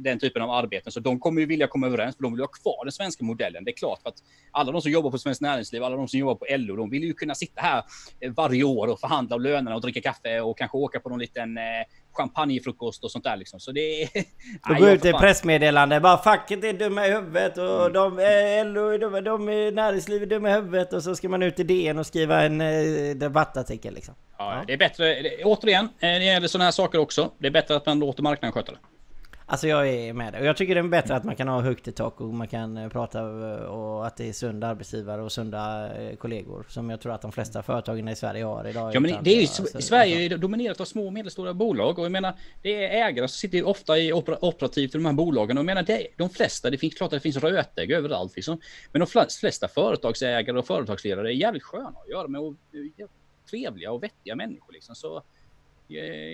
den 0.00 0.18
typen 0.18 0.42
av 0.42 0.50
arbeten. 0.50 0.92
Så 0.92 1.00
de 1.00 1.20
kommer 1.20 1.40
ju 1.40 1.46
vilja 1.46 1.66
komma 1.66 1.86
överens, 1.86 2.16
för 2.16 2.22
de 2.22 2.32
vill 2.32 2.40
ha 2.40 2.48
kvar 2.48 2.84
den 2.84 2.92
svenska 2.92 3.24
modellen. 3.24 3.64
Det 3.64 3.70
är 3.70 3.76
klart, 3.76 4.02
för 4.02 4.08
att 4.08 4.22
alla 4.50 4.72
de 4.72 4.82
som 4.82 4.92
jobbar 4.92 5.10
på 5.10 5.18
Svenskt 5.18 5.40
Näringsliv, 5.40 5.84
alla 5.84 5.96
de 5.96 6.08
som 6.08 6.18
jobbar 6.20 6.34
på 6.34 6.46
LO, 6.50 6.76
de 6.76 6.90
vill 6.90 7.04
ju 7.04 7.12
kunna 7.12 7.34
sitta 7.34 7.60
här 7.60 7.82
eh, 8.20 8.32
varje 8.32 8.64
år 8.64 8.86
och 8.86 9.00
förhandla 9.00 9.36
om 9.36 9.42
lönerna 9.42 9.74
och 9.74 9.82
dricka 9.82 10.00
kaffe 10.00 10.40
och 10.40 10.58
kanske 10.58 10.78
åka 10.78 11.00
på 11.00 11.08
någon 11.08 11.18
liten 11.18 11.58
champagnefrukost 12.20 13.04
och 13.04 13.10
sånt 13.10 13.24
där 13.24 13.36
liksom. 13.36 13.60
Så 13.60 13.72
det 13.72 14.02
är... 14.02 14.08
Då 14.68 14.74
går 14.74 14.90
ut 14.90 15.04
ett 15.04 15.18
pressmeddelande 15.18 16.00
bara 16.00 16.18
facket 16.18 16.64
är 16.64 16.72
dumma 16.72 17.06
i 17.06 17.10
huvudet 17.10 17.58
och 17.58 17.80
mm. 17.80 17.92
de, 17.92 18.18
eh, 18.18 18.66
LO 18.66 18.88
är 18.88 18.98
dumma, 18.98 19.20
de 19.20 19.48
är 19.48 19.72
näringslivet 19.72 20.26
är 20.26 20.30
dumma 20.30 20.50
i 20.50 20.52
huvudet 20.52 20.92
och 20.92 21.02
så 21.02 21.16
ska 21.16 21.28
man 21.28 21.42
ut 21.42 21.60
i 21.60 21.62
DN 21.62 21.98
och 21.98 22.06
skriva 22.06 22.42
en 22.42 22.60
eh, 22.60 23.16
debattartikel 23.16 23.94
liksom. 23.94 24.14
Ja, 24.38 24.56
ja, 24.56 24.64
det 24.66 24.72
är 24.72 24.76
bättre, 24.76 25.16
återigen, 25.44 25.88
det 26.00 26.24
gäller 26.24 26.48
sådana 26.48 26.64
här 26.64 26.72
saker 26.72 26.98
också. 26.98 27.30
Det 27.38 27.46
är 27.46 27.50
bättre 27.50 27.76
att 27.76 27.86
man 27.86 27.98
låter 27.98 28.22
marknaden 28.22 28.52
sköta 28.52 28.72
det. 28.72 28.78
Alltså 29.50 29.68
jag 29.68 29.88
är 29.88 30.12
med 30.12 30.32
det. 30.32 30.40
Och 30.40 30.46
jag 30.46 30.56
tycker 30.56 30.74
det 30.74 30.80
är 30.80 30.88
bättre 30.88 31.16
att 31.16 31.24
man 31.24 31.36
kan 31.36 31.48
ha 31.48 31.60
högt 31.60 31.88
i 31.88 31.92
tak 31.92 32.20
och 32.20 32.34
man 32.34 32.48
kan 32.48 32.76
eh, 32.76 32.88
prata 32.88 33.18
eh, 33.20 33.64
och 33.64 34.06
att 34.06 34.16
det 34.16 34.28
är 34.28 34.32
sunda 34.32 34.66
arbetsgivare 34.66 35.22
och 35.22 35.32
sunda 35.32 35.92
eh, 35.94 36.16
kollegor. 36.16 36.66
Som 36.68 36.90
jag 36.90 37.00
tror 37.00 37.12
att 37.12 37.22
de 37.22 37.32
flesta 37.32 37.62
företagen 37.62 38.08
i 38.08 38.16
Sverige 38.16 38.44
har 38.44 38.68
idag. 38.68 38.94
Ja 38.94 39.00
men 39.00 39.24
det 39.24 39.30
är 39.30 39.34
ju, 39.34 39.40
alltså, 39.40 39.80
Sverige 39.80 40.34
är 40.34 40.38
dominerat 40.38 40.80
av 40.80 40.84
små 40.84 41.06
och 41.06 41.12
medelstora 41.12 41.54
bolag 41.54 41.98
och 41.98 42.04
jag 42.04 42.12
menar 42.12 42.34
det 42.62 42.84
är 42.84 43.08
ägare 43.08 43.28
som 43.28 43.36
sitter 43.36 43.66
ofta 43.66 43.98
i 43.98 44.12
operativt 44.12 44.94
i 44.94 44.98
de 44.98 45.06
här 45.06 45.12
bolagen 45.12 45.58
och 45.58 45.60
jag 45.60 45.66
menar 45.66 45.82
det, 45.82 46.06
de 46.16 46.30
flesta, 46.30 46.70
det 46.70 46.78
finns 46.78 46.94
klart 46.94 47.06
att 47.06 47.10
det 47.10 47.20
finns 47.20 47.36
rötägg 47.36 47.90
överallt 47.90 48.36
liksom. 48.36 48.60
Men 48.92 49.00
de 49.00 49.06
flesta 49.40 49.68
företagsägare 49.68 50.58
och 50.58 50.66
företagsledare 50.66 51.28
är 51.28 51.34
jävligt 51.34 51.62
sköna 51.62 51.88
att 51.88 52.08
göra 52.10 52.28
med 52.28 52.40
och 52.40 52.54
trevliga 53.50 53.92
och 53.92 54.02
vettiga 54.02 54.36
människor 54.36 54.72
liksom. 54.72 54.94
Så 54.94 55.22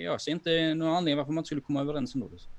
jag 0.03 0.21
ser 0.21 0.31
inte 0.31 0.73
någon 0.73 0.95
anledning 0.95 1.17
varför 1.17 1.31
man 1.31 1.41
inte 1.41 1.47
skulle 1.47 1.61
komma 1.61 1.81
överens 1.81 2.15
ändå. 2.15 2.29
Liksom. 2.31 2.51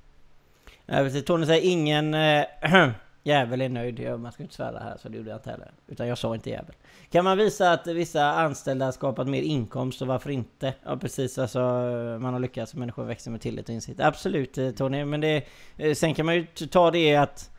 Nej 0.90 1.04
precis, 1.04 1.24
Tony 1.24 1.46
säger 1.46 1.70
ingen 1.70 2.14
äh, 2.14 2.44
jävel 3.22 3.60
är 3.60 3.68
nöjd. 3.68 4.20
Man 4.20 4.32
ska 4.32 4.42
inte 4.42 4.54
svära 4.54 4.78
här 4.78 4.96
så 4.96 5.08
det 5.08 5.16
gjorde 5.16 5.30
jag 5.30 5.38
inte 5.38 5.50
heller. 5.50 5.70
Utan 5.86 6.08
jag 6.08 6.18
sa 6.18 6.34
inte 6.34 6.50
jävel. 6.50 6.74
Kan 7.10 7.24
man 7.24 7.38
visa 7.38 7.72
att 7.72 7.86
vissa 7.86 8.32
anställda 8.32 8.84
har 8.84 8.92
skapat 8.92 9.28
mer 9.28 9.42
inkomst 9.42 10.02
och 10.02 10.08
varför 10.08 10.30
inte? 10.30 10.74
Ja 10.84 10.96
precis, 10.96 11.38
alltså 11.38 11.58
man 12.20 12.32
har 12.32 12.40
lyckats 12.40 12.72
och 12.72 12.78
människor 12.78 13.04
växer 13.04 13.30
med 13.30 13.40
tillit 13.40 13.68
och 13.68 13.74
insikt. 13.74 14.00
Absolut 14.00 14.58
eh, 14.58 14.70
Tony, 14.70 15.04
men 15.04 15.20
det... 15.20 15.42
Eh, 15.76 15.94
sen 15.94 16.14
kan 16.14 16.26
man 16.26 16.34
ju 16.34 16.46
ta 16.46 16.90
det 16.90 17.16
att... 17.16 17.50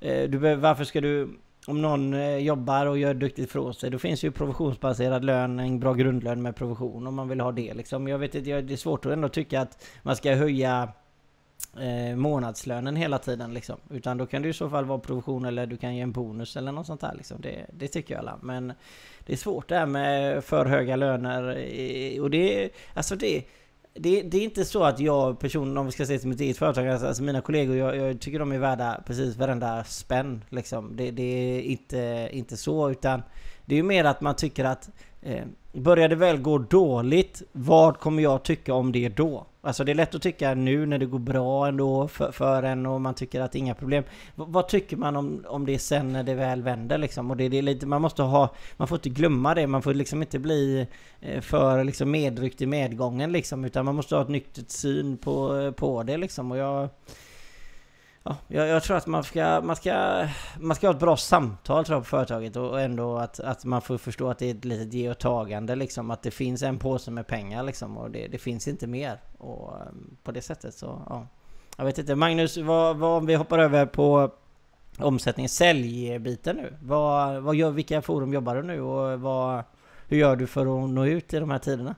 Du 0.00 0.38
behöver, 0.38 0.62
varför 0.62 0.84
ska 0.84 1.00
du... 1.00 1.38
Om 1.66 1.82
någon 1.82 2.42
jobbar 2.44 2.86
och 2.86 2.98
gör 2.98 3.14
duktigt 3.14 3.52
från 3.52 3.74
sig, 3.74 3.90
då 3.90 3.98
finns 3.98 4.24
ju 4.24 4.30
provisionsbaserad 4.30 5.24
lön, 5.24 5.58
en 5.58 5.80
bra 5.80 5.94
grundlön 5.94 6.42
med 6.42 6.56
provision 6.56 7.06
om 7.06 7.14
man 7.14 7.28
vill 7.28 7.40
ha 7.40 7.52
det 7.52 7.74
liksom. 7.74 8.08
Jag 8.08 8.18
vet 8.18 8.34
inte, 8.34 8.60
det 8.60 8.72
är 8.72 8.76
svårt 8.76 9.06
att 9.06 9.12
ändå 9.12 9.28
tycka 9.28 9.60
att 9.60 9.86
man 10.02 10.16
ska 10.16 10.34
höja 10.34 10.88
eh, 11.78 12.16
månadslönen 12.16 12.96
hela 12.96 13.18
tiden 13.18 13.54
liksom. 13.54 13.76
Utan 13.90 14.18
då 14.18 14.26
kan 14.26 14.42
det 14.42 14.48
i 14.48 14.52
så 14.52 14.70
fall 14.70 14.84
vara 14.84 14.98
provision 14.98 15.44
eller 15.44 15.66
du 15.66 15.76
kan 15.76 15.96
ge 15.96 16.02
en 16.02 16.12
bonus 16.12 16.56
eller 16.56 16.72
något 16.72 16.86
sånt 16.86 17.00
där 17.00 17.14
liksom. 17.16 17.40
Det, 17.40 17.66
det 17.72 17.88
tycker 17.88 18.14
jag 18.14 18.20
alla. 18.20 18.38
Men 18.42 18.72
det 19.26 19.32
är 19.32 19.36
svårt 19.36 19.68
det 19.68 19.78
här 19.78 19.86
med 19.86 20.44
för 20.44 20.66
höga 20.66 20.96
löner. 20.96 21.42
Och 22.20 22.30
det, 22.30 22.70
alltså 22.94 23.16
det 23.16 23.44
det, 23.98 24.22
det, 24.22 24.38
är 24.38 24.44
inte 24.44 24.64
så 24.64 24.84
att 24.84 25.00
jag 25.00 25.38
personligen, 25.38 25.78
om 25.78 25.86
vi 25.86 25.92
ska 25.92 26.06
se 26.06 26.18
till 26.18 26.28
mitt 26.28 26.40
eget 26.40 26.58
företag, 26.58 26.88
alltså, 26.88 27.06
alltså 27.06 27.22
mina 27.22 27.40
kollegor, 27.40 27.76
jag, 27.76 27.96
jag, 27.96 28.20
tycker 28.20 28.38
de 28.38 28.52
är 28.52 28.58
värda 28.58 29.00
precis 29.06 29.36
varenda 29.36 29.84
spänn. 29.84 30.44
Liksom. 30.48 30.96
Det, 30.96 31.10
det, 31.10 31.22
är 31.22 31.60
inte, 31.60 32.28
inte 32.32 32.56
så, 32.56 32.90
utan 32.90 33.22
det 33.64 33.74
är 33.74 33.76
ju 33.76 33.82
mer 33.82 34.04
att 34.04 34.20
man 34.20 34.36
tycker 34.36 34.64
att 34.64 34.90
eh, 35.22 35.44
börjar 35.72 36.08
det 36.08 36.16
väl 36.16 36.38
gå 36.38 36.58
dåligt, 36.58 37.42
vad 37.52 37.98
kommer 37.98 38.22
jag 38.22 38.42
tycka 38.42 38.74
om 38.74 38.92
det 38.92 39.08
då? 39.08 39.46
Alltså 39.66 39.84
det 39.84 39.92
är 39.92 39.94
lätt 39.94 40.14
att 40.14 40.22
tycka 40.22 40.54
nu 40.54 40.86
när 40.86 40.98
det 40.98 41.06
går 41.06 41.18
bra 41.18 41.68
ändå 41.68 42.08
för, 42.08 42.32
för 42.32 42.62
en 42.62 42.86
och 42.86 43.00
man 43.00 43.14
tycker 43.14 43.40
att 43.40 43.52
det 43.52 43.58
är 43.58 43.60
inga 43.60 43.74
problem. 43.74 44.04
V 44.34 44.44
vad 44.48 44.68
tycker 44.68 44.96
man 44.96 45.16
om, 45.16 45.44
om 45.48 45.66
det 45.66 45.78
sen 45.78 46.12
när 46.12 46.22
det 46.22 46.34
väl 46.34 46.62
vänder 46.62 46.98
liksom? 46.98 47.30
Och 47.30 47.36
det, 47.36 47.48
det 47.48 47.58
är 47.58 47.62
lite, 47.62 47.86
man 47.86 48.02
måste 48.02 48.22
ha, 48.22 48.54
man 48.76 48.88
får 48.88 48.98
inte 48.98 49.08
glömma 49.08 49.54
det, 49.54 49.66
man 49.66 49.82
får 49.82 49.94
liksom 49.94 50.22
inte 50.22 50.38
bli 50.38 50.86
eh, 51.20 51.40
för 51.40 51.84
liksom 51.84 52.10
medryckt 52.10 52.62
i 52.62 52.66
medgången 52.66 53.32
liksom, 53.32 53.64
utan 53.64 53.84
man 53.84 53.94
måste 53.94 54.14
ha 54.14 54.22
ett 54.22 54.28
nyktert 54.28 54.70
syn 54.70 55.16
på, 55.16 55.72
på 55.76 56.02
det 56.02 56.16
liksom. 56.16 56.50
Och 56.50 56.58
jag 56.58 56.88
Ja, 58.28 58.36
jag, 58.48 58.68
jag, 58.68 58.82
tror 58.82 58.96
att 58.96 59.06
man 59.06 59.24
ska, 59.24 59.60
man, 59.60 59.76
ska, 59.76 60.26
man 60.60 60.76
ska 60.76 60.86
ha 60.86 60.94
ett 60.94 61.00
bra 61.00 61.16
samtal 61.16 61.84
tror 61.84 61.96
jag, 61.96 62.02
på 62.02 62.08
företaget 62.08 62.56
och 62.56 62.80
ändå 62.80 63.16
att, 63.16 63.40
att 63.40 63.64
man 63.64 63.82
får 63.82 63.98
förstå 63.98 64.30
att 64.30 64.38
det 64.38 64.46
är 64.46 64.54
ett 64.54 64.64
litet 64.64 64.92
ge 64.92 65.10
och 65.10 65.18
tagande 65.18 65.74
liksom. 65.74 66.10
Att 66.10 66.22
det 66.22 66.30
finns 66.30 66.62
en 66.62 66.78
påse 66.78 67.10
med 67.10 67.26
pengar 67.26 67.62
liksom 67.62 67.96
och 67.96 68.10
det, 68.10 68.28
det 68.28 68.38
finns 68.38 68.68
inte 68.68 68.86
mer. 68.86 69.20
Och 69.38 69.72
ehm, 69.80 70.16
på 70.22 70.32
det 70.32 70.42
sättet 70.42 70.74
så, 70.74 71.02
ja. 71.08 71.26
Jag 71.76 71.84
vet 71.84 71.98
inte, 71.98 72.14
Magnus, 72.14 72.56
vad, 72.56 72.96
vad, 72.96 73.18
om 73.18 73.26
vi 73.26 73.34
hoppar 73.34 73.58
över 73.58 73.86
på 73.86 74.30
omsättning, 74.98 75.48
säljbiten 75.48 76.56
nu. 76.56 76.74
Vad, 76.82 77.42
vad 77.42 77.54
gör, 77.54 77.70
vilka 77.70 78.02
forum 78.02 78.32
jobbar 78.32 78.56
du 78.56 78.62
nu 78.62 78.80
och 78.80 79.20
vad, 79.20 79.64
hur 80.08 80.16
gör 80.16 80.36
du 80.36 80.46
för 80.46 80.84
att 80.84 80.90
nå 80.90 81.06
ut 81.06 81.34
i 81.34 81.38
de 81.38 81.50
här 81.50 81.58
tiderna? 81.58 81.94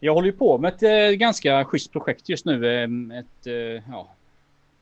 Jag 0.00 0.14
håller 0.14 0.26
ju 0.26 0.32
på 0.32 0.58
med 0.58 0.74
ett 0.74 0.82
eh, 0.82 1.16
ganska 1.16 1.64
schysst 1.64 1.92
projekt 1.92 2.28
just 2.28 2.44
nu. 2.44 2.82
Ehm, 2.82 3.10
ett, 3.10 3.46
eh, 3.46 3.82
ja, 3.92 4.08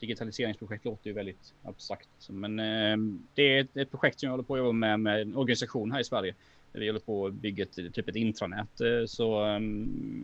digitaliseringsprojekt 0.03 0.85
låter 0.85 1.09
ju 1.09 1.13
väldigt 1.13 1.55
abstrakt. 1.63 2.09
Men 2.29 2.59
eh, 2.59 2.97
det 3.35 3.43
är 3.43 3.69
ett, 3.75 3.91
projekt 3.91 4.21
som 4.21 4.27
jag 4.27 4.31
håller 4.31 4.45
på 4.45 4.55
att 4.55 4.59
jobba 4.59 4.73
med 4.73 5.01
med 5.01 5.21
en 5.21 5.37
organisation 5.37 5.93
här 5.93 6.01
i 6.01 6.05
Sverige. 6.05 6.35
Där 6.73 6.81
vi 6.81 6.87
håller 6.87 7.01
på 7.01 7.27
att 7.27 7.33
bygga 7.33 7.65
ett, 7.65 7.95
typ 7.95 8.09
ett 8.09 8.17
intranät. 8.17 8.81
Eh, 8.81 9.07
så 9.07 9.47
eh, 9.47 9.61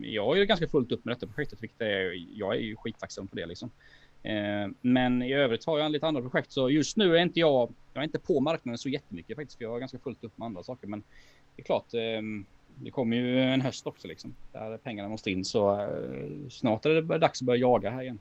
jag 0.01 0.39
är 0.39 0.43
ganska 0.43 0.67
fullt 0.67 0.91
upp 0.91 1.05
med 1.05 1.15
detta 1.15 1.27
projektet, 1.27 1.63
vilket 1.63 1.81
är, 1.81 2.25
jag 2.33 2.55
är 2.55 2.59
ju 2.59 2.75
skittacksam 2.75 3.27
på 3.27 3.35
det 3.35 3.45
liksom. 3.45 3.71
Men 4.81 5.21
i 5.21 5.33
övrigt 5.33 5.65
har 5.65 5.79
jag 5.79 5.91
lite 5.91 6.07
andra 6.07 6.21
projekt, 6.21 6.51
så 6.51 6.69
just 6.69 6.97
nu 6.97 7.17
är 7.17 7.21
inte 7.21 7.39
jag, 7.39 7.73
jag 7.93 8.01
är 8.01 8.05
inte 8.05 8.19
på 8.19 8.39
marknaden 8.39 8.77
så 8.77 8.89
jättemycket 8.89 9.35
faktiskt, 9.35 9.57
för 9.57 9.65
jag 9.65 9.71
har 9.71 9.79
ganska 9.79 9.99
fullt 9.99 10.23
upp 10.23 10.37
med 10.37 10.45
andra 10.45 10.63
saker. 10.63 10.87
Men 10.87 11.03
det 11.55 11.61
är 11.61 11.63
klart, 11.63 11.91
det 12.75 12.91
kommer 12.91 13.17
ju 13.17 13.41
en 13.41 13.61
höst 13.61 13.87
också 13.87 14.07
liksom, 14.07 14.35
där 14.51 14.77
pengarna 14.77 15.09
måste 15.09 15.31
in, 15.31 15.45
så 15.45 15.89
snart 16.49 16.85
är 16.85 16.89
det 16.89 17.17
dags 17.17 17.41
att 17.41 17.45
börja 17.45 17.59
jaga 17.59 17.89
här 17.89 18.01
igen. 18.01 18.19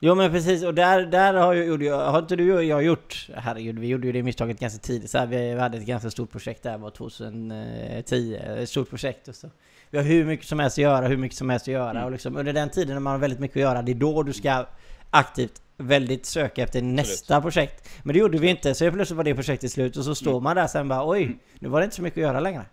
Jo 0.00 0.14
men 0.14 0.30
precis, 0.30 0.64
och 0.64 0.74
där, 0.74 1.06
där 1.06 1.34
har, 1.34 1.54
ju, 1.54 1.90
har 1.92 2.18
inte 2.18 2.36
du 2.36 2.56
och 2.56 2.64
jag 2.64 2.82
gjort, 2.82 3.28
herregud 3.34 3.78
vi 3.78 3.86
gjorde 3.86 4.06
ju 4.06 4.12
det 4.12 4.22
misstaget 4.22 4.60
ganska 4.60 4.78
tidigt 4.78 5.10
så 5.10 5.18
här, 5.18 5.26
vi 5.26 5.54
hade 5.54 5.78
ett 5.78 5.86
ganska 5.86 6.10
stort 6.10 6.30
projekt 6.30 6.62
där 6.62 6.78
var 6.78 6.90
2010, 6.90 8.34
ett 8.34 8.68
stort 8.68 8.90
projekt 8.90 9.28
och 9.28 9.34
så. 9.34 9.50
Vi 9.90 9.98
har 9.98 10.04
hur 10.04 10.24
mycket 10.24 10.46
som 10.46 10.58
helst 10.58 10.78
att 10.78 10.82
göra, 10.82 11.06
hur 11.08 11.16
mycket 11.16 11.38
som 11.38 11.50
helst 11.50 11.68
att 11.68 11.72
göra 11.72 11.90
mm. 11.90 12.04
och 12.04 12.12
liksom 12.12 12.36
under 12.36 12.52
den 12.52 12.70
tiden 12.70 12.94
när 12.94 13.00
man 13.00 13.10
har 13.10 13.18
väldigt 13.18 13.38
mycket 13.40 13.56
att 13.56 13.62
göra, 13.62 13.82
det 13.82 13.92
är 13.92 13.94
då 13.94 14.22
du 14.22 14.32
ska 14.32 14.66
aktivt 15.10 15.62
väldigt 15.76 16.26
söka 16.26 16.62
efter 16.62 16.82
nästa 16.82 17.36
Absolut. 17.36 17.54
projekt. 17.54 17.88
Men 18.02 18.12
det 18.12 18.18
gjorde 18.18 18.38
vi 18.38 18.48
inte, 18.48 18.74
så 18.74 18.90
plötsligt 18.90 19.16
var 19.16 19.24
det 19.24 19.34
projektet 19.34 19.72
slut 19.72 19.96
och 19.96 20.04
så 20.04 20.14
står 20.14 20.30
mm. 20.30 20.42
man 20.42 20.56
där 20.56 20.66
sen 20.66 20.88
bara 20.88 21.08
oj, 21.08 21.38
nu 21.58 21.68
var 21.68 21.80
det 21.80 21.84
inte 21.84 21.96
så 21.96 22.02
mycket 22.02 22.18
att 22.18 22.22
göra 22.22 22.40
längre. 22.40 22.64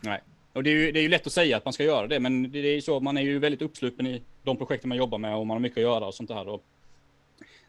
Nej, 0.00 0.22
och 0.56 0.62
det 0.62 0.70
är, 0.70 0.74
ju, 0.74 0.92
det 0.92 1.00
är 1.00 1.02
ju 1.02 1.08
lätt 1.08 1.26
att 1.26 1.32
säga 1.32 1.56
att 1.56 1.64
man 1.64 1.72
ska 1.72 1.84
göra 1.84 2.06
det, 2.06 2.20
men 2.20 2.50
det 2.52 2.58
är 2.58 2.74
ju 2.74 2.80
så, 2.80 3.00
man 3.00 3.16
är 3.16 3.22
ju 3.22 3.38
väldigt 3.38 3.62
uppsluppen 3.62 4.06
i 4.06 4.22
de 4.42 4.56
projekten 4.56 4.88
man 4.88 4.98
jobbar 4.98 5.18
med 5.18 5.36
och 5.36 5.46
man 5.46 5.54
har 5.54 5.60
mycket 5.60 5.78
att 5.78 5.82
göra 5.82 6.06
och 6.06 6.14
sånt 6.14 6.28
där. 6.28 6.48
Och 6.48 6.64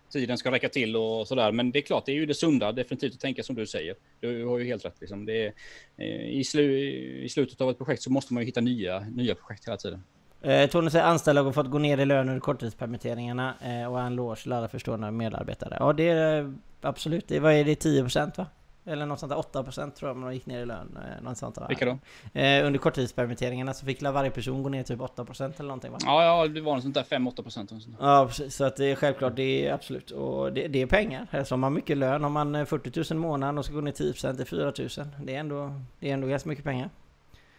tiden 0.10 0.38
ska 0.38 0.52
räcka 0.52 0.70
till 0.70 0.96
och 0.96 1.28
sådär. 1.28 1.52
Men 1.52 1.72
det 1.72 1.80
är 1.80 1.82
klart, 1.82 2.06
det 2.06 2.12
är 2.12 2.16
ju 2.16 2.26
det 2.26 2.34
sunda 2.34 2.72
definitivt 2.72 3.14
att 3.14 3.20
tänka 3.20 3.44
som 3.44 3.56
du 3.56 3.68
säger. 3.68 3.96
Du 4.20 4.46
har 4.46 4.60
ju 4.60 4.66
helt 4.66 4.86
rätt. 4.86 4.96
Liksom. 5.00 5.26
Det 5.26 5.46
är, 5.46 5.54
eh, 5.98 6.30
i, 6.30 6.44
slu, 6.44 6.80
I 7.24 7.30
slutet 7.30 7.62
av 7.62 7.70
ett 7.70 7.78
projekt 7.78 8.04
så 8.04 8.12
måste 8.12 8.34
man 8.34 8.44
ju 8.44 8.46
hitta 8.46 8.62
nya, 8.62 9.00
nya 9.00 9.36
projekt 9.36 9.68
hela 9.68 9.78
tiden. 9.78 10.04
Eh, 10.42 10.70
Tony 10.70 10.90
säger 10.90 11.06
anställda 11.06 11.42
har 11.42 11.52
fått 11.52 11.72
gå 11.72 11.78
ner 11.78 11.98
i 11.98 12.06
lön 12.06 12.30
under 12.30 12.40
korttidspermitteringarna 12.40 13.56
eh, 13.62 13.92
och 13.92 14.02
en 14.02 14.16
lås 14.16 14.44
till 14.44 14.52
alla 14.52 14.68
förstående 14.68 15.12
medarbetare. 15.12 15.78
Ja, 15.80 15.94
det 15.94 16.08
är 16.08 16.42
eh, 16.42 16.52
absolut. 16.82 17.28
Det, 17.28 17.40
vad 17.40 17.54
är 17.54 17.64
det? 17.64 17.76
10 17.76 18.02
procent, 18.02 18.38
va? 18.38 18.46
Eller 18.88 19.06
något 19.06 19.20
sånt 19.20 19.30
där, 19.54 19.62
8% 19.62 19.92
tror 19.92 20.10
jag 20.10 20.18
man 20.18 20.34
gick 20.34 20.46
ner 20.46 20.62
i 20.62 20.66
lön. 20.66 20.98
Eh, 20.98 21.24
något 21.24 21.38
sånt 21.38 21.56
där. 21.56 21.68
Vilka 21.68 21.86
då? 21.86 21.98
Eh, 22.40 22.66
under 22.66 22.80
korttidspermitteringarna 22.80 23.74
så 23.74 23.86
fick 23.86 24.02
varje 24.02 24.32
person 24.32 24.64
gå 24.64 24.70
ner 24.70 24.84
typ 24.84 25.00
8% 25.00 25.44
eller 25.44 25.68
någonting 25.68 25.92
va? 25.92 25.98
Ja, 26.02 26.24
ja 26.24 26.48
det 26.48 26.62
var 26.62 26.74
något 26.74 26.84
sånt 26.84 26.96
där 26.96 27.04
5-8% 27.04 27.96
Ja, 28.00 28.26
precis. 28.28 28.56
Så 28.56 28.64
att 28.64 28.76
det 28.76 28.86
är 28.86 28.96
självklart, 28.96 29.36
det 29.36 29.68
är 29.68 29.74
absolut. 29.74 30.12
Och 30.12 30.54
det, 30.54 30.68
det 30.68 30.82
är 30.82 30.86
pengar. 30.86 31.28
Alltså 31.32 31.54
har 31.54 31.58
man 31.58 31.74
mycket 31.74 31.98
lön, 31.98 32.24
har 32.24 32.30
man 32.30 32.66
40 32.66 32.92
000 32.96 33.06
i 33.12 33.14
månaden 33.14 33.58
och 33.58 33.66
ska 33.66 33.74
gå 33.74 33.82
ner 33.82 33.92
10% 33.92 34.36
till 34.36 34.46
4 34.46 34.64
000. 34.64 34.90
Det 35.24 35.36
är 35.36 35.40
ändå, 35.40 35.82
det 36.00 36.10
är 36.10 36.14
ändå 36.14 36.28
ganska 36.28 36.50
mycket 36.50 36.66
pengar. 36.66 36.90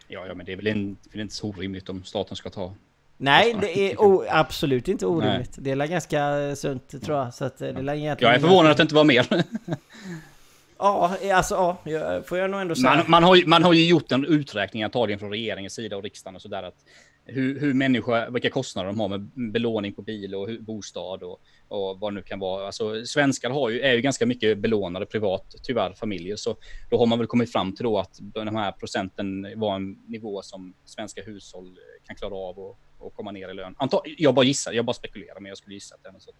Ja, 0.09 0.26
ja 0.26 0.35
men 0.35 0.47
det 0.47 0.53
är 0.53 0.57
väl, 0.57 0.66
en, 0.66 0.97
det 1.12 1.18
är 1.18 1.22
inte 1.22 1.35
så 1.35 1.49
orimligt 1.49 1.89
om 1.89 2.05
staten 2.05 2.37
ska 2.37 2.51
ta 2.51 2.72
Nej, 3.20 3.57
det 3.61 3.79
är 3.79 4.01
o, 4.01 4.24
absolut 4.29 4.89
inte 4.89 5.07
orimligt. 5.07 5.57
Nej. 5.57 5.76
Det 5.76 5.85
är 5.85 5.87
ganska 5.87 6.57
sunt 6.57 7.03
tror 7.03 7.18
jag. 7.18 7.35
Så 7.35 7.45
att 7.45 7.59
det 7.59 7.68
är 7.68 7.95
Jag 7.95 8.35
är 8.35 8.39
förvånad 8.39 8.70
att 8.70 8.76
det 8.76 8.83
inte 8.83 8.95
var 8.95 9.05
mer. 9.05 9.26
Ja, 10.79 11.16
eh, 11.22 11.37
alltså 11.37 11.76
ja, 11.85 12.22
får 12.22 12.39
jag 12.39 12.51
nog 12.51 12.61
ändå 12.61 12.74
säga. 12.74 12.95
Man, 12.95 13.05
man, 13.09 13.22
har, 13.22 13.37
ju, 13.37 13.47
man 13.47 13.62
har 13.62 13.72
ju 13.72 13.87
gjort 13.87 14.12
en 14.12 14.24
uträkning 14.24 14.83
antagligen 14.83 15.18
från 15.18 15.31
regeringens 15.31 15.74
sida 15.74 15.97
och 15.97 16.03
riksdagen 16.03 16.37
och 16.37 16.43
sådär. 16.43 16.62
Att 16.62 16.85
hur, 17.24 17.61
hur 17.61 17.74
människor, 17.74 18.31
vilka 18.31 18.51
kostnader 18.51 18.87
de 18.87 19.01
har 19.01 19.09
med 19.09 19.20
belåning 19.53 19.93
på 19.93 20.03
bil 20.03 20.35
och 20.35 20.49
hur, 20.49 20.61
bostad 20.61 21.22
och, 21.22 21.41
och 21.68 22.01
vad 22.01 22.12
det 22.12 22.14
nu 22.14 22.22
kan 22.22 22.39
vara. 22.39 22.66
Alltså, 22.66 23.07
svenskar 23.07 23.51
har 23.51 23.70
ju, 23.70 23.81
är 23.81 23.93
ju 23.93 24.01
ganska 24.01 24.26
mycket 24.26 24.59
belånade 24.59 25.07
privat, 25.07 25.55
tyvärr, 25.62 25.93
familjer. 25.93 26.37
Så 26.37 26.57
då 26.91 26.99
har 26.99 27.07
man 27.07 27.18
väl 27.18 27.26
kommit 27.26 27.53
fram 27.53 27.74
till 27.74 27.85
då 27.85 27.99
att 27.99 28.18
den 28.20 28.57
här 28.57 28.72
procenten 28.72 29.47
var 29.57 29.76
en 29.76 29.99
nivå 30.07 30.43
som 30.43 30.74
svenska 30.85 31.22
hushåll 31.22 31.79
kan 32.07 32.16
klara 32.16 32.35
av 32.35 32.59
och, 32.59 32.79
och 32.99 33.14
komma 33.14 33.33
ner 33.33 33.49
i 33.49 33.55
lön. 33.55 33.74
Antag, 33.79 34.01
jag 34.18 34.35
bara 34.35 34.45
gissar, 34.45 34.72
jag 34.72 34.85
bara 34.85 34.95
spekulerar, 34.95 35.41
men 35.41 35.49
jag 35.49 35.59
skulle 35.59 35.74
gissa 35.74 35.95
att 35.95 36.03
det 36.03 36.09
är 36.09 36.12
något 36.12 36.22
sånt. 36.22 36.37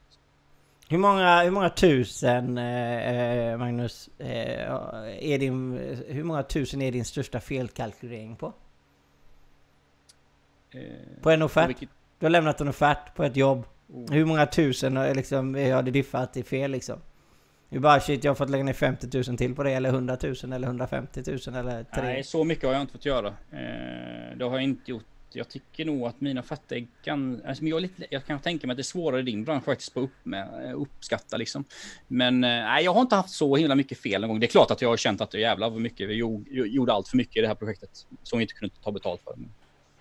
Hur 0.91 0.99
många, 0.99 1.43
hur 1.43 1.51
många 1.51 1.71
tusen, 1.71 2.59
eh, 2.59 3.09
eh 3.09 3.59
Magnus, 3.59 4.11
eh, 4.19 4.73
är 5.19 5.39
din, 5.39 5.79
hur 6.09 6.25
många 6.25 6.43
tusen 6.43 6.83
är 6.83 6.93
din 6.93 7.05
största 7.05 7.41
felkalkylering 7.41 8.37
på? 8.37 8.53
Eh, 10.75 11.23
på 11.23 11.31
en 11.31 11.43
offert? 11.43 11.69
Vilket... 11.69 11.89
Du 12.19 12.27
har 12.27 12.31
lämnat 12.31 12.61
en 12.61 12.69
offert 12.69 13.15
på 13.15 13.25
ett 13.25 13.37
jobb. 13.37 13.65
Oh. 13.89 14.13
Hur 14.13 14.25
många 14.25 14.47
tusen 14.47 14.97
har 14.97 15.15
liksom, 15.15 15.55
har 15.55 15.83
det 15.83 15.91
diffat 15.91 16.37
i 16.37 16.43
fel 16.43 16.71
liksom? 16.71 17.01
Du 17.71 17.79
bara 17.79 18.01
shit, 18.01 18.25
jag 18.25 18.31
har 18.31 18.37
fått 18.37 18.51
lägga 18.51 18.65
ner 18.65 18.73
50 18.73 19.31
000 19.31 19.39
till 19.39 19.55
på 19.55 19.63
det, 19.63 19.71
eller 19.71 19.89
100 19.89 20.17
000, 20.23 20.53
eller 20.53 20.69
150 20.69 21.23
000, 21.27 21.57
eller 21.57 21.85
3. 21.85 22.03
Nej, 22.03 22.25
så 22.25 22.45
mycket 22.45 22.65
har 22.65 22.73
jag 22.73 22.81
inte 22.81 22.93
fått 22.93 23.05
göra. 23.05 23.29
Eh, 23.29 24.37
det 24.37 24.45
har 24.45 24.53
jag 24.53 24.63
inte 24.63 24.91
gjort 24.91 25.07
jag 25.33 25.49
tycker 25.49 25.85
nog 25.85 26.07
att 26.07 26.21
mina 26.21 26.41
är 26.69 26.87
ganska... 27.05 27.49
Alltså, 27.49 27.65
jag, 27.65 27.89
jag 28.11 28.27
kan 28.27 28.41
tänka 28.41 28.67
mig 28.67 28.73
att 28.73 28.77
det 28.77 28.81
är 28.81 28.83
svårare 28.83 29.21
i 29.21 29.25
din 29.25 29.45
bransch 29.45 29.65
faktiskt 29.65 29.95
på 29.95 30.01
upp 30.01 30.25
med, 30.25 30.75
uppskatta 30.75 31.37
liksom. 31.37 31.65
Men 32.07 32.45
eh, 32.45 32.51
nej, 32.51 32.85
jag 32.85 32.95
har 32.95 33.01
inte 33.01 33.17
haft 33.17 33.31
så 33.31 33.57
himla 33.57 33.75
mycket 33.75 33.99
fel 33.99 34.21
någon 34.21 34.31
gång. 34.31 34.41
Det 34.41 34.47
är 34.47 34.51
klart 34.51 34.71
att 34.71 34.83
jag 34.83 34.89
har 34.89 34.97
känt 34.97 35.21
att 35.21 35.35
jävlar 35.35 35.71
vad 35.71 35.81
mycket 35.81 36.09
vi 36.09 36.15
gjorde 36.69 36.93
allt 36.93 37.09
för 37.09 37.17
mycket 37.17 37.37
i 37.37 37.41
det 37.41 37.49
här 37.49 37.55
projektet 37.55 37.91
som 38.23 38.39
vi 38.39 38.43
inte 38.43 38.55
kunde 38.55 38.75
ta 38.85 38.93
betalt 38.93 39.21
för. 39.25 39.35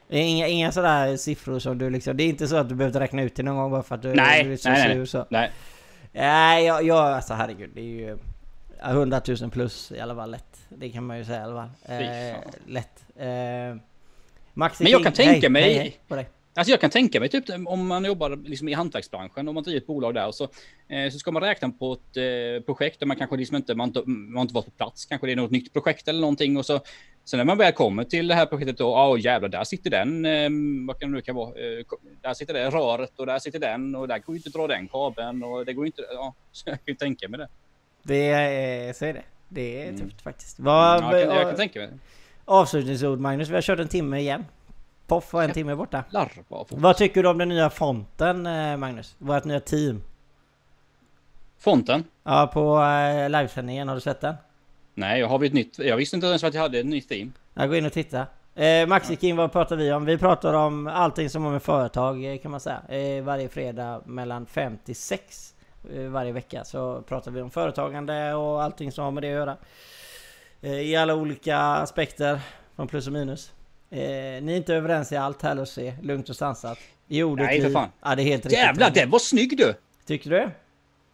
Inga, 0.10 0.48
inga 0.48 0.72
sådär 0.72 1.18
siffror 1.18 1.60
som 1.60 1.78
du 1.78 1.90
liksom... 1.90 2.18
Det 2.18 2.24
är 2.24 2.28
inte 2.28 2.48
så 2.48 2.56
att 2.56 2.70
du 2.70 2.76
behövde 2.76 3.00
räkna 3.00 3.22
ut 3.22 3.36
det 3.36 3.44
någon 3.44 3.56
gång 3.56 3.72
bara 3.72 3.84
för 3.84 3.96
att 3.96 4.02
du, 4.02 4.14
nej, 4.14 4.44
du 4.44 4.54
är 4.54 4.58
så 4.58 4.70
nej, 4.70 4.94
sur 4.94 5.06
så. 5.06 5.26
Nej, 5.30 5.52
Nej, 6.18 6.66
jag, 6.66 6.84
jag, 6.84 6.98
alltså 6.98 7.34
herregud. 7.34 7.70
Det 7.74 7.82
är 7.82 7.84
ju 7.84 8.18
100 8.82 9.22
000 9.42 9.52
plus 9.52 9.92
i 9.92 10.00
alla 10.00 10.16
fall 10.16 10.32
lätt. 10.32 10.62
Det 10.70 10.90
kan 10.90 11.06
man 11.06 11.18
ju 11.18 11.26
säga 11.26 11.40
i 11.40 11.44
alla 11.44 11.56
fall. 11.56 12.02
Eh, 12.02 12.38
lätt. 12.66 13.06
Eh, 13.16 13.82
Max 14.58 14.80
Men 14.80 14.92
jag 14.92 15.04
kan 15.04 15.14
tänka 15.14 15.32
hej, 15.32 15.50
mig... 15.50 15.74
Hej, 15.74 16.00
hej. 16.10 16.30
Alltså 16.56 16.72
jag 16.72 16.82
kan 16.82 16.90
tänka 16.90 17.20
mig 17.20 17.30
typ 17.30 17.44
om 17.66 17.88
man 17.88 18.06
jobbar 18.06 18.36
liksom 18.46 18.70
i 18.70 18.74
hantverksbranschen, 18.74 19.48
om 19.48 19.56
man 19.56 19.64
driver 19.64 19.78
ett 19.78 19.88
bolag 19.88 20.14
där 20.14 20.28
och 20.28 20.36
så, 20.36 20.44
eh, 20.88 21.12
så 21.12 21.20
ska 21.20 21.32
man 21.32 21.44
räkna 21.44 21.70
på 21.70 21.94
ett 21.94 22.18
eh, 22.18 22.66
projekt 22.66 23.00
där 23.00 23.08
man 23.08 23.18
kanske 23.18 23.38
liksom 23.38 23.58
inte, 23.58 23.76
man, 23.76 23.94
man 24.06 24.42
inte 24.42 24.54
varit 24.54 24.66
på 24.66 24.72
plats, 24.72 25.06
kanske 25.06 25.28
det 25.28 25.34
är 25.34 25.36
något 25.36 25.52
nytt 25.52 25.74
projekt 25.74 26.08
eller 26.08 26.22
någonting 26.22 26.58
och 26.58 26.66
så 26.66 26.80
sen 27.26 27.38
när 27.38 27.46
man 27.46 27.58
väl 27.58 27.74
kommer 27.74 28.04
till 28.04 28.28
det 28.28 28.36
här 28.36 28.46
projektet 28.46 28.78
då, 28.78 28.84
ja 28.84 29.10
oh, 29.10 29.20
jävlar, 29.20 29.50
där 29.50 29.64
sitter 29.64 29.90
den, 29.90 30.26
eh, 30.26 30.50
vad 30.88 31.00
kan 31.00 31.12
det 31.12 31.16
nu 31.16 31.22
kan 31.22 31.36
vara, 31.36 31.50
eh, 31.50 31.86
där 32.22 32.34
sitter 32.34 32.54
det 32.54 32.70
röret 32.70 33.20
och 33.20 33.26
där 33.26 33.40
sitter 33.40 33.60
den 33.60 33.96
och 33.96 34.08
där 34.08 34.20
går 34.20 34.36
ju 34.36 34.38
inte 34.38 34.50
att 34.50 34.54
dra 34.54 34.68
den 34.68 34.88
kabeln 34.88 35.44
och 35.44 35.66
det 35.66 35.74
går 35.74 35.86
inte, 35.86 36.02
ja, 36.14 36.34
så 36.52 36.64
jag 36.70 36.76
kan 36.86 36.94
ju 36.94 36.96
tänka 36.96 37.30
mig 37.30 37.38
det. 37.38 37.48
Det 38.04 38.28
är, 38.28 38.94
så 38.94 39.06
är 39.06 39.14
det. 39.14 39.24
Det 39.50 39.82
är 39.82 39.90
mm. 39.90 40.00
tufft 40.00 40.22
faktiskt. 40.22 40.60
Vad, 40.60 41.04
ja, 41.04 41.18
jag, 41.18 41.28
kan, 41.28 41.36
jag 41.38 41.48
kan 41.48 41.56
tänka 41.56 41.80
mig 41.80 41.88
det. 41.88 41.98
Avslutningsord 42.50 43.20
Magnus, 43.20 43.50
vi 43.50 43.54
har 43.54 43.62
kört 43.62 43.80
en 43.80 43.88
timme 43.88 44.20
igen. 44.20 44.46
Poff 45.08 45.34
och 45.34 45.44
en 45.44 45.52
timme 45.52 45.76
borta. 45.76 46.04
Larva, 46.10 46.66
Vad 46.70 46.98
tycker 46.98 47.24
du 47.24 47.30
om 47.30 47.38
den 47.38 47.50
nya 47.50 47.70
fonten 47.70 48.46
eh, 48.46 48.78
Magnus? 48.78 49.16
Vårt 49.18 49.44
nya 49.44 49.60
team? 49.60 50.04
Fonten? 51.60 52.04
Ja, 52.24 52.50
på 52.54 52.82
äh, 52.82 53.30
livesändningen. 53.30 53.88
Har 53.88 53.96
du 53.96 54.02
sett 54.02 54.22
den? 54.22 54.36
Nej, 54.94 55.20
jag 55.20 55.28
har 55.28 55.44
ett 55.44 55.54
nytt. 55.54 55.80
Jag 55.80 55.98
visste 55.98 56.16
inte 56.16 56.28
ens 56.28 56.44
att 56.44 56.54
jag 56.54 56.62
hade 56.62 56.80
ett 56.80 56.86
nytt 56.86 57.10
team. 57.10 57.34
Jag 57.54 57.70
går 57.70 57.78
in 57.78 57.86
och 57.86 57.94
titta. 57.94 58.26
Eh, 58.56 58.88
Maxi 58.88 59.18
King, 59.18 59.36
vad 59.36 59.52
pratar 59.52 59.76
vi 59.76 59.92
om? 59.92 60.06
Vi 60.06 60.18
pratar 60.18 60.54
om 60.54 60.88
allting 60.88 61.30
som 61.30 61.44
har 61.44 61.52
med 61.52 61.64
företag 61.64 62.26
eh, 62.34 62.38
kan 62.38 62.52
man 62.52 62.60
säga. 62.60 62.82
Eh, 62.90 63.24
varje 63.24 63.50
fredag 63.50 64.02
mellan 64.06 64.46
5 64.46 64.78
till 64.86 64.96
6 64.96 65.54
eh, 65.94 66.02
varje 66.02 66.32
vecka 66.32 66.64
så 66.64 67.02
pratar 67.02 67.32
vi 67.32 67.42
om 67.42 67.52
företagande 67.52 68.34
och 68.34 68.64
allting 68.64 68.92
som 68.92 69.04
har 69.04 69.12
med 69.12 69.24
det 69.24 69.28
att 69.28 69.34
göra. 69.34 69.58
Eh, 70.62 70.72
I 70.72 70.96
alla 70.96 71.16
olika 71.16 71.58
aspekter, 71.58 72.40
från 72.76 72.88
plus 72.88 73.08
och 73.08 73.14
minus. 73.14 73.52
Eh, 73.90 73.98
ni 74.00 74.52
är 74.52 74.56
inte 74.56 74.76
överens 74.76 75.12
i 75.12 75.16
allt 75.16 75.42
här 75.42 75.66
se. 75.66 75.94
Lugnt 76.02 76.30
och 76.30 76.36
sansat. 76.36 76.78
I 77.08 77.24
ordet 77.24 77.46
Nej 77.46 77.62
för 77.62 77.70
fan. 77.70 77.90
Ja 78.04 78.16
det 78.16 78.22
är 78.22 78.24
helt 78.24 78.46
riktigt. 78.46 78.60
Jävlar 78.60 78.90
den 78.90 79.10
var 79.10 79.20
snygg 79.20 79.58
du! 79.58 79.74
Tycker 80.06 80.30
du? 80.30 80.50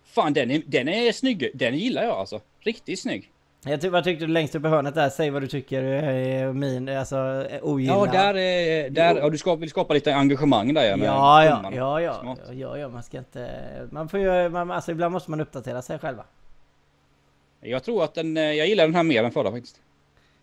Fan 0.05 0.33
den 0.33 0.51
är, 0.51 0.61
den 0.65 0.87
är 0.87 1.11
snygg. 1.11 1.51
Den 1.53 1.77
gillar 1.77 2.03
jag 2.03 2.11
alltså. 2.11 2.41
Riktigt 2.59 2.99
snygg. 2.99 3.29
Jag 3.65 3.81
ty 3.81 3.89
vad 3.89 4.03
tyckte 4.03 4.25
du 4.25 4.31
längst 4.31 4.55
upp 4.55 4.65
i 4.65 4.67
hörnet 4.67 4.95
där? 4.95 5.09
Säg 5.09 5.29
vad 5.29 5.41
du 5.41 5.47
tycker 5.47 5.83
eh, 5.83 6.53
min, 6.53 6.89
alltså 6.89 7.47
ogillar. 7.61 7.95
Ja 7.95 8.11
där 8.11 8.37
är, 8.37 8.89
där, 8.89 9.15
ja, 9.15 9.29
du 9.29 9.37
ska, 9.37 9.55
vill 9.55 9.69
skapa 9.69 9.93
lite 9.93 10.15
engagemang 10.15 10.73
där 10.73 10.83
ja. 10.83 10.97
Ja 10.97 11.45
ja, 11.45 11.71
ja, 11.75 12.01
ja, 12.01 12.37
ja, 12.51 12.77
ja, 12.77 12.89
man 12.89 13.03
ska 13.03 13.17
inte, 13.17 13.49
man 13.91 14.09
får 14.09 14.19
ju, 14.19 14.49
man, 14.49 14.71
alltså 14.71 14.91
ibland 14.91 15.11
måste 15.11 15.31
man 15.31 15.41
uppdatera 15.41 15.81
sig 15.81 15.99
själva. 15.99 16.23
Jag 17.63 17.83
tror 17.83 18.03
att 18.03 18.13
den, 18.13 18.35
jag 18.35 18.67
gillar 18.67 18.83
den 18.83 18.95
här 18.95 19.03
mer 19.03 19.23
än 19.23 19.31
förra 19.31 19.51
faktiskt. 19.51 19.81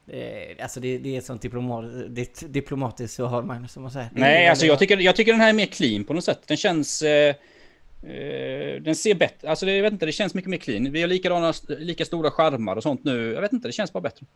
Eh, 0.06 0.62
alltså 0.62 0.80
det, 0.80 0.98
det 0.98 1.14
är 1.14 1.18
ett 1.18 1.24
sånt 1.24 1.42
diplomat, 1.42 1.84
det, 2.08 2.52
diplomatiskt 2.52 3.16
så 3.16 3.26
har 3.26 3.42
Magnus 3.42 3.72
som 3.72 3.82
man 3.82 3.92
säger. 3.92 4.10
Nej, 4.12 4.48
alltså 4.48 4.66
jag 4.66 4.78
tycker, 4.78 4.96
jag 4.96 5.16
tycker 5.16 5.32
den 5.32 5.40
här 5.40 5.48
är 5.48 5.52
mer 5.52 5.66
clean 5.66 6.04
på 6.04 6.14
något 6.14 6.24
sätt. 6.24 6.40
Den 6.46 6.56
känns... 6.56 7.02
Eh, 7.02 7.34
eh, 8.02 8.82
den 8.82 8.96
ser 8.96 9.14
bättre, 9.14 9.50
alltså 9.50 9.66
det, 9.66 9.76
jag 9.76 9.82
vet 9.82 9.92
inte, 9.92 10.06
det 10.06 10.12
känns 10.12 10.34
mycket 10.34 10.50
mer 10.50 10.58
clean. 10.58 10.92
Vi 10.92 11.00
har 11.00 11.08
likadana, 11.08 11.52
lika 11.68 12.04
stora 12.04 12.30
skärmar 12.30 12.76
och 12.76 12.82
sånt 12.82 13.04
nu. 13.04 13.32
Jag 13.32 13.40
vet 13.40 13.52
inte, 13.52 13.68
det 13.68 13.72
känns 13.72 13.92
bara 13.92 14.00
bättre. 14.00 14.26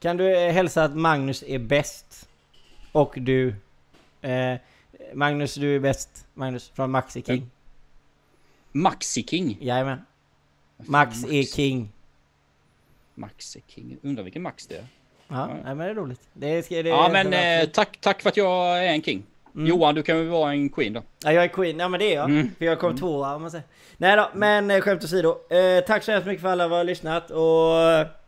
Kan 0.00 0.16
du 0.16 0.36
eh, 0.38 0.52
hälsa 0.52 0.84
att 0.84 0.96
Magnus 0.96 1.44
är 1.46 1.58
bäst? 1.58 2.28
Och 2.92 3.14
du... 3.16 3.54
Eh, 4.20 4.54
Magnus, 5.14 5.54
du 5.54 5.76
är 5.76 5.80
bäst. 5.80 6.26
Magnus 6.34 6.72
från 6.74 6.90
Maxi 6.90 7.22
King. 7.22 7.50
Maxi 8.72 9.22
King? 9.22 9.58
Jajamän. 9.60 9.98
Max, 10.86 11.22
Max 11.22 11.32
är 11.32 11.42
king. 11.42 11.92
Max 13.14 13.56
är 13.56 13.62
king. 13.66 13.98
Undrar 14.02 14.24
vilken 14.24 14.42
Max 14.42 14.66
det 14.66 14.76
är. 14.76 14.86
Ja, 15.28 15.50
ja. 15.64 15.74
men 15.74 15.78
det 15.78 15.84
är 15.84 15.94
roligt. 15.94 16.20
Det 16.32 16.46
är, 16.46 16.82
det 16.82 16.88
ja, 16.88 17.10
men 17.12 17.32
eh, 17.32 17.68
tack, 17.68 17.98
tack 18.00 18.22
för 18.22 18.28
att 18.28 18.36
jag 18.36 18.84
är 18.84 18.92
en 18.92 19.02
king. 19.02 19.22
Mm. 19.54 19.66
Johan, 19.66 19.94
du 19.94 20.02
kan 20.02 20.18
väl 20.18 20.28
vara 20.28 20.52
en 20.52 20.68
queen 20.68 20.92
då? 20.92 21.02
Ja, 21.24 21.32
jag 21.32 21.44
är 21.44 21.48
queen. 21.48 21.78
Ja, 21.78 21.88
men 21.88 22.00
det 22.00 22.12
är 22.12 22.14
jag. 22.14 22.30
Mm. 22.30 22.50
För 22.58 22.64
jag 22.64 22.78
kom 22.78 22.90
mm. 22.90 23.00
tvåa 23.00 23.34
om 23.34 23.42
man 23.42 23.50
säger. 23.50 23.66
Nej 23.96 24.16
då, 24.16 24.30
men 24.34 24.70
eh, 24.70 24.80
skämt 24.80 25.04
åsido. 25.04 25.36
Eh, 25.50 25.84
tack 25.86 26.02
så 26.02 26.12
hemskt 26.12 26.26
mycket 26.26 26.42
för 26.42 26.48
alla 26.48 26.64
som 26.64 26.72
har 26.72 26.84
lyssnat 26.84 27.30
och... 27.30 28.22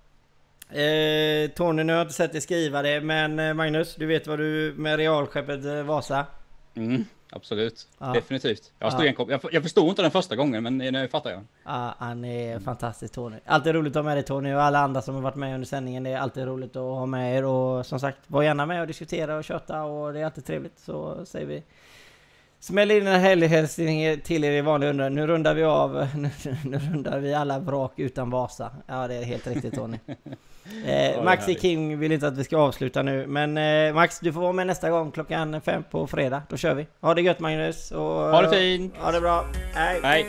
Eh, 0.79 1.51
Tony, 1.51 1.83
nu 1.85 1.93
har 1.93 1.99
jag 1.99 2.05
inte 2.05 2.15
sett 2.15 2.33
dig 2.33 2.41
skriva 2.41 2.83
det, 2.83 3.01
men 3.01 3.39
eh, 3.39 3.55
Magnus, 3.55 3.95
du 3.95 4.07
vet 4.07 4.27
vad 4.27 4.39
du 4.39 4.75
med 4.77 4.97
realskeppet 4.97 5.65
eh, 5.65 5.83
Vasa? 5.83 6.27
Mm. 6.75 7.05
Absolut, 7.35 7.89
ja. 7.99 8.07
definitivt. 8.07 8.73
Jag, 8.79 8.93
stod 8.93 9.07
ja. 9.07 9.27
jag, 9.29 9.41
jag 9.53 9.63
förstod 9.63 9.89
inte 9.89 10.03
den 10.03 10.11
första 10.11 10.37
gången 10.37 10.63
men 10.63 10.79
nu 10.79 11.09
fattar 11.09 11.31
jag. 11.31 11.41
Ja, 11.65 11.95
han 11.99 12.25
är 12.25 12.51
mm. 12.51 12.65
fantastisk 12.65 13.15
Tony. 13.15 13.37
Alltid 13.45 13.75
roligt 13.75 13.91
att 13.91 13.97
ha 13.97 14.03
med 14.03 14.17
dig 14.17 14.25
Tony 14.25 14.55
och 14.55 14.63
alla 14.63 14.79
andra 14.79 15.03
som 15.03 15.15
har 15.15 15.23
varit 15.23 15.37
med 15.37 15.55
under 15.55 15.67
sändningen. 15.67 16.03
Det 16.03 16.11
är 16.11 16.19
alltid 16.19 16.45
roligt 16.45 16.77
att 16.77 16.83
ha 16.83 17.07
med 17.07 17.37
er 17.37 17.45
och 17.45 17.87
som 17.87 18.01
sagt, 18.01 18.19
var 18.27 18.43
gärna 18.43 18.67
med 18.67 18.81
och 18.81 18.87
diskutera 18.87 19.37
och 19.37 19.45
köta 19.45 19.83
och 19.83 20.13
det 20.13 20.21
är 20.21 20.25
alltid 20.25 20.45
trevligt. 20.45 20.79
Så 20.79 21.27
säger 21.27 21.47
vi 21.47 21.63
Smäll 22.61 22.91
in 22.91 23.07
en 23.07 23.21
helghälsning 23.21 24.21
till 24.21 24.45
er 24.45 24.53
i 24.53 24.61
vanlig 24.61 24.89
undran. 24.89 25.15
Nu 25.15 25.27
rundar 25.27 25.55
vi 25.55 25.65
av, 25.65 26.09
nu, 26.17 26.31
nu, 26.65 26.79
rundar 26.79 27.19
vi 27.19 27.35
alla 27.35 27.59
vrak 27.59 27.93
utan 27.97 28.31
Vasa. 28.31 28.71
Ja 28.87 29.09
det 29.09 29.15
är 29.15 29.25
helt 29.25 29.47
riktigt 29.47 29.75
Tony. 29.75 29.99
Eh, 30.87 31.23
Maxi 31.23 31.55
King 31.55 31.99
vill 31.99 32.13
inte 32.13 32.29
att 32.29 32.39
vi 32.39 32.45
ska 32.45 32.57
avsluta 32.57 33.03
nu, 33.03 33.27
men 33.27 33.59
eh, 33.59 33.95
Max 33.95 34.21
du 34.21 34.33
får 34.33 34.41
vara 34.41 34.53
med 34.53 34.67
nästa 34.67 34.91
gång 34.91 35.11
klockan 35.11 35.61
fem 35.61 35.85
på 35.91 36.07
fredag. 36.07 36.43
Då 36.49 36.57
kör 36.57 36.75
vi. 36.75 36.87
Ha 37.01 37.15
det 37.15 37.23
gött 37.23 37.41
Magnus! 37.41 37.91
Och, 37.91 38.01
ha 38.01 38.43
det 38.43 38.51
fint! 38.51 38.95
Ha 38.97 39.13
det 39.13 39.21
bra! 39.21 39.45
Hej! 39.75 40.01
Hej. 40.03 40.27